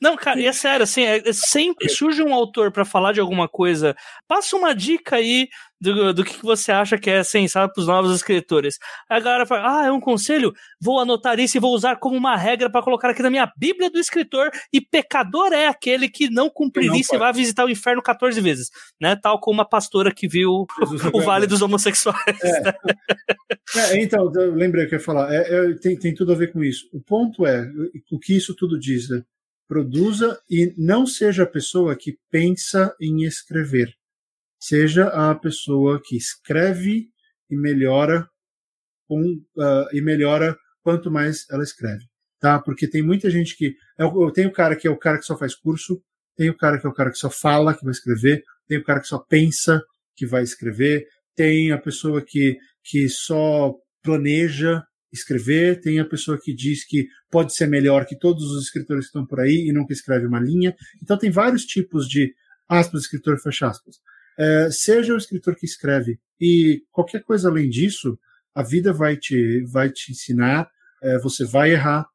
Não, 0.00 0.16
cara, 0.16 0.40
e 0.40 0.46
é 0.46 0.52
sério, 0.52 0.84
assim, 0.84 1.02
é, 1.02 1.28
é 1.28 1.32
sempre 1.32 1.88
surge 1.88 2.22
um 2.22 2.34
autor 2.34 2.70
para 2.70 2.84
falar 2.84 3.12
de 3.12 3.20
alguma 3.20 3.48
coisa, 3.48 3.94
passa 4.28 4.56
uma 4.56 4.74
dica 4.74 5.16
aí 5.16 5.48
do, 5.80 6.14
do 6.14 6.24
que 6.24 6.42
você 6.42 6.72
acha 6.72 6.96
que 6.96 7.10
é 7.10 7.22
sensato 7.22 7.74
para 7.74 7.80
os 7.80 7.86
novos 7.86 8.14
escritores. 8.14 8.78
Aí 9.08 9.18
a 9.18 9.20
galera 9.20 9.46
fala, 9.46 9.80
ah, 9.80 9.86
é 9.86 9.92
um 9.92 10.00
conselho? 10.00 10.52
Vou 10.80 10.98
anotar 10.98 11.38
isso 11.38 11.56
e 11.56 11.60
vou 11.60 11.74
usar 11.74 11.96
como 11.96 12.16
uma 12.16 12.36
regra 12.36 12.70
para 12.70 12.82
colocar 12.82 13.10
aqui 13.10 13.22
na 13.22 13.30
minha 13.30 13.50
Bíblia 13.56 13.90
do 13.90 13.98
escritor, 13.98 14.50
e 14.72 14.80
pecador 14.80 15.52
é 15.52 15.66
aquele 15.66 16.08
que 16.08 16.30
não 16.30 16.48
cumprir 16.48 16.92
isso 16.94 17.14
e 17.14 17.18
vai 17.18 17.32
visitar 17.32 17.64
o 17.64 17.70
inferno 17.70 18.02
14 18.02 18.40
vezes, 18.40 18.70
né? 19.00 19.16
Tal 19.16 19.38
como 19.38 19.58
uma 19.58 19.68
pastora 19.68 20.12
que 20.12 20.26
viu 20.26 20.66
o 21.12 21.20
Vale 21.20 21.46
dos 21.46 21.62
Homossexuais. 21.62 22.16
É. 22.42 23.94
é, 23.94 24.02
então, 24.02 24.30
eu 24.34 24.54
lembrei 24.54 24.86
que 24.86 24.94
eu 24.94 24.98
ia 24.98 25.04
falar, 25.04 25.32
é, 25.32 25.42
é, 25.42 25.74
tem, 25.74 25.96
tem 25.96 26.14
tudo 26.14 26.32
a 26.32 26.36
ver 26.36 26.52
com 26.52 26.62
isso. 26.62 26.88
O 26.92 27.00
ponto 27.00 27.46
é, 27.46 27.68
o 28.10 28.18
que 28.18 28.36
isso 28.36 28.54
tudo 28.54 28.78
diz, 28.78 29.08
né? 29.08 29.22
Produza 29.66 30.38
e 30.50 30.74
não 30.76 31.06
seja 31.06 31.44
a 31.44 31.50
pessoa 31.50 31.96
que 31.96 32.18
pensa 32.30 32.94
em 33.00 33.24
escrever. 33.24 33.94
Seja 34.60 35.08
a 35.08 35.34
pessoa 35.34 36.00
que 36.02 36.16
escreve 36.16 37.08
e 37.50 37.56
melhora 37.56 38.28
com, 39.06 39.20
uh, 39.20 39.86
e 39.92 40.00
melhora 40.00 40.56
quanto 40.82 41.10
mais 41.10 41.44
ela 41.50 41.62
escreve, 41.62 42.04
tá? 42.38 42.58
Porque 42.58 42.88
tem 42.88 43.02
muita 43.02 43.30
gente 43.30 43.56
que 43.56 43.74
eu, 43.98 44.30
tenho 44.32 44.48
o 44.48 44.52
cara 44.52 44.76
que 44.76 44.86
é 44.86 44.90
o 44.90 44.98
cara 44.98 45.18
que 45.18 45.24
só 45.24 45.36
faz 45.36 45.54
curso, 45.54 46.02
tem 46.36 46.50
o 46.50 46.56
cara 46.56 46.78
que 46.78 46.86
é 46.86 46.90
o 46.90 46.94
cara 46.94 47.10
que 47.10 47.18
só 47.18 47.30
fala 47.30 47.74
que 47.74 47.84
vai 47.84 47.92
escrever, 47.92 48.42
tem 48.66 48.78
o 48.78 48.84
cara 48.84 49.00
que 49.00 49.06
só 49.06 49.18
pensa 49.18 49.82
que 50.16 50.26
vai 50.26 50.42
escrever, 50.42 51.06
tem 51.34 51.72
a 51.72 51.78
pessoa 51.78 52.22
que 52.22 52.56
que 52.82 53.08
só 53.08 53.74
planeja 54.02 54.82
escrever, 55.14 55.80
tem 55.80 55.98
a 56.00 56.04
pessoa 56.04 56.38
que 56.40 56.54
diz 56.54 56.84
que 56.84 57.08
pode 57.30 57.54
ser 57.54 57.66
melhor 57.66 58.04
que 58.04 58.18
todos 58.18 58.44
os 58.50 58.64
escritores 58.64 59.04
que 59.04 59.08
estão 59.08 59.26
por 59.26 59.40
aí 59.40 59.68
e 59.68 59.72
nunca 59.72 59.92
escreve 59.92 60.26
uma 60.26 60.40
linha. 60.40 60.74
Então 61.02 61.16
tem 61.16 61.30
vários 61.30 61.64
tipos 61.64 62.08
de 62.08 62.34
aspas, 62.68 63.02
escritor, 63.02 63.38
fecha 63.38 63.68
aspas. 63.68 63.96
É, 64.38 64.68
seja 64.70 65.14
o 65.14 65.16
escritor 65.16 65.54
que 65.54 65.66
escreve 65.66 66.18
e 66.40 66.82
qualquer 66.90 67.22
coisa 67.22 67.48
além 67.48 67.68
disso, 67.70 68.18
a 68.54 68.62
vida 68.62 68.92
vai 68.92 69.16
te, 69.16 69.64
vai 69.70 69.90
te 69.90 70.12
ensinar, 70.12 70.68
é, 71.02 71.18
você 71.20 71.44
vai 71.44 71.72
errar, 71.72 72.06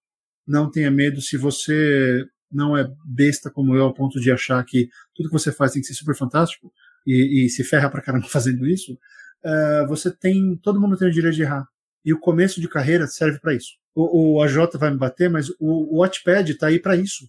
não 0.46 0.70
tenha 0.70 0.92
medo 0.92 1.22
se 1.22 1.38
você 1.38 2.26
não 2.52 2.76
é 2.76 2.90
besta 3.06 3.50
como 3.50 3.76
eu 3.76 3.84
ao 3.84 3.94
ponto 3.94 4.20
de 4.20 4.32
achar 4.32 4.64
que 4.66 4.90
tudo 5.16 5.30
que 5.30 5.34
você 5.34 5.52
faz 5.52 5.72
tem 5.72 5.82
que 5.82 5.88
ser 5.88 5.94
super 5.94 6.16
fantástico 6.16 6.72
e, 7.06 7.46
e 7.46 7.50
se 7.50 7.64
ferra 7.64 7.90
pra 7.90 8.02
caramba 8.02 8.28
fazendo 8.30 8.68
isso, 8.68 8.98
é, 9.44 9.86
você 9.88 10.12
tem, 10.12 10.58
todo 10.58 10.80
mundo 10.80 10.98
tem 10.98 11.08
o 11.08 11.12
direito 11.12 11.36
de 11.36 11.44
errar. 11.44 11.68
E 12.10 12.14
o 12.14 12.20
começo 12.20 12.60
de 12.60 12.68
carreira 12.68 13.06
serve 13.06 13.40
para 13.40 13.54
isso. 13.54 13.74
O, 13.94 14.38
o 14.38 14.42
AJ 14.42 14.80
vai 14.80 14.90
me 14.90 14.98
bater, 14.98 15.30
mas 15.30 15.48
o, 15.60 15.96
o 15.96 16.00
Watchpad 16.00 16.56
tá 16.56 16.66
aí 16.66 16.80
para 16.80 16.96
isso. 16.96 17.26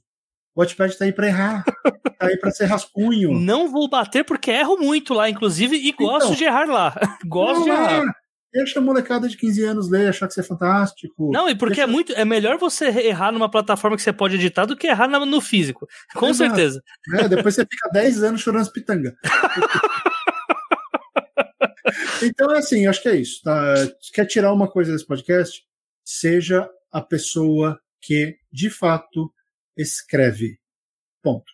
O 0.55 0.61
Watchpad 0.61 0.97
tá 0.97 1.05
aí 1.05 1.12
para 1.12 1.26
errar. 1.26 1.64
tá 2.18 2.28
aí 2.28 2.39
para 2.39 2.51
ser 2.51 2.64
rascunho. 2.64 3.31
Não 3.39 3.70
vou 3.70 3.91
bater 3.91 4.24
porque 4.24 4.51
erro 4.51 4.78
muito 4.78 5.12
lá, 5.12 5.28
inclusive, 5.28 5.76
e 5.76 5.93
gosto 5.93 6.28
então, 6.28 6.37
de 6.37 6.45
errar 6.45 6.66
lá. 6.66 6.95
gosto 7.28 7.64
de 7.64 7.68
errar. 7.68 8.07
Deixa 8.55 8.78
a 8.78 8.83
molecada 8.83 9.28
de 9.28 9.37
15 9.37 9.64
anos 9.64 9.91
ler, 9.91 10.09
achar 10.09 10.26
que 10.26 10.33
você 10.33 10.41
é 10.41 10.45
fantástico. 10.45 11.31
Não, 11.31 11.47
e 11.47 11.55
porque 11.55 11.76
Deixa... 11.76 11.91
é 11.91 11.93
muito. 11.93 12.12
É 12.14 12.24
melhor 12.24 12.57
você 12.57 12.87
errar 12.87 13.33
numa 13.33 13.51
plataforma 13.51 13.99
que 13.99 14.03
você 14.03 14.14
pode 14.14 14.37
editar 14.37 14.64
do 14.64 14.76
que 14.76 14.87
errar 14.87 15.09
no 15.09 15.41
físico. 15.43 15.87
Com 16.14 16.28
Exato. 16.28 16.49
certeza. 16.49 16.83
É, 17.16 17.28
depois 17.28 17.55
você 17.55 17.66
fica 17.70 17.91
10 17.93 18.22
anos 18.22 18.41
chorando 18.41 18.62
as 18.62 18.72
pitanga. 18.72 19.14
então, 22.22 22.51
assim, 22.51 22.86
acho 22.86 23.03
que 23.03 23.09
é 23.09 23.16
isso. 23.16 23.43
Tá? 23.43 23.74
Quer 24.12 24.26
tirar 24.26 24.53
uma 24.53 24.70
coisa 24.70 24.93
desse 24.93 25.07
podcast? 25.07 25.62
Seja 26.05 26.68
a 26.91 27.01
pessoa 27.01 27.78
que, 28.01 28.36
de 28.53 28.70
fato, 28.70 29.32
escreve. 29.76 30.59
Ponto. 31.22 31.51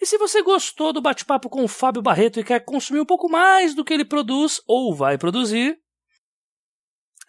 E 0.00 0.06
se 0.06 0.18
você 0.18 0.42
gostou 0.42 0.92
do 0.92 1.00
bate-papo 1.00 1.48
com 1.48 1.64
o 1.64 1.68
Fábio 1.68 2.02
Barreto 2.02 2.38
e 2.38 2.44
quer 2.44 2.60
consumir 2.60 3.00
um 3.00 3.06
pouco 3.06 3.28
mais 3.28 3.74
do 3.74 3.84
que 3.84 3.94
ele 3.94 4.04
produz 4.04 4.60
ou 4.66 4.94
vai 4.94 5.16
produzir, 5.16 5.78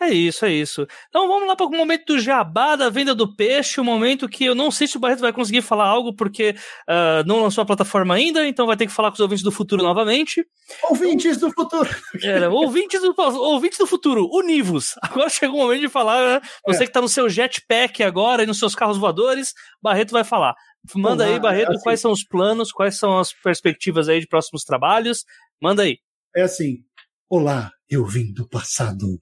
é 0.01 0.09
isso, 0.09 0.45
é 0.45 0.51
isso. 0.51 0.85
Então 1.09 1.27
vamos 1.27 1.47
lá 1.47 1.55
para 1.55 1.65
o 1.65 1.69
momento 1.69 2.05
do 2.13 2.19
jabá 2.19 2.75
da 2.75 2.89
venda 2.89 3.15
do 3.15 3.33
peixe, 3.33 3.79
o 3.79 3.83
um 3.83 3.85
momento 3.85 4.27
que 4.27 4.45
eu 4.45 4.53
não 4.53 4.69
sei 4.69 4.87
se 4.87 4.97
o 4.97 4.99
Barreto 4.99 5.21
vai 5.21 5.31
conseguir 5.31 5.61
falar 5.61 5.87
algo 5.87 6.13
porque 6.13 6.55
uh, 6.89 7.25
não 7.25 7.41
lançou 7.41 7.61
a 7.61 7.65
plataforma 7.65 8.13
ainda, 8.13 8.45
então 8.47 8.67
vai 8.67 8.75
ter 8.75 8.87
que 8.87 8.91
falar 8.91 9.09
com 9.09 9.15
os 9.15 9.19
ouvintes 9.21 9.43
do 9.43 9.51
futuro 9.51 9.81
novamente. 9.81 10.45
Ouvintes 10.89 11.37
do 11.37 11.51
futuro! 11.51 11.89
Era, 12.21 12.49
ouvintes 12.49 13.01
do, 13.01 13.15
ouvintes 13.17 13.77
do 13.77 13.87
futuro, 13.87 14.29
univos! 14.31 14.95
Agora 15.01 15.29
chegou 15.29 15.59
o 15.59 15.63
momento 15.63 15.81
de 15.81 15.89
falar, 15.89 16.41
né? 16.41 16.49
Você 16.67 16.83
é. 16.83 16.85
que 16.85 16.89
está 16.89 17.01
no 17.01 17.09
seu 17.09 17.29
jetpack 17.29 18.03
agora 18.03 18.43
e 18.43 18.45
nos 18.45 18.59
seus 18.59 18.75
carros 18.75 18.97
voadores, 18.97 19.53
Barreto 19.81 20.11
vai 20.11 20.23
falar. 20.23 20.55
Manda 20.93 21.23
Olá, 21.23 21.33
aí, 21.33 21.39
Barreto, 21.39 21.71
é 21.71 21.75
assim. 21.75 21.83
quais 21.83 21.99
são 21.99 22.11
os 22.11 22.23
planos, 22.23 22.71
quais 22.71 22.97
são 22.97 23.17
as 23.17 23.33
perspectivas 23.33 24.07
aí 24.07 24.19
de 24.19 24.27
próximos 24.27 24.63
trabalhos. 24.63 25.23
Manda 25.61 25.83
aí. 25.83 25.97
É 26.35 26.43
assim, 26.43 26.83
olá, 27.29 27.71
eu 27.89 28.05
vim 28.05 28.31
do 28.31 28.47
passado. 28.47 29.19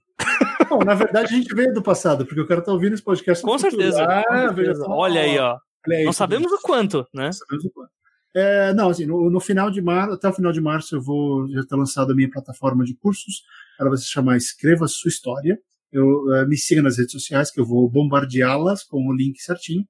Bom, 0.78 0.84
na 0.84 0.94
verdade 0.94 1.32
a 1.32 1.36
gente 1.36 1.54
veio 1.54 1.72
do 1.72 1.82
passado, 1.82 2.26
porque 2.26 2.40
o 2.40 2.46
cara 2.46 2.60
tá 2.60 2.72
ouvindo 2.72 2.94
esse 2.94 3.02
podcast. 3.02 3.44
Com 3.44 3.58
certeza. 3.58 4.02
Ah, 4.02 4.24
com 4.26 4.54
certeza. 4.54 4.84
Olha 4.88 5.20
aí, 5.20 5.38
ó. 5.38 5.56
Aí, 5.88 6.04
não 6.04 6.12
sabemos 6.12 6.50
o 6.50 6.60
quanto, 6.60 7.06
né? 7.14 7.26
Não 7.26 7.32
sabemos 7.32 7.64
o 7.64 7.70
quanto. 7.70 7.90
É, 8.36 8.74
não, 8.74 8.88
assim, 8.88 9.06
no, 9.06 9.30
no, 9.30 9.38
final 9.38 9.70
de 9.70 9.80
março, 9.80 10.14
até 10.14 10.28
o 10.28 10.32
final 10.32 10.50
de 10.50 10.60
março 10.60 10.96
eu 10.96 11.00
vou 11.00 11.48
já 11.48 11.62
ter 11.64 11.76
lançado 11.76 12.10
a 12.10 12.14
minha 12.16 12.28
plataforma 12.28 12.84
de 12.84 12.96
cursos. 12.96 13.42
Ela 13.78 13.90
vai 13.90 13.98
se 13.98 14.06
chamar 14.06 14.36
Escreva 14.36 14.88
Sua 14.88 15.08
História. 15.08 15.56
Eu, 15.92 16.04
uh, 16.04 16.48
me 16.48 16.56
siga 16.56 16.82
nas 16.82 16.98
redes 16.98 17.12
sociais, 17.12 17.52
que 17.52 17.60
eu 17.60 17.64
vou 17.64 17.88
bombardeá-las 17.88 18.82
com 18.82 19.06
o 19.06 19.14
link 19.14 19.38
certinho. 19.38 19.84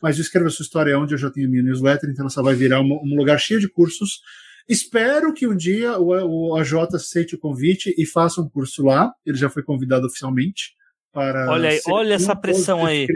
Mas 0.00 0.16
o 0.16 0.22
Escreva 0.22 0.48
Sua 0.48 0.62
História 0.62 0.92
é 0.92 0.96
onde 0.96 1.12
eu 1.12 1.18
já 1.18 1.30
tenho 1.30 1.46
a 1.46 1.50
minha 1.50 1.62
newsletter, 1.62 2.08
então 2.08 2.22
ela 2.22 2.30
só 2.30 2.42
vai 2.42 2.54
virar 2.54 2.80
um, 2.80 2.98
um 3.04 3.16
lugar 3.16 3.38
cheio 3.38 3.60
de 3.60 3.68
cursos 3.68 4.20
Espero 4.68 5.32
que 5.32 5.46
um 5.46 5.56
dia 5.56 5.98
o, 5.98 6.50
o 6.50 6.56
AJ 6.56 6.94
aceite 6.94 7.34
o 7.34 7.38
convite 7.38 7.94
e 7.96 8.06
faça 8.06 8.40
um 8.40 8.48
curso 8.48 8.84
lá. 8.84 9.12
Ele 9.24 9.36
já 9.36 9.48
foi 9.48 9.62
convidado 9.62 10.06
oficialmente 10.06 10.74
para. 11.12 11.50
Olha 11.50 11.70
aí, 11.70 11.80
olha 11.86 12.14
essa 12.14 12.36
pressão 12.36 12.84
aí. 12.84 13.06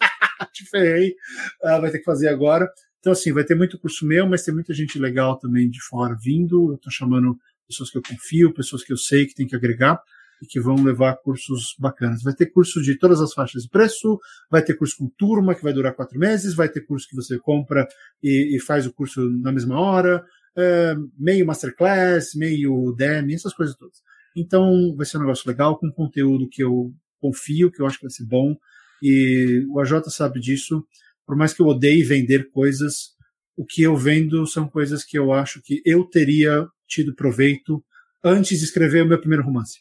Te 0.52 0.64
ferrei. 0.68 1.14
Ah, 1.62 1.78
vai 1.78 1.90
ter 1.90 1.98
que 1.98 2.04
fazer 2.04 2.28
agora. 2.28 2.68
Então, 2.98 3.12
assim, 3.12 3.32
vai 3.32 3.44
ter 3.44 3.54
muito 3.54 3.78
curso 3.78 4.06
meu, 4.06 4.28
mas 4.28 4.44
tem 4.44 4.54
muita 4.54 4.72
gente 4.72 4.98
legal 4.98 5.38
também 5.38 5.68
de 5.68 5.80
fora 5.88 6.16
vindo. 6.22 6.70
Eu 6.70 6.76
estou 6.76 6.92
chamando 6.92 7.36
pessoas 7.66 7.90
que 7.90 7.98
eu 7.98 8.02
confio, 8.02 8.54
pessoas 8.54 8.84
que 8.84 8.92
eu 8.92 8.96
sei 8.96 9.26
que 9.26 9.34
tem 9.34 9.46
que 9.46 9.56
agregar 9.56 10.00
e 10.42 10.46
que 10.46 10.60
vão 10.60 10.74
levar 10.74 11.16
cursos 11.16 11.74
bacanas. 11.78 12.22
Vai 12.22 12.34
ter 12.34 12.46
curso 12.46 12.82
de 12.82 12.98
todas 12.98 13.20
as 13.20 13.32
faixas 13.32 13.62
de 13.62 13.68
preço, 13.68 14.18
vai 14.50 14.62
ter 14.62 14.74
curso 14.74 14.96
com 14.98 15.08
turma 15.16 15.54
que 15.54 15.62
vai 15.62 15.72
durar 15.72 15.94
quatro 15.94 16.18
meses, 16.18 16.54
vai 16.54 16.68
ter 16.68 16.80
curso 16.82 17.06
que 17.08 17.14
você 17.14 17.38
compra 17.38 17.86
e, 18.22 18.56
e 18.56 18.60
faz 18.60 18.86
o 18.86 18.92
curso 18.92 19.20
na 19.40 19.52
mesma 19.52 19.80
hora, 19.80 20.24
é, 20.56 20.94
meio 21.18 21.46
masterclass, 21.46 22.34
meio 22.34 22.92
demo, 22.92 23.32
essas 23.32 23.54
coisas 23.54 23.76
todas. 23.76 23.98
Então 24.36 24.94
vai 24.96 25.06
ser 25.06 25.18
um 25.18 25.20
negócio 25.20 25.48
legal, 25.48 25.78
com 25.78 25.90
conteúdo 25.90 26.48
que 26.48 26.62
eu 26.62 26.92
confio, 27.20 27.70
que 27.70 27.80
eu 27.80 27.86
acho 27.86 27.98
que 27.98 28.04
vai 28.04 28.10
ser 28.10 28.24
bom. 28.24 28.56
E 29.02 29.64
o 29.70 29.80
AJ 29.80 30.04
sabe 30.08 30.40
disso. 30.40 30.84
Por 31.26 31.36
mais 31.36 31.52
que 31.52 31.62
eu 31.62 31.66
odeie 31.66 32.02
vender 32.02 32.50
coisas, 32.50 33.10
o 33.56 33.64
que 33.64 33.82
eu 33.82 33.96
vendo 33.96 34.46
são 34.46 34.68
coisas 34.68 35.04
que 35.04 35.18
eu 35.18 35.32
acho 35.32 35.60
que 35.62 35.82
eu 35.84 36.04
teria 36.04 36.66
tido 36.86 37.14
proveito 37.14 37.84
antes 38.24 38.58
de 38.58 38.64
escrever 38.64 39.02
o 39.02 39.08
meu 39.08 39.18
primeiro 39.18 39.44
romance. 39.44 39.80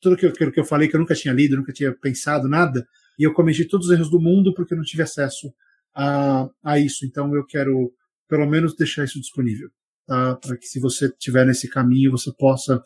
Tudo 0.00 0.16
que 0.16 0.26
eu, 0.26 0.32
que 0.32 0.60
eu 0.60 0.64
falei 0.64 0.88
que 0.88 0.96
eu 0.96 1.00
nunca 1.00 1.14
tinha 1.14 1.32
lido, 1.32 1.56
nunca 1.56 1.72
tinha 1.72 1.92
pensado 1.92 2.48
nada, 2.48 2.86
e 3.18 3.24
eu 3.24 3.32
cometi 3.32 3.64
todos 3.64 3.86
os 3.86 3.92
erros 3.92 4.10
do 4.10 4.20
mundo 4.20 4.54
porque 4.54 4.74
eu 4.74 4.78
não 4.78 4.84
tive 4.84 5.02
acesso 5.02 5.52
a, 5.94 6.48
a 6.62 6.78
isso. 6.78 7.06
Então 7.06 7.34
eu 7.34 7.44
quero, 7.44 7.92
pelo 8.28 8.46
menos, 8.46 8.76
deixar 8.76 9.04
isso 9.04 9.20
disponível 9.20 9.70
tá? 10.06 10.36
para 10.36 10.56
que 10.56 10.66
se 10.66 10.80
você 10.80 11.06
estiver 11.06 11.44
nesse 11.44 11.68
caminho 11.68 12.10
você 12.10 12.32
possa 12.32 12.82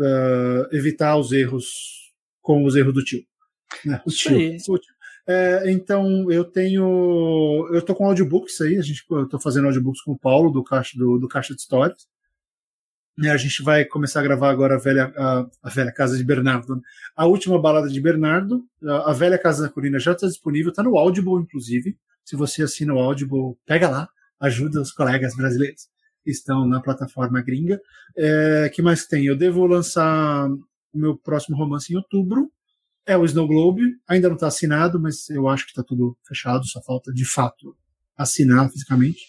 uh, 0.00 0.74
evitar 0.74 1.16
os 1.16 1.32
erros 1.32 1.66
com 2.40 2.64
os 2.64 2.74
erros 2.74 2.94
do 2.94 3.04
tio. 3.04 3.22
Né? 3.84 4.00
O 4.04 4.10
tio. 4.10 4.56
O 4.68 4.78
tio. 4.78 4.94
É, 5.28 5.70
então 5.70 6.30
eu 6.30 6.44
tenho, 6.44 7.68
eu 7.72 7.82
tô 7.82 7.94
com 7.94 8.06
audiobooks 8.06 8.60
aí, 8.62 8.78
a 8.78 8.82
gente, 8.82 9.04
eu 9.08 9.28
tô 9.28 9.38
fazendo 9.38 9.66
audiobooks 9.66 10.02
com 10.02 10.12
o 10.12 10.18
Paulo 10.18 10.50
do 10.50 10.64
Caixa 10.64 10.98
do, 10.98 11.18
do 11.18 11.28
Caixa 11.28 11.54
de 11.54 11.60
Histórias. 11.60 12.08
E 13.22 13.28
a 13.28 13.36
gente 13.36 13.62
vai 13.62 13.84
começar 13.84 14.20
a 14.20 14.22
gravar 14.22 14.50
agora 14.50 14.76
a 14.76 14.78
velha, 14.78 15.12
a, 15.14 15.46
a 15.62 15.68
velha 15.68 15.92
casa 15.92 16.16
de 16.16 16.24
Bernardo. 16.24 16.76
Né? 16.76 16.82
A 17.14 17.26
última 17.26 17.60
balada 17.60 17.88
de 17.88 18.00
Bernardo, 18.00 18.64
a, 18.82 19.10
a 19.10 19.12
velha 19.12 19.38
casa 19.38 19.62
da 19.62 19.68
Colina 19.68 19.98
já 19.98 20.12
está 20.12 20.26
disponível, 20.26 20.70
está 20.70 20.82
no 20.82 20.96
Audible, 20.96 21.34
inclusive. 21.34 21.96
Se 22.24 22.34
você 22.34 22.62
assina 22.62 22.94
o 22.94 22.98
Audible, 22.98 23.56
pega 23.66 23.88
lá, 23.88 24.08
ajuda 24.40 24.80
os 24.80 24.90
colegas 24.90 25.36
brasileiros 25.36 25.86
estão 26.30 26.66
na 26.66 26.80
plataforma 26.80 27.42
gringa. 27.42 27.80
É, 28.16 28.70
que 28.72 28.82
mais 28.82 29.06
tem? 29.06 29.26
Eu 29.26 29.36
devo 29.36 29.66
lançar 29.66 30.48
meu 30.92 31.16
próximo 31.16 31.56
romance 31.56 31.92
em 31.92 31.96
outubro. 31.96 32.50
É 33.06 33.16
o 33.16 33.24
Snow 33.24 33.46
Globe. 33.46 33.82
Ainda 34.08 34.28
não 34.28 34.34
está 34.34 34.48
assinado, 34.48 35.00
mas 35.00 35.28
eu 35.30 35.48
acho 35.48 35.64
que 35.64 35.70
está 35.70 35.82
tudo 35.82 36.16
fechado. 36.26 36.66
Só 36.66 36.82
falta, 36.82 37.12
de 37.12 37.24
fato, 37.24 37.76
assinar 38.16 38.70
fisicamente. 38.70 39.20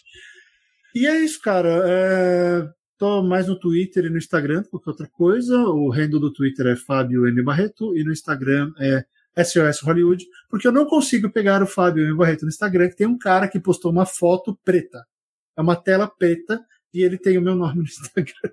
E 0.94 1.08
é 1.08 1.20
isso, 1.20 1.40
cara. 1.42 1.84
É, 1.86 2.70
tô 2.98 3.24
mais 3.24 3.48
no 3.48 3.60
Twitter 3.60 4.06
e 4.06 4.10
no 4.10 4.18
Instagram 4.18 4.64
do 4.72 4.80
que 4.80 4.90
outra 4.90 5.08
coisa. 5.08 5.58
O 5.58 5.90
handle 5.90 6.20
do 6.20 6.34
Twitter 6.34 6.68
é 6.68 6.76
Fábio 6.76 7.28
M. 7.28 7.44
Barreto 7.44 7.96
e 7.96 8.04
no 8.04 8.12
Instagram 8.12 8.72
é 8.80 9.06
SOS 9.44 9.80
Hollywood, 9.82 10.26
porque 10.50 10.68
eu 10.68 10.72
não 10.72 10.86
consigo 10.86 11.32
pegar 11.32 11.64
o 11.64 11.68
Fábio 11.68 12.04
M. 12.04 12.18
Barreto 12.18 12.44
no 12.44 12.50
Instagram, 12.50 12.90
que 12.90 12.98
tem 12.98 13.08
um 13.08 13.18
cara 13.18 13.48
que 13.48 13.60
postou 13.60 13.92
uma 13.92 14.06
foto 14.06 14.58
preta. 14.64 15.06
É 15.58 15.62
uma 15.62 15.76
tela 15.76 16.08
preta 16.08 16.60
e 16.94 17.04
ele 17.04 17.18
tem 17.18 17.38
o 17.38 17.42
meu 17.42 17.56
nome 17.56 17.78
no 17.78 17.84
Instagram. 17.84 18.52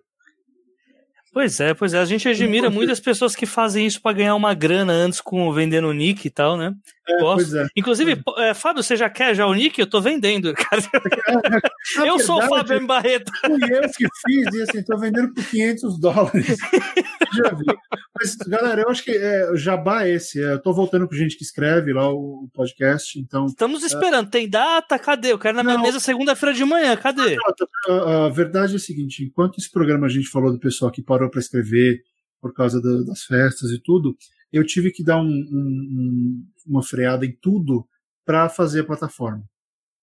Pois 1.32 1.60
é, 1.60 1.74
pois 1.74 1.94
é. 1.94 1.98
A 1.98 2.04
gente 2.04 2.28
admira 2.28 2.70
muito 2.70 2.92
as 2.92 3.00
pessoas 3.00 3.34
que 3.34 3.46
fazem 3.46 3.86
isso 3.86 4.00
para 4.00 4.16
ganhar 4.16 4.34
uma 4.34 4.54
grana 4.54 4.92
antes 4.92 5.20
com 5.20 5.52
vendendo 5.52 5.88
o 5.88 5.92
nick 5.92 6.26
e 6.26 6.30
tal, 6.30 6.56
né? 6.56 6.74
É, 7.08 7.20
Gosto. 7.20 7.56
É. 7.56 7.66
Inclusive, 7.76 8.22
é. 8.38 8.54
Fábio, 8.54 8.82
você 8.82 8.96
já 8.96 9.08
quer 9.08 9.34
já 9.34 9.46
o 9.46 9.54
nick? 9.54 9.80
Eu 9.80 9.86
tô 9.86 10.00
vendendo, 10.00 10.52
cara. 10.54 10.82
eu 11.96 12.02
verdade, 12.02 12.22
sou 12.22 12.38
o 12.38 12.48
Fábio 12.48 12.76
M. 12.76 12.86
Barreto. 12.86 13.32
Fui 13.40 13.54
eu 13.54 13.82
que 13.82 14.06
fiz 14.26 14.54
e 14.54 14.62
assim, 14.62 14.82
tô 14.82 14.98
vendendo 14.98 15.32
por 15.32 15.44
500 15.44 16.00
dólares. 16.00 16.56
já 17.34 17.54
vi. 17.54 17.64
Mas, 18.20 18.36
galera, 18.36 18.82
eu 18.82 18.90
acho 18.90 19.04
que 19.04 19.12
é, 19.12 19.50
o 19.50 19.56
jabá 19.56 20.04
é 20.04 20.10
esse. 20.10 20.42
É, 20.42 20.52
eu 20.52 20.58
tô 20.60 20.72
voltando 20.72 21.08
com 21.08 21.14
gente 21.14 21.36
que 21.36 21.44
escreve 21.44 21.92
lá 21.92 22.10
o 22.10 22.48
podcast, 22.52 23.18
então... 23.18 23.46
Estamos 23.46 23.82
esperando. 23.84 24.28
Tem 24.28 24.48
data? 24.48 24.98
Cadê? 24.98 25.32
Eu 25.32 25.38
quero 25.38 25.56
na 25.56 25.62
minha 25.62 25.76
não. 25.76 25.82
mesa 25.82 26.00
segunda-feira 26.00 26.54
de 26.54 26.64
manhã. 26.64 26.96
Cadê? 26.96 27.36
A, 27.88 28.26
a 28.26 28.28
verdade 28.28 28.74
é 28.74 28.76
a 28.76 28.80
seguinte, 28.80 29.24
enquanto 29.24 29.58
esse 29.58 29.70
programa 29.70 30.06
a 30.06 30.10
gente 30.10 30.28
falou 30.28 30.52
do 30.52 30.58
pessoal 30.58 30.90
que 30.90 31.00
parou 31.18 31.30
para 31.30 31.40
escrever 31.40 32.02
por 32.40 32.54
causa 32.54 32.80
das 32.80 33.24
festas 33.24 33.70
e 33.72 33.80
tudo, 33.82 34.16
eu 34.52 34.64
tive 34.64 34.92
que 34.92 35.02
dar 35.02 35.20
um, 35.20 35.26
um, 35.26 36.46
uma 36.64 36.82
freada 36.82 37.26
em 37.26 37.36
tudo 37.42 37.84
para 38.24 38.48
fazer 38.48 38.80
a 38.80 38.84
plataforma. 38.84 39.42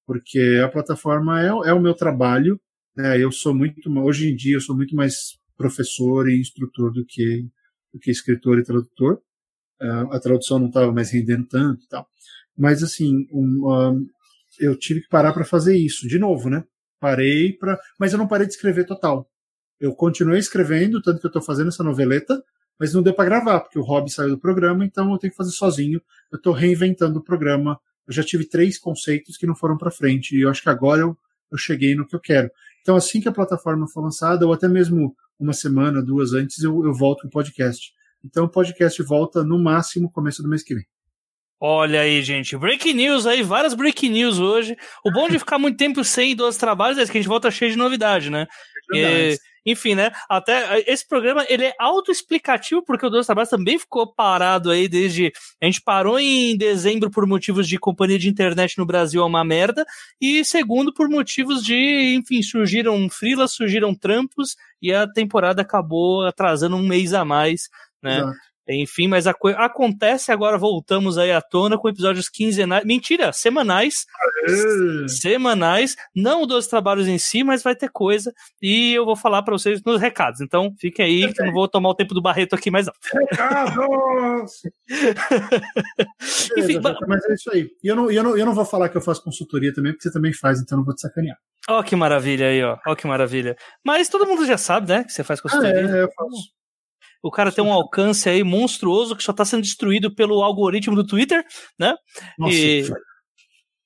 Porque 0.06 0.62
a 0.64 0.68
plataforma 0.68 1.42
é, 1.42 1.48
é 1.48 1.74
o 1.74 1.80
meu 1.80 1.94
trabalho, 1.94 2.60
né? 2.96 3.18
eu 3.18 3.32
sou 3.32 3.56
muito, 3.56 3.90
hoje 4.00 4.30
em 4.30 4.36
dia 4.36 4.56
eu 4.56 4.62
sou 4.62 4.76
muito 4.76 4.96
mais 4.96 5.40
professor 5.58 6.30
e 6.30 6.40
instrutor 6.40 6.92
do 6.92 7.06
que, 7.06 7.48
do 7.94 8.00
que 8.00 8.12
escritor 8.12 8.60
e 8.60 8.64
tradutor. 8.64 9.22
Uh, 9.82 10.12
a 10.12 10.20
tradução 10.20 10.60
não 10.60 10.68
estava 10.68 10.92
mais 10.92 11.12
rendendo 11.12 11.48
tanto 11.48 11.84
e 11.86 11.88
tal. 11.88 12.08
Mas 12.58 12.84
assim, 12.84 13.28
um, 13.32 13.70
um, 13.70 14.08
eu 14.60 14.78
tive 14.78 15.02
que 15.02 15.10
parar 15.10 15.34
para 15.34 15.46
fazer 15.46 15.78
isso 15.78 16.08
de 16.08 16.20
novo, 16.20 16.50
né? 16.50 16.64
Parei 17.00 17.54
para, 17.54 17.80
mas 18.00 18.12
eu 18.12 18.20
não 18.20 18.28
parei 18.28 18.46
de 18.46 18.54
escrever 18.54 18.86
total. 18.86 19.30
Eu 19.80 19.94
continuei 19.94 20.40
escrevendo, 20.40 21.02
tanto 21.02 21.20
que 21.20 21.26
eu 21.26 21.30
estou 21.30 21.42
fazendo 21.42 21.68
essa 21.68 21.84
noveleta, 21.84 22.42
mas 22.80 22.94
não 22.94 23.02
deu 23.02 23.14
para 23.14 23.26
gravar, 23.26 23.62
porque 23.62 23.80
o 23.80 23.82
Rob 23.82 24.10
saiu 24.10 24.30
do 24.30 24.38
programa, 24.38 24.86
então 24.86 25.12
eu 25.12 25.18
tenho 25.18 25.32
que 25.32 25.38
fazer 25.38 25.52
sozinho. 25.52 26.02
Eu 26.32 26.38
estou 26.38 26.54
reinventando 26.54 27.20
o 27.20 27.24
programa. 27.24 27.80
Eu 28.08 28.14
já 28.14 28.24
tive 28.24 28.48
três 28.48 28.78
conceitos 28.78 29.38
que 29.38 29.48
não 29.48 29.56
foram 29.56 29.78
para 29.78 29.92
frente, 29.92 30.36
e 30.36 30.42
eu 30.42 30.50
acho 30.50 30.62
que 30.62 30.70
agora 30.70 31.02
eu, 31.02 31.18
eu 31.52 31.58
cheguei 31.58 31.96
no 31.96 32.06
que 32.06 32.16
eu 32.16 32.20
quero. 32.20 32.50
Então, 32.82 32.96
assim 32.96 33.20
que 33.20 33.28
a 33.28 33.32
plataforma 33.32 33.88
for 33.88 34.02
lançada, 34.02 34.46
ou 34.46 34.54
até 34.54 34.68
mesmo 34.68 35.16
uma 35.40 35.54
semana, 35.54 36.04
duas 36.04 36.34
antes, 36.34 36.64
eu, 36.64 36.86
eu 36.86 36.94
volto 36.94 37.26
o 37.26 37.30
podcast. 37.30 37.94
Então, 38.24 38.46
o 38.46 38.50
podcast 38.50 39.02
volta 39.04 39.44
no 39.44 39.58
máximo 39.58 40.12
começo 40.12 40.42
do 40.44 40.50
mês 40.50 40.64
que 40.64 40.76
vem. 40.76 40.86
Olha 41.60 42.02
aí, 42.02 42.22
gente. 42.22 42.58
Breaking 42.58 42.94
news 42.94 43.26
aí, 43.26 43.42
várias 43.42 43.74
breaking 43.74 44.10
news 44.10 44.40
hoje. 44.40 44.76
O 45.04 45.12
bom 45.12 45.30
de 45.30 45.40
ficar 45.40 45.58
muito 45.58 45.78
tempo 45.78 46.04
sem 46.04 46.36
dois 46.36 46.58
trabalhos 46.58 46.98
é 46.98 47.06
que 47.06 47.18
a 47.18 47.22
gente 47.22 47.30
volta 47.30 47.50
cheio 47.50 47.72
de 47.72 47.78
novidade, 47.78 48.30
né? 48.30 48.46
É 48.94 49.36
enfim, 49.66 49.96
né? 49.96 50.12
Até 50.30 50.84
esse 50.88 51.08
programa 51.08 51.46
ele 51.50 51.66
é 51.66 51.74
autoexplicativo 51.80 52.84
porque 52.84 53.06
o 53.06 53.10
Dois 53.10 53.26
Trabalhos 53.26 53.50
também 53.50 53.80
ficou 53.80 54.14
parado 54.14 54.70
aí 54.70 54.88
desde 54.88 55.32
a 55.62 55.66
gente 55.66 55.82
parou 55.82 56.20
em 56.20 56.56
dezembro 56.58 57.10
por 57.10 57.26
motivos 57.26 57.68
de 57.68 57.80
companhia 57.80 58.20
de 58.20 58.30
internet 58.30 58.78
no 58.78 58.86
Brasil 58.86 59.22
é 59.22 59.26
uma 59.26 59.44
merda 59.44 59.86
e 60.22 60.46
segundo 60.46 60.94
por 60.94 61.10
motivos 61.10 61.64
de, 61.64 62.16
enfim, 62.16 62.42
surgiram 62.42 63.10
frilas, 63.10 63.54
surgiram 63.54 63.96
trampos 63.96 64.56
e 64.82 64.94
a 64.94 65.08
temporada 65.08 65.62
acabou 65.62 66.26
atrasando 66.26 66.76
um 66.76 66.86
mês 66.86 67.14
a 67.14 67.26
mais, 67.26 67.70
né? 68.02 68.18
Exato. 68.18 68.45
Enfim, 68.68 69.08
mas 69.08 69.28
a 69.28 69.36
acontece 69.58 70.32
agora, 70.32 70.58
voltamos 70.58 71.18
aí 71.18 71.32
à 71.32 71.42
tona 71.42 71.78
com 71.78 71.88
episódios 71.88 72.28
quinzenais. 72.28 72.84
Mentira, 72.84 73.32
semanais. 73.32 74.06
Aê. 74.48 75.08
Semanais. 75.08 75.96
Não 76.16 76.48
dos 76.48 76.66
trabalhos 76.68 77.08
em 77.08 77.18
si, 77.18 77.44
mas 77.44 77.62
vai 77.62 77.76
ter 77.76 77.90
coisa. 77.90 78.34
E 78.62 78.94
eu 78.94 79.06
vou 79.06 79.16
falar 79.16 79.44
para 79.44 79.54
vocês 79.54 79.82
nos 79.86 80.02
recados. 80.02 80.42
Então, 80.42 80.74
fiquem 80.80 81.06
aí, 81.06 81.34
que 81.34 81.42
eu 81.42 81.46
não 81.46 81.54
vou 81.54 81.68
tomar 81.68 81.90
o 81.90 81.96
tempo 81.96 82.16
do 82.16 82.22
Barreto 82.22 82.56
aqui 82.56 82.72
mais 82.72 82.88
não. 82.88 82.94
Recados! 83.14 84.62
Enfim, 86.58 86.80
mas 87.08 87.26
é 87.26 87.34
isso 87.34 87.52
aí. 87.52 87.70
E 87.84 87.88
eu 87.88 87.96
não, 87.96 88.10
eu, 88.10 88.24
não, 88.24 88.38
eu 88.38 88.46
não 88.46 88.54
vou 88.54 88.66
falar 88.66 88.90
que 88.90 88.98
eu 88.98 89.02
faço 89.02 89.24
consultoria 89.24 89.74
também, 89.74 89.92
porque 89.92 90.04
você 90.04 90.12
também 90.12 90.34
faz, 90.34 90.60
então 90.60 90.78
não 90.78 90.86
vou 90.86 90.96
te 90.96 91.02
sacanear. 91.02 91.38
Ó, 91.70 91.80
oh, 91.80 91.84
que 91.84 91.96
maravilha 91.96 92.48
aí, 92.48 92.64
ó. 92.64 92.78
Ó, 92.86 92.92
oh, 92.92 92.96
que 92.96 93.08
maravilha. 93.08 93.56
Mas 93.84 94.10
todo 94.10 94.26
mundo 94.26 94.46
já 94.46 94.58
sabe, 94.58 94.90
né, 94.90 95.04
que 95.04 95.12
você 95.12 95.24
faz 95.24 95.42
consultoria. 95.42 95.88
Ah, 95.88 95.98
é, 95.98 96.04
eu 96.04 96.10
faço. 96.16 96.56
O 97.24 97.32
cara 97.32 97.52
tem 97.52 97.64
um 97.64 97.72
alcance 97.72 98.30
aí 98.30 98.44
monstruoso 98.44 99.16
que 99.16 99.24
só 99.24 99.32
está 99.32 99.44
sendo 99.44 99.64
destruído 99.64 100.14
pelo 100.14 100.42
algoritmo 100.42 100.96
do 100.96 101.06
Twitter, 101.06 101.44
né? 101.80 101.96
Nossa, 102.38 102.56
e... 102.56 102.86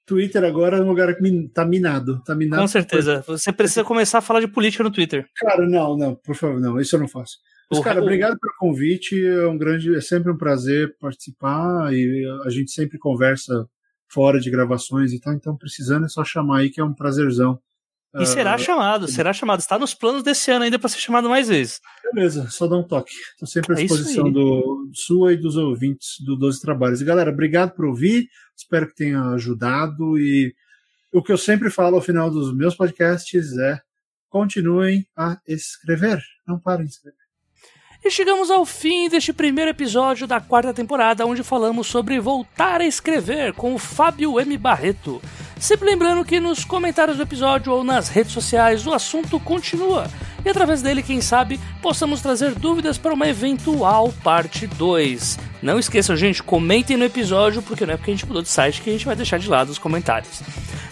Twitter 0.05 0.43
agora 0.43 0.77
é 0.77 0.81
um 0.81 0.87
lugar 0.87 1.15
que 1.15 1.49
tá 1.49 1.63
minado, 1.63 2.21
tá 2.23 2.33
minado. 2.35 2.61
Com 2.61 2.67
certeza. 2.67 3.23
Você 3.27 3.53
precisa 3.53 3.83
começar 3.83 4.17
a 4.17 4.21
falar 4.21 4.39
de 4.39 4.47
política 4.47 4.83
no 4.83 4.91
Twitter. 4.91 5.25
Cara, 5.35 5.67
não, 5.67 5.95
não, 5.95 6.15
por 6.15 6.35
favor, 6.35 6.59
não, 6.59 6.79
isso 6.79 6.95
eu 6.95 6.99
não 6.99 7.07
faço. 7.07 7.37
Mas, 7.71 7.79
cara, 7.81 8.01
obrigado 8.01 8.37
pelo 8.39 8.53
convite. 8.57 9.23
É 9.23 9.45
um 9.45 9.57
grande, 9.57 9.95
é 9.95 10.01
sempre 10.01 10.31
um 10.31 10.37
prazer 10.37 10.95
participar 10.99 11.93
e 11.93 12.25
a 12.43 12.49
gente 12.49 12.71
sempre 12.71 12.97
conversa 12.97 13.67
fora 14.11 14.39
de 14.39 14.49
gravações 14.49 15.13
e 15.13 15.19
tal. 15.19 15.33
Então, 15.33 15.55
precisando 15.55 16.05
é 16.05 16.09
só 16.09 16.25
chamar 16.25 16.61
aí 16.61 16.71
que 16.71 16.81
é 16.81 16.83
um 16.83 16.93
prazerzão 16.93 17.59
e 18.15 18.25
será 18.25 18.55
uh, 18.55 18.59
chamado, 18.59 19.07
será 19.07 19.31
chamado. 19.31 19.59
Está 19.59 19.77
nos 19.77 19.93
planos 19.93 20.23
desse 20.23 20.49
ano 20.49 20.63
ainda 20.63 20.79
para 20.79 20.89
ser 20.89 20.99
chamado 20.99 21.29
mais 21.29 21.47
vezes. 21.47 21.79
Beleza, 22.11 22.49
só 22.49 22.65
dá 22.65 22.75
um 22.75 22.83
toque. 22.83 23.13
Estou 23.33 23.47
sempre 23.47 23.75
à 23.75 23.79
é 23.79 23.83
disposição 23.83 24.31
do 24.31 24.89
sua 24.93 25.33
e 25.33 25.37
dos 25.37 25.55
ouvintes 25.55 26.15
do 26.25 26.35
12 26.35 26.59
Trabalhos. 26.59 27.01
E 27.01 27.05
galera, 27.05 27.29
obrigado 27.29 27.75
por 27.75 27.85
ouvir. 27.85 28.27
Espero 28.57 28.87
que 28.87 28.95
tenha 28.95 29.21
ajudado. 29.29 30.17
E 30.17 30.55
o 31.13 31.21
que 31.21 31.31
eu 31.31 31.37
sempre 31.37 31.69
falo 31.69 31.97
ao 31.97 32.01
final 32.01 32.31
dos 32.31 32.55
meus 32.55 32.75
podcasts 32.75 33.55
é: 33.57 33.79
continuem 34.27 35.05
a 35.15 35.39
escrever. 35.47 36.19
Não 36.47 36.59
parem 36.59 36.87
de 36.87 36.93
escrever. 36.93 37.28
E 38.03 38.09
chegamos 38.09 38.49
ao 38.49 38.65
fim 38.65 39.09
deste 39.09 39.33
primeiro 39.33 39.71
episódio 39.71 40.25
da 40.25 40.39
quarta 40.39 40.73
temporada, 40.73 41.25
onde 41.25 41.43
falamos 41.43 41.87
sobre 41.87 42.17
voltar 42.17 42.79
a 42.79 42.85
escrever 42.85 43.51
com 43.51 43.75
o 43.75 43.77
Fábio 43.77 44.39
M. 44.39 44.57
Barreto. 44.57 45.21
Sempre 45.59 45.89
lembrando 45.89 46.23
que 46.23 46.39
nos 46.39 46.63
comentários 46.63 47.17
do 47.17 47.23
episódio 47.23 47.73
ou 47.73 47.83
nas 47.83 48.07
redes 48.07 48.31
sociais 48.31 48.87
o 48.87 48.93
assunto 48.93 49.37
continua. 49.41 50.09
E 50.45 50.49
através 50.49 50.81
dele, 50.81 51.03
quem 51.03 51.19
sabe, 51.19 51.59
possamos 51.81 52.21
trazer 52.21 52.55
dúvidas 52.55 52.97
para 52.97 53.13
uma 53.13 53.27
eventual 53.27 54.13
parte 54.23 54.65
2. 54.65 55.37
Não 55.61 55.77
esqueçam, 55.77 56.15
gente, 56.15 56.41
comentem 56.41 56.95
no 56.95 57.03
episódio, 57.03 57.61
porque 57.61 57.85
não 57.85 57.95
é 57.95 57.97
porque 57.97 58.11
a 58.11 58.13
gente 58.13 58.25
mudou 58.25 58.41
de 58.41 58.47
site 58.47 58.81
que 58.81 58.89
a 58.89 58.93
gente 58.93 59.05
vai 59.05 59.15
deixar 59.17 59.37
de 59.37 59.49
lado 59.49 59.69
os 59.69 59.77
comentários. 59.77 60.41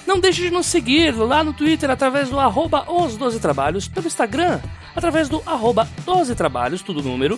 Não 0.08 0.22
deixe 0.22 0.42
de 0.42 0.50
nos 0.50 0.68
seguir 0.68 1.14
lá 1.14 1.44
no 1.44 1.52
Twitter 1.52 1.92
através 1.92 2.30
do 2.30 2.40
arroba 2.40 2.90
os 2.90 3.18
12 3.18 3.42
trabalhos, 3.42 3.90
pelo 3.90 4.08
Instagram 4.08 4.62
através 4.96 5.28
do 5.28 5.44
arroba 5.46 5.86
12 6.06 6.34
trabalhos, 6.34 6.82
tudo 6.82 7.04
número, 7.04 7.38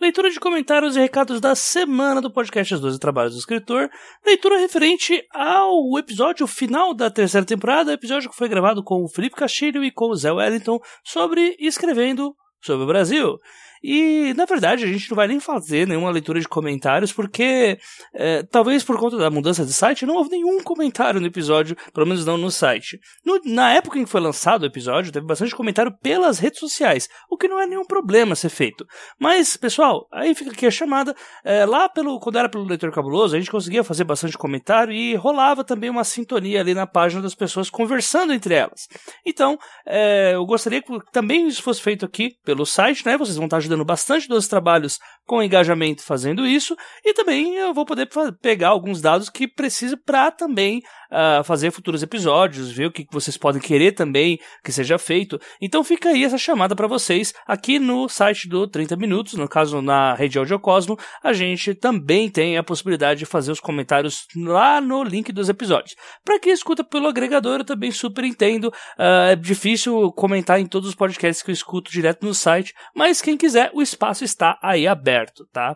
Leitura 0.00 0.30
de 0.30 0.38
comentários 0.38 0.94
e 0.94 1.00
recados 1.00 1.40
da 1.40 1.56
semana 1.56 2.20
do 2.20 2.30
podcast 2.30 2.72
Os 2.72 2.80
12 2.80 3.00
Trabalhos 3.00 3.34
do 3.34 3.40
Escritor. 3.40 3.90
Leitura 4.24 4.56
referente 4.56 5.26
ao 5.34 5.98
episódio 5.98 6.46
final 6.46 6.94
da 6.94 7.10
terceira 7.10 7.44
temporada, 7.44 7.92
episódio 7.92 8.30
que 8.30 8.36
foi 8.36 8.48
gravado 8.48 8.80
com 8.84 9.02
o 9.02 9.08
Felipe 9.08 9.34
Castilho 9.34 9.82
e 9.82 9.90
com 9.90 10.10
o 10.10 10.14
Zé 10.14 10.30
Wellington 10.30 10.78
sobre 11.02 11.56
escrevendo 11.58 12.32
sobre 12.60 12.84
o 12.84 12.86
Brasil. 12.86 13.40
E, 13.82 14.34
na 14.34 14.44
verdade, 14.44 14.84
a 14.84 14.86
gente 14.86 15.10
não 15.10 15.16
vai 15.16 15.28
nem 15.28 15.40
fazer 15.40 15.86
nenhuma 15.86 16.10
leitura 16.10 16.40
de 16.40 16.48
comentários, 16.48 17.12
porque 17.12 17.78
é, 18.14 18.42
talvez 18.42 18.82
por 18.84 18.98
conta 18.98 19.16
da 19.16 19.30
mudança 19.30 19.64
de 19.64 19.72
site 19.72 20.06
não 20.06 20.16
houve 20.16 20.30
nenhum 20.30 20.62
comentário 20.62 21.20
no 21.20 21.26
episódio, 21.26 21.76
pelo 21.92 22.06
menos 22.06 22.24
não 22.24 22.36
no 22.36 22.50
site. 22.50 22.98
No, 23.24 23.40
na 23.44 23.72
época 23.72 23.98
em 23.98 24.04
que 24.04 24.10
foi 24.10 24.20
lançado 24.20 24.62
o 24.62 24.66
episódio, 24.66 25.12
teve 25.12 25.26
bastante 25.26 25.54
comentário 25.54 25.96
pelas 26.02 26.38
redes 26.38 26.58
sociais, 26.58 27.08
o 27.30 27.36
que 27.36 27.48
não 27.48 27.60
é 27.60 27.66
nenhum 27.66 27.84
problema 27.84 28.34
ser 28.34 28.48
feito. 28.48 28.84
Mas, 29.18 29.56
pessoal, 29.56 30.06
aí 30.12 30.34
fica 30.34 30.50
aqui 30.50 30.66
a 30.66 30.70
chamada. 30.70 31.14
É, 31.44 31.64
lá, 31.64 31.88
pelo, 31.88 32.18
quando 32.20 32.38
era 32.38 32.48
pelo 32.48 32.64
Leitor 32.64 32.92
Cabuloso, 32.92 33.36
a 33.36 33.38
gente 33.38 33.50
conseguia 33.50 33.84
fazer 33.84 34.04
bastante 34.04 34.36
comentário 34.36 34.92
e 34.92 35.14
rolava 35.14 35.64
também 35.64 35.90
uma 35.90 36.04
sintonia 36.04 36.60
ali 36.60 36.74
na 36.74 36.86
página 36.86 37.22
das 37.22 37.34
pessoas 37.34 37.70
conversando 37.70 38.32
entre 38.32 38.54
elas. 38.54 38.88
Então, 39.24 39.58
é, 39.86 40.32
eu 40.34 40.44
gostaria 40.44 40.82
que 40.82 40.98
também 41.12 41.46
isso 41.46 41.62
fosse 41.62 41.80
feito 41.80 42.04
aqui 42.04 42.30
pelo 42.44 42.64
site, 42.64 43.04
né? 43.04 43.16
Vocês 43.16 43.36
vão 43.36 43.46
estar 43.46 43.60
ajudando 43.68 43.84
bastante 43.84 44.28
dos 44.28 44.48
trabalhos 44.48 44.98
com 45.28 45.42
engajamento 45.42 46.02
fazendo 46.02 46.46
isso, 46.46 46.74
e 47.04 47.12
também 47.12 47.54
eu 47.56 47.74
vou 47.74 47.84
poder 47.84 48.08
pegar 48.40 48.68
alguns 48.68 49.02
dados 49.02 49.28
que 49.28 49.46
preciso 49.46 49.94
para 49.98 50.30
também 50.30 50.82
uh, 51.10 51.44
fazer 51.44 51.70
futuros 51.70 52.02
episódios, 52.02 52.72
ver 52.72 52.86
o 52.86 52.90
que 52.90 53.06
vocês 53.12 53.36
podem 53.36 53.60
querer 53.60 53.92
também 53.92 54.40
que 54.64 54.72
seja 54.72 54.98
feito. 54.98 55.38
Então 55.60 55.84
fica 55.84 56.08
aí 56.08 56.24
essa 56.24 56.38
chamada 56.38 56.74
para 56.74 56.86
vocês 56.86 57.34
aqui 57.46 57.78
no 57.78 58.08
site 58.08 58.48
do 58.48 58.66
30 58.66 58.96
Minutos, 58.96 59.34
no 59.34 59.46
caso 59.46 59.82
na 59.82 60.14
rede 60.14 60.38
Audiocosmo, 60.38 60.98
a 61.22 61.34
gente 61.34 61.74
também 61.74 62.30
tem 62.30 62.56
a 62.56 62.62
possibilidade 62.62 63.20
de 63.20 63.26
fazer 63.26 63.52
os 63.52 63.60
comentários 63.60 64.26
lá 64.34 64.80
no 64.80 65.02
link 65.02 65.30
dos 65.30 65.50
episódios. 65.50 65.94
Para 66.24 66.38
quem 66.40 66.52
escuta 66.52 66.82
pelo 66.82 67.06
agregador, 67.06 67.60
eu 67.60 67.64
também 67.64 67.90
super 67.90 68.24
entendo, 68.24 68.68
uh, 68.98 69.30
é 69.30 69.36
difícil 69.36 70.10
comentar 70.12 70.58
em 70.58 70.66
todos 70.66 70.88
os 70.88 70.94
podcasts 70.94 71.42
que 71.42 71.50
eu 71.50 71.54
escuto 71.54 71.90
direto 71.90 72.24
no 72.24 72.32
site, 72.32 72.72
mas 72.94 73.20
quem 73.20 73.36
quiser, 73.36 73.70
o 73.74 73.82
espaço 73.82 74.24
está 74.24 74.58
aí 74.62 74.86
aberto, 74.86 75.17
tá? 75.52 75.74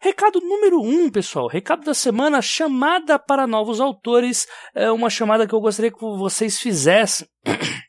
Recado 0.00 0.40
número 0.40 0.80
um, 0.80 1.10
pessoal. 1.10 1.48
Recado 1.48 1.84
da 1.84 1.94
semana: 1.94 2.42
chamada 2.42 3.18
para 3.18 3.46
novos 3.46 3.80
autores. 3.80 4.46
É 4.74 4.90
uma 4.90 5.10
chamada 5.10 5.46
que 5.46 5.54
eu 5.54 5.60
gostaria 5.60 5.90
que 5.90 6.00
vocês 6.00 6.58
fizessem. 6.58 7.26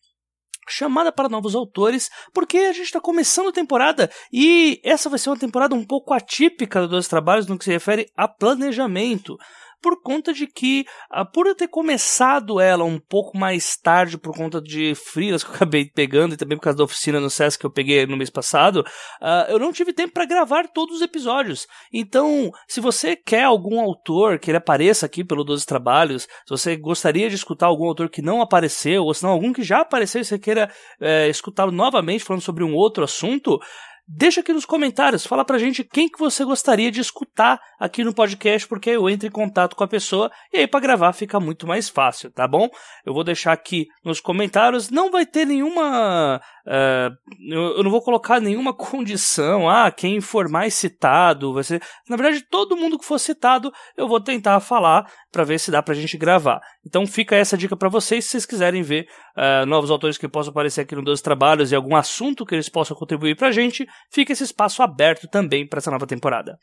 chamada 0.69 1.11
para 1.11 1.29
novos 1.29 1.55
autores, 1.55 2.09
porque 2.33 2.57
a 2.57 2.73
gente 2.73 2.87
está 2.87 2.99
começando 2.99 3.47
a 3.47 3.53
temporada 3.53 4.11
e 4.31 4.81
essa 4.83 5.09
vai 5.09 5.17
ser 5.17 5.29
uma 5.29 5.39
temporada 5.39 5.73
um 5.73 5.85
pouco 5.85 6.13
atípica 6.13 6.85
dos 6.85 7.07
trabalhos 7.07 7.47
no 7.47 7.57
que 7.57 7.63
se 7.63 7.71
refere 7.71 8.11
a 8.17 8.27
planejamento 8.27 9.37
por 9.81 10.01
conta 10.01 10.33
de 10.33 10.47
que, 10.47 10.85
uh, 11.11 11.25
por 11.31 11.47
eu 11.47 11.55
ter 11.55 11.67
começado 11.67 12.59
ela 12.59 12.83
um 12.83 12.99
pouco 12.99 13.37
mais 13.37 13.77
tarde, 13.77 14.17
por 14.17 14.35
conta 14.35 14.61
de 14.61 14.93
frilas 14.95 15.43
que 15.43 15.49
eu 15.49 15.55
acabei 15.55 15.85
pegando 15.85 16.33
e 16.33 16.37
também 16.37 16.57
por 16.57 16.63
causa 16.63 16.77
da 16.77 16.83
oficina 16.83 17.19
no 17.19 17.29
SESC 17.29 17.59
que 17.59 17.65
eu 17.65 17.71
peguei 17.71 18.05
no 18.05 18.17
mês 18.17 18.29
passado, 18.29 18.85
uh, 19.21 19.49
eu 19.49 19.59
não 19.59 19.71
tive 19.71 19.93
tempo 19.93 20.13
para 20.13 20.25
gravar 20.25 20.67
todos 20.67 20.97
os 20.97 21.01
episódios. 21.01 21.67
Então, 21.93 22.51
se 22.67 22.79
você 22.79 23.15
quer 23.15 23.43
algum 23.43 23.79
autor 23.79 24.39
que 24.39 24.51
ele 24.51 24.57
apareça 24.57 25.05
aqui 25.05 25.23
pelo 25.23 25.43
12 25.43 25.65
Trabalhos, 25.65 26.23
se 26.23 26.49
você 26.49 26.75
gostaria 26.75 27.29
de 27.29 27.35
escutar 27.35 27.67
algum 27.67 27.87
autor 27.87 28.09
que 28.09 28.21
não 28.21 28.41
apareceu, 28.41 29.03
ou 29.03 29.13
se 29.13 29.23
não 29.23 29.31
algum 29.31 29.51
que 29.51 29.63
já 29.63 29.81
apareceu 29.81 30.21
e 30.21 30.25
você 30.25 30.39
queira 30.39 30.71
é, 30.99 31.27
escutá-lo 31.27 31.71
novamente 31.71 32.23
falando 32.23 32.41
sobre 32.41 32.63
um 32.63 32.73
outro 32.73 33.03
assunto, 33.03 33.59
deixa 34.07 34.39
aqui 34.39 34.53
nos 34.53 34.65
comentários, 34.65 35.25
fala 35.25 35.43
pra 35.43 35.57
gente 35.57 35.83
quem 35.83 36.07
que 36.07 36.17
você 36.17 36.45
gostaria 36.45 36.89
de 36.89 37.01
escutar 37.01 37.59
aqui 37.77 38.03
no 38.03 38.13
podcast, 38.13 38.65
porque 38.65 38.91
eu 38.91 39.09
entro 39.09 39.27
em 39.27 39.31
contato 39.31 39.75
com 39.75 39.83
a 39.83 39.87
pessoa 39.87 40.31
e 40.53 40.59
aí 40.59 40.67
para 40.67 40.79
gravar 40.79 41.11
fica 41.11 41.39
muito 41.39 41.67
mais 41.67 41.89
fácil, 41.89 42.31
tá 42.31 42.47
bom? 42.47 42.69
Eu 43.05 43.13
vou 43.13 43.23
deixar 43.23 43.51
aqui 43.51 43.85
nos 44.05 44.21
comentários, 44.21 44.89
não 44.89 45.11
vai 45.11 45.25
ter 45.25 45.45
nenhuma. 45.45 46.39
Uh, 46.65 47.15
eu 47.49 47.83
não 47.83 47.91
vou 47.91 48.01
colocar 48.01 48.39
nenhuma 48.39 48.71
condição, 48.75 49.69
ah, 49.69 49.91
quem 49.91 50.21
for 50.21 50.47
mais 50.47 50.73
citado 50.73 51.53
vai 51.53 51.63
ser. 51.63 51.81
Na 52.09 52.15
verdade, 52.15 52.45
todo 52.49 52.77
mundo 52.77 52.97
que 52.97 53.05
for 53.05 53.19
citado, 53.19 53.71
eu 53.97 54.07
vou 54.07 54.21
tentar 54.21 54.59
falar 54.61 55.05
para 55.31 55.43
ver 55.43 55.59
se 55.59 55.69
dá 55.69 55.83
pra 55.83 55.93
gente 55.93 56.17
gravar. 56.17 56.61
Então 56.85 57.05
fica 57.05 57.35
essa 57.35 57.57
dica 57.57 57.75
para 57.75 57.89
vocês, 57.89 58.23
se 58.23 58.31
vocês 58.31 58.45
quiserem 58.45 58.81
ver 58.81 59.07
uh, 59.37 59.65
novos 59.65 59.91
autores 59.91 60.17
que 60.17 60.27
possam 60.27 60.51
aparecer 60.51 60.81
aqui 60.81 60.95
no 60.95 61.03
12 61.03 61.21
Trabalhos 61.21 61.71
e 61.71 61.75
algum 61.75 61.95
assunto 61.95 62.45
que 62.45 62.55
eles 62.55 62.69
possam 62.69 62.95
contribuir 62.95 63.35
pra 63.35 63.51
gente, 63.51 63.85
fica 64.11 64.33
esse 64.33 64.43
espaço 64.43 64.81
aberto 64.81 65.27
também 65.27 65.67
para 65.67 65.79
essa 65.79 65.91
nova 65.91 66.07
temporada. 66.07 66.57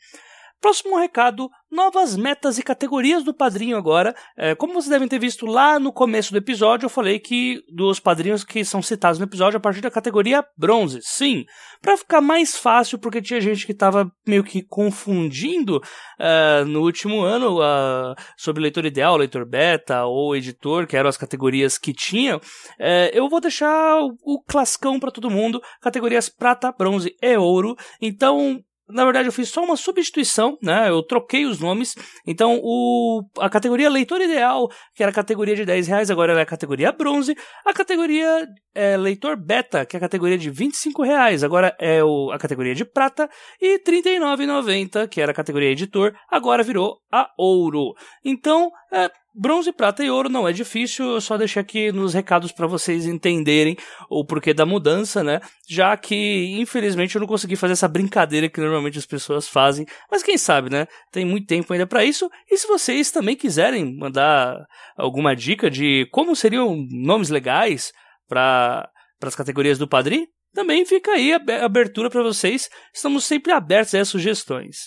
Próximo 0.61 0.97
recado: 0.97 1.49
novas 1.69 2.15
metas 2.15 2.57
e 2.57 2.63
categorias 2.63 3.23
do 3.23 3.33
padrinho 3.33 3.77
agora. 3.77 4.15
É, 4.37 4.55
como 4.55 4.73
vocês 4.73 4.89
devem 4.89 5.07
ter 5.07 5.19
visto 5.19 5.45
lá 5.45 5.79
no 5.79 5.91
começo 5.91 6.31
do 6.31 6.37
episódio, 6.37 6.85
eu 6.85 6.89
falei 6.89 7.19
que 7.19 7.61
dos 7.69 7.99
padrinhos 7.99 8.43
que 8.43 8.63
são 8.63 8.81
citados 8.81 9.19
no 9.19 9.25
episódio 9.25 9.57
a 9.57 9.59
partir 9.59 9.81
da 9.81 9.91
categoria 9.91 10.43
bronze. 10.57 10.99
Sim, 11.03 11.45
para 11.81 11.97
ficar 11.97 12.21
mais 12.21 12.57
fácil, 12.57 12.97
porque 12.97 13.21
tinha 13.21 13.41
gente 13.41 13.65
que 13.65 13.73
estava 13.73 14.11
meio 14.25 14.43
que 14.43 14.63
confundindo 14.63 15.77
uh, 15.77 16.65
no 16.65 16.81
último 16.81 17.21
ano 17.21 17.59
uh, 17.59 18.15
sobre 18.37 18.63
leitor 18.63 18.85
ideal, 18.85 19.17
leitor 19.17 19.45
beta 19.45 20.05
ou 20.05 20.35
editor, 20.35 20.87
que 20.87 20.97
eram 20.97 21.09
as 21.09 21.17
categorias 21.17 21.77
que 21.77 21.93
tinham. 21.93 22.37
Uh, 22.37 23.11
eu 23.13 23.29
vou 23.29 23.41
deixar 23.41 23.99
o, 23.99 24.15
o 24.23 24.41
classicão 24.41 24.99
para 24.99 25.11
todo 25.11 25.29
mundo: 25.29 25.61
categorias 25.81 26.29
prata, 26.29 26.71
bronze 26.71 27.15
e 27.21 27.37
ouro. 27.37 27.75
Então, 28.01 28.63
na 28.87 29.03
verdade, 29.03 29.27
eu 29.27 29.31
fiz 29.31 29.49
só 29.49 29.63
uma 29.63 29.75
substituição, 29.75 30.57
né? 30.61 30.89
Eu 30.89 31.01
troquei 31.01 31.45
os 31.45 31.59
nomes. 31.59 31.95
Então, 32.25 32.59
o, 32.61 33.23
a 33.39 33.49
categoria 33.49 33.89
leitor 33.89 34.21
ideal, 34.21 34.69
que 34.93 35.01
era 35.01 35.11
a 35.11 35.15
categoria 35.15 35.55
de 35.55 35.65
10 35.65 35.87
reais, 35.87 36.11
agora 36.11 36.33
é 36.33 36.41
a 36.41 36.45
categoria 36.45 36.91
bronze. 36.91 37.35
A 37.65 37.73
categoria 37.73 38.47
é, 38.75 38.95
leitor 38.95 39.37
beta, 39.37 39.85
que 39.85 39.95
é 39.95 39.97
a 39.97 40.01
categoria 40.01 40.37
de 40.37 40.51
25 40.51 41.01
reais, 41.01 41.43
agora 41.43 41.75
é 41.79 42.03
o, 42.03 42.31
a 42.31 42.37
categoria 42.37 42.75
de 42.75 42.85
prata. 42.85 43.27
E 43.59 43.77
R$ 43.77 43.83
39,90, 43.83 45.07
que 45.07 45.19
era 45.19 45.31
a 45.31 45.35
categoria 45.35 45.71
editor, 45.71 46.13
agora 46.29 46.61
virou 46.61 46.97
a 47.11 47.27
ouro. 47.39 47.93
Então, 48.23 48.69
é, 48.95 49.11
Bronze, 49.37 49.73
prata 49.73 50.01
e 50.01 50.09
ouro 50.09 50.29
não 50.29 50.47
é 50.47 50.53
difícil, 50.53 51.05
eu 51.05 51.19
só 51.19 51.35
deixei 51.37 51.61
aqui 51.61 51.91
nos 51.91 52.13
recados 52.13 52.53
para 52.53 52.65
vocês 52.65 53.05
entenderem 53.05 53.75
o 54.09 54.23
porquê 54.23 54.53
da 54.53 54.65
mudança, 54.65 55.21
né? 55.21 55.41
Já 55.67 55.97
que, 55.97 56.55
infelizmente, 56.57 57.15
eu 57.15 57.19
não 57.19 57.27
consegui 57.27 57.57
fazer 57.57 57.73
essa 57.73 57.89
brincadeira 57.89 58.47
que 58.47 58.61
normalmente 58.61 58.97
as 58.97 59.05
pessoas 59.05 59.49
fazem, 59.49 59.85
mas 60.09 60.23
quem 60.23 60.37
sabe, 60.37 60.69
né? 60.69 60.87
Tem 61.11 61.25
muito 61.25 61.47
tempo 61.47 61.73
ainda 61.73 61.85
para 61.85 62.05
isso. 62.05 62.29
E 62.49 62.57
se 62.57 62.65
vocês 62.65 63.11
também 63.11 63.35
quiserem 63.35 63.97
mandar 63.97 64.57
alguma 64.95 65.35
dica 65.35 65.69
de 65.69 66.07
como 66.13 66.33
seriam 66.33 66.73
nomes 66.89 67.29
legais 67.29 67.91
para 68.29 68.89
as 69.21 69.35
categorias 69.35 69.77
do 69.77 69.89
Padri, 69.89 70.29
também 70.53 70.85
fica 70.85 71.11
aí 71.11 71.33
a 71.33 71.65
abertura 71.65 72.09
para 72.09 72.23
vocês. 72.23 72.69
Estamos 72.93 73.25
sempre 73.25 73.51
abertos 73.51 73.93
a 73.93 74.05
sugestões. 74.05 74.85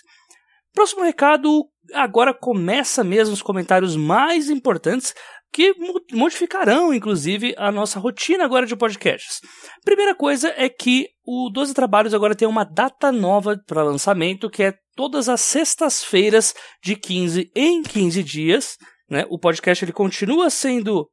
Próximo 0.74 1.02
recado, 1.02 1.64
agora 1.94 2.32
começa 2.34 3.02
mesmo 3.02 3.34
os 3.34 3.42
comentários 3.42 3.96
mais 3.96 4.48
importantes 4.50 5.14
que 5.52 5.74
modificarão, 6.12 6.92
inclusive, 6.92 7.54
a 7.56 7.72
nossa 7.72 7.98
rotina 7.98 8.44
agora 8.44 8.66
de 8.66 8.76
podcasts. 8.76 9.40
Primeira 9.84 10.14
coisa 10.14 10.52
é 10.56 10.68
que 10.68 11.08
o 11.26 11.50
12 11.50 11.74
Trabalhos 11.74 12.14
agora 12.14 12.34
tem 12.34 12.46
uma 12.46 12.64
data 12.64 13.10
nova 13.10 13.58
para 13.66 13.82
lançamento, 13.82 14.50
que 14.50 14.62
é 14.62 14.74
todas 14.94 15.28
as 15.28 15.40
sextas-feiras 15.40 16.54
de 16.82 16.96
15 16.96 17.50
em 17.54 17.82
15 17.82 18.22
dias. 18.22 18.76
Né? 19.08 19.24
O 19.30 19.38
podcast 19.38 19.84
ele 19.84 19.92
continua 19.92 20.50
sendo 20.50 21.08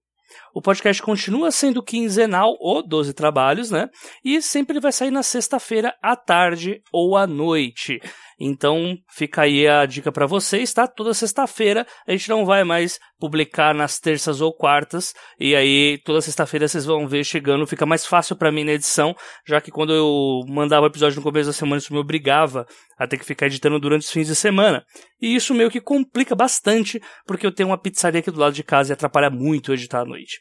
o 0.55 0.61
podcast 0.61 1.03
continua 1.03 1.51
sendo 1.51 1.83
quinzenal 1.83 2.55
ou 2.61 2.81
12 2.81 3.13
trabalhos, 3.13 3.69
né? 3.69 3.89
E 4.23 4.41
sempre 4.41 4.79
vai 4.79 4.93
sair 4.93 5.11
na 5.11 5.21
sexta-feira 5.21 5.93
à 6.01 6.15
tarde 6.15 6.81
ou 6.93 7.17
à 7.17 7.27
noite. 7.27 7.99
Então 8.39 8.97
fica 9.09 9.41
aí 9.41 9.67
a 9.67 9.85
dica 9.85 10.11
para 10.11 10.25
vocês, 10.25 10.73
tá? 10.73 10.87
Toda 10.87 11.13
sexta-feira 11.13 11.85
a 12.07 12.11
gente 12.11 12.29
não 12.29 12.45
vai 12.45 12.63
mais 12.63 12.99
publicar 13.19 13.73
nas 13.73 13.99
terças 13.99 14.41
ou 14.41 14.53
quartas, 14.53 15.13
e 15.39 15.55
aí 15.55 15.97
toda 16.03 16.21
sexta-feira 16.21 16.67
vocês 16.67 16.85
vão 16.85 17.07
ver 17.07 17.23
chegando, 17.23 17.65
fica 17.65 17.85
mais 17.85 18.05
fácil 18.05 18.35
para 18.35 18.51
mim 18.51 18.65
na 18.65 18.73
edição, 18.73 19.15
já 19.47 19.61
que 19.61 19.71
quando 19.71 19.93
eu 19.93 20.41
mandava 20.47 20.85
o 20.85 20.89
episódio 20.89 21.17
no 21.17 21.23
começo 21.23 21.47
da 21.47 21.53
semana 21.53 21.79
isso 21.79 21.93
me 21.93 21.99
obrigava 21.99 22.67
a 22.97 23.07
ter 23.07 23.17
que 23.17 23.25
ficar 23.25 23.45
editando 23.47 23.79
durante 23.79 24.01
os 24.01 24.11
fins 24.11 24.27
de 24.27 24.35
semana. 24.35 24.83
E 25.21 25.33
isso 25.33 25.53
meio 25.53 25.71
que 25.71 25.79
complica 25.79 26.35
bastante, 26.35 27.01
porque 27.25 27.45
eu 27.45 27.53
tenho 27.53 27.69
uma 27.69 27.77
pizzaria 27.77 28.19
aqui 28.19 28.31
do 28.31 28.39
lado 28.39 28.53
de 28.53 28.63
casa 28.63 28.91
e 28.91 28.93
atrapalha 28.93 29.29
muito 29.29 29.73
editar 29.73 30.01
à 30.01 30.05
noite. 30.05 30.39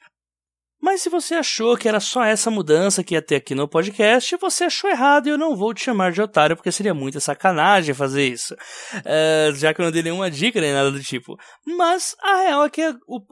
Mas 0.85 1.01
se 1.01 1.09
você 1.09 1.37
achou 1.37 1.79
que 1.79 1.89
era 1.89 1.99
só 1.99 2.23
essa 2.23 2.51
mudança 2.51 3.03
que 3.03 3.15
ia 3.15 3.23
ter 3.23 3.37
aqui 3.37 3.55
no 3.55 3.67
podcast, 3.67 4.37
você 4.37 4.65
achou 4.65 4.91
errado 4.91 5.27
e 5.27 5.31
eu 5.31 5.39
não 5.39 5.57
vou 5.57 5.73
te 5.73 5.83
chamar 5.83 6.13
de 6.13 6.21
otário, 6.21 6.55
porque 6.55 6.71
seria 6.71 6.93
muita 6.93 7.21
sacanagem 7.21 7.95
fazer 7.95 8.29
isso. 8.29 8.53
Uh, 8.97 9.55
já 9.55 9.73
que 9.73 9.81
eu 9.81 9.85
não 9.87 9.91
dei 9.91 10.03
nenhuma 10.03 10.31
dica 10.31 10.61
nem 10.61 10.75
nada 10.75 10.91
do 10.91 11.01
tipo. 11.01 11.39
Mas 11.67 12.15
a 12.23 12.37
real 12.43 12.67
é 12.67 12.69
que, 12.69 12.83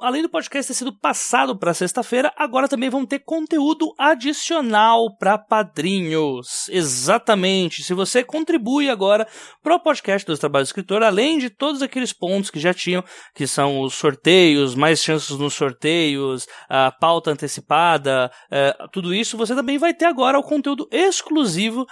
além 0.01 0.23
do 0.23 0.31
podcast 0.31 0.73
ter 0.73 0.79
sido 0.79 0.99
passado 0.99 1.55
para 1.55 1.75
sexta-feira, 1.75 2.33
agora 2.39 2.67
também 2.67 2.89
vão 2.89 3.05
ter 3.05 3.19
conteúdo 3.19 3.93
adicional 3.99 5.15
para 5.19 5.37
padrinhos. 5.37 6.71
Exatamente. 6.71 7.83
Se 7.83 7.93
você 7.93 8.25
contribui 8.25 8.89
agora 8.89 9.29
pro 9.63 9.79
podcast 9.79 10.27
dos 10.27 10.39
Trabalhos 10.39 10.69
do 10.69 10.71
Escritor, 10.71 11.03
além 11.03 11.37
de 11.37 11.51
todos 11.51 11.83
aqueles 11.83 12.15
pontos 12.15 12.49
que 12.49 12.59
já 12.59 12.73
tinham, 12.73 13.05
que 13.35 13.47
são 13.47 13.83
os 13.83 13.93
sorteios, 13.93 14.75
mais 14.75 15.03
chances 15.03 15.37
nos 15.37 15.53
sorteios, 15.53 16.47
a 16.67 16.91
pauta 16.91 17.42
antecipada, 17.43 18.31
é, 18.51 18.75
tudo 18.93 19.13
isso, 19.13 19.37
você 19.37 19.55
também 19.55 19.79
vai 19.79 19.93
ter 19.93 20.05
agora 20.05 20.39
o 20.39 20.43
conteúdo 20.43 20.89
exclusivo 20.91 21.87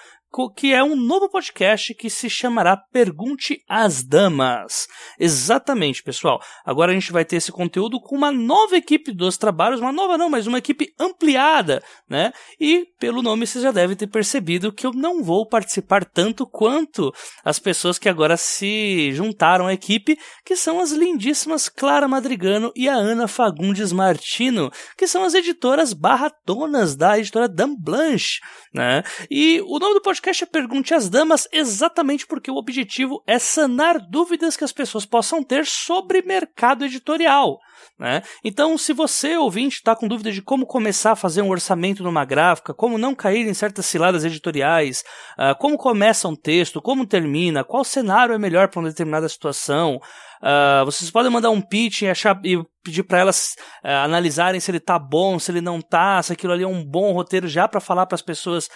que 0.55 0.73
é 0.73 0.83
um 0.83 0.95
novo 0.95 1.29
podcast 1.29 1.93
que 1.95 2.09
se 2.09 2.31
chamará 2.31 2.77
Pergunte 2.77 3.63
às 3.69 4.05
Damas. 4.05 4.87
Exatamente, 5.19 6.03
pessoal. 6.05 6.41
Agora 6.65 6.93
a 6.93 6.95
gente 6.95 7.11
vai 7.11 7.25
ter 7.25 7.37
esse 7.37 7.51
conteúdo 7.51 8.01
com 8.01 8.15
uma 8.15 8.31
nova 8.31 8.77
equipe 8.77 9.13
dos 9.13 9.37
trabalhos, 9.37 9.81
uma 9.81 9.91
nova 9.91 10.17
não, 10.17 10.31
mas 10.31 10.47
uma 10.47 10.59
equipe 10.59 10.95
ampliada, 10.99 11.83
né? 12.09 12.33
E 12.61 12.87
pelo 13.01 13.23
nome 13.23 13.45
você 13.45 13.61
já 13.61 13.73
deve 13.73 13.97
ter 13.97 14.07
percebido 14.07 14.73
que 14.73 14.87
eu 14.87 14.93
não 14.93 15.23
vou 15.23 15.47
participar 15.49 16.05
tanto 16.05 16.47
quanto 16.47 17.13
as 17.45 17.59
pessoas 17.59 17.99
que 17.99 18.09
agora 18.09 18.37
se 18.37 19.13
juntaram 19.13 19.67
à 19.67 19.75
equipe, 19.75 20.17
que 20.45 20.55
são 20.55 20.79
as 20.79 20.93
lindíssimas 20.93 21.69
Clara 21.69 22.07
Madrigano 22.07 22.73
e 22.77 22.89
a 22.89 22.95
Ana 22.95 23.27
Fagundes 23.27 23.93
Martino, 23.93 24.71
que 24.97 25.09
são 25.09 25.25
as 25.25 25.35
editoras 25.35 25.93
barratonas 25.93 26.95
da 26.95 27.19
editora 27.19 27.49
Dan 27.49 27.75
Blanche, 27.75 28.39
né? 28.73 29.03
E 29.29 29.61
o 29.63 29.79
nome 29.79 29.95
do 29.95 30.01
podcast 30.01 30.20
podcast 30.21 30.47
Pergunte 30.47 30.93
às 30.93 31.09
Damas 31.09 31.49
exatamente 31.51 32.27
porque 32.27 32.51
o 32.51 32.57
objetivo 32.57 33.23
é 33.27 33.39
sanar 33.39 33.99
dúvidas 33.99 34.55
que 34.55 34.63
as 34.63 34.73
pessoas 34.73 35.07
possam 35.07 35.43
ter 35.43 35.65
sobre 35.65 36.21
mercado 36.21 36.85
editorial. 36.85 37.59
Né? 37.99 38.23
Então, 38.45 38.77
se 38.77 38.93
você, 38.93 39.37
ouvinte, 39.39 39.77
está 39.77 39.97
com 39.97 40.07
dúvida 40.07 40.31
de 40.31 40.43
como 40.43 40.67
começar 40.67 41.13
a 41.13 41.17
fazer 41.17 41.41
um 41.41 41.49
orçamento 41.49 42.03
numa 42.03 42.25
gráfica, 42.25 42.75
como 42.75 42.99
não 42.99 43.15
cair 43.15 43.49
em 43.49 43.55
certas 43.55 43.87
ciladas 43.87 44.23
editoriais, 44.23 45.03
uh, 45.39 45.59
como 45.59 45.79
começa 45.79 46.29
um 46.29 46.37
texto, 46.37 46.83
como 46.83 47.07
termina, 47.07 47.65
qual 47.65 47.83
cenário 47.83 48.35
é 48.35 48.39
melhor 48.39 48.69
para 48.69 48.81
uma 48.81 48.91
determinada 48.91 49.29
situação, 49.29 50.01
uh, 50.43 50.85
vocês 50.85 51.11
podem 51.11 51.31
mandar 51.31 51.51
um 51.51 51.61
pitch 51.61 52.03
e, 52.03 52.09
achar, 52.09 52.41
e 52.45 52.63
pedir 52.83 53.03
para 53.03 53.19
elas 53.19 53.55
uh, 53.85 53.89
analisarem 54.05 54.61
se 54.61 54.71
ele 54.71 54.81
tá 54.81 54.99
bom, 54.99 55.39
se 55.39 55.51
ele 55.51 55.61
não 55.61 55.81
tá, 55.81 56.23
se 56.23 56.33
aquilo 56.33 56.53
ali 56.53 56.65
é 56.65 56.69
um 56.69 56.85
bom 56.85 57.13
roteiro 57.13 57.49
já 57.49 57.69
para 57.69 57.81
falar 57.81 58.07
para 58.07 58.15
as 58.15 58.23
pessoas 58.23 58.69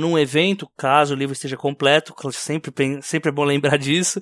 num 0.00 0.18
evento, 0.18 0.66
caso 0.74 1.12
o 1.12 1.16
livro 1.16 1.34
esteja 1.34 1.54
completo, 1.54 2.14
sempre, 2.32 2.72
sempre 3.02 3.28
é 3.28 3.32
bom 3.32 3.44
lembrar 3.44 3.76
disso. 3.78 4.18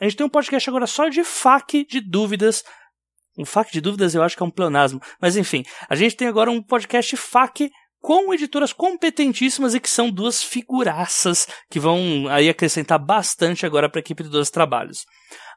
A 0.00 0.04
gente 0.04 0.16
tem 0.16 0.26
um 0.26 0.30
podcast 0.30 0.68
agora 0.68 0.84
só 0.84 1.08
de 1.08 1.22
FAQ 1.22 1.86
de 1.88 2.00
dúvidas 2.00 2.64
um 3.38 3.44
FAQ 3.44 3.72
de 3.72 3.80
dúvidas 3.80 4.14
eu 4.14 4.22
acho 4.22 4.36
que 4.36 4.42
é 4.42 4.46
um 4.46 4.50
pleonasmo. 4.50 5.00
Mas 5.20 5.36
enfim, 5.36 5.62
a 5.88 5.94
gente 5.94 6.16
tem 6.16 6.26
agora 6.26 6.50
um 6.50 6.62
podcast 6.62 7.16
FAQ 7.16 7.70
com 8.06 8.32
editoras 8.32 8.72
competentíssimas 8.72 9.74
e 9.74 9.80
que 9.80 9.90
são 9.90 10.12
duas 10.12 10.40
figuraças 10.40 11.48
que 11.68 11.80
vão 11.80 12.28
aí 12.30 12.48
acrescentar 12.48 13.00
bastante 13.00 13.66
agora 13.66 13.88
para 13.88 13.98
a 13.98 14.00
equipe 14.00 14.22
de 14.22 14.28
dois 14.28 14.48
trabalhos. 14.48 15.04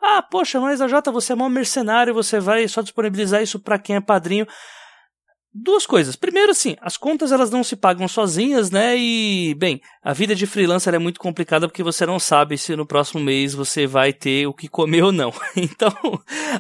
Ah, 0.02 0.24
poxa, 0.24 0.60
mas 0.60 0.82
a 0.82 0.88
Jota, 0.88 1.12
você 1.12 1.34
é 1.34 1.36
mó 1.36 1.48
mercenário, 1.48 2.12
você 2.12 2.40
vai 2.40 2.68
só 2.68 2.82
disponibilizar 2.82 3.44
isso 3.44 3.60
para 3.60 3.78
quem 3.78 3.98
é 3.98 4.02
padrinho. 4.02 4.48
Duas 5.52 5.84
coisas. 5.84 6.16
Primeiro, 6.16 6.54
sim, 6.54 6.76
as 6.80 6.96
contas 6.96 7.32
elas 7.32 7.50
não 7.50 7.64
se 7.64 7.76
pagam 7.76 8.08
sozinhas, 8.08 8.70
né? 8.70 8.96
E, 8.96 9.56
bem, 9.56 9.82
a 10.04 10.14
vida 10.14 10.36
de 10.36 10.46
freelancer 10.46 10.94
é 10.94 11.00
muito 11.00 11.20
complicada 11.20 11.68
porque 11.68 11.82
você 11.82 12.06
não 12.06 12.20
sabe 12.20 12.56
se 12.56 12.76
no 12.76 12.86
próximo 12.86 13.20
mês 13.20 13.56
você 13.56 13.88
vai 13.88 14.14
ter 14.14 14.46
o 14.46 14.54
que 14.54 14.68
comer 14.68 15.04
ou 15.04 15.12
não. 15.12 15.34
Então, 15.56 15.92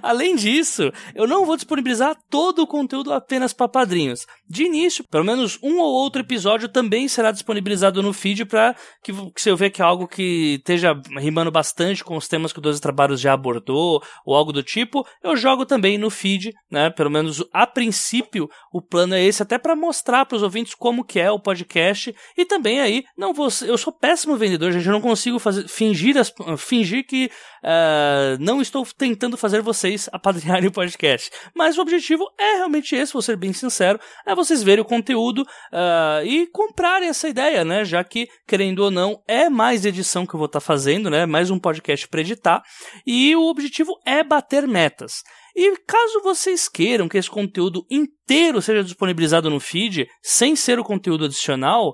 além 0.02 0.36
disso, 0.36 0.91
eu 1.16 1.28
não 1.28 1.45
vou 1.45 1.56
disponibilizar 1.56 2.18
todo 2.30 2.60
o 2.60 2.68
conteúdo 2.68 3.14
apenas 3.14 3.53
para 3.53 3.68
padrinhos. 3.68 4.26
de 4.48 4.64
início, 4.64 5.03
pelo 5.10 5.24
menos 5.24 5.60
um 5.61 5.80
ou 5.80 5.91
outro 5.91 6.22
episódio 6.22 6.68
também 6.68 7.07
será 7.07 7.32
disponibilizado 7.32 8.02
no 8.02 8.14
feed 8.14 8.45
para 8.45 8.76
que, 9.03 9.14
que 9.32 9.41
se 9.41 9.49
eu 9.49 9.57
ver 9.57 9.70
que 9.70 9.82
é 9.82 9.86
algo 9.86 10.07
que 10.07 10.56
esteja 10.56 10.99
rimando 11.18 11.52
bastante 11.52 12.03
com 12.03 12.18
os 12.18 12.28
temas 12.28 12.52
que 12.52 12.60
o 12.60 12.61
12 12.61 12.82
Trabalhos 12.82 13.22
já 13.22 13.34
abordou 13.34 14.02
ou 14.26 14.36
algo 14.36 14.52
do 14.52 14.64
tipo, 14.64 15.06
eu 15.24 15.36
jogo 15.36 15.66
também 15.66 15.98
no 15.98 16.10
feed, 16.10 16.53
né? 16.72 16.90
Pelo 16.90 17.10
menos 17.10 17.44
a 17.53 17.68
princípio 17.68 18.49
plano 18.81 19.15
é 19.15 19.23
esse, 19.23 19.41
até 19.41 19.57
para 19.57 19.76
mostrar 19.76 20.26
para 20.26 20.35
os 20.35 20.43
ouvintes 20.43 20.76
como 20.76 21.03
que 21.03 21.19
é 21.19 21.31
o 21.31 21.39
podcast 21.39 22.15
e 22.38 22.45
também 22.45 22.80
aí, 22.80 23.03
não 23.18 23.34
vou, 23.34 23.47
eu 23.65 23.77
sou 23.77 23.91
péssimo 23.91 24.38
vendedor, 24.38 24.72
gente, 24.72 24.85
eu 24.85 24.93
não 24.93 25.01
consigo 25.01 25.39
fazer, 25.39 25.68
fingir, 25.68 26.18
as, 26.18 26.34
fingir 26.57 27.06
que 27.06 27.30
uh, 27.64 28.38
não 28.39 28.61
estou 28.61 28.85
tentando 28.85 29.38
fazer 29.38 29.61
vocês 29.61 30.10
apadrinharem 30.14 30.68
o 30.68 30.72
podcast, 30.72 31.30
mas 31.56 31.77
o 31.77 31.81
objetivo 31.81 32.26
é 32.38 32.57
realmente 32.57 32.95
esse, 32.95 33.14
vou 33.14 33.22
ser 33.22 33.35
bem 33.35 33.53
sincero, 33.53 33.99
é 34.26 34.35
vocês 34.35 34.64
verem 34.64 34.81
o 34.81 34.85
conteúdo 34.85 35.41
uh, 35.41 36.26
e 36.26 36.47
comprarem 36.47 37.10
essa 37.10 37.27
ideia, 37.27 37.64
né? 37.64 37.84
Já 37.85 38.03
que, 38.03 38.27
querendo 38.47 38.80
ou 38.80 38.91
não, 38.91 39.22
é 39.27 39.49
mais 39.49 39.85
edição 39.85 40.26
que 40.26 40.34
eu 40.34 40.38
vou 40.38 40.45
estar 40.45 40.60
tá 40.60 40.65
fazendo, 40.65 41.10
né? 41.10 41.26
Mais 41.26 41.49
um 41.49 41.60
podcast 41.60 42.07
para 42.07 42.22
editar. 42.22 42.64
E 43.06 43.35
o 43.35 43.43
objetivo 43.49 43.99
é 44.06 44.23
bater 44.23 44.68
metas. 44.68 45.23
E 45.61 45.76
caso 45.86 46.22
vocês 46.23 46.69
queiram 46.69 47.10
que 47.10 47.18
esse 47.18 47.30
conteúdo 47.30 47.86
inteiro 47.91 48.61
seja 48.61 48.81
disponibilizado 48.81 49.49
no 49.49 49.60
feed, 49.60 50.07
sem 50.23 50.56
ser 50.56 50.80
o 50.80 50.86
conteúdo 50.86 51.26
adicional, 51.26 51.94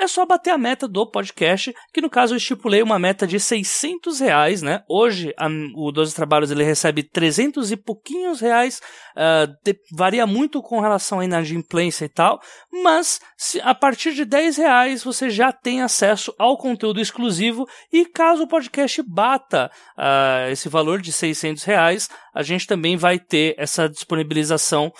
é 0.00 0.08
só 0.08 0.24
bater 0.24 0.50
a 0.50 0.58
meta 0.58 0.88
do 0.88 1.06
podcast, 1.06 1.74
que 1.92 2.00
no 2.00 2.08
caso 2.08 2.32
eu 2.32 2.38
estipulei 2.38 2.82
uma 2.82 2.98
meta 2.98 3.26
de 3.26 3.38
600 3.38 4.18
reais, 4.18 4.62
né? 4.62 4.82
Hoje 4.88 5.34
a, 5.36 5.46
o 5.76 5.92
12 5.92 6.14
Trabalhos 6.14 6.50
ele 6.50 6.64
recebe 6.64 7.02
300 7.02 7.70
e 7.70 7.76
pouquinhos 7.76 8.40
reais, 8.40 8.80
uh, 9.14 9.46
de, 9.62 9.78
varia 9.92 10.26
muito 10.26 10.62
com 10.62 10.80
relação 10.80 11.20
à 11.20 11.24
inadimplência 11.24 12.06
e 12.06 12.08
tal, 12.08 12.40
mas 12.82 13.20
se, 13.36 13.60
a 13.60 13.74
partir 13.74 14.14
de 14.14 14.24
10 14.24 14.56
reais 14.56 15.04
você 15.04 15.28
já 15.28 15.52
tem 15.52 15.82
acesso 15.82 16.34
ao 16.38 16.56
conteúdo 16.56 16.98
exclusivo 16.98 17.68
e 17.92 18.06
caso 18.06 18.44
o 18.44 18.48
podcast 18.48 19.02
bata 19.02 19.70
uh, 19.98 20.50
esse 20.50 20.68
valor 20.68 21.02
de 21.02 21.12
600 21.12 21.62
reais, 21.64 22.08
a 22.34 22.42
gente 22.42 22.66
também 22.66 22.96
vai 22.96 23.18
ter 23.18 23.54
essa 23.58 23.86
disponibilização 23.86 24.90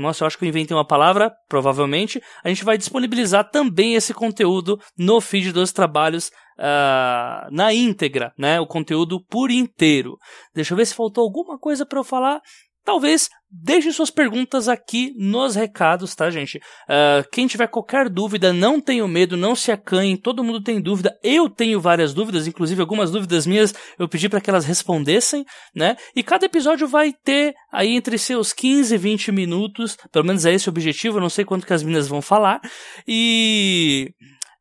nossa, 0.00 0.24
eu 0.24 0.26
acho 0.26 0.38
que 0.38 0.44
eu 0.44 0.48
inventei 0.48 0.76
uma 0.76 0.86
palavra, 0.86 1.32
provavelmente. 1.48 2.20
A 2.42 2.48
gente 2.48 2.64
vai 2.64 2.76
disponibilizar 2.76 3.48
também 3.50 3.94
esse 3.94 4.12
conteúdo 4.12 4.78
no 4.98 5.20
feed 5.20 5.52
dos 5.52 5.72
trabalhos 5.72 6.28
uh, 6.58 7.48
na 7.50 7.72
íntegra, 7.72 8.32
né? 8.36 8.60
O 8.60 8.66
conteúdo 8.66 9.24
por 9.24 9.50
inteiro. 9.50 10.18
Deixa 10.54 10.74
eu 10.74 10.76
ver 10.76 10.86
se 10.86 10.94
faltou 10.94 11.22
alguma 11.22 11.58
coisa 11.58 11.86
para 11.86 11.98
eu 12.00 12.04
falar. 12.04 12.40
Talvez 12.86 13.28
deixe 13.50 13.90
suas 13.90 14.10
perguntas 14.10 14.68
aqui 14.68 15.12
nos 15.16 15.56
recados, 15.56 16.14
tá, 16.14 16.30
gente? 16.30 16.58
Uh, 16.58 17.28
quem 17.32 17.48
tiver 17.48 17.66
qualquer 17.66 18.08
dúvida, 18.08 18.52
não 18.52 18.80
tenha 18.80 19.06
medo, 19.08 19.36
não 19.36 19.56
se 19.56 19.72
acanhe, 19.72 20.16
todo 20.16 20.44
mundo 20.44 20.62
tem 20.62 20.80
dúvida. 20.80 21.18
Eu 21.20 21.50
tenho 21.50 21.80
várias 21.80 22.14
dúvidas, 22.14 22.46
inclusive 22.46 22.80
algumas 22.80 23.10
dúvidas 23.10 23.44
minhas 23.44 23.74
eu 23.98 24.08
pedi 24.08 24.28
para 24.28 24.40
que 24.40 24.48
elas 24.48 24.64
respondessem, 24.64 25.44
né? 25.74 25.96
E 26.14 26.22
cada 26.22 26.46
episódio 26.46 26.86
vai 26.86 27.12
ter 27.12 27.56
aí 27.72 27.96
entre 27.96 28.16
seus 28.18 28.52
15 28.52 28.94
e 28.94 28.98
20 28.98 29.32
minutos, 29.32 29.96
pelo 30.12 30.24
menos 30.24 30.46
é 30.46 30.54
esse 30.54 30.68
o 30.68 30.70
objetivo, 30.70 31.16
eu 31.16 31.22
não 31.22 31.28
sei 31.28 31.44
quanto 31.44 31.66
que 31.66 31.72
as 31.72 31.82
meninas 31.82 32.06
vão 32.06 32.22
falar. 32.22 32.60
E. 33.06 34.14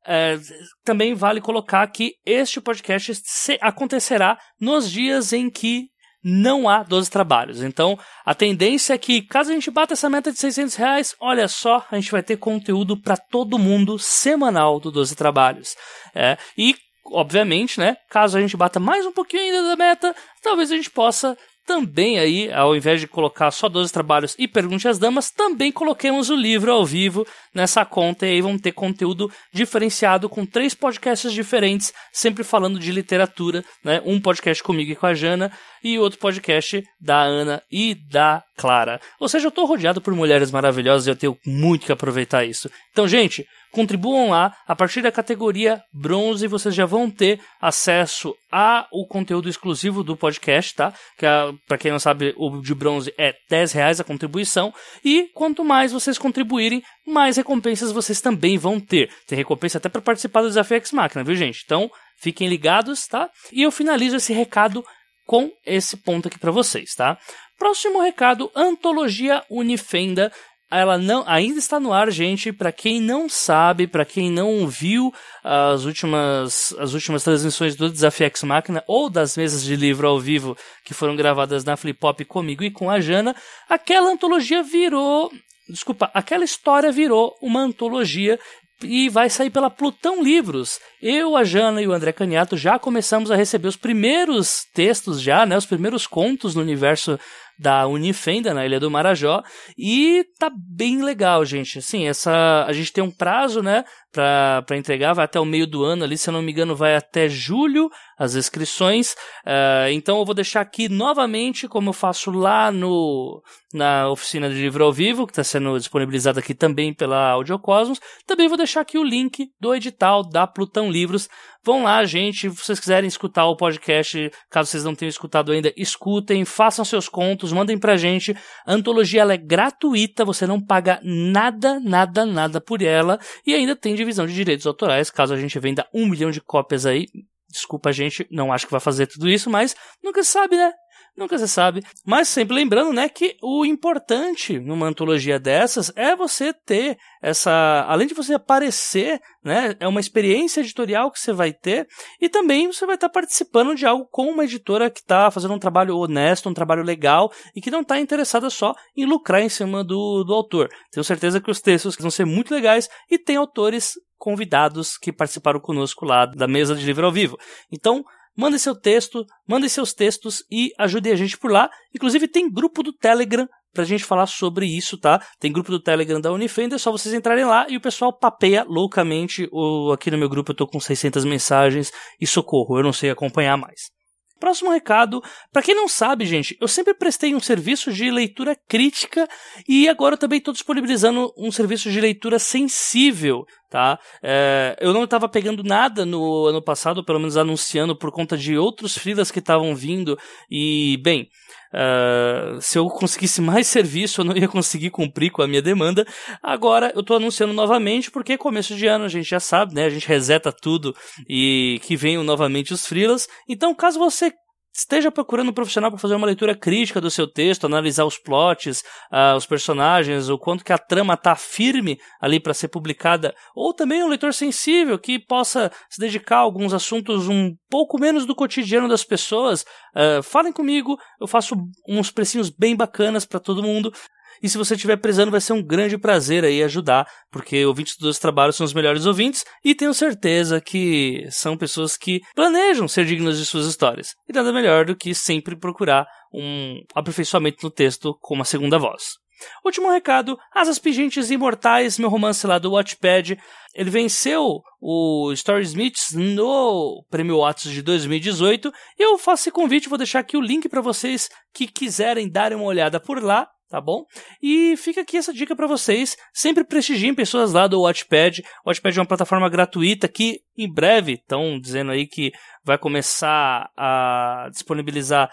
É, 0.07 0.37
também 0.83 1.15
vale 1.15 1.41
colocar 1.41 1.87
que 1.87 2.13
este 2.23 2.61
podcast 2.61 3.11
acontecerá 3.59 4.37
nos 4.61 4.89
dias 4.89 5.33
em 5.33 5.49
que 5.49 5.89
não 6.27 6.67
há 6.67 6.81
12 6.81 7.11
trabalhos. 7.11 7.61
Então, 7.61 7.99
a 8.25 8.33
tendência 8.33 8.95
é 8.95 8.97
que, 8.97 9.21
caso 9.21 9.51
a 9.51 9.53
gente 9.53 9.69
bata 9.69 9.93
essa 9.93 10.09
meta 10.09 10.31
de 10.31 10.39
600 10.39 10.73
reais, 10.73 11.15
olha 11.19 11.47
só, 11.47 11.85
a 11.91 11.95
gente 11.95 12.11
vai 12.11 12.23
ter 12.23 12.37
conteúdo 12.37 12.99
para 12.99 13.15
todo 13.15 13.59
mundo 13.59 13.99
semanal 13.99 14.79
do 14.79 14.89
12 14.89 15.15
trabalhos. 15.15 15.75
É, 16.15 16.35
e, 16.57 16.75
obviamente, 17.11 17.79
né, 17.79 17.95
caso 18.09 18.39
a 18.39 18.41
gente 18.41 18.57
bata 18.57 18.79
mais 18.79 19.05
um 19.05 19.11
pouquinho 19.11 19.43
ainda 19.43 19.69
da 19.69 19.75
meta, 19.75 20.15
talvez 20.41 20.71
a 20.71 20.75
gente 20.75 20.89
possa 20.89 21.37
também 21.65 22.19
aí, 22.19 22.51
ao 22.53 22.75
invés 22.75 23.01
de 23.01 23.07
colocar 23.07 23.49
só 23.49 23.67
12 23.67 23.91
trabalhos 23.91 24.35
e 24.37 24.47
pergunte 24.47 24.87
às 24.87 24.99
damas, 24.99 25.31
também 25.31 25.71
coloquemos 25.71 26.29
o 26.29 26.35
livro 26.35 26.71
ao 26.71 26.85
vivo 26.85 27.25
nessa 27.53 27.83
conta 27.83 28.25
e 28.27 28.31
aí 28.31 28.41
vamos 28.41 28.61
ter 28.61 28.71
conteúdo 28.71 29.31
diferenciado 29.51 30.29
com 30.29 30.45
três 30.45 30.75
podcasts 30.75 31.33
diferentes, 31.33 31.91
sempre 32.13 32.43
falando 32.43 32.79
de 32.79 32.91
literatura, 32.91 33.65
né? 33.83 34.01
Um 34.05 34.21
podcast 34.21 34.61
comigo 34.61 34.91
e 34.91 34.95
com 34.95 35.07
a 35.07 35.13
Jana 35.13 35.51
e 35.83 35.97
outro 35.97 36.19
podcast 36.19 36.83
da 37.01 37.21
Ana 37.21 37.61
e 37.71 37.95
da 37.95 38.43
Clara. 38.57 38.99
Ou 39.19 39.27
seja, 39.27 39.45
eu 39.45 39.49
estou 39.49 39.65
rodeado 39.65 40.01
por 40.01 40.13
mulheres 40.13 40.51
maravilhosas 40.51 41.07
e 41.07 41.09
eu 41.09 41.15
tenho 41.15 41.37
muito 41.45 41.85
que 41.85 41.91
aproveitar 41.91 42.45
isso. 42.45 42.69
Então, 42.91 43.07
gente, 43.07 43.45
contribuam 43.75 44.29
lá. 44.29 44.55
A 44.65 44.75
partir 44.75 45.01
da 45.01 45.11
categoria 45.11 45.83
bronze, 45.93 46.47
vocês 46.47 46.73
já 46.73 46.85
vão 46.85 47.11
ter 47.11 47.39
acesso 47.61 48.33
ao 48.49 49.05
conteúdo 49.07 49.49
exclusivo 49.49 50.01
do 50.01 50.15
podcast, 50.15 50.73
tá? 50.73 50.93
Que, 51.17 51.25
para 51.67 51.77
quem 51.77 51.91
não 51.91 51.99
sabe, 51.99 52.33
o 52.37 52.61
de 52.61 52.73
bronze 52.73 53.13
é 53.17 53.35
10 53.49 53.73
reais 53.73 53.99
a 53.99 54.03
contribuição. 54.03 54.73
E 55.03 55.29
quanto 55.33 55.65
mais 55.65 55.91
vocês 55.91 56.17
contribuírem, 56.17 56.81
mais 57.05 57.35
recompensas 57.35 57.91
vocês 57.91 58.21
também 58.21 58.57
vão 58.57 58.79
ter. 58.79 59.11
Tem 59.27 59.37
recompensa 59.37 59.77
até 59.77 59.89
para 59.89 60.01
participar 60.01 60.41
do 60.41 60.47
Desafio 60.47 60.77
X 60.77 60.93
Máquina, 60.93 61.23
viu, 61.23 61.35
gente? 61.35 61.61
Então, 61.65 61.91
fiquem 62.21 62.47
ligados, 62.47 63.05
tá? 63.05 63.29
E 63.51 63.61
eu 63.61 63.71
finalizo 63.71 64.15
esse 64.15 64.31
recado 64.31 64.83
com 65.27 65.51
esse 65.65 65.97
ponto 65.97 66.27
aqui 66.27 66.39
para 66.39 66.51
vocês, 66.51 66.95
tá? 66.95 67.17
Próximo 67.57 68.01
recado, 68.01 68.51
Antologia 68.55 69.43
Unifenda 69.49 70.31
ela 70.71 70.97
não 70.97 71.23
ainda 71.27 71.59
está 71.59 71.79
no 71.79 71.93
ar, 71.93 72.09
gente. 72.11 72.51
Para 72.51 72.71
quem 72.71 72.99
não 72.99 73.29
sabe, 73.29 73.87
para 73.87 74.05
quem 74.05 74.31
não 74.31 74.67
viu 74.67 75.13
as 75.43 75.85
últimas 75.85 76.73
as 76.79 76.93
últimas 76.93 77.23
transmissões 77.23 77.75
do 77.75 77.89
Desafio 77.89 78.27
X 78.27 78.43
Máquina 78.43 78.83
ou 78.87 79.09
das 79.09 79.37
mesas 79.37 79.63
de 79.63 79.75
livro 79.75 80.07
ao 80.07 80.19
vivo 80.19 80.57
que 80.83 80.93
foram 80.93 81.15
gravadas 81.15 81.63
na 81.63 81.77
Flip 81.77 81.99
Pop 81.99 82.23
comigo 82.25 82.63
e 82.63 82.71
com 82.71 82.89
a 82.89 82.99
Jana, 82.99 83.35
aquela 83.69 84.11
antologia 84.11 84.63
virou 84.63 85.31
Desculpa, 85.67 86.11
aquela 86.13 86.43
história 86.43 86.91
virou 86.91 87.35
uma 87.41 87.59
antologia 87.59 88.39
e 88.83 89.09
vai 89.09 89.29
sair 89.29 89.49
pela 89.49 89.69
Plutão 89.69 90.21
Livros. 90.21 90.79
Eu, 91.01 91.35
a 91.35 91.43
Jana 91.43 91.81
e 91.81 91.87
o 91.87 91.93
André 91.93 92.11
Caniato 92.11 92.57
já 92.57 92.77
começamos 92.77 93.31
a 93.31 93.35
receber 93.35 93.67
os 93.67 93.77
primeiros 93.77 94.65
textos 94.73 95.21
já, 95.21 95.45
né, 95.45 95.57
os 95.57 95.65
primeiros 95.65 96.05
contos 96.05 96.53
no 96.53 96.61
universo 96.61 97.19
da 97.59 97.87
Unifenda, 97.87 98.53
na 98.53 98.65
Ilha 98.65 98.79
do 98.79 98.91
Marajó, 98.91 99.43
e 99.77 100.25
tá 100.39 100.51
bem 100.55 101.03
legal, 101.03 101.45
gente. 101.45 101.79
Assim, 101.79 102.07
essa 102.07 102.65
a 102.67 102.73
gente 102.73 102.91
tem 102.91 103.03
um 103.03 103.11
prazo, 103.11 103.61
né, 103.61 103.83
para 104.15 104.77
entregar, 104.77 105.13
vai 105.13 105.25
até 105.25 105.39
o 105.39 105.45
meio 105.45 105.67
do 105.67 105.83
ano 105.83 106.03
ali, 106.03 106.17
se 106.17 106.29
eu 106.29 106.33
não 106.33 106.41
me 106.41 106.51
engano, 106.51 106.75
vai 106.75 106.95
até 106.95 107.27
julho 107.27 107.89
as 108.17 108.35
inscrições. 108.35 109.13
Uh, 109.45 109.89
então 109.91 110.17
eu 110.19 110.25
vou 110.25 110.33
deixar 110.33 110.61
aqui 110.61 110.87
novamente, 110.87 111.67
como 111.67 111.89
eu 111.89 111.93
faço 111.93 112.31
lá 112.31 112.71
no 112.71 113.41
na 113.73 114.09
oficina 114.09 114.49
de 114.49 114.55
livro 114.55 114.85
ao 114.85 114.93
vivo, 114.93 115.25
que 115.27 115.33
está 115.33 115.43
sendo 115.43 115.77
disponibilizada 115.77 116.39
aqui 116.39 116.53
também 116.53 116.93
pela 116.93 117.31
Audiocosmos. 117.31 117.99
Também 118.25 118.47
vou 118.47 118.55
deixar 118.55 118.79
aqui 118.79 118.97
o 118.97 119.03
link 119.03 119.49
do 119.59 119.75
edital 119.75 120.23
da 120.23 120.47
Plutão 120.47 120.89
Livros. 120.89 121.27
Vão 121.61 121.83
lá, 121.83 122.05
gente, 122.05 122.41
se 122.41 122.47
vocês 122.47 122.79
quiserem 122.79 123.07
escutar 123.07 123.45
o 123.47 123.57
podcast, 123.57 124.31
caso 124.49 124.69
vocês 124.69 124.85
não 124.85 124.95
tenham 124.95 125.09
escutado 125.09 125.51
ainda, 125.51 125.73
escutem, 125.75 126.45
façam 126.45 126.85
seus 126.85 127.09
contos, 127.09 127.44
mandem 127.51 127.77
pra 127.77 127.97
gente. 127.97 128.35
A 128.65 128.73
antologia 128.73 129.21
ela 129.21 129.33
é 129.33 129.37
gratuita, 129.37 130.25
você 130.25 130.45
não 130.45 130.59
paga 130.59 130.99
nada, 131.03 131.79
nada, 131.79 132.25
nada 132.25 132.61
por 132.61 132.81
ela. 132.81 133.19
E 133.45 133.53
ainda 133.53 133.75
tem 133.75 133.95
divisão 133.95 134.25
de 134.25 134.33
direitos 134.33 134.65
autorais, 134.65 135.09
caso 135.09 135.33
a 135.33 135.37
gente 135.37 135.59
venda 135.59 135.87
um 135.93 136.07
milhão 136.07 136.31
de 136.31 136.41
cópias 136.41 136.85
aí. 136.85 137.05
Desculpa, 137.49 137.91
gente, 137.91 138.27
não 138.29 138.51
acho 138.51 138.65
que 138.65 138.71
vai 138.71 138.81
fazer 138.81 139.07
tudo 139.07 139.29
isso, 139.29 139.49
mas 139.49 139.75
nunca 140.03 140.23
sabe, 140.23 140.57
né? 140.57 140.71
Nunca 141.17 141.37
se 141.37 141.47
sabe. 141.47 141.81
Mas 142.05 142.27
sempre 142.27 142.55
lembrando, 142.55 142.91
né, 142.91 143.07
que 143.07 143.37
o 143.41 143.65
importante 143.65 144.59
numa 144.59 144.87
antologia 144.87 145.39
dessas 145.39 145.89
é 145.95 146.13
você 146.13 146.51
ter 146.53 146.97
essa. 147.21 147.85
Além 147.87 148.05
de 148.05 148.13
você 148.13 148.33
aparecer, 148.33 149.21
né, 149.41 149.75
é 149.79 149.87
uma 149.87 150.01
experiência 150.01 150.59
editorial 150.59 151.09
que 151.09 151.19
você 151.19 151.31
vai 151.31 151.53
ter 151.53 151.87
e 152.19 152.27
também 152.27 152.67
você 152.67 152.85
vai 152.85 152.95
estar 152.95 153.07
participando 153.07 153.75
de 153.75 153.85
algo 153.85 154.05
com 154.11 154.29
uma 154.29 154.43
editora 154.43 154.89
que 154.89 154.99
está 154.99 155.31
fazendo 155.31 155.53
um 155.53 155.59
trabalho 155.59 155.97
honesto, 155.97 156.49
um 156.49 156.53
trabalho 156.53 156.83
legal 156.83 157.31
e 157.55 157.61
que 157.61 157.71
não 157.71 157.81
está 157.81 157.97
interessada 157.97 158.49
só 158.49 158.73
em 158.95 159.05
lucrar 159.05 159.41
em 159.41 159.49
cima 159.49 159.85
do, 159.85 160.23
do 160.25 160.33
autor. 160.33 160.67
Tenho 160.91 161.03
certeza 161.03 161.39
que 161.39 161.49
os 161.49 161.61
textos 161.61 161.95
vão 161.97 162.11
ser 162.11 162.25
muito 162.25 162.53
legais 162.53 162.89
e 163.09 163.17
tem 163.17 163.37
autores 163.37 163.93
convidados 164.17 164.97
que 164.97 165.13
participaram 165.13 165.59
conosco 165.59 166.05
lá 166.05 166.25
da 166.25 166.47
mesa 166.47 166.75
de 166.75 166.85
livro 166.85 167.05
ao 167.05 167.11
vivo. 167.11 167.37
Então, 167.71 168.03
Mande 168.35 168.59
seu 168.59 168.75
texto, 168.75 169.25
mande 169.47 169.69
seus 169.69 169.93
textos 169.93 170.43
e 170.51 170.71
ajude 170.77 171.11
a 171.11 171.15
gente 171.15 171.37
por 171.37 171.51
lá. 171.51 171.69
Inclusive 171.93 172.27
tem 172.27 172.51
grupo 172.51 172.83
do 172.83 172.91
Telegram 172.91 173.47
pra 173.73 173.83
gente 173.83 174.03
falar 174.03 174.25
sobre 174.25 174.65
isso, 174.65 174.97
tá? 174.97 175.21
Tem 175.39 175.51
grupo 175.51 175.69
do 175.69 175.81
Telegram 175.81 176.19
da 176.19 176.31
Unifender, 176.31 176.75
é 176.75 176.79
só 176.79 176.91
vocês 176.91 177.13
entrarem 177.13 177.45
lá 177.45 177.67
e 177.69 177.75
o 177.75 177.81
pessoal 177.81 178.17
papeia 178.17 178.63
loucamente. 178.67 179.47
O, 179.51 179.91
aqui 179.91 180.09
no 180.09 180.17
meu 180.17 180.29
grupo 180.29 180.51
eu 180.51 180.55
tô 180.55 180.65
com 180.65 180.79
600 180.79 181.25
mensagens 181.25 181.91
e 182.19 182.25
socorro, 182.25 182.77
eu 182.79 182.83
não 182.83 182.93
sei 182.93 183.09
acompanhar 183.09 183.57
mais. 183.57 183.93
Próximo 184.37 184.69
recado, 184.69 185.21
para 185.51 185.61
quem 185.61 185.73
não 185.73 185.87
sabe, 185.87 186.25
gente, 186.25 186.57
eu 186.59 186.67
sempre 186.67 186.93
prestei 186.93 187.33
um 187.33 187.39
serviço 187.39 187.91
de 187.91 188.11
leitura 188.11 188.55
crítica 188.67 189.27
e 189.67 189.87
agora 189.87 190.15
eu 190.15 190.19
também 190.19 190.39
estou 190.39 190.53
disponibilizando 190.53 191.31
um 191.37 191.51
serviço 191.51 191.89
de 191.89 192.01
leitura 192.01 192.37
sensível, 192.37 193.45
tá? 193.75 193.99
É, 194.23 194.77
eu 194.79 194.93
não 194.93 195.03
estava 195.03 195.27
pegando 195.27 195.61
nada 195.61 196.05
no 196.05 196.45
ano 196.45 196.61
passado, 196.61 197.03
pelo 197.03 197.19
menos 197.19 197.35
anunciando 197.35 197.93
por 197.93 198.09
conta 198.09 198.37
de 198.37 198.57
outros 198.57 198.97
freelas 198.97 199.29
que 199.29 199.39
estavam 199.39 199.75
vindo 199.75 200.17
e, 200.49 200.97
bem, 201.03 201.27
Uh, 201.73 202.61
se 202.61 202.77
eu 202.77 202.87
conseguisse 202.87 203.41
mais 203.41 203.67
serviço, 203.67 204.21
eu 204.21 204.25
não 204.25 204.37
ia 204.37 204.47
conseguir 204.47 204.91
cumprir 204.91 205.29
com 205.29 205.41
a 205.41 205.47
minha 205.47 205.61
demanda. 205.61 206.07
Agora 206.41 206.89
eu 206.95 207.01
estou 207.01 207.17
anunciando 207.17 207.51
novamente, 207.51 208.09
porque 208.09 208.37
começo 208.37 208.75
de 208.75 208.87
ano 208.87 209.03
a 209.03 209.09
gente 209.09 209.29
já 209.29 209.41
sabe, 209.41 209.75
né? 209.75 209.83
A 209.83 209.89
gente 209.89 210.07
reseta 210.07 210.53
tudo 210.53 210.95
e 211.27 211.81
que 211.83 211.97
venham 211.97 212.23
novamente 212.23 212.71
os 212.71 212.87
freelas. 212.87 213.27
Então, 213.49 213.75
caso 213.75 213.99
você 213.99 214.31
esteja 214.75 215.09
procurando 215.09 215.49
um 215.49 215.53
profissional 215.53 215.89
para 215.89 215.99
fazer 215.99 216.15
uma 216.15 216.27
leitura 216.27 216.53
crítica 216.53 216.99
do 216.99 217.09
seu 217.09 217.25
texto, 217.25 217.65
analisar 217.65 218.03
os 218.03 218.17
plots, 218.17 218.81
uh, 219.11 219.35
os 219.37 219.45
personagens, 219.45 220.27
o 220.29 220.37
quanto 220.37 220.65
que 220.65 220.73
a 220.73 220.77
trama 220.77 221.13
está 221.13 221.35
firme 221.35 221.97
ali 222.19 222.39
para 222.39 222.53
ser 222.53 222.67
publicada, 222.67 223.33
ou 223.55 223.73
também 223.73 224.03
um 224.03 224.09
leitor 224.09 224.33
sensível 224.33 224.99
que 224.99 225.17
possa 225.17 225.71
se 225.89 225.99
dedicar 225.99 226.37
a 226.37 226.39
alguns 226.39 226.73
assuntos 226.73 227.29
um 227.29 227.55
pouco 227.69 227.97
menos 227.97 228.25
do 228.25 228.35
cotidiano 228.35 228.89
das 228.89 229.05
pessoas, 229.05 229.65
uh, 229.95 230.21
falem 230.21 230.51
comigo, 230.51 230.97
eu 231.21 231.27
faço 231.27 231.55
uns 231.87 232.11
precinhos 232.11 232.49
bem 232.49 232.75
bacanas 232.75 233.25
para 233.25 233.39
todo 233.39 233.63
mundo. 233.63 233.93
E 234.41 234.49
se 234.49 234.57
você 234.57 234.75
estiver 234.75 234.97
precisando, 234.97 235.31
vai 235.31 235.41
ser 235.41 235.53
um 235.53 235.63
grande 235.63 235.97
prazer 235.97 236.43
aí 236.43 236.63
ajudar, 236.63 237.07
porque 237.31 237.65
ouvintes 237.65 237.97
dos 237.97 238.19
trabalhos 238.19 238.55
são 238.55 238.65
os 238.65 238.73
melhores 238.73 239.05
ouvintes 239.05 239.43
e 239.63 239.75
tenho 239.75 239.93
certeza 239.93 240.61
que 240.61 241.25
são 241.29 241.57
pessoas 241.57 241.97
que 241.97 242.21
planejam 242.35 242.87
ser 242.87 243.05
dignas 243.05 243.37
de 243.37 243.45
suas 243.45 243.65
histórias. 243.65 244.15
E 244.27 244.33
nada 244.33 244.51
melhor 244.51 244.85
do 244.85 244.95
que 244.95 245.13
sempre 245.13 245.55
procurar 245.55 246.05
um 246.33 246.81
aperfeiçoamento 246.93 247.59
no 247.63 247.71
texto 247.71 248.17
com 248.21 248.35
uma 248.35 248.45
segunda 248.45 248.77
voz. 248.77 249.15
Último 249.63 249.91
recado, 249.91 250.37
Asas 250.53 250.79
Pingentes 250.79 251.29
Imortais, 251.29 251.99
meu 251.99 252.09
romance 252.09 252.45
lá 252.47 252.57
do 252.57 252.71
Watchpad. 252.71 253.37
Ele 253.73 253.89
venceu 253.89 254.61
o 254.79 255.31
Story 255.33 255.63
Smiths 255.63 256.13
no 256.13 257.03
Prêmio 257.09 257.39
Watts 257.39 257.69
de 257.69 257.81
2018. 257.81 258.71
E 258.97 259.03
eu 259.03 259.17
faço 259.17 259.43
esse 259.43 259.51
convite, 259.51 259.89
vou 259.89 259.97
deixar 259.97 260.19
aqui 260.19 260.37
o 260.37 260.41
link 260.41 260.69
para 260.69 260.81
vocês 260.81 261.29
que 261.53 261.67
quiserem 261.67 262.29
darem 262.29 262.57
uma 262.57 262.67
olhada 262.67 262.99
por 262.99 263.21
lá 263.21 263.47
tá 263.69 263.81
bom? 263.81 264.05
E 264.41 264.75
fica 264.77 265.01
aqui 265.01 265.17
essa 265.17 265.33
dica 265.33 265.55
para 265.55 265.67
vocês, 265.67 266.15
sempre 266.33 266.63
prestigiem 266.63 267.13
pessoas 267.13 267.53
lá 267.53 267.67
do 267.67 267.81
Watchpad. 267.81 268.43
O 268.63 268.69
Watchpad 268.69 268.97
é 268.97 269.01
uma 269.01 269.07
plataforma 269.07 269.49
gratuita 269.49 270.07
que 270.07 270.41
em 270.57 270.71
breve 270.71 271.13
estão 271.13 271.59
dizendo 271.59 271.91
aí 271.91 272.07
que 272.07 272.31
vai 272.63 272.77
começar 272.77 273.69
a 273.75 274.47
disponibilizar 274.51 275.29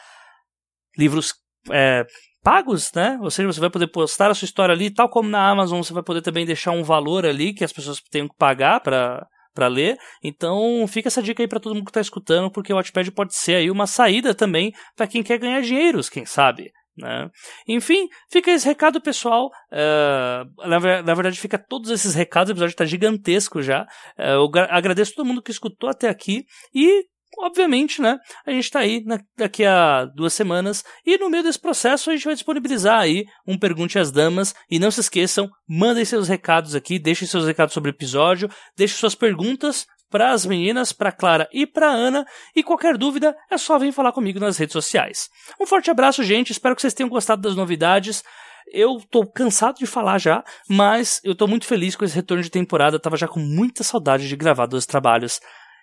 livros 0.96 1.34
é, 1.70 2.04
pagos, 2.42 2.90
né? 2.94 3.18
Ou 3.22 3.30
seja, 3.30 3.50
você 3.50 3.60
vai 3.60 3.70
poder 3.70 3.86
postar 3.86 4.30
a 4.30 4.34
sua 4.34 4.46
história 4.46 4.74
ali, 4.74 4.90
tal 4.90 5.08
como 5.08 5.28
na 5.28 5.48
Amazon, 5.48 5.82
você 5.82 5.92
vai 5.92 6.02
poder 6.02 6.22
também 6.22 6.44
deixar 6.44 6.72
um 6.72 6.82
valor 6.82 7.24
ali 7.24 7.54
que 7.54 7.64
as 7.64 7.72
pessoas 7.72 8.00
tenham 8.10 8.28
que 8.28 8.36
pagar 8.36 8.80
para 8.80 9.26
para 9.54 9.66
ler. 9.66 9.98
Então, 10.22 10.86
fica 10.88 11.08
essa 11.08 11.22
dica 11.22 11.42
aí 11.42 11.46
para 11.46 11.60
todo 11.60 11.74
mundo 11.74 11.84
que 11.84 11.90
está 11.90 12.00
escutando, 12.00 12.50
porque 12.50 12.72
o 12.72 12.76
Watchpad 12.76 13.10
pode 13.12 13.36
ser 13.36 13.56
aí 13.56 13.70
uma 13.70 13.86
saída 13.86 14.34
também 14.34 14.72
para 14.96 15.06
quem 15.06 15.22
quer 15.22 15.38
ganhar 15.38 15.60
dinheiros, 15.60 16.08
quem 16.08 16.24
sabe. 16.24 16.72
Né? 16.96 17.30
Enfim, 17.66 18.08
fica 18.30 18.50
esse 18.50 18.66
recado 18.66 19.00
pessoal. 19.00 19.50
Uh, 19.72 20.68
na, 20.68 21.02
na, 21.02 21.14
verdade, 21.14 21.40
fica 21.40 21.58
todos 21.58 21.90
esses 21.90 22.14
recados. 22.14 22.50
O 22.50 22.52
episódio 22.52 22.72
está 22.72 22.84
gigantesco 22.84 23.62
já. 23.62 23.82
Uh, 24.18 24.44
eu 24.44 24.50
agradeço 24.68 25.14
todo 25.14 25.26
mundo 25.26 25.42
que 25.42 25.50
escutou 25.50 25.88
até 25.88 26.08
aqui. 26.08 26.44
E, 26.74 27.04
obviamente, 27.38 28.02
né, 28.02 28.18
a 28.46 28.50
gente 28.50 28.64
está 28.64 28.80
aí 28.80 29.02
na, 29.04 29.18
daqui 29.36 29.64
a 29.64 30.04
duas 30.04 30.34
semanas. 30.34 30.84
E 31.04 31.16
no 31.16 31.30
meio 31.30 31.42
desse 31.42 31.60
processo, 31.60 32.10
a 32.10 32.12
gente 32.14 32.24
vai 32.24 32.34
disponibilizar 32.34 33.00
aí 33.00 33.24
um 33.46 33.58
Pergunte 33.58 33.98
às 33.98 34.12
Damas. 34.12 34.54
E 34.70 34.78
não 34.78 34.90
se 34.90 35.00
esqueçam, 35.00 35.48
mandem 35.66 36.04
seus 36.04 36.28
recados 36.28 36.74
aqui. 36.74 36.98
Deixem 36.98 37.26
seus 37.26 37.46
recados 37.46 37.72
sobre 37.72 37.90
o 37.90 37.94
episódio. 37.94 38.50
Deixem 38.76 38.98
suas 38.98 39.14
perguntas 39.14 39.86
para 40.12 40.30
as 40.30 40.44
meninas, 40.44 40.92
para 40.92 41.10
Clara 41.10 41.48
e 41.50 41.66
para 41.66 41.88
Ana. 41.88 42.26
E 42.54 42.62
qualquer 42.62 42.98
dúvida 42.98 43.34
é 43.50 43.56
só 43.56 43.78
vir 43.78 43.92
falar 43.92 44.12
comigo 44.12 44.38
nas 44.38 44.58
redes 44.58 44.74
sociais. 44.74 45.30
Um 45.58 45.66
forte 45.66 45.90
abraço, 45.90 46.22
gente. 46.22 46.52
Espero 46.52 46.76
que 46.76 46.82
vocês 46.82 46.92
tenham 46.92 47.08
gostado 47.08 47.40
das 47.40 47.56
novidades. 47.56 48.22
Eu 48.70 49.00
tô 49.10 49.26
cansado 49.26 49.78
de 49.78 49.86
falar 49.86 50.18
já, 50.18 50.44
mas 50.68 51.18
eu 51.24 51.34
tô 51.34 51.46
muito 51.46 51.66
feliz 51.66 51.96
com 51.96 52.04
esse 52.04 52.14
retorno 52.14 52.42
de 52.42 52.50
temporada. 52.50 52.96
Eu 52.96 53.00
tava 53.00 53.16
já 53.16 53.26
com 53.26 53.40
muita 53.40 53.82
saudade 53.82 54.28
de 54.28 54.36
gravar 54.36 54.66
dois 54.66 54.84
trabalhos. 54.84 55.40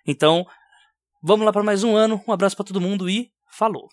Então, 0.08 0.46
vamos 1.24 1.44
lá 1.44 1.52
para 1.52 1.64
mais 1.64 1.84
um 1.84 1.96
ano. 1.96 2.24
Um 2.28 2.32
abraço 2.32 2.56
para 2.56 2.66
todo 2.66 2.80
mundo 2.80 3.10
e 3.10 3.32
falou. 3.52 3.90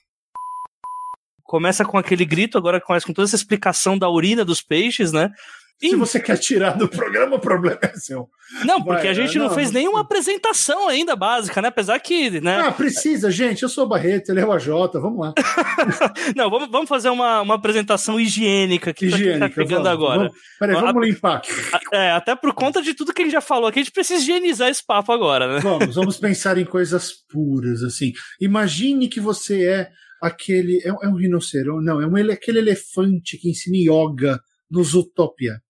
Começa 1.44 1.82
com 1.82 1.96
aquele 1.96 2.26
grito, 2.26 2.58
agora 2.58 2.80
começa 2.80 3.06
com 3.06 3.14
toda 3.14 3.26
essa 3.26 3.36
explicação 3.36 3.96
da 3.96 4.10
urina 4.10 4.44
dos 4.44 4.60
peixes, 4.60 5.12
né? 5.12 5.30
Se 5.78 5.94
você 5.94 6.19
quer 6.19 6.39
tirar 6.39 6.78
do 6.78 6.89
programa, 6.89 7.36
o 7.36 7.39
problema 7.39 7.78
é 7.82 7.93
seu. 7.94 8.31
Não, 8.65 8.82
porque 8.82 9.03
Vai, 9.03 9.09
a 9.09 9.15
gente 9.15 9.39
não, 9.39 9.48
não 9.48 9.55
fez 9.55 9.70
não, 9.70 9.81
nenhuma 9.81 10.01
apresentação 10.01 10.89
ainda 10.89 11.15
básica, 11.15 11.61
né? 11.61 11.69
Apesar 11.69 11.98
que. 11.98 12.40
Né... 12.40 12.61
Ah, 12.61 12.73
precisa, 12.73 13.31
gente. 13.31 13.62
Eu 13.62 13.69
sou 13.69 13.85
o 13.85 13.89
Barreto, 13.89 14.31
ele 14.31 14.40
é 14.40 14.47
o 14.47 14.53
AJ, 14.53 14.69
vamos 14.94 15.20
lá. 15.20 15.35
não, 16.35 16.48
vamos, 16.48 16.70
vamos 16.70 16.89
fazer 16.89 17.11
uma, 17.11 17.43
uma 17.43 17.57
apresentação 17.57 18.19
higiênica 18.19 18.90
aqui 18.90 19.07
higiênica, 19.07 19.51
tá 19.51 19.55
pegando 19.55 19.82
vamos, 19.82 19.93
agora. 19.93 20.19
Vamos, 20.19 20.36
peraí, 20.59 20.74
vamos 20.77 21.03
a, 21.03 21.07
limpar. 21.07 21.43
É, 21.93 22.11
até 22.12 22.35
por 22.35 22.55
conta 22.55 22.81
de 22.81 22.94
tudo 22.94 23.12
que 23.12 23.20
a 23.20 23.24
gente 23.27 23.35
já 23.35 23.43
falou 23.43 23.69
aqui, 23.69 23.81
a 23.81 23.82
gente 23.82 23.93
precisa 23.93 24.23
higienizar 24.23 24.70
esse 24.70 24.85
papo 24.85 25.12
agora, 25.12 25.55
né? 25.55 25.61
Vamos, 25.61 25.94
vamos 25.94 26.16
pensar 26.19 26.57
em 26.57 26.65
coisas 26.65 27.12
puras, 27.28 27.82
assim. 27.82 28.12
Imagine 28.40 29.09
que 29.09 29.20
você 29.20 29.66
é 29.66 29.90
aquele. 30.23 30.81
É, 30.85 30.89
é 30.89 31.09
um 31.09 31.16
rinoceronte, 31.16 31.85
não, 31.85 32.01
é 32.01 32.07
um, 32.07 32.32
aquele 32.32 32.61
elefante 32.61 33.36
que 33.36 33.51
ensina 33.51 33.77
yoga 33.77 34.40
nos 34.70 34.94
Utopia. 34.94 35.61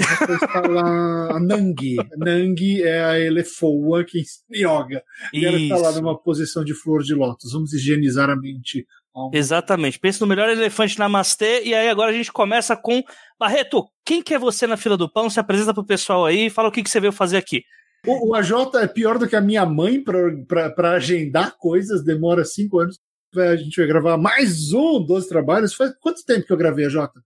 Depois 0.00 0.40
tá 0.40 0.62
lá 0.66 1.36
a 1.36 1.40
Nangi. 1.40 1.96
Nangi 2.16 2.82
é 2.82 3.04
a 3.04 3.18
elefoa 3.18 4.04
que 4.04 4.22
yoga. 4.52 5.02
E 5.32 5.44
ela 5.44 5.58
está 5.58 5.76
lá 5.76 5.92
numa 5.92 6.18
posição 6.18 6.64
de 6.64 6.74
flor 6.74 7.02
de 7.02 7.14
lótus. 7.14 7.52
Vamos 7.52 7.72
higienizar 7.72 8.30
a 8.30 8.36
mente. 8.36 8.86
Exatamente. 9.32 9.98
Pense 9.98 10.20
no 10.20 10.26
melhor 10.26 10.48
elefante 10.48 10.98
namastê. 10.98 11.62
E 11.64 11.74
aí 11.74 11.88
agora 11.88 12.10
a 12.10 12.14
gente 12.14 12.32
começa 12.32 12.76
com. 12.76 13.02
Barreto, 13.38 13.84
quem 14.04 14.22
que 14.22 14.34
é 14.34 14.38
você 14.38 14.66
na 14.66 14.76
fila 14.76 14.96
do 14.96 15.10
pão? 15.10 15.28
Se 15.28 15.40
apresenta 15.40 15.74
pro 15.74 15.84
pessoal 15.84 16.26
aí 16.26 16.46
e 16.46 16.50
fala 16.50 16.68
o 16.68 16.72
que, 16.72 16.82
que 16.82 16.90
você 16.90 17.00
veio 17.00 17.12
fazer 17.12 17.36
aqui. 17.36 17.62
O, 18.06 18.30
o 18.30 18.34
AJ 18.34 18.52
é 18.82 18.86
pior 18.86 19.18
do 19.18 19.28
que 19.28 19.36
a 19.36 19.40
minha 19.40 19.66
mãe 19.66 20.02
para 20.02 20.92
agendar 20.92 21.56
coisas, 21.58 22.02
demora 22.02 22.44
cinco 22.44 22.78
anos 22.78 22.98
a 23.36 23.56
gente 23.56 23.76
vai 23.76 23.86
gravar 23.86 24.16
mais 24.16 24.72
um 24.72 25.04
12 25.04 25.28
trabalhos. 25.28 25.74
Faz 25.74 25.92
quanto 26.00 26.24
tempo 26.24 26.46
que 26.46 26.52
eu 26.52 26.56
gravei 26.56 26.86
a 26.86 26.88
Jota? 26.88 27.20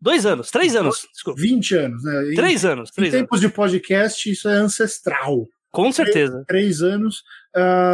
Dois 0.00 0.24
anos, 0.24 0.50
três 0.50 0.76
anos. 0.76 1.06
Desculpa. 1.12 1.40
20 1.40 1.74
anos, 1.76 2.04
né? 2.04 2.32
Três 2.34 2.64
anos. 2.64 2.90
Três 2.90 3.12
em 3.12 3.18
tempos 3.18 3.40
de 3.40 3.48
podcast, 3.48 4.30
isso 4.30 4.48
é 4.48 4.54
ancestral. 4.54 5.46
Com 5.70 5.92
certeza. 5.92 6.44
Três, 6.46 6.78
três 6.78 6.82
anos. 6.82 7.22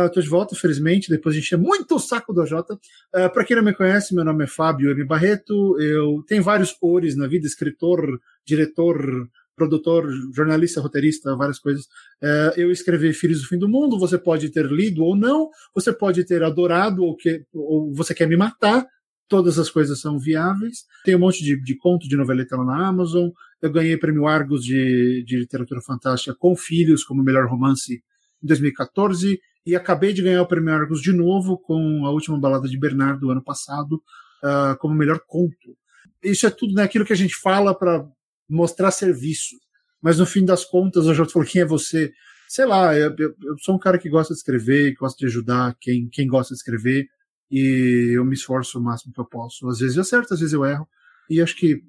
Estou 0.07 0.21
uh, 0.21 0.23
de 0.23 0.29
volta, 0.29 0.55
felizmente. 0.55 1.11
Depois 1.11 1.35
a 1.35 1.39
gente 1.39 1.55
é 1.55 1.57
muito 1.57 1.97
o 1.97 1.99
saco 1.99 2.33
do 2.33 2.47
Jota. 2.47 2.75
Uh, 2.75 3.31
Para 3.33 3.45
quem 3.45 3.57
não 3.57 3.65
me 3.65 3.75
conhece, 3.75 4.15
meu 4.15 4.25
nome 4.25 4.45
é 4.45 4.47
Fábio 4.47 4.91
M. 4.91 5.05
Barreto. 5.05 5.81
Eu 5.81 6.23
tenho 6.27 6.43
vários 6.43 6.77
ores 6.81 7.17
na 7.17 7.27
vida: 7.27 7.47
escritor, 7.47 8.21
diretor, 8.47 9.29
produtor, 9.57 10.09
jornalista, 10.35 10.81
roteirista, 10.81 11.37
várias 11.37 11.59
coisas. 11.59 11.87
É, 12.23 12.55
eu 12.57 12.71
escrevi 12.71 13.13
Filhos 13.13 13.43
do 13.43 13.49
Fim 13.49 13.59
do 13.59 13.69
Mundo, 13.69 13.99
você 13.99 14.19
pode 14.19 14.51
ter 14.51 14.67
lido 14.67 15.05
ou 15.05 15.17
não, 15.17 15.49
você 15.75 15.93
pode 15.93 16.25
ter 16.25 16.43
adorado 16.43 17.05
ou, 17.05 17.17
que, 17.17 17.45
ou 17.53 17.93
você 17.93 18.15
quer 18.15 18.29
me 18.29 18.37
matar, 18.37 18.87
todas 19.29 19.59
as 19.59 19.71
coisas 19.71 20.01
são 20.01 20.19
viáveis. 20.19 20.85
Tem 21.05 21.17
um 21.17 21.21
monte 21.21 21.43
de, 21.43 21.61
de 21.61 21.77
conto 21.77 22.09
de 22.09 22.17
noveleta 22.17 22.57
lá 22.57 22.65
na 22.65 22.89
Amazon. 22.89 23.31
Eu 23.63 23.73
ganhei 23.73 23.97
prêmio 23.97 24.27
Argos 24.27 24.65
de, 24.65 25.25
de 25.27 25.37
literatura 25.37 25.81
fantástica 25.81 26.37
com 26.39 26.57
Filhos 26.57 27.05
como 27.05 27.23
melhor 27.23 27.47
romance 27.47 28.03
em 28.43 28.47
2014 28.47 29.41
e 29.67 29.75
acabei 29.75 30.13
de 30.13 30.23
ganhar 30.23 30.43
o 30.43 30.47
prêmio 30.47 30.75
Argos 30.75 31.01
de 31.01 31.13
novo 31.13 31.59
com 31.59 32.05
a 32.05 32.11
última 32.11 32.39
balada 32.39 32.69
de 32.69 32.79
Bernardo 32.79 33.31
ano 33.31 33.43
passado 33.43 34.03
uh, 34.43 34.77
como 34.79 34.95
melhor 34.95 35.21
conto. 35.27 35.77
Isso 36.23 36.47
é 36.47 36.51
tudo 36.51 36.75
né, 36.75 36.87
que 36.87 36.99
a 36.99 37.17
gente 37.17 37.35
fala 37.37 37.75
para 37.75 38.07
mostrar 38.49 38.91
serviço. 38.91 39.57
Mas 40.03 40.19
no 40.19 40.27
fim 40.27 40.45
das 40.45 40.65
contas, 40.65 41.07
o 41.07 41.15
Jota 41.15 41.33
falou: 41.33 41.49
quem 41.49 41.63
é 41.63 41.67
você? 41.67 42.13
Sei 42.49 42.67
lá, 42.67 42.97
eu, 42.97 43.15
eu, 43.19 43.35
eu, 43.43 43.59
sou 43.59 43.75
um 43.75 43.79
cara 43.79 43.99
que 43.99 44.09
gosta 44.09 44.35
de 44.35 44.39
escrever, 44.39 44.95
gosta 44.95 45.19
de 45.19 45.27
ajudar 45.27 45.75
quem, 45.81 46.09
quem 46.11 46.27
gosta 46.27 46.55
de 46.55 46.59
escrever, 46.59 47.09
e 47.51 48.13
eu 48.15 48.25
me 48.25 48.35
esforço 48.35 48.79
o 48.79 48.83
máximo 48.83 49.15
que 49.15 49.21
eu 49.21 49.25
posso. 49.25 49.67
Às 49.69 49.79
vezes 49.79 49.97
eu 49.97 50.03
acerto, 50.03 50.35
às 50.35 50.41
vezes 50.41 50.53
eu 50.53 50.65
erro, 50.65 50.87
e 51.31 51.41
acho 51.41 51.57
que, 51.57 51.83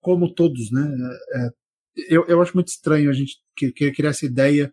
como 0.00 0.34
todos, 0.34 0.72
né, 0.72 0.90
é, 1.34 1.50
eu, 2.08 2.26
eu 2.26 2.42
acho 2.42 2.54
muito 2.54 2.68
estranho 2.68 3.08
a 3.10 3.12
gente 3.12 3.36
criar 3.94 4.10
essa 4.10 4.26
ideia 4.26 4.72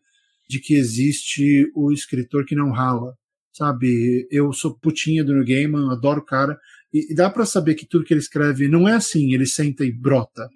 de 0.50 0.60
que 0.60 0.74
existe 0.74 1.72
o 1.76 1.92
escritor 1.92 2.44
que 2.44 2.56
não 2.56 2.72
rala, 2.72 3.16
sabe? 3.54 4.28
Eu 4.32 4.52
sou 4.52 4.78
putinha 4.80 5.24
do 5.24 5.34
New 5.34 5.46
Gaiman, 5.46 5.92
adoro 5.92 6.22
o 6.22 6.26
cara, 6.26 6.60
e, 6.92 7.12
e 7.12 7.16
dá 7.16 7.30
para 7.30 7.46
saber 7.46 7.76
que 7.76 7.86
tudo 7.86 8.04
que 8.04 8.14
ele 8.14 8.20
escreve 8.20 8.68
não 8.68 8.90
é 8.90 8.94
assim, 8.94 9.32
ele 9.34 9.46
senta 9.46 9.86
e 9.86 9.92
brota 9.92 10.50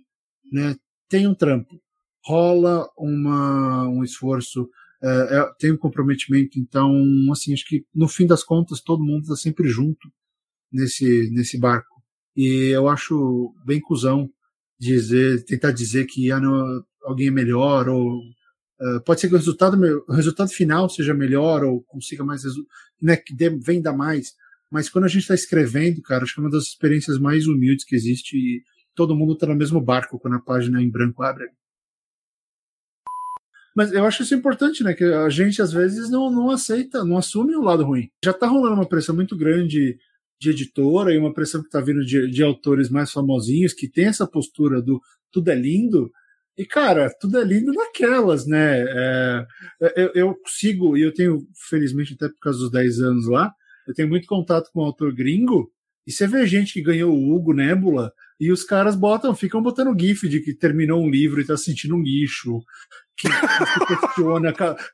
né, 0.54 0.76
tem 1.10 1.28
um 1.28 1.34
trampo, 1.34 1.82
rola 2.24 2.88
uma, 2.98 3.88
um 3.90 4.04
esforço 4.04 4.70
é, 5.04 5.38
é, 5.38 5.52
tem 5.60 5.72
um 5.74 5.78
comprometimento. 5.78 6.58
Então, 6.58 6.94
assim, 7.32 7.52
acho 7.52 7.66
que 7.68 7.86
no 7.94 8.08
fim 8.08 8.26
das 8.26 8.42
contas 8.42 8.80
todo 8.80 9.04
mundo 9.04 9.24
está 9.24 9.36
sempre 9.36 9.68
junto 9.68 10.10
nesse, 10.72 11.30
nesse 11.32 11.60
barco. 11.60 12.02
E 12.36 12.74
eu 12.74 12.88
acho 12.88 13.54
bem 13.66 13.82
cuzão 13.82 14.30
dizer, 14.80 15.44
tentar 15.44 15.72
dizer 15.72 16.06
que 16.06 16.32
ah, 16.32 16.40
não, 16.40 16.84
alguém 17.04 17.28
é 17.28 17.32
melhor 17.32 17.90
ou 17.90 18.18
uh, 18.18 19.02
pode 19.06 19.20
ser 19.20 19.28
que 19.28 19.36
o 19.36 19.38
resultado, 19.38 19.78
o 20.08 20.14
resultado 20.14 20.50
final 20.50 20.90
seja 20.90 21.14
melhor 21.14 21.64
ou 21.66 21.84
consiga 21.84 22.24
mais 22.24 22.44
né, 23.02 23.18
que 23.18 23.36
dê, 23.36 23.50
venda 23.50 23.92
mais. 23.92 24.34
Mas 24.72 24.90
quando 24.90 25.04
a 25.04 25.10
gente 25.10 25.22
está 25.24 25.36
escrevendo, 25.36 26.02
cara, 26.02 26.24
acho 26.24 26.34
que 26.34 26.40
é 26.40 26.44
uma 26.44 26.50
das 26.50 26.64
experiências 26.64 27.20
mais 27.20 27.46
humildes 27.46 27.86
que 27.86 27.96
existe 27.96 28.38
e 28.38 28.64
todo 28.96 29.16
mundo 29.16 29.34
está 29.34 29.48
no 29.48 29.56
mesmo 29.56 29.82
barco 29.82 30.20
quando 30.20 30.36
a 30.36 30.42
página 30.42 30.82
em 30.82 30.90
branco 30.90 31.24
abre. 31.24 31.46
Mas 33.76 33.92
eu 33.92 34.06
acho 34.06 34.22
isso 34.22 34.36
importante, 34.36 34.84
né? 34.84 34.94
Que 34.94 35.04
a 35.04 35.30
gente 35.30 35.62
às 35.62 35.74
vezes 35.74 36.10
não, 36.10 36.30
não 36.30 36.52
aceita, 36.52 37.04
não 37.04 37.18
assume 37.18 37.56
o 37.56 37.62
lado 37.62 37.84
ruim. 37.84 38.10
Já 38.24 38.32
está 38.32 38.46
rolando 38.46 38.76
uma 38.76 38.88
pressão 38.88 39.16
muito 39.16 39.36
grande 39.36 39.98
de 40.40 40.50
editora 40.50 41.14
e 41.14 41.18
uma 41.18 41.34
pressão 41.34 41.62
que 41.62 41.68
está 41.68 41.82
vindo 41.82 42.06
de, 42.06 42.30
de 42.30 42.44
autores 42.44 42.90
mais 42.90 43.12
famosinhos 43.12 43.74
que 43.74 43.90
tem 43.90 44.06
essa 44.06 44.28
postura 44.28 44.82
do 44.82 45.02
tudo 45.32 45.50
é 45.50 45.56
lindo. 45.56 46.12
E, 46.56 46.66
cara, 46.66 47.12
tudo 47.20 47.40
é 47.40 47.44
lindo 47.44 47.74
naquelas, 47.74 48.46
né? 48.46 48.82
É, 48.82 49.46
eu, 49.96 50.12
eu 50.14 50.36
sigo, 50.46 50.96
e 50.96 51.02
eu 51.02 51.12
tenho, 51.12 51.48
felizmente, 51.68 52.14
até 52.14 52.28
por 52.30 52.40
causa 52.40 52.60
dos 52.60 52.72
10 52.72 53.00
anos 53.00 53.28
lá, 53.28 53.52
eu 53.88 53.94
tenho 53.96 54.08
muito 54.08 54.28
contato 54.28 54.70
com 54.72 54.82
o 54.82 54.84
autor 54.84 55.14
gringo, 55.16 55.72
e 56.06 56.12
você 56.12 56.28
vê 56.28 56.46
gente 56.46 56.74
que 56.74 56.82
ganhou 56.82 57.12
o 57.12 57.34
Hugo 57.34 57.54
Nebula, 57.54 58.12
e 58.40 58.52
os 58.52 58.64
caras 58.64 58.96
botam, 58.96 59.36
ficam 59.36 59.62
botando 59.62 59.98
GIF 60.00 60.28
de 60.28 60.40
que 60.40 60.54
terminou 60.54 61.02
um 61.02 61.10
livro 61.10 61.42
e 61.42 61.46
tá 61.46 61.58
sentindo 61.58 61.96
um 61.96 62.02
lixo, 62.02 62.62
que, 63.16 63.28
que 63.30 63.96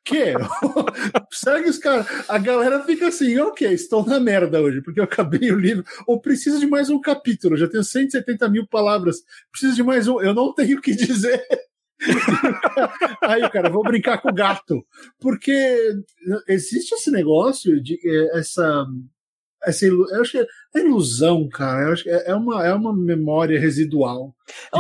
que? 0.06 0.34
Segue 1.32 1.70
os 1.70 1.78
caras. 1.78 2.06
A 2.28 2.38
galera 2.38 2.84
fica 2.84 3.08
assim, 3.08 3.38
ok, 3.40 3.72
estou 3.72 4.06
na 4.06 4.20
merda 4.20 4.62
hoje, 4.62 4.82
porque 4.82 5.00
eu 5.00 5.06
acabei 5.06 5.52
o 5.52 5.60
livro, 5.60 5.84
ou 6.06 6.20
preciso 6.20 6.60
de 6.60 6.68
mais 6.68 6.90
um 6.90 7.00
capítulo, 7.00 7.58
já 7.58 7.68
tenho 7.68 7.84
170 7.84 8.50
mil 8.50 8.68
palavras, 8.68 9.24
preciso 9.52 9.76
de 9.76 9.84
mais 9.84 10.08
um, 10.08 10.20
eu 10.22 10.34
não 10.34 10.54
tenho 10.54 10.78
o 10.78 10.82
que 10.82 10.94
dizer. 10.94 11.42
Aí, 13.24 13.50
cara, 13.50 13.70
vou 13.70 13.84
brincar 13.84 14.22
com 14.22 14.30
o 14.30 14.34
gato. 14.34 14.86
Porque 15.20 16.02
existe 16.48 16.96
esse 16.96 17.12
negócio 17.12 17.82
de 17.82 18.00
eh, 18.04 18.38
essa. 19.70 19.86
essa 19.86 19.88
eu 19.88 20.22
acho 20.22 20.32
que 20.32 20.38
é 20.76 20.80
ilusão, 20.80 21.48
cara. 21.50 21.88
Eu 21.88 21.94
acho 21.94 22.04
que 22.04 22.10
é 22.10 22.36
uma, 22.36 22.66
é 22.66 22.74
uma 22.74 22.96
memória 22.96 23.60
residual. 23.60 24.34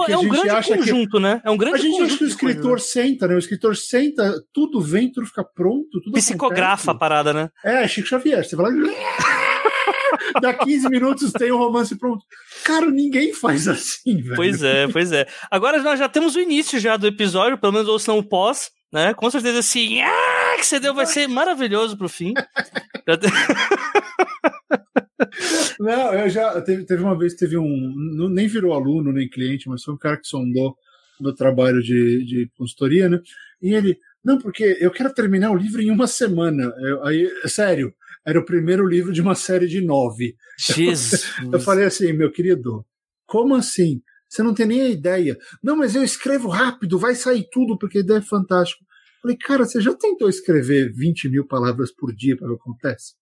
É, 0.07 0.13
é 0.13 0.17
um 0.17 0.27
grande 0.27 0.67
conjunto, 0.67 1.17
que, 1.17 1.23
né? 1.23 1.41
É 1.43 1.49
um 1.49 1.57
grande 1.57 1.77
A 1.77 1.79
gente 1.79 2.01
acha 2.01 2.17
que 2.17 2.23
o 2.23 2.27
escritor 2.27 2.79
senta, 2.79 3.27
né? 3.27 3.35
O 3.35 3.39
escritor 3.39 3.75
senta, 3.75 4.33
tudo 4.53 4.81
vem, 4.81 5.11
tudo 5.11 5.27
fica 5.27 5.43
pronto. 5.43 6.01
Tudo 6.03 6.13
Psicografa 6.13 6.73
acontece. 6.73 6.89
a 6.89 6.95
parada, 6.95 7.33
né? 7.33 7.49
É, 7.63 7.87
Chico 7.87 8.07
Xavier. 8.07 8.43
Você 8.43 8.55
vai 8.55 8.71
lá. 8.71 8.89
Dá 10.41 10.53
15 10.53 10.89
minutos 10.89 11.31
tem 11.31 11.51
um 11.51 11.57
romance 11.57 11.97
pronto. 11.97 12.23
Cara, 12.63 12.89
ninguém 12.89 13.33
faz 13.33 13.67
assim, 13.67 14.21
velho. 14.21 14.35
Pois 14.35 14.61
é, 14.61 14.87
pois 14.87 15.11
é. 15.11 15.27
Agora 15.49 15.81
nós 15.81 15.99
já 15.99 16.09
temos 16.09 16.35
o 16.35 16.39
início 16.39 16.79
já 16.79 16.97
do 16.97 17.07
episódio, 17.07 17.57
pelo 17.57 17.73
menos 17.73 17.87
ou 17.87 17.97
se 17.97 18.07
não 18.07 18.19
o 18.19 18.23
pós, 18.23 18.69
né? 18.91 19.13
Com 19.13 19.29
certeza 19.29 19.59
assim, 19.59 20.01
ah, 20.01 20.28
que 20.60 20.65
você 20.65 20.80
deu 20.80 20.94
vai 20.94 21.06
ser 21.06 21.27
maravilhoso 21.27 21.98
pro 21.98 22.10
fim. 22.10 22.34
não, 25.80 26.14
eu 26.14 26.30
já 26.30 26.61
teve, 26.61 26.86
teve 26.86 27.03
uma 27.03 27.18
vez 27.18 27.34
teve 27.34 27.57
um, 27.57 27.94
não, 27.95 28.30
nem 28.30 28.48
virou 28.48 28.73
aluno 28.73 29.11
nem 29.11 29.30
cliente, 29.30 29.68
mas 29.68 29.84
foi 29.84 29.94
um 29.94 29.98
cara 29.98 30.18
que 30.18 30.27
sondou 30.27 30.77
no 31.19 31.34
trabalho 31.34 31.81
de, 31.81 32.26
de 32.26 32.52
consultoria, 32.57 33.10
né? 33.10 33.19
E 33.61 33.73
ele, 33.73 33.98
não, 34.23 34.38
porque 34.38 34.77
eu 34.80 34.91
quero 34.91 35.14
terminar 35.14 35.52
o 35.52 35.57
livro 35.57 35.81
em 35.81 35.91
uma 35.91 36.07
semana. 36.07 36.73
Eu, 36.80 37.06
aí, 37.06 37.30
sério, 37.48 37.94
era 38.26 38.40
o 38.40 38.45
primeiro 38.45 38.88
livro 38.88 39.11
de 39.11 39.22
uma 39.22 39.36
série 39.36 39.68
de 39.68 39.81
nove. 39.81 40.36
Jesus. 40.57 41.34
Eu, 41.44 41.53
eu 41.53 41.60
falei 41.60 41.86
assim, 41.86 42.14
meu 42.14 42.31
querido, 42.31 42.86
como 43.26 43.56
assim? 43.56 44.02
Você 44.27 44.44
não 44.44 44.53
tem 44.53 44.65
nem 44.65 44.81
a 44.81 44.90
ideia. 44.90 45.38
Não, 45.64 45.76
mas 45.76 45.95
eu 45.95 46.03
escrevo 46.03 46.48
rápido, 46.48 46.99
vai 46.99 47.15
sair 47.15 47.48
tudo, 47.52 47.77
porque 47.77 47.98
a 47.98 48.02
ideia 48.02 48.19
é 48.19 48.22
fantástica. 48.22 48.86
Falei, 49.21 49.37
cara, 49.37 49.65
você 49.65 49.81
já 49.81 49.93
tentou 49.93 50.29
escrever 50.29 50.91
20 50.93 51.29
mil 51.29 51.45
palavras 51.45 51.91
por 51.91 52.13
dia 52.13 52.37
para 52.37 52.51
o 52.51 52.55
que 52.55 52.61
acontece? 52.61 53.13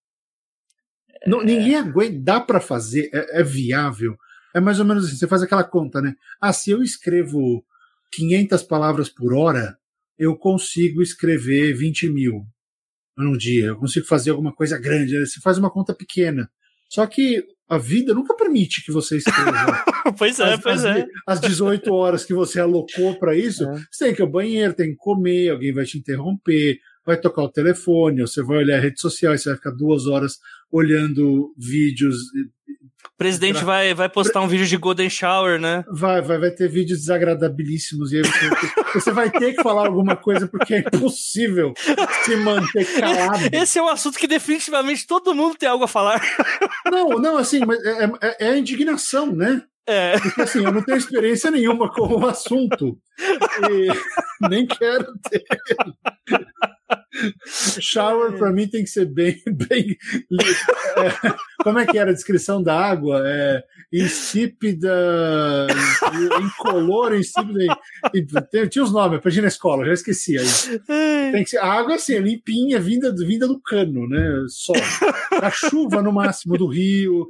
É... 1.09 1.29
Não, 1.29 1.43
ninguém 1.43 1.75
aguenta, 1.75 2.19
dá 2.19 2.39
para 2.39 2.59
fazer, 2.59 3.09
é, 3.13 3.41
é, 3.41 3.43
viável. 3.43 4.15
É 4.55 4.59
mais 4.59 4.79
ou 4.79 4.85
menos 4.85 5.05
assim, 5.05 5.15
você 5.15 5.27
faz 5.27 5.41
aquela 5.41 5.63
conta, 5.63 6.01
né? 6.01 6.15
Ah, 6.39 6.53
se 6.53 6.71
eu 6.71 6.81
escrevo 6.81 7.65
500 8.11 8.63
palavras 8.63 9.09
por 9.09 9.33
hora, 9.33 9.77
eu 10.17 10.35
consigo 10.37 11.01
escrever 11.01 11.73
20 11.73 12.09
mil 12.09 12.45
num 13.15 13.35
dia, 13.35 13.67
eu 13.67 13.77
consigo 13.77 14.05
fazer 14.05 14.31
alguma 14.31 14.53
coisa 14.53 14.77
grande. 14.77 15.25
Você 15.25 15.39
faz 15.41 15.57
uma 15.57 15.71
conta 15.71 15.93
pequena. 15.93 16.49
Só 16.87 17.05
que 17.07 17.43
a 17.69 17.77
vida 17.77 18.13
nunca 18.13 18.35
permite 18.35 18.83
que 18.83 18.91
você 18.91 19.17
escreva. 19.17 19.83
pois 20.17 20.39
é, 20.39 20.53
as, 20.53 20.61
pois 20.61 20.85
as, 20.85 20.97
é. 20.97 21.07
As 21.27 21.41
18 21.41 21.93
horas 21.93 22.23
que 22.23 22.33
você 22.33 22.59
alocou 22.59 23.19
para 23.19 23.35
isso, 23.35 23.63
é. 23.63 23.81
você 23.91 24.05
tem 24.05 24.15
que 24.15 24.21
ir 24.21 24.25
ao 24.25 24.31
banheiro, 24.31 24.73
tem 24.73 24.91
que 24.91 24.97
comer, 24.97 25.49
alguém 25.49 25.73
vai 25.73 25.83
te 25.83 25.97
interromper, 25.97 26.79
vai 27.05 27.19
tocar 27.19 27.43
o 27.43 27.51
telefone, 27.51 28.21
ou 28.21 28.27
você 28.27 28.41
vai 28.41 28.57
olhar 28.57 28.77
a 28.77 28.81
rede 28.81 28.99
social, 28.99 29.37
você 29.37 29.49
vai 29.49 29.57
ficar 29.57 29.71
duas 29.71 30.07
horas 30.07 30.37
olhando 30.71 31.53
vídeos 31.57 32.17
o 33.05 33.17
presidente 33.17 33.63
vai, 33.63 33.95
vai 33.95 34.07
postar 34.07 34.41
um 34.41 34.47
vídeo 34.47 34.67
de 34.67 34.77
Golden 34.77 35.09
Shower, 35.09 35.59
né? 35.59 35.83
Vai, 35.91 36.21
vai, 36.21 36.37
vai 36.37 36.51
ter 36.51 36.69
vídeos 36.69 36.99
desagradabilíssimos. 36.99 38.11
E 38.11 38.17
aí 38.17 38.21
você, 38.21 38.93
você 38.93 39.11
vai 39.11 39.31
ter 39.31 39.55
que 39.55 39.63
falar 39.63 39.87
alguma 39.87 40.15
coisa 40.15 40.47
porque 40.47 40.75
é 40.75 40.79
impossível 40.79 41.73
se 42.23 42.35
manter 42.35 42.85
calado. 42.99 43.49
Esse 43.51 43.79
é 43.79 43.81
um 43.81 43.89
assunto 43.89 44.19
que 44.19 44.27
definitivamente 44.27 45.07
todo 45.07 45.33
mundo 45.33 45.55
tem 45.55 45.67
algo 45.67 45.83
a 45.83 45.87
falar. 45.87 46.21
Não, 46.91 47.09
não, 47.17 47.37
assim, 47.37 47.65
mas 47.65 47.83
é, 47.83 48.05
é, 48.05 48.37
é 48.39 48.49
a 48.49 48.57
indignação, 48.57 49.35
né? 49.35 49.63
É. 49.87 50.19
Porque 50.19 50.41
assim, 50.41 50.65
eu 50.65 50.71
não 50.71 50.83
tenho 50.83 50.97
experiência 50.97 51.49
nenhuma 51.49 51.89
com 51.91 52.05
o 52.05 52.27
assunto. 52.27 52.99
E 53.71 54.47
nem 54.49 54.67
quero 54.67 55.13
ter. 55.29 55.45
Shower 57.79 58.37
para 58.37 58.51
mim 58.51 58.67
tem 58.67 58.83
que 58.83 58.89
ser 58.89 59.05
bem, 59.05 59.41
bem 59.45 59.97
é, 60.97 61.33
como 61.63 61.79
é 61.79 61.85
que 61.85 61.97
era 61.97 62.11
a 62.11 62.13
descrição 62.13 62.61
da 62.61 62.79
água? 62.79 63.23
É, 63.25 63.63
insípida, 63.91 65.67
incolor, 66.41 67.15
insípida. 67.15 67.75
Tinha 68.69 68.83
os 68.83 68.91
nomes, 68.91 69.17
aprendi 69.17 69.41
na 69.41 69.47
escola, 69.47 69.85
já 69.85 69.93
esqueci 69.93 70.37
aí. 70.37 70.79
Tem 71.31 71.43
que 71.43 71.49
ser, 71.49 71.57
a 71.57 71.65
água 71.65 71.95
assim, 71.95 72.13
é 72.13 72.19
limpinha, 72.19 72.79
vinda, 72.79 73.13
vinda 73.13 73.47
do 73.47 73.59
cano, 73.59 74.07
né? 74.07 74.45
Só. 74.47 74.73
A 75.41 75.49
chuva 75.49 76.01
no 76.01 76.11
máximo 76.13 76.57
do 76.57 76.67
rio, 76.67 77.27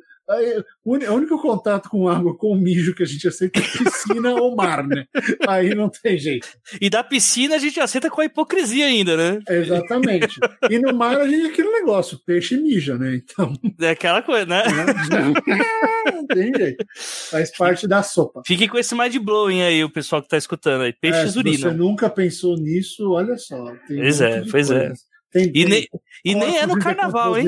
o 0.84 0.94
único 1.14 1.42
contato 1.42 1.90
com 1.90 2.10
água, 2.10 2.36
com 2.36 2.54
mijo 2.56 2.94
que 2.94 3.04
a 3.04 3.06
gente 3.06 3.28
aceita 3.28 3.60
é 3.60 3.62
piscina 3.62 4.36
ou 4.36 4.56
mar, 4.56 4.86
né? 4.86 5.06
Aí 5.48 5.74
não 5.74 5.90
tem 5.90 6.18
jeito. 6.18 6.48
E 6.82 6.90
da 6.90 7.04
piscina 7.04 7.56
a 7.56 7.60
gente 7.60 7.80
aceita 7.80 8.10
com 8.10 8.20
a 8.20 8.26
hipocrisia 8.26 8.88
ainda, 8.88 9.16
né? 9.16 9.40
Exatamente. 9.50 10.38
E 10.70 10.80
no 10.80 10.94
mar 10.94 11.20
a 11.20 11.28
gente 11.28 11.46
é 11.46 11.50
aquele 11.50 11.70
negócio, 11.70 12.20
peixe 12.26 12.58
mija, 12.58 12.98
né? 12.98 13.16
Então. 13.16 13.54
É 13.80 13.92
aquela 13.92 14.22
coisa, 14.22 14.46
né? 14.46 14.64
Não, 15.10 16.14
não 16.14 16.28
tem 16.28 16.54
jeito. 16.54 16.86
Faz 17.32 17.56
parte 17.56 17.88
da 17.88 18.04
sopa. 18.04 18.42
Fique 18.46 18.68
com 18.68 18.78
esse 18.78 18.96
mind 18.96 19.16
blowing 19.18 19.62
aí, 19.62 19.84
o 19.84 19.90
pessoal 19.90 20.22
que 20.22 20.28
tá 20.28 20.38
escutando 20.38 20.82
aí. 20.82 20.94
Peixes 20.94 21.36
é, 21.36 21.40
urina. 21.40 21.58
Você 21.58 21.72
nunca 21.72 22.10
pensou 22.10 22.58
nisso, 22.58 23.12
olha 23.12 23.38
só. 23.38 23.74
pois 23.88 24.22
é, 24.22 24.44
pois 24.50 24.72
é. 24.72 24.92
Tem, 25.32 25.52
e, 25.54 25.66
nem, 25.66 25.88
e 26.24 26.36
nem 26.36 26.58
é 26.58 26.66
no 26.66 26.80
carnaval, 26.80 27.38
hein? 27.38 27.48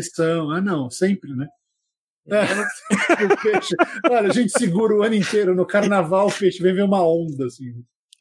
Ah, 0.54 0.62
não, 0.62 0.90
sempre, 0.90 1.34
né? 1.34 1.48
É, 2.32 3.36
peixe. 3.42 3.76
Olha, 4.10 4.30
a 4.30 4.34
gente 4.34 4.52
segura 4.52 4.96
o 4.96 5.04
ano 5.04 5.16
inteiro. 5.16 5.56
No 5.56 5.66
carnaval, 5.66 6.28
o 6.28 6.32
peixe 6.32 6.62
vem 6.62 6.74
ver 6.74 6.84
uma 6.84 7.04
onda, 7.04 7.46
assim. 7.46 7.74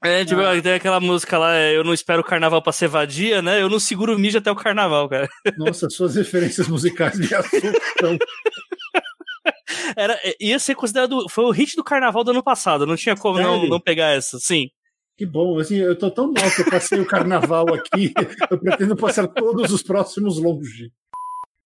É, 0.05 0.24
tipo, 0.24 0.40
ah. 0.40 0.60
tem 0.60 0.74
aquela 0.74 1.01
música 1.01 1.36
lá, 1.36 1.56
é, 1.56 1.76
eu 1.76 1.82
não 1.82 1.93
espero 1.93 2.20
o 2.20 2.24
carnaval 2.24 2.62
pra 2.62 2.72
ser 2.72 2.86
vadia, 2.86 3.43
né? 3.43 3.60
Eu 3.60 3.68
não 3.68 3.80
seguro 3.80 4.14
o 4.14 4.18
mijo 4.18 4.39
até 4.39 4.51
o 4.51 4.56
carnaval, 4.56 5.09
cara. 5.09 5.28
Nossa, 5.56 5.90
suas 5.90 6.14
referências 6.14 6.68
musicais 6.68 7.18
me 7.18 7.35
assustam. 7.35 8.16
Era, 9.97 10.14
é, 10.22 10.36
ia 10.40 10.59
ser 10.59 10.76
considerado. 10.76 11.28
Foi 11.28 11.44
o 11.44 11.51
hit 11.51 11.74
do 11.74 11.82
carnaval 11.82 12.22
do 12.22 12.30
ano 12.30 12.43
passado, 12.43 12.86
não 12.86 12.97
tinha 12.97 13.16
como 13.16 13.40
não, 13.40 13.66
não 13.66 13.80
pegar 13.80 14.10
essa, 14.10 14.39
sim. 14.39 14.68
Que 15.16 15.26
bom, 15.26 15.59
assim, 15.59 15.76
eu 15.76 15.98
tô 15.98 16.12
tão 16.12 16.26
mal 16.32 16.48
que 16.48 16.60
eu 16.60 16.70
passei 16.70 17.01
o 17.01 17.06
carnaval 17.06 17.74
aqui, 17.74 18.12
eu 18.52 18.59
pretendo 18.59 18.94
passar 18.94 19.26
todos 19.26 19.72
os 19.72 19.82
próximos 19.82 20.39
longe. 20.39 20.93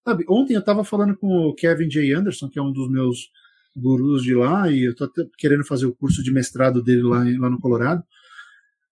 Sabe, 0.04 0.24
ontem 0.28 0.54
eu 0.54 0.60
estava 0.60 0.84
falando 0.84 1.16
com 1.16 1.28
o 1.28 1.54
Kevin 1.54 1.88
J. 1.88 2.12
Anderson, 2.12 2.48
que 2.48 2.58
é 2.58 2.62
um 2.62 2.72
dos 2.72 2.90
meus 2.90 3.30
gurus 3.74 4.22
de 4.22 4.34
lá, 4.34 4.70
e 4.70 4.84
eu 4.84 4.94
tô 4.94 5.10
querendo 5.38 5.64
fazer 5.64 5.86
o 5.86 5.94
curso 5.94 6.22
de 6.22 6.32
mestrado 6.32 6.82
dele 6.82 7.02
lá, 7.02 7.18
lá 7.38 7.48
no 7.48 7.60
Colorado. 7.60 8.02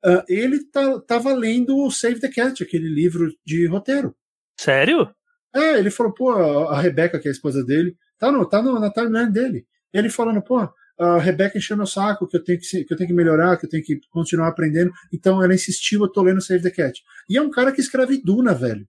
Uh, 0.04 0.24
ele 0.28 0.64
tá, 0.64 0.98
tava 1.00 1.34
lendo 1.34 1.76
o 1.76 1.90
Save 1.90 2.20
the 2.20 2.28
Cat, 2.28 2.62
aquele 2.62 2.88
livro 2.88 3.30
de 3.44 3.66
roteiro. 3.66 4.14
Sério? 4.58 5.12
É, 5.54 5.78
ele 5.78 5.90
falou, 5.90 6.14
pô, 6.14 6.30
a 6.30 6.80
Rebeca, 6.80 7.18
que 7.18 7.28
é 7.28 7.30
a 7.30 7.32
esposa 7.32 7.64
dele, 7.64 7.96
tá, 8.18 8.30
no, 8.30 8.46
tá 8.46 8.62
no, 8.62 8.78
na 8.78 8.90
timeline 8.90 9.30
dele. 9.30 9.66
Ele 9.92 10.08
falando, 10.08 10.40
pô, 10.40 10.66
a 10.98 11.18
Rebeca 11.18 11.58
encheu 11.58 11.76
meu 11.76 11.86
saco, 11.86 12.26
que 12.26 12.36
eu, 12.36 12.44
tenho 12.44 12.58
que, 12.58 12.84
que 12.84 12.92
eu 12.92 12.96
tenho 12.96 13.08
que 13.08 13.14
melhorar, 13.14 13.56
que 13.56 13.66
eu 13.66 13.70
tenho 13.70 13.82
que 13.82 14.00
continuar 14.10 14.48
aprendendo. 14.48 14.92
Então 15.12 15.42
ela 15.42 15.54
insistiu, 15.54 16.02
eu 16.02 16.08
tô 16.08 16.22
lendo 16.22 16.40
Save 16.40 16.62
the 16.62 16.70
Cat. 16.70 17.02
E 17.28 17.36
é 17.36 17.42
um 17.42 17.50
cara 17.50 17.72
que 17.72 17.80
escreve 17.80 18.22
Duna, 18.22 18.54
velho. 18.54 18.86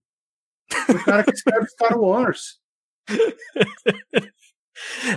É 0.88 0.91
um 0.91 1.03
cara 1.03 1.23
que 1.23 1.31
escreve 1.31 1.68
Star 1.68 1.99
Wars. 1.99 2.60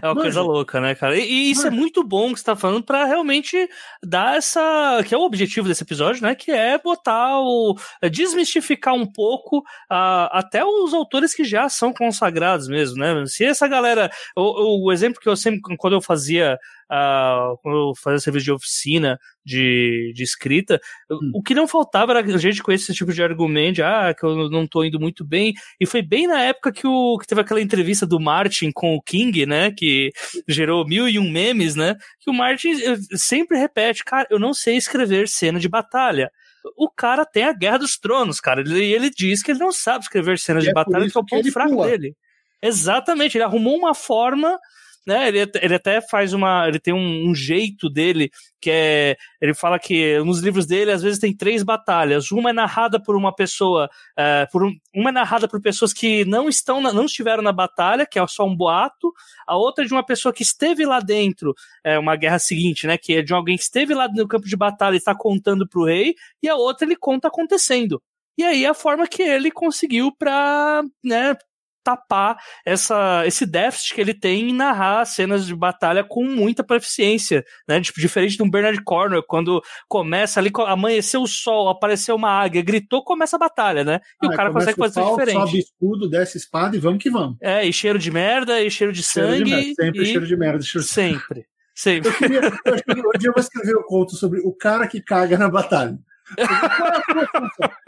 É 0.03 0.07
uma 0.07 0.15
coisa 0.15 0.43
louca, 0.43 0.81
né, 0.81 0.95
cara? 0.95 1.17
E, 1.17 1.23
e 1.23 1.51
isso 1.51 1.67
é 1.67 1.71
muito 1.71 2.03
bom 2.05 2.33
que 2.33 2.39
você 2.39 2.45
tá 2.45 2.57
falando 2.57 2.85
para 2.85 3.05
realmente 3.05 3.69
dar 4.03 4.37
essa. 4.37 5.03
que 5.07 5.15
é 5.15 5.19
o 5.19 5.23
objetivo 5.23 5.69
desse 5.69 5.83
episódio, 5.83 6.23
né? 6.23 6.35
Que 6.35 6.51
é 6.51 6.79
botar 6.79 7.41
o. 7.41 7.77
É 8.03 8.09
desmistificar 8.09 8.95
um 8.95 9.07
pouco 9.07 9.59
uh, 9.59 10.29
até 10.31 10.65
os 10.65 10.93
autores 10.93 11.35
que 11.35 11.45
já 11.45 11.69
são 11.69 11.93
consagrados 11.93 12.69
mesmo, 12.69 12.99
né? 12.99 13.25
Se 13.27 13.45
essa 13.45 13.67
galera. 13.67 14.11
O, 14.37 14.87
o 14.87 14.93
exemplo 14.93 15.21
que 15.21 15.29
eu 15.29 15.37
sempre. 15.37 15.61
quando 15.79 15.95
eu 15.95 16.01
fazia 16.01 16.59
uh, 16.91 17.57
quando 17.63 17.91
eu 17.91 17.93
fazia 17.97 18.19
serviço 18.19 18.45
de 18.45 18.53
oficina 18.53 19.19
de, 19.45 20.13
de 20.15 20.23
escrita, 20.23 20.81
hum. 21.11 21.33
o 21.35 21.43
que 21.43 21.55
não 21.55 21.69
faltava 21.69 22.13
era 22.13 22.21
a 22.21 22.39
gente 22.39 22.63
conhecer 22.63 22.85
esse 22.85 22.95
tipo 22.95 23.13
de 23.13 23.23
argumento, 23.23 23.77
de, 23.77 23.83
ah, 23.83 24.15
que 24.19 24.25
eu 24.25 24.49
não 24.51 24.67
tô 24.67 24.85
indo 24.85 24.99
muito 24.99 25.25
bem, 25.25 25.53
e 25.81 25.87
foi 25.87 26.03
bem 26.03 26.27
na 26.27 26.41
época 26.43 26.73
que, 26.73 26.87
o, 26.87 27.19
que 27.19 27.27
teve 27.27 27.41
aquela 27.41 27.61
entrevista 27.61 28.07
do 28.07 28.21
Martin 28.21 28.71
com 28.73 28.95
o 28.95 29.03
King, 29.03 29.47
né, 29.47 29.71
que 29.71 30.11
gerou 30.49 30.87
mil 30.87 31.09
e 31.09 31.19
um 31.19 31.31
memes, 31.31 31.75
né, 31.75 31.97
que 32.21 32.31
o 32.31 32.35
Martin 32.35 32.73
eh, 32.73 32.97
sempre 33.17 33.59
repete, 33.59 34.05
cara, 34.05 34.27
eu 34.31 34.39
não 34.39 34.55
sei 34.55 34.77
escrever 34.77 35.29
cena 35.29 35.59
de 35.59 35.69
batalha 35.69 36.31
o 36.77 36.89
cara 36.91 37.25
tem 37.27 37.45
a 37.45 37.53
Guerra 37.53 37.79
dos 37.79 37.99
Tronos, 37.99 38.41
cara. 38.41 38.63
E 38.63 38.65
ele, 38.65 38.85
ele, 38.85 39.11
diz 39.11 39.43
que 39.43 39.51
ele 39.51 39.59
não 39.59 39.73
sabe 39.73 40.05
escrever 40.05 40.39
cenas 40.39 40.63
e 40.63 40.67
de 40.67 40.71
é 40.71 40.75
batalha, 40.75 41.09
que 41.09 41.17
é 41.17 41.21
o 41.21 41.27
ponto 41.27 41.53
fraco 41.53 41.75
pula. 41.75 41.87
dele. 41.89 42.17
Exatamente, 42.63 43.37
ele 43.37 43.45
arrumou 43.45 43.77
uma 43.77 43.95
forma 43.95 44.59
né? 45.07 45.29
Ele, 45.29 45.51
ele 45.61 45.75
até 45.75 46.01
faz 46.01 46.33
uma. 46.33 46.67
Ele 46.69 46.79
tem 46.79 46.95
um, 46.95 47.29
um, 47.29 47.35
jeito 47.35 47.89
dele 47.91 48.31
que 48.61 48.71
é. 48.71 49.17
Ele 49.41 49.55
fala 49.55 49.79
que 49.79 50.19
nos 50.21 50.41
livros 50.41 50.67
dele, 50.67 50.91
às 50.91 51.03
vezes, 51.03 51.19
tem 51.19 51.37
três 51.37 51.63
batalhas. 51.63 52.31
Uma 52.31 52.51
é 52.51 52.53
narrada 52.53 53.01
por 53.01 53.17
uma 53.17 53.35
pessoa. 53.35 53.89
É, 54.17 54.47
por 54.51 54.65
um, 54.65 54.73
uma 54.95 55.11
é 55.11 55.13
narrada 55.13 55.47
por 55.47 55.61
pessoas 55.61 55.93
que 55.93 56.25
não 56.25 56.49
estão 56.49 56.81
na, 56.81 56.93
não 56.93 57.05
estiveram 57.05 57.43
na 57.43 57.53
batalha, 57.53 58.07
que 58.07 58.19
é 58.19 58.27
só 58.27 58.47
um 58.47 58.57
boato. 58.57 59.13
A 59.47 59.57
outra 59.57 59.85
é 59.85 59.87
de 59.87 59.93
uma 59.93 60.05
pessoa 60.05 60.33
que 60.33 60.43
esteve 60.43 60.87
lá 60.87 61.01
dentro, 61.01 61.55
é 61.83 61.99
uma 61.99 62.17
guerra 62.17 62.39
seguinte, 62.39 62.87
né? 62.87 62.97
Que 62.97 63.17
é 63.17 63.23
de 63.23 63.35
alguém 63.35 63.57
que 63.57 63.63
esteve 63.63 63.95
lá 63.95 64.09
no 64.09 64.29
campo 64.29 64.47
de 64.47 64.57
batalha 64.57 64.95
e 64.95 64.99
está 64.99 65.15
contando 65.15 65.69
pro 65.69 65.85
rei, 65.85 66.15
e 66.43 66.49
a 66.49 66.57
outra 66.57 66.87
ele 66.87 66.97
conta 66.97 67.29
acontecendo. 67.29 68.01
E 68.37 68.43
aí 68.43 68.67
a 68.67 68.75
forma 68.75 69.07
que 69.07 69.23
ele 69.23 69.51
conseguiu 69.51 70.11
para 70.13 70.83
né, 71.05 71.37
tapar 71.85 72.37
essa, 72.65 73.23
esse 73.27 73.45
déficit 73.45 73.95
que 73.95 74.01
ele 74.01 74.15
tem 74.15 74.51
em 74.51 74.55
narrar 74.55 75.05
cenas 75.05 75.47
de 75.47 75.55
batalha 75.55 76.03
com 76.03 76.25
muita 76.25 76.65
proficiência, 76.65 77.45
né? 77.69 77.81
Tipo, 77.81 78.01
diferente 78.01 78.37
de 78.37 78.43
um 78.43 78.51
Bernard 78.51 78.83
Cornwell, 78.83 79.23
quando 79.23 79.63
começa 79.87 80.41
ali, 80.41 80.51
amanheceu 80.67 81.23
o 81.23 81.29
sol, 81.29 81.69
apareceu 81.69 82.17
uma 82.17 82.31
águia, 82.31 82.63
gritou, 82.63 83.05
começa 83.05 83.37
a 83.37 83.39
batalha, 83.39 83.85
né? 83.85 84.01
E 84.23 84.27
ah, 84.27 84.31
o 84.31 84.33
cara 84.35 84.51
consegue 84.51 84.79
fazer 84.79 85.01
pau, 85.01 85.17
diferente. 85.17 85.47
Sobe 85.47 85.59
escudo, 85.59 86.09
desce 86.09 86.39
espada 86.39 86.75
e 86.75 86.79
vamos 86.81 87.03
que 87.03 87.11
vamos. 87.11 87.37
É, 87.41 87.65
e 87.67 87.73
cheiro 87.73 87.99
de 87.99 88.11
merda, 88.11 88.61
e 88.61 88.71
cheiro 88.71 88.93
de 88.93 89.03
cheiro 89.03 89.29
sangue. 89.29 89.45
De 89.45 89.75
sempre 89.75 90.03
e... 90.03 90.07
cheiro 90.07 90.27
de 90.27 90.37
merda. 90.37 90.63
Cheiro 90.63 90.85
de... 90.85 90.91
Sempre. 90.91 91.47
Sempre. 91.75 92.09
Eu 92.09 92.15
queria, 92.15 92.41
eu, 92.41 93.11
um 93.15 93.19
dia 93.19 93.29
eu 93.29 93.33
vou 93.33 93.41
escrever 93.41 93.75
o 93.77 93.81
um 93.81 93.83
conto 93.83 94.15
sobre 94.15 94.41
o 94.41 94.53
cara 94.53 94.87
que 94.87 95.01
caga 95.01 95.37
na 95.37 95.49
batalha. 95.49 95.99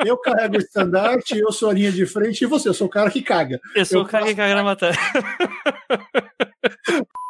Eu 0.05 0.19
carrego 0.19 0.57
o 0.57 0.59
estandarte, 0.59 1.39
eu 1.39 1.51
sou 1.51 1.71
a 1.71 1.73
linha 1.73 1.91
de 1.91 2.07
frente 2.07 2.43
e 2.43 2.47
você, 2.47 2.69
eu 2.69 2.75
sou 2.75 2.87
o 2.87 2.91
cara 2.91 3.11
que 3.11 3.23
caga. 3.23 3.59
Eu 3.75 3.85
sou 3.85 4.01
eu 4.01 4.05
o 4.05 4.09
cara 4.09 4.27
que 4.27 4.35
caga 4.35 4.55
na 4.55 4.63
batalha. 4.63 4.97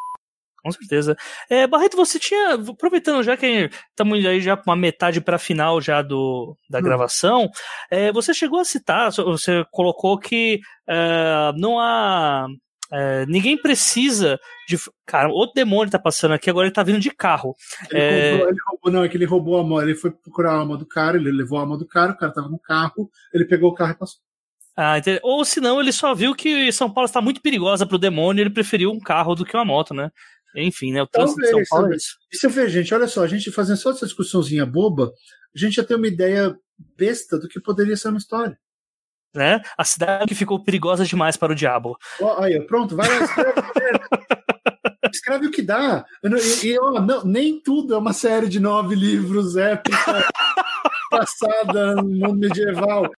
Com 0.66 0.72
certeza. 0.72 1.16
É, 1.48 1.64
Barreto, 1.64 1.96
você 1.96 2.18
tinha. 2.18 2.54
Aproveitando 2.54 3.22
já 3.22 3.36
que 3.36 3.70
estamos 3.90 4.26
aí 4.26 4.40
já 4.40 4.56
com 4.56 4.68
uma 4.68 4.74
metade 4.74 5.20
para 5.20 5.38
final 5.38 5.80
já 5.80 6.02
do, 6.02 6.56
da 6.68 6.80
hum. 6.80 6.82
gravação, 6.82 7.48
é, 7.88 8.10
você 8.10 8.34
chegou 8.34 8.58
a 8.58 8.64
citar, 8.64 9.12
você 9.12 9.64
colocou 9.70 10.18
que 10.18 10.58
é, 10.88 11.52
não 11.56 11.78
há 11.78 12.48
é, 12.92 13.26
ninguém 13.26 13.56
precisa 13.60 14.38
de. 14.68 14.78
Cara, 15.04 15.28
outro 15.28 15.54
demônio 15.54 15.90
tá 15.90 15.98
passando 15.98 16.34
aqui, 16.34 16.48
agora 16.48 16.66
ele 16.66 16.74
tá 16.74 16.82
vindo 16.82 17.00
de 17.00 17.10
carro. 17.10 17.54
Ele, 17.90 18.00
é... 18.00 18.30
roubou, 18.30 18.48
ele 18.48 18.58
roubou, 18.68 18.92
não, 18.92 19.04
é 19.04 19.08
que 19.08 19.16
ele 19.16 19.24
roubou 19.24 19.60
a 19.60 19.64
moto. 19.64 19.82
Ele 19.82 19.94
foi 19.94 20.10
procurar 20.10 20.52
a 20.52 20.58
alma 20.58 20.76
do 20.76 20.86
cara, 20.86 21.16
ele 21.16 21.32
levou 21.32 21.58
a 21.58 21.62
alma 21.62 21.76
do 21.76 21.86
cara, 21.86 22.12
o 22.12 22.16
cara 22.16 22.32
tava 22.32 22.48
no 22.48 22.58
carro, 22.58 23.10
ele 23.34 23.44
pegou 23.44 23.70
o 23.70 23.74
carro 23.74 23.92
e 23.92 23.98
passou. 23.98 24.20
Ah, 24.76 24.98
entendi. 24.98 25.18
Ou 25.22 25.44
senão 25.44 25.80
ele 25.80 25.92
só 25.92 26.14
viu 26.14 26.34
que 26.34 26.70
São 26.70 26.90
Paulo 26.90 27.06
está 27.06 27.20
muito 27.20 27.40
perigosa 27.40 27.86
pro 27.86 27.98
demônio 27.98 28.40
e 28.40 28.44
ele 28.44 28.50
preferiu 28.50 28.90
um 28.90 29.00
carro 29.00 29.34
do 29.34 29.44
que 29.44 29.56
uma 29.56 29.64
moto, 29.64 29.94
né? 29.94 30.10
Enfim, 30.54 30.92
né? 30.92 31.02
O 31.02 31.06
trânsito 31.06 31.40
de 31.40 31.48
São 31.48 31.62
Paulo 31.68 31.92
é 31.92 31.96
isso. 31.96 32.16
E 32.32 32.36
você 32.36 32.48
vê, 32.48 32.68
gente, 32.68 32.94
olha 32.94 33.08
só, 33.08 33.24
a 33.24 33.26
gente 33.26 33.50
fazendo 33.50 33.78
só 33.78 33.90
essa 33.90 34.06
discussãozinha 34.06 34.66
boba, 34.66 35.10
a 35.54 35.58
gente 35.58 35.76
já 35.76 35.84
tem 35.84 35.96
uma 35.96 36.06
ideia 36.06 36.54
besta 36.96 37.38
do 37.38 37.48
que 37.48 37.60
poderia 37.60 37.96
ser 37.96 38.08
uma 38.08 38.18
história 38.18 38.56
né? 39.36 39.60
A 39.76 39.84
cidade 39.84 40.26
que 40.26 40.34
ficou 40.34 40.58
perigosa 40.58 41.04
demais 41.04 41.36
para 41.36 41.52
o 41.52 41.56
diabo. 41.56 41.96
Oh, 42.20 42.42
aí, 42.42 42.60
pronto, 42.66 42.96
vai 42.96 43.08
lá, 43.08 43.24
escreve, 43.24 43.60
escreve 45.12 45.46
o 45.48 45.50
que 45.50 45.62
dá. 45.62 46.04
E, 46.24 46.66
e 46.68 46.78
oh, 46.80 47.00
não, 47.00 47.24
nem 47.24 47.60
tudo 47.60 47.94
é 47.94 47.98
uma 47.98 48.12
série 48.12 48.48
de 48.48 48.58
nove 48.58 48.94
livros 48.94 49.56
épica 49.56 49.96
passada 51.10 51.94
no 51.94 52.04
mundo 52.04 52.36
medieval. 52.36 53.10